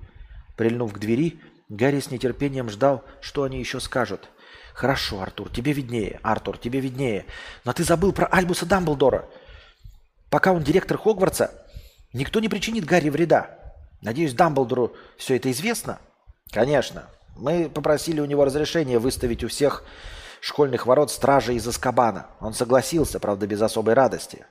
Прильнув 0.57 0.93
к 0.93 0.99
двери, 0.99 1.41
Гарри 1.71 2.01
с 2.01 2.11
нетерпением 2.11 2.69
ждал, 2.69 3.05
что 3.23 3.45
они 3.45 3.59
еще 3.59 3.81
скажут. 3.81 4.29
«Хорошо, 4.75 5.23
Артур, 5.23 5.51
тебе 5.51 5.73
виднее. 5.73 6.21
Артур, 6.23 6.59
тебе 6.59 6.81
виднее. 6.81 7.27
Но 7.65 7.73
ты 7.73 7.85
забыл 7.85 8.13
про 8.13 8.27
Альбуса 8.27 8.67
Дамблдора. 8.67 9.29
Пока 10.31 10.53
он 10.53 10.63
директор 10.63 10.99
Хогвартса, 10.99 11.53
никто 12.13 12.41
не 12.41 12.49
причинит 12.49 12.85
Гарри 12.85 13.09
вреда. 13.09 13.60
Надеюсь, 14.01 14.35
Дамблдору 14.35 14.95
все 15.17 15.37
это 15.37 15.51
известно? 15.51 15.99
Конечно. 16.51 17.07
Мы 17.37 17.69
попросили 17.69 18.21
у 18.21 18.25
него 18.25 18.45
разрешения 18.45 18.99
выставить 18.99 19.45
у 19.45 19.49
всех 19.49 19.85
школьных 20.41 20.87
ворот 20.87 21.11
стражи 21.11 21.55
из 21.55 21.67
Аскабана. 21.67 22.27
Он 22.41 22.55
согласился, 22.55 23.21
правда, 23.21 23.47
без 23.47 23.61
особой 23.61 23.95
радости. 23.95 24.47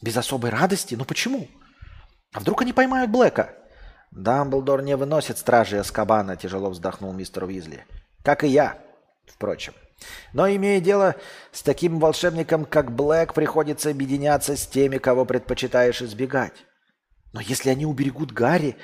Без 0.00 0.16
особой 0.16 0.50
радости? 0.50 0.94
Ну 0.94 1.04
почему? 1.04 1.48
А 2.32 2.40
вдруг 2.40 2.62
они 2.62 2.72
поймают 2.72 3.10
Блэка? 3.10 3.54
Дамблдор 4.10 4.82
не 4.82 4.96
выносит 4.96 5.38
стражи 5.38 5.78
Аскабана, 5.78 6.36
тяжело 6.36 6.70
вздохнул 6.70 7.12
мистер 7.12 7.44
Уизли. 7.44 7.84
Как 8.22 8.42
и 8.42 8.48
я, 8.48 8.78
впрочем. 9.26 9.74
Но 10.32 10.48
имея 10.48 10.80
дело 10.80 11.16
с 11.52 11.62
таким 11.62 11.98
волшебником, 11.98 12.64
как 12.64 12.92
Блэк, 12.92 13.34
приходится 13.34 13.90
объединяться 13.90 14.56
с 14.56 14.66
теми, 14.66 14.98
кого 14.98 15.24
предпочитаешь 15.24 16.00
избегать. 16.02 16.52
Но 17.32 17.40
если 17.40 17.70
они 17.70 17.86
уберегут 17.86 18.32
Гарри, 18.32 18.76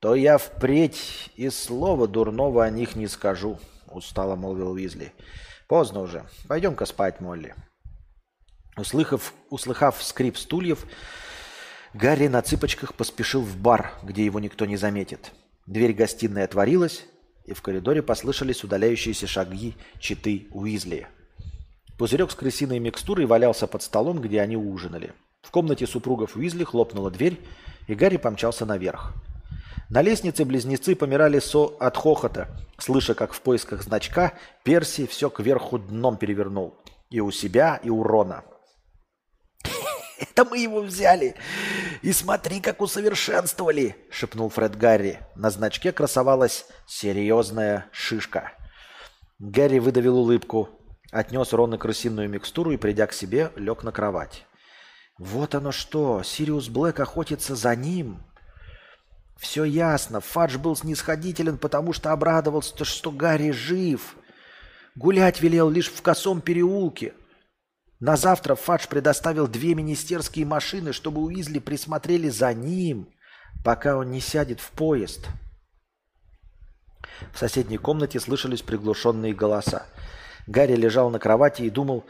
то 0.00 0.14
я 0.14 0.38
впредь 0.38 1.30
и 1.36 1.48
слова 1.50 2.06
дурного 2.06 2.64
о 2.64 2.70
них 2.70 2.96
не 2.96 3.08
скажу, 3.08 3.58
устало 3.88 4.36
молвил 4.36 4.72
Уизли. 4.72 5.12
Поздно 5.68 6.00
уже. 6.00 6.24
Пойдем-ка 6.46 6.86
спать, 6.86 7.20
Молли. 7.20 7.54
Услыхав, 8.76 9.32
услыхав 9.50 10.02
скрип 10.02 10.36
стульев, 10.36 10.84
Гарри 11.94 12.28
на 12.28 12.42
цыпочках 12.42 12.94
поспешил 12.94 13.40
в 13.40 13.56
бар, 13.56 13.92
где 14.02 14.24
его 14.24 14.38
никто 14.38 14.66
не 14.66 14.76
заметит. 14.76 15.32
Дверь 15.66 15.94
гостиной 15.94 16.44
отворилась, 16.44 17.06
и 17.46 17.54
в 17.54 17.62
коридоре 17.62 18.02
послышались 18.02 18.64
удаляющиеся 18.64 19.26
шаги 19.26 19.74
читы 19.98 20.46
Уизли. 20.50 21.08
Пузырек 21.96 22.30
с 22.30 22.34
крысиной 22.34 22.78
микстурой 22.78 23.24
валялся 23.24 23.66
под 23.66 23.82
столом, 23.82 24.20
где 24.20 24.42
они 24.42 24.56
ужинали. 24.56 25.14
В 25.46 25.52
комнате 25.52 25.86
супругов 25.86 26.34
Уизли 26.34 26.64
хлопнула 26.64 27.08
дверь, 27.08 27.38
и 27.86 27.94
Гарри 27.94 28.16
помчался 28.16 28.66
наверх. 28.66 29.12
На 29.88 30.02
лестнице 30.02 30.44
близнецы 30.44 30.96
помирали 30.96 31.38
со 31.38 31.66
от 31.78 31.96
хохота, 31.96 32.48
слыша, 32.78 33.14
как 33.14 33.32
в 33.32 33.40
поисках 33.40 33.84
значка 33.84 34.32
Перси 34.64 35.06
все 35.06 35.30
кверху 35.30 35.78
дном 35.78 36.16
перевернул. 36.16 36.74
И 37.10 37.20
у 37.20 37.30
себя, 37.30 37.78
и 37.84 37.90
у 37.90 38.02
Рона. 38.02 38.42
«Это 40.18 40.44
мы 40.44 40.58
его 40.58 40.80
взяли! 40.80 41.36
И 42.02 42.12
смотри, 42.12 42.60
как 42.60 42.80
усовершенствовали!»— 42.80 43.94
шепнул 44.10 44.48
Фред 44.48 44.76
Гарри. 44.76 45.20
На 45.36 45.50
значке 45.50 45.92
красовалась 45.92 46.66
серьезная 46.88 47.86
шишка. 47.92 48.52
Гарри 49.38 49.78
выдавил 49.78 50.16
улыбку, 50.16 50.70
отнес 51.12 51.52
Рона 51.52 51.78
крысиную 51.78 52.28
микстуру 52.28 52.72
и, 52.72 52.76
придя 52.76 53.06
к 53.06 53.12
себе, 53.12 53.52
лег 53.54 53.84
на 53.84 53.92
кровать. 53.92 54.44
Вот 55.18 55.54
оно 55.54 55.72
что, 55.72 56.22
Сириус 56.22 56.68
Блэк 56.68 57.00
охотится 57.00 57.56
за 57.56 57.74
ним. 57.74 58.22
Все 59.38 59.64
ясно, 59.64 60.20
Фадж 60.20 60.58
был 60.58 60.76
снисходителен, 60.76 61.58
потому 61.58 61.92
что 61.92 62.12
обрадовался, 62.12 62.84
что 62.84 63.10
Гарри 63.10 63.50
жив. 63.50 64.16
Гулять 64.94 65.40
велел 65.40 65.68
лишь 65.68 65.90
в 65.90 66.02
косом 66.02 66.40
переулке. 66.40 67.14
На 68.00 68.16
завтра 68.16 68.54
Фадж 68.54 68.86
предоставил 68.88 69.46
две 69.46 69.74
министерские 69.74 70.44
машины, 70.44 70.92
чтобы 70.92 71.22
Уизли 71.22 71.58
присмотрели 71.58 72.28
за 72.28 72.52
ним, 72.52 73.08
пока 73.64 73.96
он 73.96 74.10
не 74.10 74.20
сядет 74.20 74.60
в 74.60 74.70
поезд. 74.70 75.26
В 77.32 77.38
соседней 77.38 77.78
комнате 77.78 78.20
слышались 78.20 78.62
приглушенные 78.62 79.34
голоса. 79.34 79.86
Гарри 80.46 80.76
лежал 80.76 81.10
на 81.10 81.18
кровати 81.18 81.62
и 81.62 81.70
думал, 81.70 82.04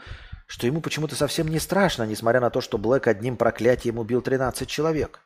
что 0.47 0.65
ему 0.65 0.81
почему-то 0.81 1.15
совсем 1.15 1.49
не 1.49 1.59
страшно, 1.59 2.03
несмотря 2.03 2.39
на 2.39 2.49
то, 2.49 2.61
что 2.61 2.77
Блэк 2.77 3.07
одним 3.07 3.37
проклятием 3.37 3.99
убил 3.99 4.21
13 4.21 4.67
человек. 4.67 5.19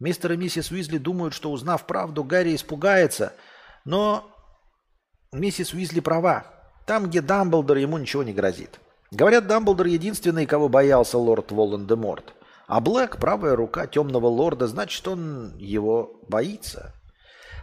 Мистер 0.00 0.32
и 0.32 0.36
миссис 0.36 0.70
Уизли 0.70 0.98
думают, 0.98 1.34
что 1.34 1.50
узнав 1.50 1.86
правду, 1.86 2.24
Гарри 2.24 2.54
испугается, 2.54 3.32
но 3.84 4.30
миссис 5.32 5.72
Уизли 5.72 6.00
права. 6.00 6.46
Там, 6.86 7.06
где 7.06 7.20
Дамблдор, 7.20 7.78
ему 7.78 7.98
ничего 7.98 8.22
не 8.22 8.32
грозит. 8.32 8.78
Говорят, 9.10 9.46
Дамблдор 9.46 9.86
единственный, 9.86 10.46
кого 10.46 10.68
боялся 10.68 11.18
лорд 11.18 11.50
Волан-де-Морт. 11.50 12.34
А 12.66 12.80
Блэк, 12.80 13.18
правая 13.18 13.56
рука 13.56 13.86
темного 13.86 14.26
лорда, 14.26 14.66
значит, 14.66 15.06
он 15.06 15.56
его 15.58 16.20
боится. 16.28 16.94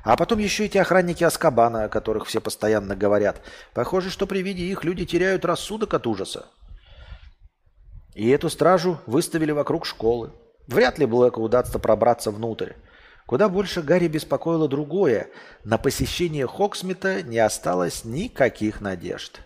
А 0.03 0.17
потом 0.17 0.39
еще 0.39 0.65
эти 0.65 0.77
охранники 0.77 1.23
Аскабана, 1.23 1.85
о 1.85 1.89
которых 1.89 2.25
все 2.25 2.41
постоянно 2.41 2.95
говорят. 2.95 3.41
Похоже, 3.73 4.09
что 4.09 4.25
при 4.25 4.41
виде 4.41 4.63
их 4.63 4.83
люди 4.83 5.05
теряют 5.05 5.45
рассудок 5.45 5.93
от 5.93 6.07
ужаса. 6.07 6.47
И 8.13 8.29
эту 8.29 8.49
стражу 8.49 8.99
выставили 9.05 9.51
вокруг 9.51 9.85
школы. 9.85 10.31
Вряд 10.67 10.99
ли 10.99 11.05
Блэку 11.05 11.41
удастся 11.41 11.79
пробраться 11.79 12.31
внутрь. 12.31 12.73
Куда 13.25 13.47
больше 13.47 13.81
Гарри 13.81 14.07
беспокоило 14.07 14.67
другое. 14.67 15.29
На 15.63 15.77
посещение 15.77 16.47
Хоксмита 16.47 17.21
не 17.23 17.39
осталось 17.39 18.03
никаких 18.03 18.81
надежд. 18.81 19.39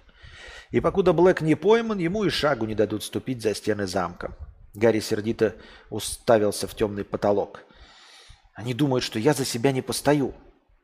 И 0.72 0.80
покуда 0.80 1.14
Блэк 1.14 1.44
не 1.44 1.56
пойман, 1.56 2.00
ему 2.00 2.24
и 2.24 2.30
шагу 2.30 2.66
не 2.66 2.74
дадут 2.74 3.04
ступить 3.04 3.42
за 3.42 3.54
стены 3.54 3.86
замка. 3.86 4.36
Гарри 4.74 5.00
сердито 5.00 5.56
уставился 5.90 6.68
в 6.68 6.76
темный 6.76 7.04
потолок. 7.04 7.62
Они 8.56 8.74
думают, 8.74 9.04
что 9.04 9.20
я 9.20 9.34
за 9.34 9.46
себя 9.46 9.72
не 9.72 9.82
постою. 9.82 10.34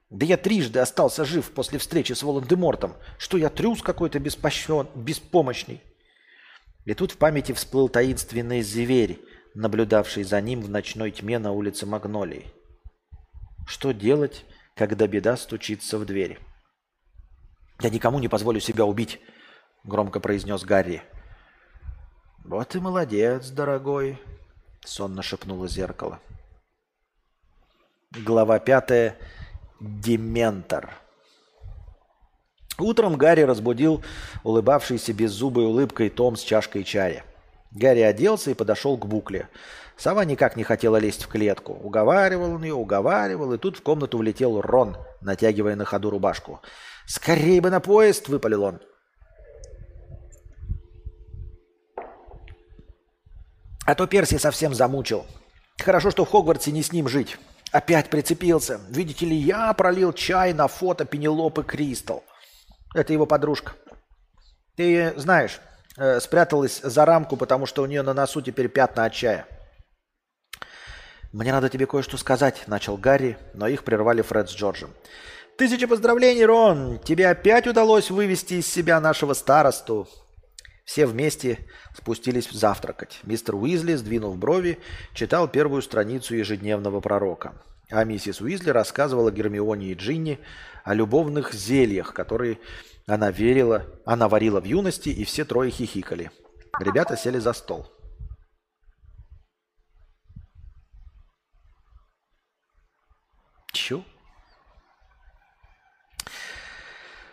Да 0.10 0.26
я 0.26 0.38
трижды 0.38 0.80
остался 0.80 1.26
жив 1.26 1.52
после 1.52 1.80
встречи 1.80 2.14
с 2.14 2.22
Волан-де-Мортом. 2.22 2.94
Что 3.18 3.38
я 3.38 3.50
трюс 3.50 3.82
какой-то 3.82 4.20
беспощен, 4.20 4.88
беспомощный. 4.94 5.82
И 6.86 6.94
тут 6.94 7.12
в 7.12 7.18
памяти 7.18 7.52
всплыл 7.52 7.90
таинственный 7.90 8.62
зверь, 8.62 9.20
наблюдавший 9.54 10.24
за 10.24 10.42
ним 10.42 10.62
в 10.62 10.70
ночной 10.70 11.12
тьме 11.12 11.40
на 11.40 11.52
улице 11.52 11.86
Магнолии. 11.86 12.52
Что 13.68 13.92
делать, 13.92 14.46
когда 14.76 15.08
беда 15.08 15.38
стучится 15.38 15.98
в 15.98 16.06
дверь? 16.06 16.40
«Я 17.82 17.90
никому 17.90 18.20
не 18.20 18.28
позволю 18.28 18.60
себя 18.60 18.86
убить»,— 18.86 19.20
громко 19.84 20.20
произнес 20.20 20.64
Гарри. 20.64 21.04
«Вот 22.44 22.76
и 22.76 22.80
молодец, 22.80 23.50
дорогой»,— 23.50 24.20
сонно 24.86 25.22
шепнуло 25.24 25.68
зеркало. 25.68 26.20
Глава 28.12 28.60
пятая. 28.60 29.16
Дементор. 29.80 30.94
Утром 32.82 33.16
Гарри 33.16 33.42
разбудил 33.42 34.04
улыбавшийся 34.44 35.14
беззубой 35.14 35.66
улыбкой 35.66 36.10
Том 36.10 36.36
с 36.36 36.42
чашкой 36.42 36.84
чая. 36.84 37.24
Гарри 37.72 38.02
оделся 38.02 38.52
и 38.52 38.56
подошел 38.56 38.98
к 38.98 39.06
букле. 39.06 39.48
Сова 39.98 40.26
никак 40.26 40.56
не 40.56 40.64
хотела 40.64 40.98
лезть 40.98 41.24
в 41.24 41.28
клетку. 41.28 41.74
Уговаривал 41.74 42.56
он 42.56 42.64
ее, 42.64 42.74
уговаривал, 42.74 43.54
и 43.54 43.58
тут 43.58 43.78
в 43.78 43.84
комнату 43.84 44.18
влетел 44.18 44.60
Рон, 44.60 44.98
натягивая 45.22 45.76
на 45.76 45.86
ходу 45.86 46.10
рубашку. 46.10 46.60
«Скорей 47.06 47.60
бы 47.60 47.70
на 47.70 47.80
поезд!»– 47.80 48.28
выпалил 48.30 48.64
он. 48.64 48.80
А 53.86 53.96
то 53.96 54.08
Перси 54.08 54.38
совсем 54.38 54.74
замучил. 54.74 55.26
Хорошо, 55.80 56.12
что 56.12 56.26
в 56.26 56.30
Хогвартсе 56.30 56.72
не 56.72 56.84
с 56.84 56.92
ним 56.92 57.08
жить. 57.08 57.38
Опять 57.72 58.10
прицепился. 58.10 58.80
Видите 58.90 59.26
ли, 59.26 59.36
я 59.36 59.74
пролил 59.74 60.14
чай 60.14 60.54
на 60.54 60.68
фото 60.68 61.06
Пенелопы 61.06 61.64
Кристал. 61.64 62.24
Это 62.94 63.14
его 63.14 63.26
подружка. 63.26 63.74
Ты 64.76 65.14
знаешь, 65.18 65.60
э, 65.98 66.20
спряталась 66.20 66.82
за 66.82 67.06
рамку, 67.06 67.38
потому 67.38 67.66
что 67.66 67.84
у 67.84 67.86
нее 67.86 68.02
на 68.02 68.14
носу 68.14 68.42
теперь 68.42 68.68
пятна 68.68 69.06
от 69.06 69.14
чая. 69.14 69.48
«Мне 71.32 71.54
надо 71.54 71.70
тебе 71.70 71.86
кое-что 71.86 72.18
сказать»,— 72.18 72.64
начал 72.68 72.98
Гарри, 72.98 73.38
но 73.54 73.68
их 73.68 73.86
прервали 73.86 74.22
Фред 74.22 74.50
с 74.50 74.54
Джорджем. 74.54 74.90
«Тысяча 75.58 75.88
поздравлений, 75.88 76.44
Рон! 76.44 77.00
Тебе 77.00 77.30
опять 77.30 77.68
удалось 77.68 78.10
вывести 78.10 78.56
из 78.56 78.68
себя 78.68 79.00
нашего 79.00 79.34
старосту!» 79.34 80.08
Все 80.84 81.06
вместе 81.06 81.60
спустились 81.96 82.50
завтракать. 82.52 83.20
Мистер 83.24 83.56
Уизли, 83.56 83.94
сдвинув 83.96 84.38
брови, 84.38 84.80
читал 85.14 85.48
первую 85.48 85.82
страницу 85.82 86.36
ежедневного 86.36 87.00
пророка. 87.00 87.54
А 87.90 88.04
миссис 88.04 88.42
Уизли 88.42 88.72
рассказывала 88.72 89.32
Гермионе 89.32 89.88
и 89.88 89.94
Джинни 89.94 90.40
о 90.84 90.94
любовных 90.94 91.54
зельях, 91.54 92.14
которые 92.14 92.60
она 93.08 93.32
верила, 93.32 93.86
она 94.06 94.30
варила 94.30 94.60
в 94.62 94.66
юности, 94.66 95.10
и 95.10 95.24
все 95.24 95.46
трое 95.46 95.72
хихикали. 95.72 96.32
Ребята 96.80 97.18
сели 97.18 97.40
за 97.40 97.54
стол. 97.54 97.92
Чё? 103.74 104.04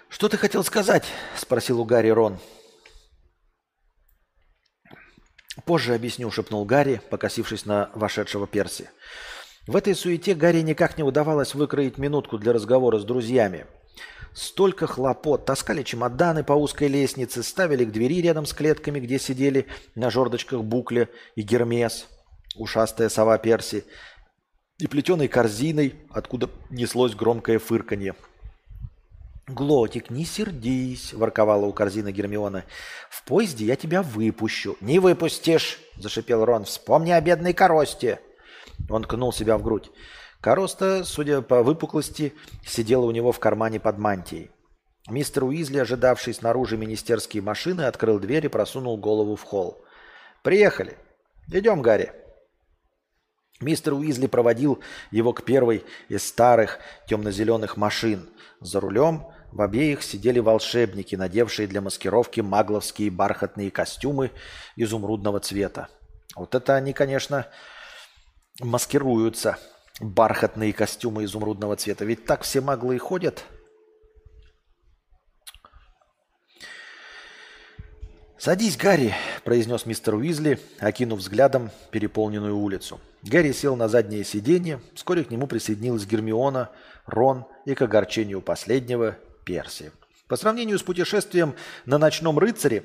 «Что 0.08 0.28
ты 0.28 0.36
хотел 0.36 0.64
сказать?»– 0.64 1.06
спросил 1.36 1.80
у 1.80 1.84
Гарри 1.84 2.08
Рон. 2.08 2.40
«Позже 5.64 5.94
объясню»,– 5.94 6.30
шепнул 6.32 6.64
Гарри, 6.64 7.00
покосившись 7.10 7.66
на 7.66 7.90
вошедшего 7.94 8.46
Перси. 8.46 8.90
В 9.66 9.76
этой 9.76 9.94
суете 9.94 10.34
Гарри 10.34 10.60
никак 10.62 10.96
не 10.96 11.04
удавалось 11.04 11.54
выкроить 11.54 11.98
минутку 11.98 12.38
для 12.38 12.52
разговора 12.52 12.98
с 12.98 13.04
друзьями. 13.04 13.66
Столько 14.34 14.86
хлопот. 14.86 15.44
Таскали 15.44 15.82
чемоданы 15.82 16.44
по 16.44 16.52
узкой 16.52 16.88
лестнице, 16.88 17.42
ставили 17.42 17.84
к 17.84 17.92
двери 17.92 18.22
рядом 18.22 18.46
с 18.46 18.52
клетками, 18.52 19.00
где 19.00 19.18
сидели 19.18 19.66
на 19.94 20.10
жердочках 20.10 20.62
Букля 20.62 21.08
и 21.34 21.42
Гермес, 21.42 22.06
ушастая 22.54 23.08
сова 23.08 23.36
Перси, 23.38 23.84
и 24.78 24.86
плетеной 24.86 25.28
корзиной, 25.28 25.96
откуда 26.10 26.48
неслось 26.70 27.14
громкое 27.14 27.58
фырканье. 27.58 28.14
«Глотик, 29.48 30.10
не 30.10 30.24
сердись»,– 30.24 31.12
ворковала 31.14 31.64
у 31.64 31.72
корзины 31.72 32.12
Гермиона. 32.12 32.64
«В 33.08 33.24
поезде 33.24 33.64
я 33.64 33.76
тебя 33.76 34.02
выпущу». 34.02 34.76
«Не 34.82 34.98
выпустишь»,– 34.98 35.80
зашипел 35.96 36.44
Рон. 36.44 36.64
«Вспомни 36.64 37.10
о 37.10 37.20
бедной 37.20 37.54
коросте». 37.54 38.20
Он 38.88 39.02
ткнул 39.02 39.32
себя 39.32 39.58
в 39.58 39.62
грудь. 39.62 39.90
Короста, 40.40 41.04
судя 41.04 41.42
по 41.42 41.62
выпуклости, 41.62 42.32
сидела 42.64 43.04
у 43.04 43.10
него 43.10 43.32
в 43.32 43.40
кармане 43.40 43.80
под 43.80 43.98
мантией. 43.98 44.50
Мистер 45.08 45.44
Уизли, 45.44 45.78
ожидавший 45.78 46.34
снаружи 46.34 46.76
министерские 46.76 47.42
машины, 47.42 47.82
открыл 47.82 48.18
дверь 48.18 48.46
и 48.46 48.48
просунул 48.48 48.98
голову 48.98 49.36
в 49.36 49.42
холл. 49.42 49.82
«Приехали. 50.42 50.96
Идем, 51.50 51.82
Гарри». 51.82 52.12
Мистер 53.60 53.94
Уизли 53.94 54.28
проводил 54.28 54.80
его 55.10 55.32
к 55.32 55.42
первой 55.44 55.84
из 56.08 56.26
старых 56.26 56.78
темно-зеленых 57.08 57.76
машин. 57.76 58.28
За 58.60 58.78
рулем 58.78 59.26
в 59.50 59.62
обеих 59.62 60.02
сидели 60.02 60.38
волшебники, 60.38 61.16
надевшие 61.16 61.66
для 61.66 61.80
маскировки 61.80 62.40
магловские 62.40 63.10
бархатные 63.10 63.70
костюмы 63.70 64.30
изумрудного 64.76 65.40
цвета. 65.40 65.88
Вот 66.36 66.54
это 66.54 66.76
они, 66.76 66.92
конечно, 66.92 67.46
маскируются. 68.60 69.58
Бархатные 70.00 70.72
костюмы 70.72 71.24
изумрудного 71.24 71.76
цвета. 71.76 72.04
Ведь 72.04 72.24
так 72.24 72.42
все 72.42 72.60
маглы 72.60 72.96
и 72.96 72.98
ходят. 72.98 73.44
«Садись, 78.38 78.76
Гарри»,– 78.76 79.14
произнес 79.44 79.84
мистер 79.84 80.14
Уизли, 80.14 80.60
окинув 80.78 81.18
взглядом 81.18 81.72
переполненную 81.90 82.56
улицу. 82.56 83.00
Гарри 83.24 83.50
сел 83.50 83.74
на 83.74 83.88
заднее 83.88 84.24
сиденье. 84.24 84.80
Вскоре 84.94 85.24
к 85.24 85.30
нему 85.32 85.48
присоединилась 85.48 86.06
Гермиона, 86.06 86.70
Рон 87.06 87.46
и, 87.64 87.74
к 87.74 87.82
огорчению 87.82 88.40
последнего, 88.40 89.16
Перси. 89.44 89.90
По 90.28 90.36
сравнению 90.36 90.78
с 90.78 90.84
путешествием 90.84 91.56
на 91.84 91.98
ночном 91.98 92.38
рыцаре, 92.38 92.84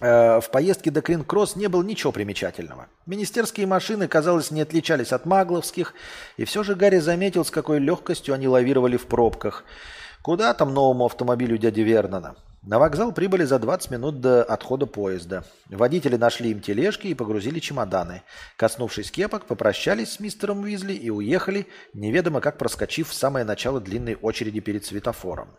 в 0.00 0.44
поездке 0.52 0.90
до 0.90 1.00
Крин-Кросс 1.00 1.56
не 1.56 1.68
было 1.68 1.82
ничего 1.82 2.12
примечательного. 2.12 2.88
Министерские 3.06 3.66
машины, 3.66 4.08
казалось, 4.08 4.50
не 4.50 4.60
отличались 4.60 5.12
от 5.12 5.26
магловских, 5.26 5.94
и 6.36 6.44
все 6.44 6.62
же 6.62 6.74
Гарри 6.74 6.98
заметил, 6.98 7.44
с 7.44 7.50
какой 7.50 7.78
легкостью 7.78 8.34
они 8.34 8.46
лавировали 8.48 8.96
в 8.96 9.06
пробках. 9.06 9.64
Куда 10.22 10.54
там 10.54 10.74
новому 10.74 11.06
автомобилю 11.06 11.58
дяди 11.58 11.80
Вернона? 11.80 12.36
На 12.62 12.78
вокзал 12.78 13.12
прибыли 13.12 13.44
за 13.44 13.58
20 13.58 13.92
минут 13.92 14.20
до 14.20 14.42
отхода 14.42 14.84
поезда. 14.86 15.44
Водители 15.70 16.16
нашли 16.16 16.50
им 16.50 16.60
тележки 16.60 17.06
и 17.06 17.14
погрузили 17.14 17.60
чемоданы. 17.60 18.22
Коснувшись 18.56 19.10
кепок, 19.10 19.46
попрощались 19.46 20.12
с 20.12 20.20
мистером 20.20 20.60
Уизли 20.60 20.92
и 20.92 21.08
уехали, 21.08 21.66
неведомо 21.94 22.40
как 22.40 22.58
проскочив 22.58 23.08
в 23.08 23.14
самое 23.14 23.44
начало 23.44 23.80
длинной 23.80 24.16
очереди 24.20 24.60
перед 24.60 24.84
светофором. 24.84 25.56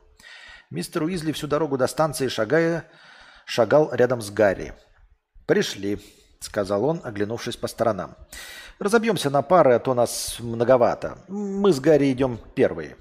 Мистер 0.70 1.04
Уизли 1.04 1.32
всю 1.32 1.48
дорогу 1.48 1.78
до 1.78 1.88
станции, 1.88 2.28
шагая, 2.28 2.86
шагал 3.50 3.90
рядом 3.92 4.22
с 4.22 4.30
Гарри. 4.30 4.74
«Пришли»,— 5.48 6.00
сказал 6.40 6.86
он, 6.86 7.02
оглянувшись 7.04 7.58
по 7.58 7.68
сторонам. 7.68 8.16
«Разобьемся 8.78 9.32
на 9.32 9.42
пары, 9.42 9.74
а 9.74 9.80
то 9.80 9.96
нас 9.96 10.38
многовато. 10.40 11.18
Мы 11.28 11.74
с 11.74 11.80
Гарри 11.80 12.12
идем 12.12 12.40
первые». 12.54 12.96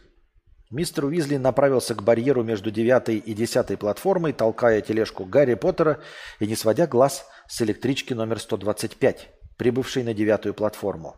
Мистер 0.71 1.05
Уизли 1.05 1.37
направился 1.37 1.95
к 1.95 2.03
барьеру 2.03 2.43
между 2.43 2.71
девятой 2.71 3.17
и 3.17 3.35
десятой 3.35 3.77
платформой, 3.77 4.33
толкая 4.33 4.81
тележку 4.81 5.25
Гарри 5.25 5.55
Поттера 5.55 6.01
и 6.41 6.47
не 6.47 6.57
сводя 6.57 6.87
глаз 6.87 7.27
с 7.47 7.63
электрички 7.63 8.15
номер 8.15 8.39
125, 8.39 9.29
прибывшей 9.57 10.03
на 10.03 10.15
девятую 10.15 10.55
платформу. 10.55 11.17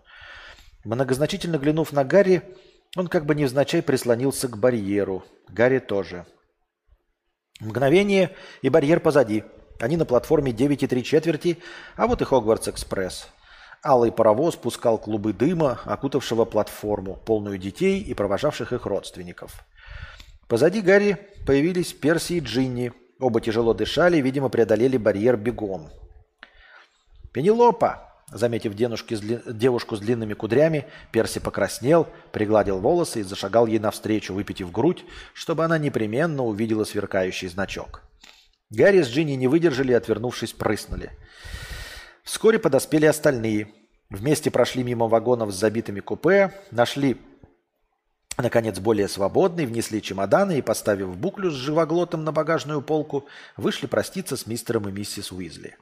Многозначительно 0.85 1.59
глянув 1.59 1.93
на 1.93 2.05
Гарри, 2.05 2.43
он 2.97 3.07
как 3.07 3.27
бы 3.27 3.35
невзначай 3.35 3.83
прислонился 3.83 4.49
к 4.49 4.57
барьеру. 4.57 5.25
Гарри 5.49 5.79
тоже. 5.79 6.27
Мгновение, 7.61 8.35
и 8.63 8.69
барьер 8.69 9.01
позади. 9.01 9.45
Они 9.79 9.97
на 9.97 10.05
платформе 10.05 10.53
9 10.53 10.83
и 10.83 10.87
3 10.87 11.05
четверти, 11.05 11.59
а 11.97 12.07
вот 12.07 12.21
и 12.23 12.25
Хогвартс-экспресс. 12.25 13.29
Алый 13.83 14.13
паровоз 14.13 14.57
пускал 14.57 14.99
клубы 14.99 15.33
дыма, 15.33 15.81
окутавшего 15.85 16.45
платформу, 16.45 17.17
полную 17.25 17.57
детей 17.57 18.01
и 18.01 18.13
провожавших 18.13 18.73
их 18.73 18.85
родственников. 18.85 19.65
Позади 20.49 20.81
Гарри 20.81 21.17
появились 21.47 21.93
Перси 21.93 22.35
и 22.35 22.41
Джинни. 22.41 22.93
Оба 23.19 23.41
тяжело 23.41 23.73
дышали, 23.73 24.21
видимо, 24.21 24.49
преодолели 24.49 24.97
барьер 24.97 25.37
бегом. 25.37 25.91
«Пенелопа!» 27.33 28.10
Заметив 28.33 28.75
денушки, 28.75 29.19
девушку 29.53 29.97
с 29.97 30.01
длинными 30.01 30.35
кудрями, 30.35 30.87
Перси 31.11 31.41
покраснел, 31.41 32.07
пригладил 32.31 32.79
волосы 32.79 33.21
и 33.21 33.25
зашагал 33.25 33.67
ей 33.67 33.81
навстречу, 33.81 34.35
выпитив 34.35 34.71
грудь, 34.71 35.05
чтобы 35.35 35.65
она 35.65 35.79
непременно 35.79 36.45
увидела 36.45 36.85
сверкающий 36.85 37.49
значок. 37.49 38.03
Гарри 38.71 39.03
с 39.03 39.09
Джинни 39.09 39.33
не 39.33 39.49
выдержали 39.49 39.91
и, 39.91 39.97
отвернувшись, 39.97 40.53
прыснули. 40.53 41.11
Вскоре 42.23 42.61
подоспели 42.61 43.07
остальные. 43.07 43.73
Вместе 44.11 44.51
прошли 44.53 44.85
мимо 44.85 45.09
вагонов 45.09 45.51
с 45.53 45.59
забитыми 45.59 45.99
купе, 45.99 46.53
нашли, 46.71 47.17
наконец, 48.37 48.79
более 48.79 49.09
свободный, 49.09 49.67
внесли 49.67 50.01
чемоданы 50.01 50.59
и, 50.59 50.63
поставив 50.63 51.17
буклю 51.17 51.51
с 51.51 51.55
живоглотом 51.55 52.23
на 52.23 52.31
багажную 52.31 52.83
полку, 52.83 53.27
вышли 53.57 53.87
проститься 53.87 54.37
с 54.37 54.47
мистером 54.47 54.89
и 54.89 54.93
миссис 54.93 55.33
Уизли. 55.33 55.77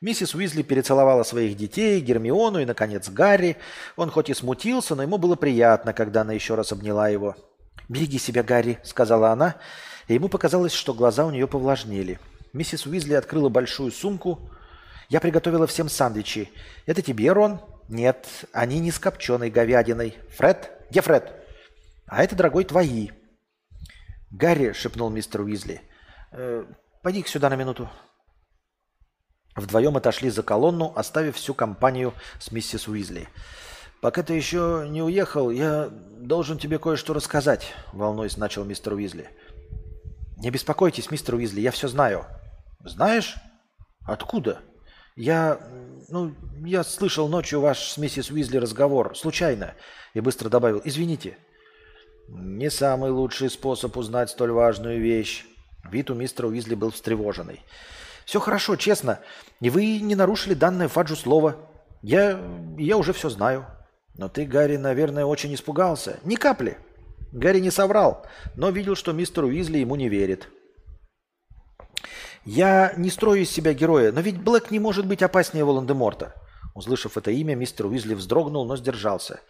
Миссис 0.00 0.34
Уизли 0.34 0.62
перецеловала 0.62 1.22
своих 1.22 1.56
детей, 1.56 2.00
Гермиону 2.00 2.60
и, 2.60 2.64
наконец, 2.64 3.08
Гарри. 3.08 3.56
Он 3.96 4.10
хоть 4.10 4.30
и 4.30 4.34
смутился, 4.34 4.96
но 4.96 5.02
ему 5.02 5.16
было 5.16 5.36
приятно, 5.36 5.92
когда 5.92 6.22
она 6.22 6.32
еще 6.32 6.56
раз 6.56 6.72
обняла 6.72 7.08
его. 7.08 7.36
«Береги 7.88 8.18
себя, 8.18 8.42
Гарри»,— 8.42 8.78
сказала 8.84 9.30
она, 9.30 9.56
и 10.08 10.14
ему 10.14 10.28
показалось, 10.28 10.72
что 10.72 10.94
глаза 10.94 11.24
у 11.24 11.30
нее 11.30 11.46
повлажнели. 11.46 12.18
Миссис 12.52 12.86
Уизли 12.86 13.14
открыла 13.14 13.48
большую 13.48 13.92
сумку. 13.92 14.50
«Я 15.08 15.20
приготовила 15.20 15.66
всем 15.66 15.88
сандвичи. 15.88 16.50
Это 16.86 17.02
тебе, 17.02 17.30
Рон?» 17.32 17.60
«Нет, 17.88 18.26
они 18.52 18.78
не 18.78 18.90
с 18.90 18.98
копченой 18.98 19.50
говядиной. 19.50 20.16
Фред? 20.36 20.70
Где 20.90 21.00
Фред?» 21.02 21.32
«А 22.06 22.24
это, 22.24 22.34
дорогой, 22.34 22.64
твои». 22.64 23.10
«Гарри»,— 24.30 24.72
шепнул 24.74 25.10
мистер 25.10 25.42
Уизли, 25.42 25.82
э,— 26.32 26.64
«пойди 27.02 27.22
сюда 27.24 27.50
на 27.50 27.56
минуту». 27.56 27.88
Вдвоем 29.54 29.96
отошли 29.96 30.30
за 30.30 30.42
колонну, 30.42 30.92
оставив 30.96 31.36
всю 31.36 31.54
компанию 31.54 32.14
с 32.38 32.50
миссис 32.52 32.88
Уизли. 32.88 33.28
«Пока 34.00 34.22
ты 34.22 34.34
еще 34.34 34.86
не 34.88 35.02
уехал, 35.02 35.50
я 35.50 35.88
должен 36.18 36.58
тебе 36.58 36.78
кое-что 36.78 37.12
рассказать»,— 37.12 37.72
волнуясь 37.92 38.36
начал 38.36 38.64
мистер 38.64 38.94
Уизли. 38.94 39.28
«Не 40.38 40.50
беспокойтесь, 40.50 41.10
мистер 41.10 41.34
Уизли, 41.34 41.60
я 41.60 41.70
все 41.70 41.86
знаю». 41.86 42.24
«Знаешь? 42.84 43.36
Откуда?» 44.06 44.60
«Я... 45.14 45.60
ну, 46.08 46.34
я 46.64 46.82
слышал 46.82 47.28
ночью 47.28 47.60
ваш 47.60 47.90
с 47.90 47.98
миссис 47.98 48.30
Уизли 48.30 48.56
разговор, 48.56 49.16
случайно», 49.16 49.74
и 50.14 50.20
быстро 50.20 50.48
добавил 50.48 50.80
«извините». 50.84 51.36
«Не 52.28 52.70
самый 52.70 53.10
лучший 53.10 53.50
способ 53.50 53.96
узнать 53.96 54.30
столь 54.30 54.52
важную 54.52 55.00
вещь». 55.00 55.44
Вид 55.90 56.10
у 56.10 56.14
мистера 56.14 56.46
Уизли 56.46 56.74
был 56.74 56.90
встревоженный. 56.90 57.60
Все 58.24 58.40
хорошо, 58.40 58.76
честно. 58.76 59.20
И 59.60 59.70
вы 59.70 60.00
не 60.00 60.14
нарушили 60.14 60.54
данное 60.54 60.88
Фаджу 60.88 61.16
слово. 61.16 61.56
Я, 62.02 62.40
я 62.78 62.96
уже 62.96 63.12
все 63.12 63.28
знаю. 63.28 63.66
Но 64.14 64.28
ты, 64.28 64.44
Гарри, 64.44 64.76
наверное, 64.76 65.24
очень 65.24 65.54
испугался. 65.54 66.18
Ни 66.24 66.36
капли. 66.36 66.78
Гарри 67.32 67.60
не 67.60 67.70
соврал, 67.70 68.26
но 68.56 68.68
видел, 68.68 68.94
что 68.94 69.12
мистер 69.12 69.44
Уизли 69.44 69.78
ему 69.78 69.96
не 69.96 70.08
верит. 70.08 70.48
«Я 72.44 72.92
не 72.96 73.08
строю 73.08 73.42
из 73.42 73.50
себя 73.50 73.72
героя, 73.72 74.12
но 74.12 74.20
ведь 74.20 74.40
Блэк 74.40 74.70
не 74.70 74.80
может 74.80 75.06
быть 75.06 75.22
опаснее 75.22 75.64
Волан-де-Морта». 75.64 76.34
Услышав 76.74 77.16
это 77.16 77.30
имя, 77.30 77.54
мистер 77.54 77.86
Уизли 77.86 78.14
вздрогнул, 78.14 78.66
но 78.66 78.76
сдержался. 78.76 79.40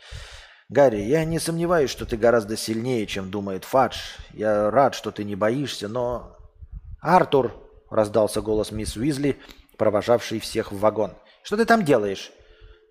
«Гарри, 0.69 1.01
я 1.01 1.25
не 1.25 1.39
сомневаюсь, 1.39 1.91
что 1.91 2.05
ты 2.05 2.17
гораздо 2.17 2.57
сильнее, 2.57 3.07
чем 3.07 3.31
думает 3.31 3.65
Фадж. 3.65 3.97
Я 4.33 4.71
рад, 4.71 4.95
что 4.95 5.11
ты 5.11 5.25
не 5.25 5.35
боишься, 5.35 5.89
но...» 5.89 6.37
«Артур!» 7.01 7.62
Раздался 7.93 8.41
голос 8.41 8.73
мисс 8.73 8.97
Уизли, 8.97 9.39
провожавший 9.77 10.41
всех 10.41 10.73
в 10.73 10.79
вагон. 10.79 11.15
«Что 11.43 11.57
ты 11.57 11.65
там 11.65 11.85
делаешь?» 11.85 12.33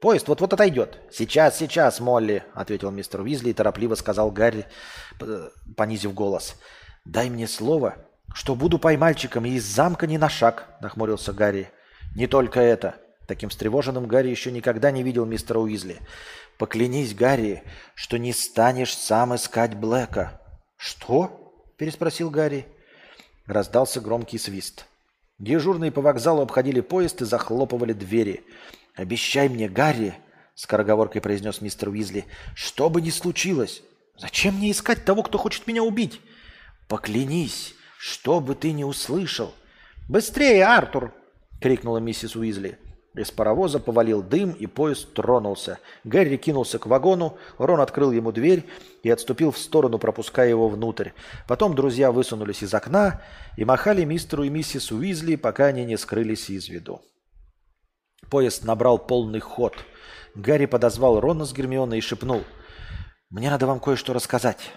«Поезд 0.02 0.28
вот-вот 0.28 0.54
отойдет». 0.54 0.98
«Сейчас, 1.12 1.58
сейчас, 1.58 2.00
Молли»,— 2.00 2.44
ответил 2.54 2.92
мистер 2.92 3.22
Уизли 3.22 3.52
и 3.52 3.54
торопливо 3.54 3.96
сказал 3.96 4.32
Гарри, 4.32 4.66
понизив 5.78 6.14
голос. 6.14 6.56
«Дай 7.06 7.30
мне 7.30 7.48
слово, 7.48 7.96
что 8.34 8.56
буду 8.56 8.80
поймальчиком 8.80 9.46
и 9.46 9.52
из 9.52 9.64
замка 9.64 10.08
ни 10.08 10.18
на 10.18 10.28
шаг»,— 10.28 10.68
нахмурился 10.82 11.34
Гарри. 11.34 11.70
«Не 12.16 12.28
только 12.28 12.60
это». 12.60 12.96
Таким 13.28 13.50
встревоженным 13.50 14.08
Гарри 14.08 14.30
еще 14.30 14.52
никогда 14.52 14.92
не 14.92 15.04
видел 15.04 15.26
мистера 15.26 15.60
Уизли. 15.60 16.00
«Поклянись, 16.58 17.14
Гарри, 17.14 17.64
что 17.96 18.18
не 18.18 18.34
станешь 18.34 18.96
сам 18.96 19.36
искать 19.36 19.76
Блэка». 19.76 20.42
«Что?»– 20.76 21.54
переспросил 21.78 22.30
Гарри. 22.30 22.66
Раздался 23.46 24.02
громкий 24.02 24.38
свист. 24.38 24.86
Дежурные 25.42 25.92
по 25.92 26.02
вокзалу 26.02 26.44
обходили 26.44 26.82
поезд 26.82 27.24
и 27.24 27.26
захлопывали 27.26 27.94
двери. 27.94 28.44
«Обещай 28.94 29.50
мне, 29.50 29.68
Гарри!»— 29.68 30.14
скороговоркой 30.56 31.20
произнес 31.20 31.62
мистер 31.62 31.90
Уизли. 31.90 32.26
«Что 32.54 32.92
бы 32.92 33.02
ни 33.02 33.10
случилось, 33.10 33.82
зачем 34.20 34.58
мне 34.58 34.70
искать 34.70 35.04
того, 35.04 35.24
кто 35.24 35.40
хочет 35.40 35.66
меня 35.66 35.82
убить? 35.82 36.22
Поклянись, 36.88 37.74
что 37.98 38.40
бы 38.40 38.54
ты 38.54 38.72
ни 38.72 38.84
услышал!» 38.84 39.52
«Быстрее, 40.08 40.64
Артур!»— 40.64 41.12
крикнула 41.60 41.98
миссис 41.98 42.36
Уизли. 42.36 42.78
Из 43.14 43.30
паровоза 43.30 43.80
повалил 43.80 44.24
дым, 44.24 44.52
и 44.52 44.68
поезд 44.68 45.14
тронулся. 45.14 45.80
Гарри 46.06 46.38
кинулся 46.38 46.80
к 46.80 46.86
вагону, 46.86 47.38
Рон 47.58 47.82
открыл 47.82 48.12
ему 48.12 48.32
дверь 48.32 48.66
и 49.04 49.10
отступил 49.10 49.52
в 49.52 49.58
сторону, 49.58 50.00
пропуская 50.00 50.48
его 50.48 50.70
внутрь. 50.70 51.10
Потом 51.46 51.76
друзья 51.76 52.14
высунулись 52.14 52.64
из 52.64 52.74
окна 52.74 53.22
и 53.58 53.66
махали 53.66 54.06
мистеру 54.06 54.44
и 54.44 54.50
миссис 54.50 54.92
Уизли, 54.92 55.36
пока 55.36 55.66
они 55.66 55.84
не 55.84 55.98
скрылись 55.98 56.50
из 56.50 56.70
виду. 56.70 57.02
Поезд 58.30 58.64
набрал 58.64 58.98
полный 58.98 59.42
ход. 59.42 59.76
Гарри 60.34 60.66
подозвал 60.66 61.20
Рона 61.20 61.44
с 61.44 61.52
Гермионой 61.52 61.98
и 61.98 62.02
шепнул. 62.02 62.44
«Мне 63.30 63.50
надо 63.50 63.68
вам 63.68 63.82
кое-что 63.82 64.14
рассказать». 64.14 64.72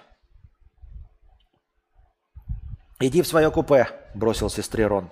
«Иди 2.99 3.23
в 3.23 3.29
свое 3.29 3.53
купе»,— 3.53 3.89
бросил 4.15 4.51
сестре 4.51 4.89
Рон. 4.89 5.11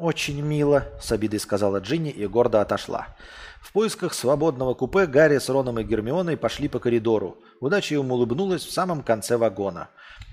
«Очень 0.00 0.40
мило»,— 0.40 0.86
с 1.02 1.12
обидой 1.12 1.38
сказала 1.38 1.76
Джинни 1.76 2.10
и 2.10 2.26
гордо 2.26 2.62
отошла. 2.62 3.08
В 3.60 3.70
поисках 3.70 4.14
свободного 4.14 4.72
купе 4.72 5.04
Гарри 5.04 5.36
с 5.36 5.50
Роном 5.50 5.78
и 5.78 5.84
Гермионой 5.84 6.38
пошли 6.38 6.68
по 6.68 6.78
коридору. 6.78 7.36
Удача 7.60 7.96
им 7.96 8.10
улыбнулась 8.10 8.64
в 8.64 8.72
самом 8.72 9.02
конце 9.02 9.36
вагона. 9.36 9.90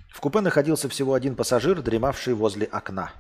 В 0.10 0.22
купе 0.22 0.40
находился 0.40 0.88
всего 0.88 1.16
один 1.16 1.36
пассажир, 1.36 1.82
дремавший 1.82 2.34
возле 2.34 2.66
окна. 2.66 3.12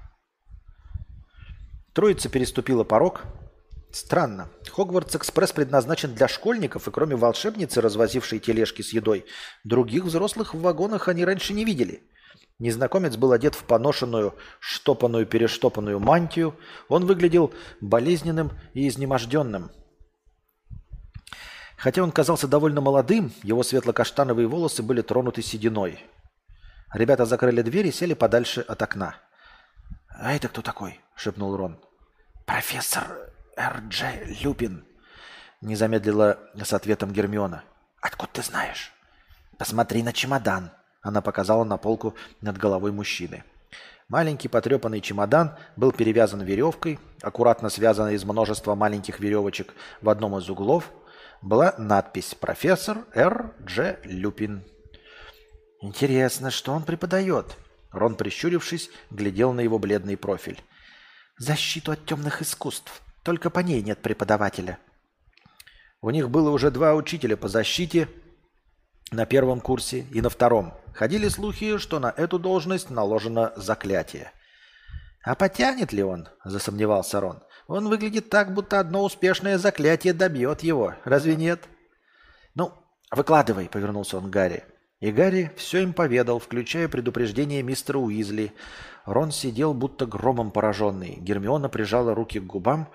Троица 1.92 2.30
переступила 2.30 2.86
порог. 2.86 3.24
Странно. 3.92 4.48
Хогвартс-экспресс 4.72 5.52
предназначен 5.52 6.14
для 6.14 6.30
школьников, 6.30 6.88
и 6.88 6.92
кроме 6.92 7.18
волшебницы, 7.18 7.82
развозившей 7.82 8.40
тележки 8.40 8.82
с 8.82 8.94
едой, 8.94 9.26
других 9.66 10.06
взрослых 10.06 10.54
в 10.54 10.62
вагонах 10.62 11.10
они 11.10 11.26
раньше 11.26 11.54
не 11.54 11.66
видели. 11.66 12.04
Незнакомец 12.60 13.16
был 13.18 13.34
одет 13.34 13.54
в 13.54 13.64
поношенную, 13.64 14.36
штопанную-перештопанную 14.60 16.00
мантию. 16.00 16.56
Он 16.90 17.06
выглядел 17.06 17.54
болезненным 17.82 18.52
и 18.74 18.88
изнеможденным. 18.88 19.70
Хотя 21.78 22.02
он 22.02 22.12
казался 22.12 22.48
довольно 22.48 22.82
молодым, 22.82 23.32
его 23.44 23.62
светло-каштановые 23.62 24.48
волосы 24.48 24.82
были 24.82 25.02
тронуты 25.02 25.44
сединой. 25.44 26.04
Ребята 26.92 27.26
закрыли 27.26 27.62
дверь 27.62 27.88
и 27.88 27.92
сели 27.92 28.16
подальше 28.16 28.62
от 28.62 28.82
окна. 28.82 29.16
«А 30.10 30.34
это 30.34 30.48
кто 30.48 30.64
такой?»– 30.64 31.00
шепнул 31.16 31.56
Рон. 31.56 31.80
«Профессор 32.48 33.32
Р.Дж. 33.56 34.04
Люпин»,– 34.42 34.84
не 35.62 35.76
замедлила 35.76 36.40
с 36.56 36.74
ответом 36.74 37.14
Гермиона. 37.14 37.64
«Откуда 38.02 38.32
ты 38.34 38.42
знаешь?» 38.42 38.92
«Посмотри 39.60 40.02
на 40.02 40.14
чемодан», 40.14 40.72
она 41.08 41.22
показала 41.22 41.64
на 41.64 41.78
полку 41.78 42.16
над 42.42 42.58
головой 42.58 42.92
мужчины. 42.92 43.44
Маленький 44.10 44.50
потрепанный 44.50 45.00
чемодан 45.00 45.56
был 45.78 45.94
перевязан 45.94 46.42
веревкой, 46.42 47.00
аккуратно 47.22 47.70
связанной 47.70 48.16
из 48.16 48.26
множества 48.26 48.76
маленьких 48.76 49.20
веревочек. 49.20 49.74
В 50.02 50.10
одном 50.10 50.38
из 50.38 50.50
углов 50.50 50.92
была 51.42 51.74
надпись 51.78 52.36
«Профессор 52.36 53.06
Р. 53.14 53.54
Дж. 53.60 53.98
Люпин». 54.04 54.64
«Интересно, 55.82 56.52
что 56.52 56.74
он 56.74 56.84
преподает?» 56.84 57.58
Рон, 57.92 58.16
прищурившись, 58.16 58.90
глядел 59.10 59.54
на 59.54 59.62
его 59.62 59.80
бледный 59.80 60.18
профиль. 60.18 60.62
«Защиту 61.38 61.94
от 61.94 62.06
темных 62.06 62.42
искусств. 62.42 63.02
Только 63.24 63.50
по 63.50 63.60
ней 63.60 63.82
нет 63.82 64.02
преподавателя». 64.02 64.78
У 66.02 66.10
них 66.10 66.30
было 66.30 66.50
уже 66.50 66.70
два 66.70 66.96
учителя 66.96 67.38
по 67.38 67.48
защите 67.48 68.08
на 69.12 69.26
первом 69.26 69.62
курсе 69.62 70.06
и 70.12 70.22
на 70.22 70.30
втором. 70.30 70.74
Ходили 70.94 71.28
слухи, 71.28 71.78
что 71.78 72.00
на 72.00 72.14
эту 72.16 72.40
должность 72.40 72.90
наложено 72.90 73.54
заклятие. 73.56 74.32
«А 75.24 75.36
потянет 75.36 75.92
ли 75.92 76.04
он?»– 76.04 76.28
засомневался 76.46 77.20
Рон. 77.20 77.44
«Он 77.68 77.90
выглядит 77.90 78.30
так, 78.30 78.54
будто 78.54 78.80
одно 78.80 79.04
успешное 79.04 79.58
заклятие 79.58 80.14
добьет 80.14 80.62
его. 80.62 80.96
Разве 81.04 81.36
нет?» 81.36 81.64
«Ну, 82.56 82.72
выкладывай»,– 83.12 83.70
повернулся 83.72 84.18
он 84.18 84.28
к 84.28 84.30
Гарри. 84.30 84.64
И 85.00 85.12
Гарри 85.12 85.52
все 85.58 85.84
им 85.84 85.94
поведал, 85.94 86.40
включая 86.40 86.88
предупреждение 86.88 87.62
мистера 87.62 88.00
Уизли. 88.00 88.54
Рон 89.06 89.32
сидел, 89.32 89.74
будто 89.74 90.06
громом 90.06 90.50
пораженный. 90.50 91.18
Гермиона 91.20 91.70
прижала 91.70 92.16
руки 92.16 92.40
к 92.40 92.46
губам 92.46 92.90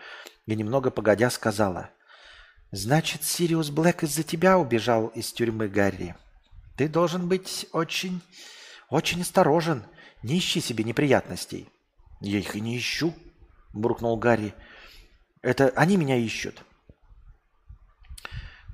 и 0.47 0.57
немного 0.57 0.91
погодя 0.91 1.31
сказала. 1.31 1.91
«Значит, 2.73 3.23
Сириус 3.23 3.69
Блэк 3.69 4.03
из-за 4.05 4.23
тебя 4.23 4.59
убежал 4.59 5.09
из 5.09 5.31
тюрьмы, 5.31 5.69
Гарри. 5.69 6.17
Ты 6.77 6.89
должен 6.89 7.29
быть 7.29 7.67
очень, 7.73 8.23
очень 8.89 9.21
осторожен. 9.21 9.85
Не 10.23 10.39
ищи 10.39 10.63
себе 10.63 10.83
неприятностей». 10.83 11.69
«Я 12.23 12.39
их 12.39 12.57
и 12.57 12.61
не 12.61 12.79
ищу»,— 12.79 13.13
буркнул 13.75 14.17
Гарри. 14.17 14.55
«Это 15.43 15.69
они 15.77 15.99
меня 15.99 16.17
ищут». 16.17 16.63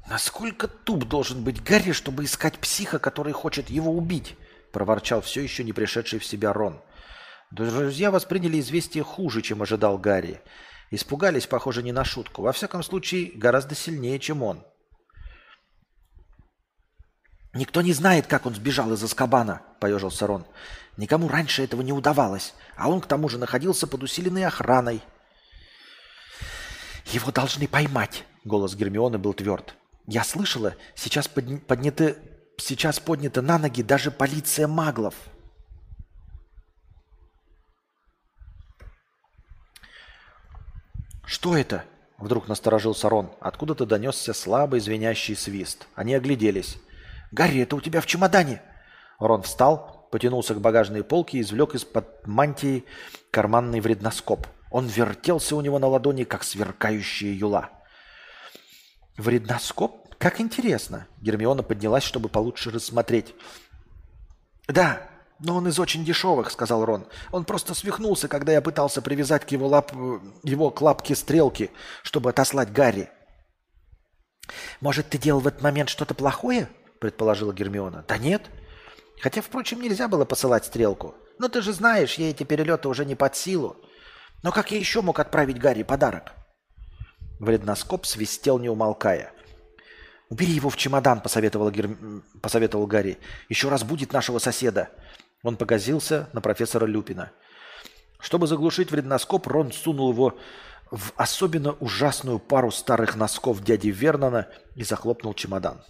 «Насколько 0.08 0.68
туп 0.68 1.04
должен 1.04 1.42
быть 1.42 1.62
Гарри, 1.62 1.90
чтобы 1.90 2.24
искать 2.24 2.58
психа, 2.58 3.00
который 3.00 3.32
хочет 3.32 3.68
его 3.68 3.90
убить?»– 3.90 4.36
проворчал 4.72 5.22
все 5.22 5.40
еще 5.42 5.64
не 5.64 5.72
пришедший 5.72 6.20
в 6.20 6.24
себя 6.24 6.52
Рон. 6.52 6.80
Друзья 7.50 8.10
восприняли 8.10 8.60
известие 8.60 9.02
хуже, 9.02 9.42
чем 9.42 9.62
ожидал 9.62 9.98
Гарри. 9.98 10.40
Испугались, 10.90 11.46
похоже, 11.46 11.82
не 11.82 11.92
на 11.92 12.04
шутку. 12.04 12.42
Во 12.42 12.52
всяком 12.52 12.82
случае, 12.82 13.32
гораздо 13.34 13.74
сильнее, 13.74 14.18
чем 14.18 14.42
он. 14.42 14.64
«Никто 17.54 17.82
не 17.82 17.92
знает, 17.92 18.26
как 18.26 18.46
он 18.46 18.54
сбежал 18.54 18.92
из 18.92 19.02
Аскабана»,– 19.02 19.62
поежился 19.80 20.26
Рон. 20.26 20.46
«Никому 20.96 21.28
раньше 21.28 21.64
этого 21.64 21.82
не 21.82 21.92
удавалось, 21.92 22.54
а 22.76 22.88
он 22.88 23.00
к 23.00 23.06
тому 23.06 23.28
же 23.28 23.38
находился 23.38 23.86
под 23.86 24.02
усиленной 24.02 24.44
охраной». 24.44 25.02
«Его 27.06 27.32
должны 27.32 27.66
поймать»,– 27.66 28.24
голос 28.44 28.74
Гермионы 28.74 29.18
был 29.18 29.32
тверд. 29.32 29.74
Я 30.10 30.24
слышала, 30.24 30.74
сейчас 30.94 31.28
подня- 31.28 31.60
подняты, 31.60 32.16
сейчас 32.56 32.98
поднята 32.98 33.42
на 33.42 33.58
ноги 33.58 33.82
даже 33.82 34.10
полиция 34.10 34.66
маглов. 34.66 35.14
Что 41.28 41.54
это? 41.54 41.84
Вдруг 42.16 42.48
насторожился 42.48 43.10
Рон. 43.10 43.30
Откуда-то 43.38 43.84
донесся 43.84 44.32
слабый 44.32 44.80
звенящий 44.80 45.36
свист. 45.36 45.86
Они 45.94 46.14
огляделись. 46.14 46.78
«Гарри, 47.32 47.60
это 47.60 47.76
у 47.76 47.82
тебя 47.82 48.00
в 48.00 48.06
чемодане!» 48.06 48.62
Рон 49.18 49.42
встал, 49.42 50.08
потянулся 50.10 50.54
к 50.54 50.60
багажной 50.62 51.04
полке 51.04 51.36
и 51.36 51.40
извлек 51.42 51.74
из-под 51.74 52.26
мантии 52.26 52.86
карманный 53.30 53.80
вредноскоп. 53.80 54.46
Он 54.70 54.86
вертелся 54.86 55.54
у 55.54 55.60
него 55.60 55.78
на 55.78 55.86
ладони, 55.86 56.24
как 56.24 56.44
сверкающая 56.44 57.34
юла. 57.34 57.68
Вредноскоп? 59.18 60.14
Как 60.16 60.40
интересно. 60.40 61.08
Гермиона 61.20 61.62
поднялась, 61.62 62.04
чтобы 62.04 62.30
получше 62.30 62.70
рассмотреть. 62.70 63.34
Да, 64.66 65.02
но 65.40 65.56
он 65.56 65.68
из 65.68 65.78
очень 65.78 66.04
дешевых, 66.04 66.50
сказал 66.50 66.84
Рон. 66.84 67.06
Он 67.30 67.44
просто 67.44 67.74
свихнулся, 67.74 68.28
когда 68.28 68.52
я 68.52 68.60
пытался 68.60 69.02
привязать 69.02 69.44
к 69.44 69.50
его, 69.50 69.68
лап... 69.68 69.92
его 70.42 70.70
к 70.70 70.80
лапке 70.80 71.14
стрелки, 71.14 71.70
чтобы 72.02 72.30
отослать 72.30 72.72
Гарри. 72.72 73.10
Может, 74.80 75.10
ты 75.10 75.18
делал 75.18 75.40
в 75.40 75.46
этот 75.46 75.62
момент 75.62 75.88
что-то 75.88 76.14
плохое? 76.14 76.68
предположила 77.00 77.52
Гермиона. 77.52 78.04
Да 78.08 78.18
нет. 78.18 78.42
Хотя, 79.20 79.40
впрочем, 79.40 79.80
нельзя 79.80 80.08
было 80.08 80.24
посылать 80.24 80.64
стрелку. 80.64 81.14
Но 81.38 81.48
ты 81.48 81.62
же 81.62 81.72
знаешь, 81.72 82.14
ей 82.14 82.30
эти 82.30 82.42
перелеты 82.42 82.88
уже 82.88 83.04
не 83.04 83.14
под 83.14 83.36
силу. 83.36 83.76
Но 84.42 84.50
как 84.50 84.72
я 84.72 84.78
еще 84.78 85.02
мог 85.02 85.20
отправить 85.20 85.58
Гарри 85.58 85.84
подарок? 85.84 86.32
Вредноскоп 87.38 88.06
свистел, 88.06 88.58
не 88.58 88.68
умолкая. 88.68 89.32
«Убери 90.30 90.52
его 90.52 90.68
в 90.68 90.76
чемодан»,— 90.76 91.20
посоветовал, 91.22 91.70
Гер... 91.70 91.88
посоветовал 92.42 92.86
Гарри. 92.86 93.18
«Еще 93.48 93.70
раз 93.70 93.82
будет 93.82 94.12
нашего 94.12 94.38
соседа». 94.38 94.90
Он 95.42 95.56
погазился 95.56 96.28
на 96.32 96.40
профессора 96.40 96.86
Люпина. 96.86 97.30
Чтобы 98.20 98.46
заглушить 98.46 98.90
вредноскоп, 98.90 99.46
Рон 99.46 99.72
сунул 99.72 100.12
его 100.12 100.38
в 100.90 101.12
особенно 101.16 101.72
ужасную 101.72 102.38
пару 102.38 102.70
старых 102.70 103.14
носков 103.14 103.62
дяди 103.62 103.88
Вернона 103.88 104.48
и 104.74 104.84
захлопнул 104.84 105.34
чемодан. 105.34 105.82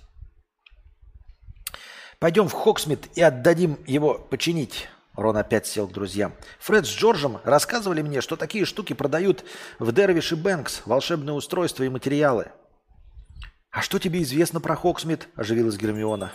«Пойдем 2.18 2.48
в 2.48 2.52
Хогсмид 2.52 3.08
и 3.16 3.22
отдадим 3.22 3.78
его 3.86 4.14
починить», 4.14 4.88
Рон 5.18 5.36
опять 5.36 5.66
сел 5.66 5.88
к 5.88 5.92
друзьям. 5.92 6.32
Фред 6.60 6.86
с 6.86 6.90
Джорджем 6.90 7.40
рассказывали 7.42 8.02
мне, 8.02 8.20
что 8.20 8.36
такие 8.36 8.64
штуки 8.64 8.92
продают 8.92 9.44
в 9.80 9.90
Дервиш 9.90 10.32
и 10.32 10.36
Бэнкс, 10.36 10.82
волшебные 10.84 11.34
устройства 11.34 11.82
и 11.82 11.88
материалы. 11.88 12.52
«А 13.72 13.82
что 13.82 13.98
тебе 13.98 14.22
известно 14.22 14.60
про 14.60 14.76
Хогсмид?»– 14.76 15.28
оживилась 15.36 15.76
Гермиона. 15.76 16.32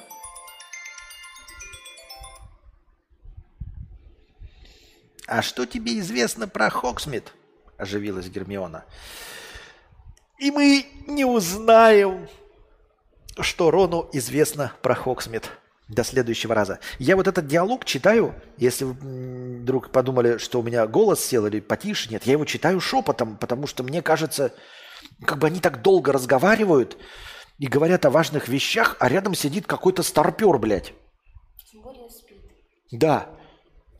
«А 5.28 5.42
что 5.42 5.66
тебе 5.66 6.00
известно 6.00 6.48
про 6.48 6.70
Хогсмид?»– 6.70 7.34
оживилась 7.78 8.28
Гермиона. 8.28 8.86
«И 10.38 10.52
мы 10.52 10.86
не 11.08 11.26
узнаем, 11.26 12.28
что 13.40 13.72
Рону 13.72 14.10
известно 14.12 14.74
про 14.82 14.96
Хоксмит», 14.96 15.52
до 15.88 16.04
следующего 16.04 16.56
раза. 16.56 16.80
Я 17.00 17.16
вот 17.16 17.28
этот 17.28 17.48
диалог 17.48 17.86
читаю, 17.86 18.34
если 18.58 18.86
вы 18.86 18.94
вдруг 19.60 19.92
подумали, 19.92 20.38
что 20.38 20.60
у 20.60 20.64
меня 20.64 20.88
голос 20.88 21.24
сел 21.24 21.46
или 21.46 21.60
потише, 21.60 22.10
нет, 22.10 22.24
я 22.26 22.34
его 22.34 22.46
читаю 22.46 22.80
шепотом, 22.80 23.38
потому 23.38 23.68
что 23.68 23.84
мне 23.84 24.02
кажется, 24.02 24.54
как 25.26 25.38
бы 25.38 25.48
они 25.48 25.60
так 25.60 25.82
долго 25.82 26.12
разговаривают 26.12 26.98
и 27.60 27.68
говорят 27.68 28.06
о 28.06 28.10
важных 28.10 28.48
вещах, 28.48 28.96
а 29.00 29.10
рядом 29.10 29.36
сидит 29.36 29.68
какой-то 29.68 30.04
старпер, 30.04 30.58
блядь. 30.58 30.94
Тем 31.72 31.82
более 31.82 32.10
спит. 32.10 32.42
Да. 32.92 33.30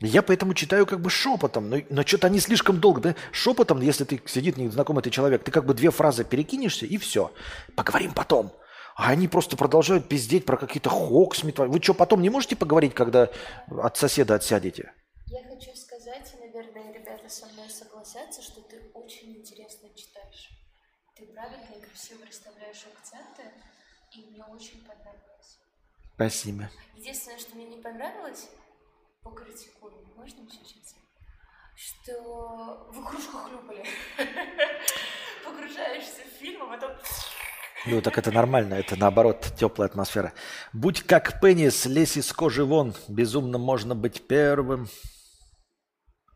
Я 0.00 0.22
поэтому 0.22 0.54
читаю 0.54 0.86
как 0.86 1.00
бы 1.00 1.08
шепотом, 1.08 1.70
но, 1.70 1.78
но 1.88 2.02
что-то 2.02 2.26
они 2.26 2.40
слишком 2.40 2.80
долго. 2.80 3.00
Да? 3.00 3.14
Шепотом, 3.32 3.80
если 3.80 4.04
ты 4.04 4.20
сидит 4.26 4.56
незнакомый 4.56 5.02
ты 5.02 5.10
человек, 5.10 5.44
ты 5.44 5.50
как 5.50 5.64
бы 5.64 5.74
две 5.74 5.90
фразы 5.90 6.24
перекинешься 6.24 6.86
и 6.86 6.96
все. 6.98 7.32
Поговорим 7.76 8.12
потом. 8.12 8.52
А 8.96 9.10
они 9.10 9.26
просто 9.26 9.56
продолжают 9.56 10.08
пиздеть 10.08 10.44
про 10.44 10.56
какие-то 10.56 10.90
хоксмит. 10.90 11.58
Вы 11.58 11.82
что, 11.82 11.94
потом 11.94 12.22
не 12.22 12.30
можете 12.30 12.54
поговорить, 12.54 12.94
когда 12.94 13.30
от 13.68 13.96
соседа 13.96 14.34
отсядете? 14.34 14.92
Я 15.26 15.42
хочу 15.48 15.74
сказать, 15.74 16.32
и, 16.34 16.38
наверное, 16.38 16.92
ребята 16.92 17.28
со 17.28 17.46
мной 17.46 17.68
согласятся, 17.68 18.42
что 18.42 18.60
ты 18.60 18.76
очень 18.94 19.36
интересно 19.36 19.88
читаешь. 19.96 20.50
Ты 21.16 21.26
правильно 21.26 21.66
и 21.76 21.80
красиво 21.80 22.20
расставляешь 22.26 22.84
акценты, 22.94 23.42
и 24.12 24.30
мне 24.30 24.44
очень 24.44 24.84
понравилось. 24.84 25.58
Спасибо. 26.14 26.70
Единственное, 26.96 27.38
что 27.38 27.56
мне 27.56 27.66
не 27.66 27.82
понравилось, 27.82 28.48
покритикую, 29.24 29.92
можно 30.16 30.46
чуть-чуть? 30.46 30.94
Что 31.74 32.88
в 32.92 33.04
кружку 33.04 33.38
хлюпали. 33.38 33.84
Погружаешься 35.44 36.22
в 36.22 36.38
фильм, 36.38 36.62
а 36.62 36.66
потом 36.66 36.92
ну, 37.86 38.00
так 38.00 38.16
это 38.18 38.30
нормально, 38.30 38.74
это 38.74 38.96
наоборот 38.96 39.52
теплая 39.58 39.88
атмосфера. 39.88 40.32
Будь 40.72 41.02
как 41.02 41.40
пенис, 41.40 41.86
лезь 41.86 42.16
из 42.16 42.32
кожи 42.32 42.64
вон, 42.64 42.94
безумно 43.08 43.58
можно 43.58 43.94
быть 43.94 44.26
первым. 44.26 44.88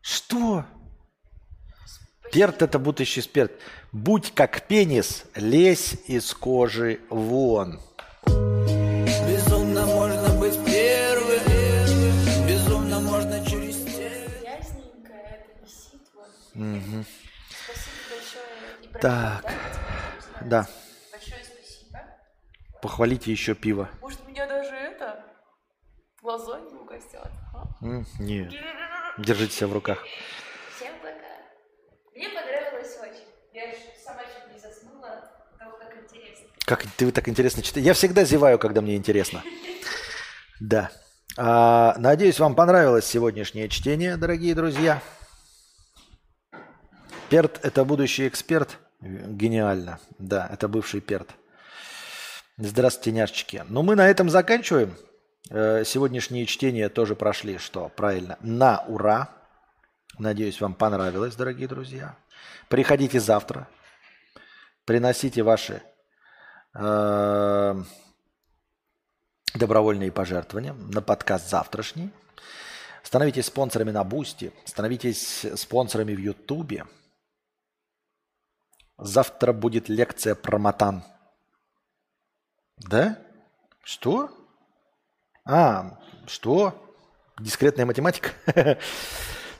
Что? 0.01 0.65
Перт 2.31 2.61
это 2.61 2.77
будущий 2.77 3.21
спирт. 3.21 3.51
Будь 3.91 4.31
как 4.33 4.67
пенис, 4.67 5.25
лезь 5.35 5.95
из 6.05 6.33
кожи 6.33 6.99
вон. 7.09 7.79
Так, 19.01 19.45
да. 20.41 20.67
Большое 21.11 21.41
спасибо. 21.43 21.99
Похвалите 22.81 23.31
еще 23.31 23.55
пиво. 23.55 23.89
Может, 24.01 24.27
меня 24.27 24.45
даже 24.47 24.75
это 24.75 25.23
лазанью 26.21 26.81
угостят? 26.81 27.31
а? 27.53 27.65
М, 27.81 28.05
Не, 28.19 28.49
держите 29.17 29.53
себя 29.55 29.67
в 29.67 29.73
руках. 29.73 30.03
Всем 30.75 30.93
пока. 31.01 31.13
Мне 32.15 32.29
понравилось 32.29 32.97
очень. 33.01 33.25
Я 33.53 33.73
сама 34.03 34.23
чуть 34.23 34.53
не 34.53 34.59
заснула 34.59 35.07
от 35.09 35.57
того, 35.57 35.77
как 35.77 35.95
интересно. 36.03 36.47
Как 36.65 36.83
ты 36.97 37.11
так 37.11 37.29
интересно 37.29 37.63
читаешь? 37.63 37.85
Я 37.85 37.93
всегда 37.93 38.23
зеваю, 38.25 38.59
когда 38.59 38.81
мне 38.81 38.95
интересно. 38.95 39.43
Да. 40.59 40.91
А, 41.37 41.95
надеюсь, 41.99 42.37
вам 42.37 42.53
понравилось 42.53 43.05
сегодняшнее 43.05 43.69
чтение, 43.69 44.17
дорогие 44.17 44.53
друзья. 44.53 45.01
Перт– 47.29 47.61
это 47.63 47.85
будущий 47.85 48.27
эксперт. 48.27 48.77
Гениально. 49.01 49.99
Да, 50.17 50.49
это 50.51 50.67
бывший 50.67 50.99
перт. 50.99 51.29
Здравствуйте, 52.57 53.11
няшечки. 53.11 53.63
Ну, 53.69 53.81
мы 53.81 53.95
на 53.95 54.07
этом 54.07 54.29
заканчиваем. 54.29 54.95
Э, 55.49 55.83
Сегодняшние 55.85 56.45
чтения 56.45 56.89
тоже 56.89 57.15
прошли, 57.15 57.57
что 57.57 57.89
правильно, 57.89 58.37
на 58.41 58.83
ура. 58.87 59.29
Надеюсь, 60.17 60.59
вам 60.59 60.73
понравилось, 60.73 61.35
дорогие 61.35 61.69
друзья. 61.69 62.17
Приходите 62.67 63.21
завтра. 63.21 63.69
Приносите 64.83 65.43
ваши 65.43 65.81
э, 66.73 67.83
добровольные 69.55 70.11
пожертвования 70.11 70.73
на 70.73 71.01
подкаст 71.01 71.49
завтрашний. 71.49 72.09
Становитесь 73.03 73.45
спонсорами 73.45 73.91
на 73.91 74.03
Boosty, 74.03 74.51
становитесь 74.65 75.45
спонсорами 75.55 76.13
в 76.13 76.19
Ютубе. 76.19 76.85
Завтра 78.99 79.53
будет 79.53 79.87
лекция 79.87 80.35
про 80.35 80.59
матан. 80.59 81.03
Да? 82.77 83.17
Что? 83.83 84.29
А, 85.45 85.97
что? 86.27 86.73
Дискретная 87.39 87.85
математика? 87.85 88.31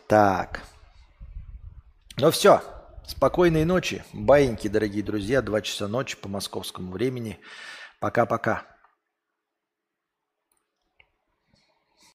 Так. 0.07 0.63
Ну 2.17 2.31
все. 2.31 2.63
Спокойной 3.05 3.63
ночи. 3.63 4.03
Баиньки, 4.11 4.67
дорогие 4.67 5.03
друзья. 5.03 5.43
Два 5.43 5.61
часа 5.61 5.87
ночи 5.87 6.17
по 6.17 6.27
московскому 6.27 6.91
времени. 6.91 7.39
Пока-пока. 7.99 8.65